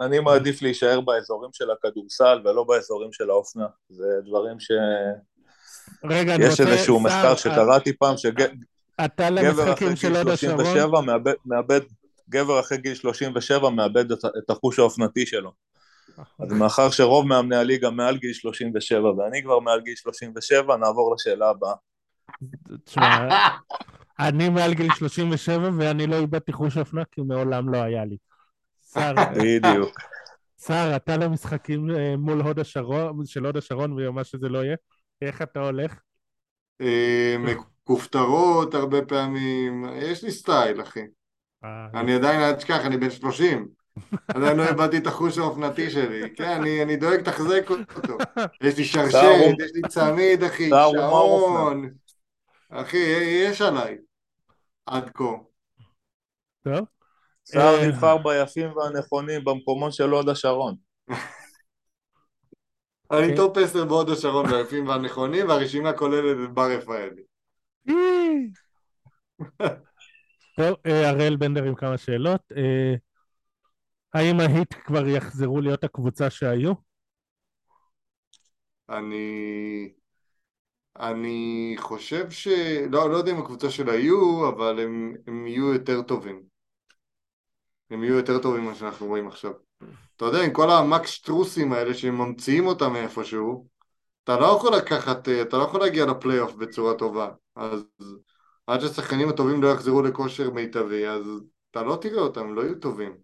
אני, 0.00 0.20
מעדיף, 0.20 0.62
להישאר 0.62 1.00
באזורים 1.00 1.50
של 1.52 1.70
הכדורסל 1.70 2.40
ולא 2.44 2.64
באזורים 2.64 3.12
של 3.12 3.30
האופנה. 3.30 3.66
זה 3.88 4.06
דברים 4.24 4.60
ש... 4.60 4.70
רגע, 6.04 6.34
אני 6.34 6.44
יש 6.44 6.50
רוצה... 6.50 6.62
איזשהו 6.62 6.96
שר, 6.96 7.02
מחקר 7.02 7.36
שקראתי 7.36 7.92
פעם, 7.96 8.16
שגבר 8.16 8.46
אתה 9.04 9.28
אחרי 9.72 9.94
גיל 9.94 10.16
הוד 10.16 10.28
השרון? 10.28 10.64
37 10.64 11.00
מאבד, 11.00 11.32
מאבד, 11.46 11.80
גבר 12.28 12.60
אחרי 12.60 12.78
גיל 12.78 12.94
37 12.94 13.70
מאבד 13.70 14.12
את, 14.12 14.18
את 14.38 14.50
החוש 14.50 14.78
האופנתי 14.78 15.26
שלו. 15.26 15.52
אז 16.18 16.52
מאחר 16.52 16.90
שרוב 16.90 17.26
מאמני 17.26 17.56
הליגה 17.56 17.90
מעל 17.90 18.16
גיל 18.16 18.32
37 18.32 19.12
ואני 19.12 19.42
כבר 19.42 19.58
מעל 19.58 19.80
גיל 19.80 19.94
37, 19.94 20.76
נעבור 20.76 21.14
לשאלה 21.14 21.50
הבאה. 21.50 21.74
תשמע, 22.84 23.28
אני 24.20 24.48
מעל 24.48 24.74
גיל 24.74 24.92
37 24.94 25.70
ואני 25.76 26.06
לא 26.06 26.16
איבדתי 26.16 26.52
חוש 26.52 26.76
אופנה 26.76 27.02
כי 27.10 27.20
מעולם 27.20 27.68
לא 27.68 27.78
היה 27.78 28.04
לי. 28.04 28.16
שר, 28.92 29.12
בדיוק. 29.36 29.98
שר, 30.66 30.92
אתה 30.96 31.16
למשחקים 31.16 31.90
אה, 31.90 32.16
מול 32.16 32.40
הוד 32.40 32.58
השרון, 32.58 33.26
של 33.26 33.46
הוד 33.46 33.56
השרון 33.56 33.92
ומה 33.92 34.24
שזה 34.24 34.48
לא 34.48 34.64
יהיה, 34.64 34.76
איך 35.22 35.42
אתה 35.42 35.60
הולך? 35.60 36.00
אה, 36.80 37.36
מכופתרות 37.38 38.74
הרבה 38.74 39.02
פעמים, 39.02 39.84
יש 39.94 40.24
לי 40.24 40.30
סטייל 40.30 40.82
אחי. 40.82 41.04
אה, 41.64 41.86
אני 41.94 42.14
עדיין, 42.14 42.40
אל 42.40 42.52
תשכח, 42.52 42.80
אני 42.84 42.96
בן 42.96 43.10
30. 43.10 43.68
עדיין 44.28 44.56
לא 44.56 44.68
איבדתי 44.68 44.98
את 44.98 45.06
החוש 45.06 45.38
האופנתי 45.38 45.90
שלי. 45.90 46.34
כן, 46.34 46.50
אני, 46.50 46.82
אני 46.82 46.96
דואג 46.96 47.18
לתחזק 47.20 47.70
אותו. 47.70 48.18
יש 48.62 48.76
לי 48.76 48.84
שרשרת, 48.84 49.54
יש 49.64 49.70
לי 49.74 49.82
צמיד, 49.88 50.44
אחי. 50.44 50.68
שעון. 50.68 51.90
אחי, 52.70 52.98
יש 53.46 53.62
עליי. 53.62 53.96
עד 54.90 55.10
כה. 55.14 55.24
טוב? 56.62 56.86
סער 57.44 57.74
אה. 57.74 57.88
נבחר 57.88 58.16
ביפים 58.18 58.76
והנכונים 58.76 59.44
במקומות 59.44 59.92
של 59.92 60.10
הוד 60.10 60.28
השרון. 60.28 60.76
אני 63.10 63.28
כן. 63.28 63.36
טופ 63.36 63.56
10 63.56 63.84
בהוד 63.84 64.10
השרון 64.10 64.46
ביפים 64.46 64.88
והנכונים, 64.88 65.48
והרשימה 65.48 65.92
כוללת 65.92 66.36
את 66.44 66.54
בר 66.54 66.70
רפאלי. 66.70 67.22
טוב, 70.56 70.76
אה, 70.86 71.08
הראל 71.08 71.36
בנדר 71.36 71.64
עם 71.64 71.74
כמה 71.74 71.98
שאלות. 71.98 72.40
אה, 72.56 72.94
האם 74.14 74.40
ההיט 74.40 74.74
כבר 74.84 75.06
יחזרו 75.06 75.60
להיות 75.60 75.84
הקבוצה 75.84 76.30
שהיו? 76.30 76.72
אני... 78.90 79.97
אני 81.00 81.74
חושב 81.78 82.30
ש... 82.30 82.48
לא, 82.90 83.10
לא 83.10 83.16
יודע 83.16 83.32
אם 83.32 83.38
הקבוצה 83.38 83.70
של 83.70 83.90
היו, 83.90 84.48
אבל 84.48 84.80
הם, 84.80 85.14
הם 85.26 85.46
יהיו 85.46 85.72
יותר 85.72 86.02
טובים. 86.02 86.42
הם 87.90 88.04
יהיו 88.04 88.14
יותר 88.14 88.38
טובים 88.38 88.64
ממה 88.64 88.74
שאנחנו 88.74 89.06
רואים 89.06 89.28
עכשיו. 89.28 89.52
אתה 90.16 90.24
יודע, 90.24 90.42
עם 90.44 90.52
כל 90.52 90.70
המקס 90.70 91.10
שטרוסים 91.10 91.72
האלה 91.72 91.94
שממציאים 91.94 92.66
אותם 92.66 92.92
מאיפשהו, 92.92 93.66
אתה 94.24 94.40
לא 94.40 94.46
יכול 94.46 94.76
לקחת, 94.76 95.28
אתה 95.28 95.56
לא 95.56 95.62
יכול 95.62 95.80
להגיע 95.80 96.06
לפלייאוף 96.06 96.54
בצורה 96.54 96.94
טובה. 96.94 97.30
אז 97.56 97.84
עד 98.66 98.80
שהשחקנים 98.80 99.28
הטובים 99.28 99.62
לא 99.62 99.68
יחזרו 99.68 100.02
לכושר 100.02 100.50
מיטבי, 100.50 101.06
אז 101.06 101.22
אתה 101.70 101.82
לא 101.82 101.98
תראה 102.00 102.22
אותם, 102.22 102.54
לא 102.54 102.60
יהיו 102.60 102.78
טובים. 102.78 103.16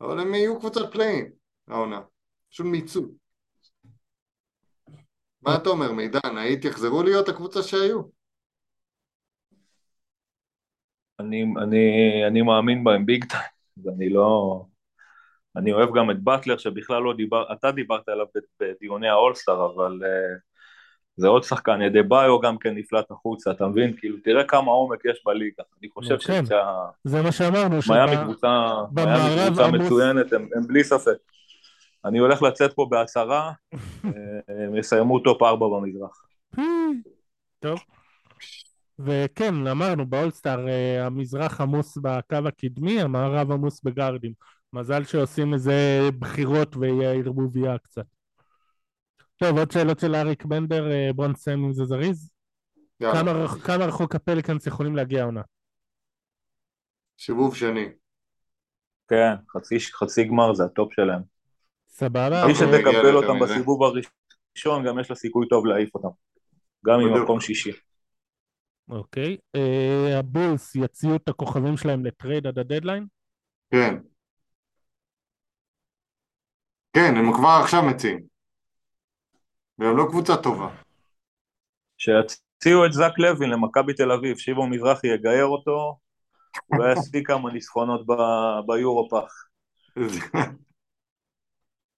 אבל 0.00 0.20
הם 0.20 0.34
יהיו 0.34 0.58
קבוצת 0.58 0.92
פלאים, 0.92 1.30
העונה. 1.68 2.00
פשוט 2.50 2.66
מיצו. 2.66 3.21
מה 5.42 5.56
אתה 5.56 5.68
אומר, 5.68 5.92
מידן? 5.92 6.36
היית 6.36 6.64
יחזרו 6.64 7.02
להיות 7.02 7.28
הקבוצה 7.28 7.62
שהיו? 7.62 8.02
אני, 11.20 11.44
אני, 11.62 11.86
אני 12.26 12.42
מאמין 12.42 12.84
בהם 12.84 13.06
ביג 13.06 13.24
טיים, 13.24 13.42
ואני 13.84 14.08
לא... 14.08 14.62
אני 15.56 15.72
אוהב 15.72 15.94
גם 15.94 16.10
את 16.10 16.22
באטלר, 16.22 16.56
שבכלל 16.56 17.02
לא 17.02 17.14
דיבר... 17.16 17.52
אתה 17.52 17.70
דיברת 17.70 18.08
עליו 18.08 18.26
ב- 18.34 18.64
בדיוני 18.64 19.08
האולסטאר, 19.08 19.66
אבל 19.66 19.98
אה, 20.02 20.40
זה 21.16 21.28
עוד 21.28 21.42
שחקן, 21.42 21.82
אדבאיו 21.82 22.40
גם 22.40 22.58
כן 22.58 22.74
נפלט 22.74 23.10
החוצה, 23.10 23.50
אתה 23.50 23.66
מבין? 23.66 23.96
כאילו, 23.96 24.16
תראה 24.24 24.44
כמה 24.44 24.70
עומק 24.70 25.04
יש 25.04 25.22
בליגה. 25.26 25.62
אני 25.80 25.90
חושב 25.90 26.16
כן, 26.18 26.46
שה... 26.46 26.86
זה 27.04 27.22
מה 27.22 27.32
שאמרנו, 27.32 27.78
מיאמי 27.90 28.16
קבוצה, 28.24 28.74
מיאמי 28.92 29.46
קבוצה 29.46 29.70
מצוינת, 29.70 30.32
הם, 30.32 30.48
הם 30.54 30.66
בלי 30.66 30.84
ספק. 30.84 31.16
אני 32.04 32.18
הולך 32.18 32.42
לצאת 32.42 32.72
פה 32.72 32.86
בהצהרה, 32.90 33.52
הם 34.48 34.76
יסיימו 34.76 35.18
טופ 35.18 35.42
ארבע 35.42 35.66
במזרח. 35.66 36.24
טוב. 37.60 37.80
וכן, 38.98 39.66
אמרנו, 39.66 40.06
באולסטאר 40.06 40.68
אה, 40.68 41.06
המזרח 41.06 41.60
עמוס 41.60 41.98
בקו 41.98 42.48
הקדמי, 42.48 43.00
המערב 43.00 43.52
עמוס 43.52 43.82
בגארדים. 43.84 44.32
מזל 44.72 45.04
שעושים 45.04 45.54
איזה 45.54 46.00
בחירות 46.18 46.76
ויהיה 46.76 47.12
ערבוביה 47.12 47.78
קצת. 47.78 48.06
טוב, 49.36 49.58
עוד 49.58 49.70
שאלות 49.70 50.00
של 50.00 50.14
אריק 50.14 50.44
בנדר, 50.44 50.90
אה, 50.90 51.10
בוא 51.14 51.26
נסיים 51.26 51.64
עם 51.64 51.72
זה 51.72 51.84
זריז. 51.84 52.30
כמה, 53.00 53.48
כמה 53.64 53.84
רחוק 53.84 54.14
הפליקאנס 54.14 54.66
יכולים 54.66 54.96
להגיע 54.96 55.22
העונה? 55.22 55.42
סיבוב 57.18 57.56
שני. 57.56 57.88
כן, 59.08 59.34
חצי, 59.50 59.80
חצי 59.80 60.24
גמר 60.24 60.54
זה 60.54 60.64
הטופ 60.64 60.92
שלהם. 60.92 61.31
סבבה. 61.92 62.46
מי 62.46 62.54
שתקבל 62.54 63.16
אותם 63.16 63.38
בסיבוב 63.40 63.82
הראשון, 63.82 64.86
גם 64.86 64.98
יש 64.98 65.10
לה 65.10 65.16
סיכוי 65.16 65.48
טוב 65.48 65.66
להעיף 65.66 65.94
אותם. 65.94 66.08
גם 66.86 67.00
עם 67.00 67.22
מקום 67.22 67.40
שישי. 67.40 67.72
אוקיי. 68.88 69.36
אה, 69.54 70.18
הבולס 70.18 70.76
יציעו 70.76 71.16
את 71.16 71.28
הכוכבים 71.28 71.76
שלהם 71.76 72.04
לטרייד 72.04 72.46
עד 72.46 72.58
הדדליין? 72.58 73.06
כן. 73.70 73.94
כן, 76.92 77.16
הם 77.16 77.32
כבר 77.32 77.58
עכשיו 77.62 77.82
מציעים. 77.82 78.20
והם 79.78 79.96
לא 79.96 80.04
קבוצה 80.08 80.36
טובה. 80.36 80.68
שיציעו 81.98 82.86
את 82.86 82.92
זק 82.92 83.18
לוין 83.18 83.50
למכבי 83.50 83.94
תל 83.94 84.12
אביב, 84.12 84.36
שיבו 84.36 84.66
מזרחי 84.66 85.06
יגייר 85.06 85.46
אותו, 85.46 85.98
אולי 86.72 86.88
יעשי 86.88 87.22
כמה 87.24 87.52
ניסחונות 87.52 88.06
ביורופח. 88.66 89.32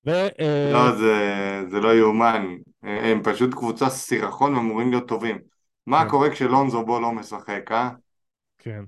ו... 0.06 0.10
אה, 0.10 0.70
לא, 0.72 0.96
זה, 0.96 1.14
זה 1.70 1.80
לא 1.80 1.94
יאומן, 1.94 2.46
הם 2.82 3.22
פשוט 3.22 3.54
קבוצה 3.54 3.88
סירחון 3.88 4.54
ואמורים 4.54 4.90
להיות 4.90 5.08
טובים. 5.08 5.38
מה 5.86 6.04
כן. 6.04 6.10
קורה 6.10 6.30
כשלונזו 6.30 6.84
בו 6.84 7.00
לא 7.00 7.12
משחק, 7.12 7.70
אה? 7.70 7.90
כן. 8.58 8.84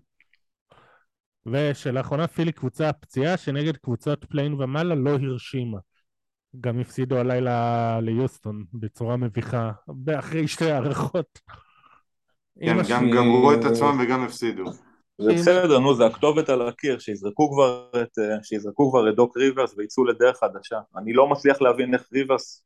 ושלאחרונה 1.47 2.27
פילי 2.27 2.53
קבוצה 2.53 2.93
פציעה 2.93 3.37
שנגד 3.37 3.77
קבוצות 3.77 4.25
פליין 4.25 4.53
ומעלה 4.53 4.95
לא 4.95 5.11
הרשימה. 5.11 5.79
גם 6.61 6.81
הפסידו 6.81 7.17
הלילה 7.17 8.01
ליוסטון 8.01 8.65
בצורה 8.73 9.17
מביכה, 9.17 9.71
אחרי 10.19 10.49
שתי 10.49 10.71
הערכות. 10.71 11.41
כן, 12.61 12.77
גם 12.91 13.11
גמרו 13.11 13.53
את 13.53 13.65
עצמם 13.65 13.99
וגם 14.01 14.23
הפסידו. 14.23 14.65
זה 15.19 15.33
בסדר, 15.33 15.79
נו, 15.79 15.95
זה 15.95 16.07
הכתובת 16.07 16.49
על 16.49 16.69
הקיר, 16.69 16.99
שיזרקו 16.99 17.53
כבר 17.53 17.89
את, 18.03 18.19
שיזרקו 18.43 18.91
כבר 18.91 19.11
את 19.11 19.15
דוק 19.15 19.37
ריברס 19.37 19.75
ויצאו 19.77 20.05
לדרך 20.05 20.37
חדשה. 20.37 20.81
אני 20.97 21.13
לא 21.13 21.29
מצליח 21.29 21.63
להבין 21.63 21.95
איך 21.95 22.09
ריברס 22.13 22.65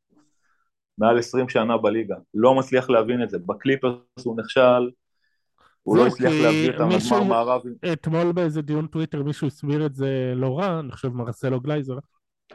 מעל 0.97 1.19
20 1.19 1.49
שנה 1.49 1.77
בליגה. 1.77 2.15
לא 2.33 2.55
מצליח 2.55 2.89
להבין 2.89 3.23
את 3.23 3.29
זה. 3.29 3.37
בקליפרס 3.45 3.95
הוא 4.23 4.37
נכשל, 4.37 4.89
הוא 5.83 5.97
לא 5.97 6.07
הצליח 6.07 6.31
להביא 6.31 6.69
את 6.69 6.79
המגמר 6.79 7.23
מערב. 7.23 7.61
אתמול 7.93 8.31
באיזה 8.31 8.61
דיון 8.61 8.87
טוויטר 8.87 9.23
מישהו 9.23 9.47
הסביר 9.47 9.85
את 9.85 9.95
זה 9.95 10.33
לא 10.35 10.59
רע, 10.59 10.79
אני 10.79 10.91
חושב 10.91 11.07
מרסלו 11.07 11.59
גלייזר, 11.59 11.97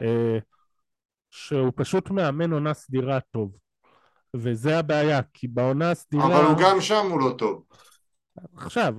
אה, 0.01 0.37
שהוא 1.31 1.71
פשוט 1.75 2.09
מאמן 2.09 2.53
עונה 2.53 2.73
סדירה 2.73 3.19
טוב. 3.31 3.51
וזה 4.35 4.79
הבעיה, 4.79 5.21
כי 5.33 5.47
בעונה 5.47 5.91
הסדירה... 5.91 6.25
אבל 6.25 6.45
הוא 6.45 6.57
גם 6.61 6.81
שם 6.81 7.05
הוא 7.11 7.19
לא 7.19 7.35
טוב. 7.37 7.63
עכשיו, 8.55 8.95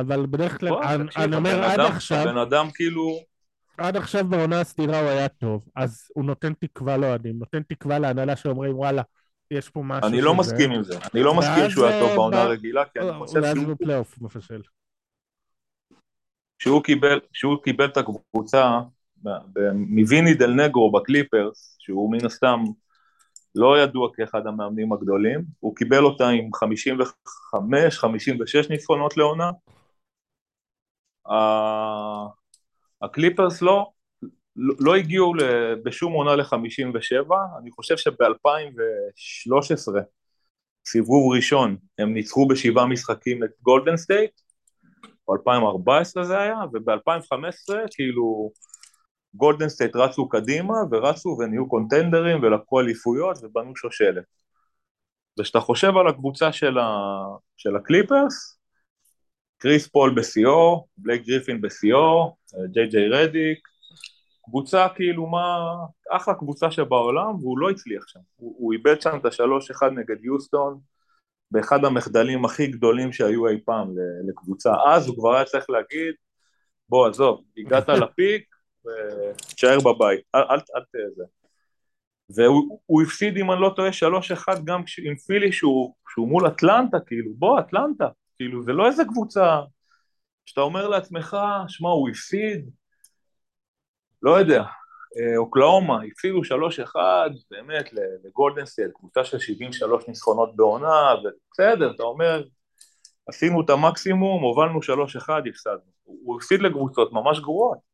אבל 0.00 0.26
בדרך 0.26 0.60
כלל, 0.60 0.72
אני 1.16 1.36
אומר 1.36 1.64
עד 1.64 1.80
עכשיו... 1.80 2.18
הבן 2.18 2.38
אדם 2.38 2.68
כאילו... 2.74 3.18
עד 3.78 3.96
עכשיו 3.96 4.24
בעונה 4.28 4.60
הסדירה 4.60 5.00
הוא 5.00 5.08
היה 5.08 5.28
טוב, 5.28 5.68
אז 5.76 6.08
הוא 6.14 6.24
נותן 6.24 6.52
תקווה 6.52 6.96
לאוהדים, 6.96 7.38
נותן 7.38 7.62
תקווה 7.62 7.98
להנהלה 7.98 8.36
שאומרים 8.36 8.78
וואלה, 8.78 9.02
יש 9.50 9.68
פה 9.68 9.82
משהו 9.84 10.08
אני 10.08 10.20
לא 10.20 10.34
מסכים 10.34 10.70
עם 10.70 10.82
זה, 10.82 10.98
אני 11.14 11.22
לא 11.22 11.34
מסכים 11.34 11.70
שהוא 11.70 11.86
היה 11.86 12.00
טוב 12.00 12.10
בעונה 12.10 12.42
הרגילה, 12.42 12.84
כי 12.84 12.98
אני 12.98 13.12
חושב 13.18 13.32
שהוא... 13.32 13.44
ואז 13.44 13.58
בפלייאוף 13.64 14.20
מפשל. 14.20 14.62
כשהוא 17.32 17.62
קיבל 17.62 17.86
את 17.86 17.96
הקבוצה 17.96 18.80
מוויני 19.74 20.34
דל 20.34 20.50
נגרו 20.50 20.92
בקליפרס, 20.92 21.76
שהוא 21.78 22.12
מן 22.12 22.26
הסתם 22.26 22.60
לא 23.54 23.78
ידוע 23.78 24.08
כאחד 24.14 24.46
המאמנים 24.46 24.92
הגדולים, 24.92 25.44
הוא 25.60 25.76
קיבל 25.76 26.04
אותה 26.04 26.28
עם 26.28 26.50
55-56 27.56 28.70
ניצחונות 28.70 29.16
לעונה. 29.16 29.50
הקליפרס 33.02 33.62
לא, 33.62 33.90
לא 34.56 34.96
הגיעו 34.96 35.32
בשום 35.84 36.12
עונה 36.12 36.36
ל-57, 36.36 37.34
אני 37.58 37.70
חושב 37.70 37.96
שב-2013, 37.96 39.92
סיבוב 40.86 41.34
ראשון, 41.34 41.76
הם 41.98 42.14
ניצחו 42.14 42.48
בשבעה 42.48 42.86
משחקים 42.86 43.44
את 43.44 43.50
גולדן 43.62 43.96
סטייט, 43.96 44.40
או 45.28 45.34
2014 45.34 46.24
זה 46.24 46.38
היה, 46.38 46.56
וב-2015 46.72 47.74
כאילו 47.94 48.52
גולדן 49.34 49.68
סטייט 49.68 49.96
רצו 49.96 50.28
קדימה 50.28 50.74
ורצו 50.90 51.36
ונהיו 51.38 51.68
קונטנדרים 51.68 52.42
ולקחו 52.42 52.80
אליפויות 52.80 53.38
ובנו 53.42 53.76
שושלת. 53.76 54.24
וכשאתה 55.40 55.60
חושב 55.60 55.96
על 55.96 56.08
הקבוצה 56.08 56.52
של, 56.52 56.78
ה... 56.78 56.88
של 57.56 57.76
הקליפרס, 57.76 58.58
קריס 59.58 59.88
פול 59.88 60.14
בשיאו, 60.16 60.86
בלייק 60.96 61.26
גריפין 61.26 61.60
בשיאו, 61.60 62.36
ג'יי 62.72 62.86
ג'יי 62.86 63.08
רדיק, 63.08 63.58
קבוצה 64.44 64.86
כאילו 64.94 65.26
מה, 65.26 65.58
אחלה 66.10 66.34
קבוצה 66.34 66.70
שבעולם 66.70 67.34
והוא 67.34 67.58
לא 67.58 67.70
הצליח 67.70 68.04
שם, 68.06 68.20
הוא, 68.36 68.54
הוא 68.58 68.72
איבד 68.72 69.00
שם 69.00 69.18
את 69.20 69.24
השלוש 69.24 69.70
אחד 69.70 69.90
נגד 69.92 70.24
יוסטון 70.24 70.78
באחד 71.50 71.84
המחדלים 71.84 72.44
הכי 72.44 72.66
גדולים 72.66 73.12
שהיו 73.12 73.48
אי 73.48 73.60
פעם 73.64 73.88
לקבוצה, 74.28 74.72
אז 74.86 75.08
הוא 75.08 75.16
כבר 75.16 75.34
היה 75.34 75.44
צריך 75.44 75.70
להגיד 75.70 76.14
בוא 76.88 77.08
עזוב, 77.08 77.42
הגעת 77.56 77.88
ל 78.02 78.13
peak 78.13 78.59
ותשאר 78.86 79.78
בבית, 79.80 80.20
אל, 80.34 80.40
אל, 80.40 80.58
אל 80.76 80.82
תהיה 80.92 81.10
זה. 81.16 81.24
והוא 82.34 83.02
הפסיד 83.02 83.36
אם 83.36 83.52
אני 83.52 83.60
לא 83.60 83.72
טועה 83.76 83.92
שלוש 83.92 84.30
אחד 84.30 84.64
גם 84.64 84.82
עם 85.04 85.16
פילי 85.16 85.52
שהוא, 85.52 85.94
שהוא 86.08 86.28
מול 86.28 86.46
אטלנטה 86.46 87.00
כאילו, 87.06 87.32
בוא 87.34 87.60
אטלנטה, 87.60 88.08
כאילו 88.36 88.62
זה 88.62 88.72
לא 88.72 88.86
איזה 88.86 89.04
קבוצה 89.04 89.60
שאתה 90.46 90.60
אומר 90.60 90.88
לעצמך, 90.88 91.36
שמע 91.68 91.88
הוא 91.88 92.08
הפסיד, 92.08 92.70
לא 94.22 94.38
יודע, 94.38 94.62
אה, 95.18 95.36
אוקלאומה 95.36 96.02
הפסידו 96.12 96.44
שלוש 96.44 96.80
אחד 96.80 97.30
באמת 97.50 97.90
לגולדנסטייל, 98.24 98.90
קבוצה 98.94 99.24
של 99.24 99.38
73 99.38 100.08
ניסחונות 100.08 100.56
בעונה, 100.56 101.14
ובסדר, 101.14 101.90
אתה 101.94 102.02
אומר, 102.02 102.42
עשינו 103.26 103.60
את 103.60 103.70
המקסימום, 103.70 104.42
הובלנו 104.42 104.82
שלוש 104.82 105.16
אחד, 105.16 105.42
הפסדנו. 105.48 105.90
הוא 106.02 106.36
הפסיד 106.36 106.62
לקבוצות 106.62 107.12
ממש 107.12 107.40
גרועות. 107.40 107.89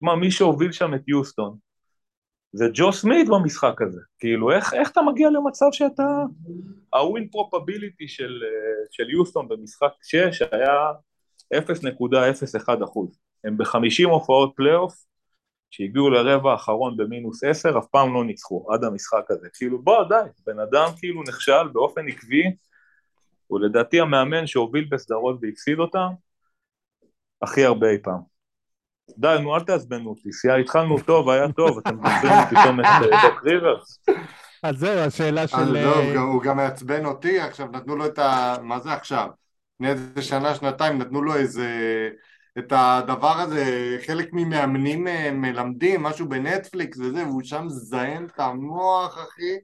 מה, 0.00 0.16
מי 0.16 0.30
שהוביל 0.30 0.72
שם 0.72 0.94
את 0.94 1.08
יוסטון 1.08 1.56
זה 2.52 2.64
ג'ו 2.74 2.92
סמית 2.92 3.28
במשחק 3.28 3.82
הזה. 3.82 4.00
כאילו, 4.18 4.52
איך, 4.52 4.74
איך 4.74 4.90
אתה 4.90 5.02
מגיע 5.02 5.30
למצב 5.30 5.66
שאתה... 5.72 6.02
ה 6.92 7.01
win 7.01 7.28
probability 7.28 8.08
של, 8.08 8.42
של 8.90 9.10
יוסטון 9.10 9.48
במשחק 9.48 9.90
6 10.02 10.42
היה 10.52 10.92
0.01 11.54 12.84
אחוז. 12.84 13.18
הם 13.44 13.58
בחמישים 13.58 14.08
הופעות 14.08 14.52
פלייאוף 14.56 14.94
שהגיעו 15.70 16.10
לרבע 16.10 16.52
האחרון 16.52 16.96
במינוס 16.96 17.44
10, 17.44 17.78
אף 17.78 17.86
פעם 17.86 18.14
לא 18.14 18.24
ניצחו 18.24 18.66
עד 18.72 18.84
המשחק 18.84 19.30
הזה. 19.30 19.48
כאילו, 19.54 19.82
בוא, 19.82 20.04
די, 20.08 20.30
בן 20.46 20.58
אדם 20.58 20.88
כאילו 20.98 21.22
נכשל 21.22 21.68
באופן 21.72 22.08
עקבי, 22.08 22.42
הוא 23.46 23.60
לדעתי 23.60 24.00
המאמן 24.00 24.46
שהוביל 24.46 24.88
בסדרות 24.90 25.38
והפסיד 25.42 25.78
אותם 25.78 26.08
הכי 27.42 27.64
הרבה 27.64 27.90
אי 27.90 27.98
פעם. 28.02 28.39
די, 29.18 29.36
נו, 29.42 29.56
אל 29.56 29.60
תעצבנו 29.60 30.10
אותי, 30.10 30.28
התחלנו 30.60 30.98
טוב, 31.00 31.30
היה 31.30 31.52
טוב, 31.52 31.78
אתם 31.78 31.96
מעצבנים 31.96 32.44
פתאום 32.50 32.80
את 32.80 32.86
דוק 33.02 33.12
אה, 33.12 33.28
ריברס. 33.44 34.00
אז 34.62 34.76
זהו, 34.78 34.98
השאלה 34.98 35.46
של... 35.46 35.76
אה, 35.76 36.20
הוא 36.20 36.42
גם 36.42 36.56
מעצבן 36.56 37.04
אותי, 37.04 37.40
עכשיו 37.40 37.66
נתנו 37.72 37.96
לו 37.96 38.06
את 38.06 38.18
ה... 38.18 38.56
מה 38.62 38.80
זה 38.80 38.92
עכשיו? 38.92 39.28
לפני 39.74 39.90
איזה 39.90 40.22
שנה, 40.22 40.54
שנתיים, 40.54 40.98
נתנו 40.98 41.22
לו 41.22 41.36
איזה... 41.36 41.68
את 42.58 42.72
הדבר 42.76 43.38
הזה, 43.40 43.96
חלק 44.06 44.28
ממאמנים 44.32 45.08
אה, 45.08 45.30
מלמדים, 45.32 46.02
משהו 46.02 46.28
בנטפליקס 46.28 46.98
וזה, 46.98 47.24
והוא 47.26 47.42
שם 47.44 47.64
זיין 47.68 48.26
את 48.26 48.40
המוח, 48.40 49.18
אחי. 49.18 49.56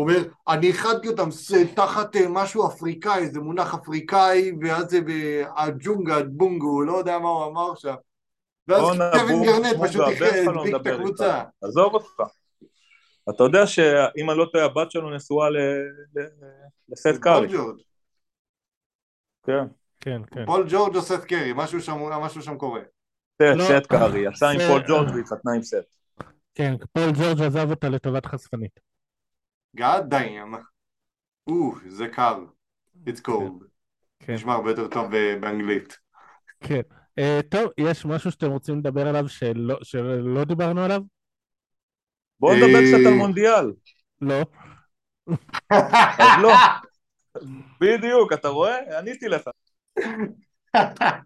הוא 0.00 0.08
אומר, 0.08 0.28
אני 0.48 0.66
איחדתי 0.66 1.08
אותם 1.08 1.28
תחת 1.74 2.16
משהו 2.28 2.66
אפריקאי, 2.66 3.30
זה 3.30 3.40
מונח 3.40 3.74
אפריקאי, 3.74 4.52
ואז 4.60 4.90
זה 4.90 4.98
הג'ונגה, 5.56 6.22
בונגו, 6.22 6.82
לא 6.82 6.92
יודע 6.92 7.18
מה 7.18 7.28
הוא 7.28 7.46
אמר 7.46 7.74
שם. 7.74 7.94
ואז 8.68 8.82
קווין 9.12 9.42
גארנט 9.42 9.76
פשוט 9.82 10.02
הדביק 10.08 10.74
את 10.80 10.86
הקבוצה. 10.86 11.42
עזוב 11.62 11.94
אותך. 11.94 12.22
אתה 13.30 13.44
יודע 13.44 13.66
שאם 13.66 14.30
אני 14.30 14.38
לא 14.38 14.46
טועה, 14.52 14.64
הבת 14.64 14.90
שלו 14.90 15.10
נשואה 15.10 15.48
לסת' 16.88 17.20
קארי. 17.20 17.48
כן, 19.46 19.64
כן, 20.00 20.22
כן. 20.30 20.46
פול 20.46 20.66
ג'ורג' 20.68 20.96
או 20.96 21.02
סת' 21.02 21.24
קארי, 21.24 21.52
משהו 21.54 21.80
שם, 21.80 21.98
משהו 21.98 22.42
שם 22.42 22.56
קורה. 22.56 22.80
סת', 23.34 23.56
לא. 23.56 23.64
סת' 23.64 23.86
קארי, 23.86 24.20
יצא 24.20 24.48
עם 24.48 24.60
פול 24.68 24.82
ג'ורג' 24.88 25.08
והתחתנה 25.14 25.52
עם 25.52 25.62
סת'. 25.62 25.96
כן, 26.54 26.74
פול 26.92 27.10
ג'ורג' 27.12 27.40
עזב 27.42 27.70
אותה 27.70 27.88
לטובת 27.88 28.26
חשפנית. 28.26 28.89
God 29.76 30.02
damn. 30.10 30.56
או, 31.46 31.72
זה 31.88 32.08
קר. 32.08 32.38
It's 33.06 33.20
cold. 33.28 33.64
כן, 34.20 34.34
נשמע 34.34 34.52
הרבה 34.52 34.70
יותר 34.70 34.88
טוב 34.88 35.06
ב- 35.12 35.40
באנגלית. 35.40 35.98
כן. 36.60 36.80
אה, 37.18 37.40
טוב, 37.50 37.70
יש 37.78 38.04
משהו 38.06 38.30
שאתם 38.30 38.50
רוצים 38.50 38.78
לדבר 38.78 39.08
עליו 39.08 39.28
שלא, 39.28 39.78
שלא 39.82 40.44
דיברנו 40.44 40.80
עליו? 40.80 41.00
בואו 42.40 42.54
נדבר 42.54 42.78
אה, 42.78 42.82
קצת 42.86 43.06
על 43.06 43.14
מונדיאל. 43.14 43.72
לא. 44.20 44.42
אז 46.18 46.42
לא. 46.42 46.52
בדיוק, 47.80 48.32
אתה 48.32 48.48
רואה? 48.48 48.98
עניתי 48.98 49.28
לך. 49.28 49.42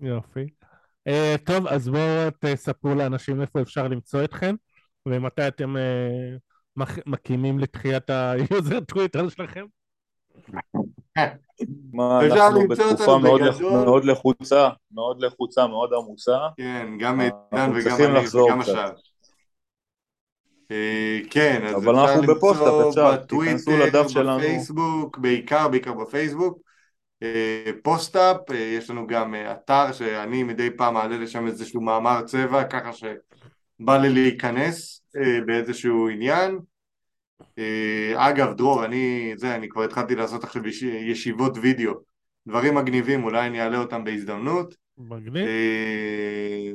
יופי. 0.00 0.46
אה, 1.08 1.34
טוב, 1.44 1.66
אז 1.66 1.88
בואו 1.88 2.30
תספרו 2.38 2.94
לאנשים 2.94 3.40
איפה 3.42 3.62
אפשר 3.62 3.88
למצוא 3.88 4.24
אתכם, 4.24 4.54
ומתי 5.06 5.48
אתם 5.48 5.76
אה, 5.76 6.36
מח- 6.36 6.53
מקימים 7.06 7.58
לתחיית 7.58 8.10
ה 8.10 8.24
user 8.24 8.80
טוויטר 8.88 9.28
שלכם. 9.28 9.64
מה, 11.92 12.20
אנחנו 12.26 12.68
בתקופה 12.68 13.18
מאוד 13.18 13.40
לח- 13.40 13.56
בגדול. 13.56 13.84
מאוד 13.84 14.04
לחוצה, 14.04 14.68
מאוד 14.92 15.22
לחוצה, 15.22 15.66
מאוד 15.66 15.90
עמוסה. 15.94 16.38
כן, 16.56 16.86
גם 17.00 17.20
עידן 17.20 17.34
אנחנו 17.52 17.74
וגם 17.76 17.96
אני 18.16 18.26
וגם. 18.46 18.60
השאר. 18.60 18.92
אה, 20.70 21.20
כן, 21.30 21.62
אז 21.66 21.74
אבל 21.84 21.94
אפשר 22.04 22.20
למצוא 22.20 22.88
אפשר, 22.88 23.16
תיכנסו 23.16 23.70
בטוויטר, 23.70 23.98
לדף 23.98 24.08
שלנו. 24.08 24.38
בפייסבוק, 24.38 25.18
בעיקר, 25.18 25.68
בעיקר 25.68 25.92
בפייסבוק. 25.92 26.58
אה, 27.22 27.70
פוסט-אפ, 27.82 28.36
אה, 28.50 28.56
יש 28.56 28.90
לנו 28.90 29.06
גם 29.06 29.34
אתר 29.52 29.92
שאני 29.92 30.42
מדי 30.42 30.70
פעם 30.76 30.94
מעלה 30.94 31.16
לשם 31.18 31.46
איזשהו 31.46 31.80
מאמר 31.80 32.22
צבע, 32.22 32.64
ככה 32.64 32.90
שבא 33.82 33.96
לי 33.96 34.08
להיכנס 34.08 35.02
אה, 35.16 35.40
באיזשהו 35.46 36.08
עניין. 36.08 36.58
אה, 37.58 38.14
אגב, 38.30 38.54
דרור, 38.56 38.84
אני, 38.84 39.32
זה, 39.36 39.54
אני 39.54 39.68
כבר 39.68 39.82
התחלתי 39.82 40.14
לעשות 40.14 40.44
עכשיו 40.44 40.66
יש- 40.66 40.82
ישיבות 40.82 41.52
וידאו, 41.62 41.92
דברים 42.48 42.74
מגניבים, 42.74 43.24
אולי 43.24 43.46
אני 43.46 43.62
אעלה 43.62 43.78
אותם 43.78 44.04
בהזדמנות. 44.04 44.74
מגניב. 44.98 45.46
אה, 45.46 46.70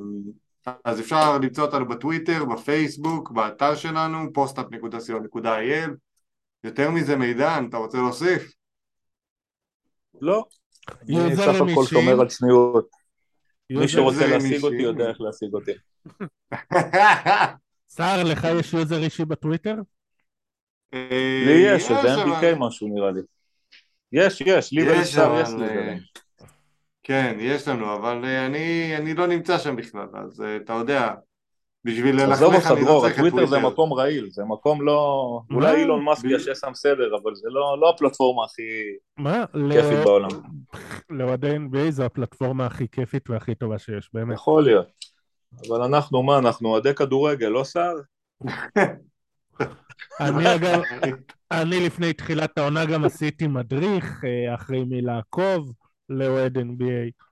אז 0.85 0.99
אפשר 0.99 1.38
למצוא 1.38 1.65
אותנו 1.65 1.88
בטוויטר, 1.88 2.45
בפייסבוק, 2.45 3.31
באתר 3.31 3.76
שלנו, 3.76 4.17
postup.co.il. 4.38 5.89
יותר 6.63 6.91
מזה, 6.91 7.15
מידן, 7.15 7.65
אתה 7.69 7.77
רוצה 7.77 7.97
להוסיף? 7.97 8.53
לא. 10.21 10.45
אני 10.89 11.17
יוזרים 11.17 11.35
סך 11.35 11.71
הכל. 11.71 11.85
שומר 11.85 12.21
על 12.21 12.27
צניעות. 12.27 12.98
מי 13.70 13.88
שרוצה 13.88 14.28
להשיג 14.28 14.64
אותי. 14.64 14.76
יודע 14.76 15.10
איך 15.10 15.22
להשיג 15.22 15.54
אותי. 15.54 15.72
סער, 17.90 18.24
לך 18.24 18.48
יש 18.60 18.74
user 18.73 19.03
אישי 19.04 19.26
בטוויטר? 19.26 19.76
לי 20.94 21.64
יש, 21.68 21.91
אבל- 21.91 22.24
MBK 22.24 22.56
משהו 22.60 22.88
נראה 22.88 23.12
לי. 23.12 23.22
יש, 24.12 24.41
יש, 24.41 24.74
לי 24.74 24.84
ולסער 24.84 25.34
יש 25.41 25.50
יוזרים. 25.50 25.70
אה, 25.70 25.96
כן, 27.04 27.38
יש 27.40 27.68
לנו, 27.68 27.96
אבל 27.96 28.26
אה, 28.26 28.46
אני, 28.46 28.98
אני 28.98 29.14
לא 29.14 29.28
נמצא 29.28 29.58
שם 29.58 29.76
בכלל, 29.76 30.08
אז 30.14 30.41
אה, 30.41 30.56
אתה 30.56 30.74
יודע, 30.74 31.14
בשביל 31.85 32.19
עזוב 32.19 32.53
ללכלך 32.53 32.65
אותך 32.65 32.72
אני 32.72 32.81
לא 32.81 32.85
דרור, 32.88 33.01
צריך 33.01 33.14
את 33.14 33.18
הטוויטר 33.19 33.45
זה 33.45 33.56
טוויטר. 33.56 33.69
מקום 33.69 33.93
רעיל, 33.93 34.30
זה 34.30 34.43
מקום 34.43 34.81
לא... 34.85 35.41
מה? 35.49 35.56
אולי 35.56 35.76
אילון 35.81 36.03
מאסק 36.03 36.26
ב- 36.26 36.30
יעשה 36.30 36.56
שם 36.56 36.72
סדר, 36.73 37.15
אבל 37.23 37.35
זה 37.35 37.49
לא 37.49 37.77
לא 37.81 37.89
הפלטפורמה 37.89 38.43
הכי 38.45 38.61
מה? 39.18 39.45
כיפית 39.72 39.99
ל- 39.99 40.03
בעולם. 40.03 40.30
לאוהדי 41.10 41.56
NBA 41.56 41.89
זו 41.89 42.03
הפלטפורמה 42.03 42.65
הכי 42.65 42.88
כיפית 42.91 43.30
והכי 43.30 43.56
טובה 43.56 43.80
שיש, 43.80 44.10
באמת. 44.14 44.35
יכול 44.35 44.64
להיות. 44.64 44.88
אבל 45.69 45.81
אנחנו 45.81 46.23
מה, 46.23 46.38
אנחנו 46.38 46.69
אוהדי 46.69 46.93
כדורגל, 46.93 47.47
לא 47.47 47.64
סער? 47.64 47.93
אני 50.19 50.56
אגב, 50.56 50.81
אני 51.51 51.85
לפני 51.85 52.14
תחילת 52.14 52.57
העונה 52.57 52.85
גם 52.85 53.06
עשיתי 53.06 53.47
מדריך 53.47 54.23
אה, 54.26 54.56
אחרי 54.56 54.84
מי 54.84 55.01
לעקוב 55.01 55.72
לאוהד 56.10 56.57
NBA. 56.57 57.28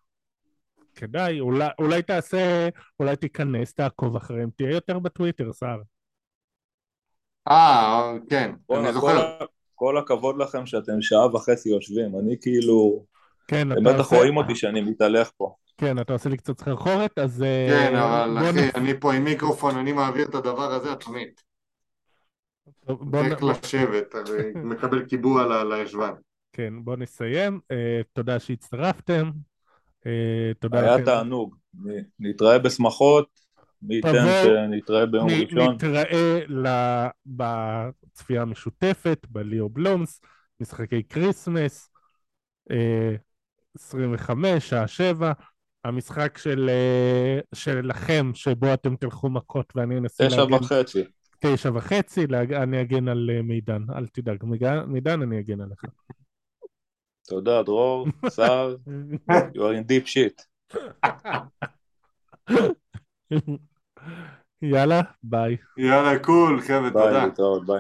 כדאי, 0.98 1.40
אולי, 1.40 1.68
אולי 1.80 2.02
תעשה, 2.02 2.70
אולי 3.00 3.16
תיכנס, 3.16 3.74
תעקוב 3.74 4.16
אחריהם, 4.16 4.50
תהיה 4.56 4.72
יותר 4.72 5.00
בטוויטר, 5.00 5.54
סער. 5.54 5.80
אה, 7.48 8.14
כן, 8.30 8.52
אני 8.72 8.88
כל 8.88 8.94
זוכר. 8.94 9.38
כל 9.76 9.98
הכבוד 9.98 10.36
לכם 10.38 10.66
שאתם 10.66 11.02
שעה 11.02 11.36
וחצי 11.36 11.70
יושבים, 11.70 12.20
אני 12.20 12.36
כאילו, 12.42 13.04
כן, 13.48 13.72
אתה 13.72 13.82
בטח 13.82 14.14
רואים 14.14 14.38
אותי 14.38 14.56
שאני 14.56 14.82
מתהלך 14.82 15.32
פה. 15.38 15.56
כן, 15.78 16.00
אתה 16.00 16.14
עושה 16.14 16.30
לי 16.30 16.38
קצת 16.38 16.60
סחרחורת, 16.60 17.20
אז... 17.20 17.44
אה, 17.44 17.68
כן, 17.70 17.96
אבל 17.96 18.50
אחי, 18.50 18.70
אני 18.76 19.00
פה 19.00 19.14
עם 19.14 19.24
מיקרופון, 19.24 19.78
אני 19.78 19.92
מעביר 19.92 20.28
את 20.28 20.36
הדבר 20.36 20.74
הזה. 20.74 20.90
בוא 22.88 23.24
נ- 23.24 23.30
צריך 23.30 23.44
לשבת, 23.44 24.16
אני 24.16 24.52
מקבל 24.56 25.06
קיבוע 25.06 25.64
לישבן. 25.64 26.12
כן, 26.54 26.74
בוא 26.84 26.96
נסיים. 26.96 27.60
אה, 27.72 28.02
תודה 28.14 28.40
שהצטרפתם. 28.40 29.32
אה, 30.06 30.52
תודה 30.60 30.80
היה 30.80 30.96
לכם. 30.96 31.06
תענוג. 31.06 31.56
נ- 31.74 32.04
נתראה 32.20 32.60
בשמחות, 32.60 33.28
מי 33.82 33.96
ייתן 33.96 34.26
שנתראה 34.44 35.06
ביום 35.06 35.30
ראשון. 35.30 35.76
נתראה 35.76 37.10
בצפייה 37.26 38.42
המשותפת, 38.42 39.26
בליאו 39.30 39.70
בלומס, 39.70 40.22
משחקי 40.60 41.04
כריסמס, 41.04 41.90
אה, 42.72 43.16
25, 43.76 44.70
שעה 44.70 44.88
7, 44.88 45.32
המשחק 45.86 46.38
של, 46.38 46.70
אה, 46.70 47.40
שלכם, 47.56 48.32
שבו 48.34 48.74
אתם 48.74 48.96
תלכו 48.96 49.30
מכות 49.30 49.74
ואני 49.76 49.98
אנסה 49.98 50.28
תשע 50.28 50.38
להגן, 50.38 50.54
וחצי. 50.54 51.04
תשע 51.40 51.72
וחצי, 51.74 52.26
אני 52.64 52.82
אגן 52.82 53.08
על 53.08 53.30
אה, 53.34 53.42
מידן, 53.42 53.82
אל 53.96 54.08
תדאג, 54.08 54.44
מידן 54.88 55.22
אני 55.22 55.40
אגן 55.40 55.62
עליך. 55.62 55.82
תודה, 57.28 57.64
דרור, 57.64 58.08
סער, 58.30 58.76
you 59.30 59.60
are 59.60 59.74
in 59.74 59.84
deep 59.92 60.08
shit. 60.08 60.46
יאללה, 64.62 65.02
ביי. 65.24 65.58
יאללה, 65.78 66.20
קול, 66.20 66.62
חבר'ה, 66.62 66.90
ביי, 66.90 66.92
תודה. 66.92 67.26
להתראות, 67.26 67.66
ביי. 67.66 67.76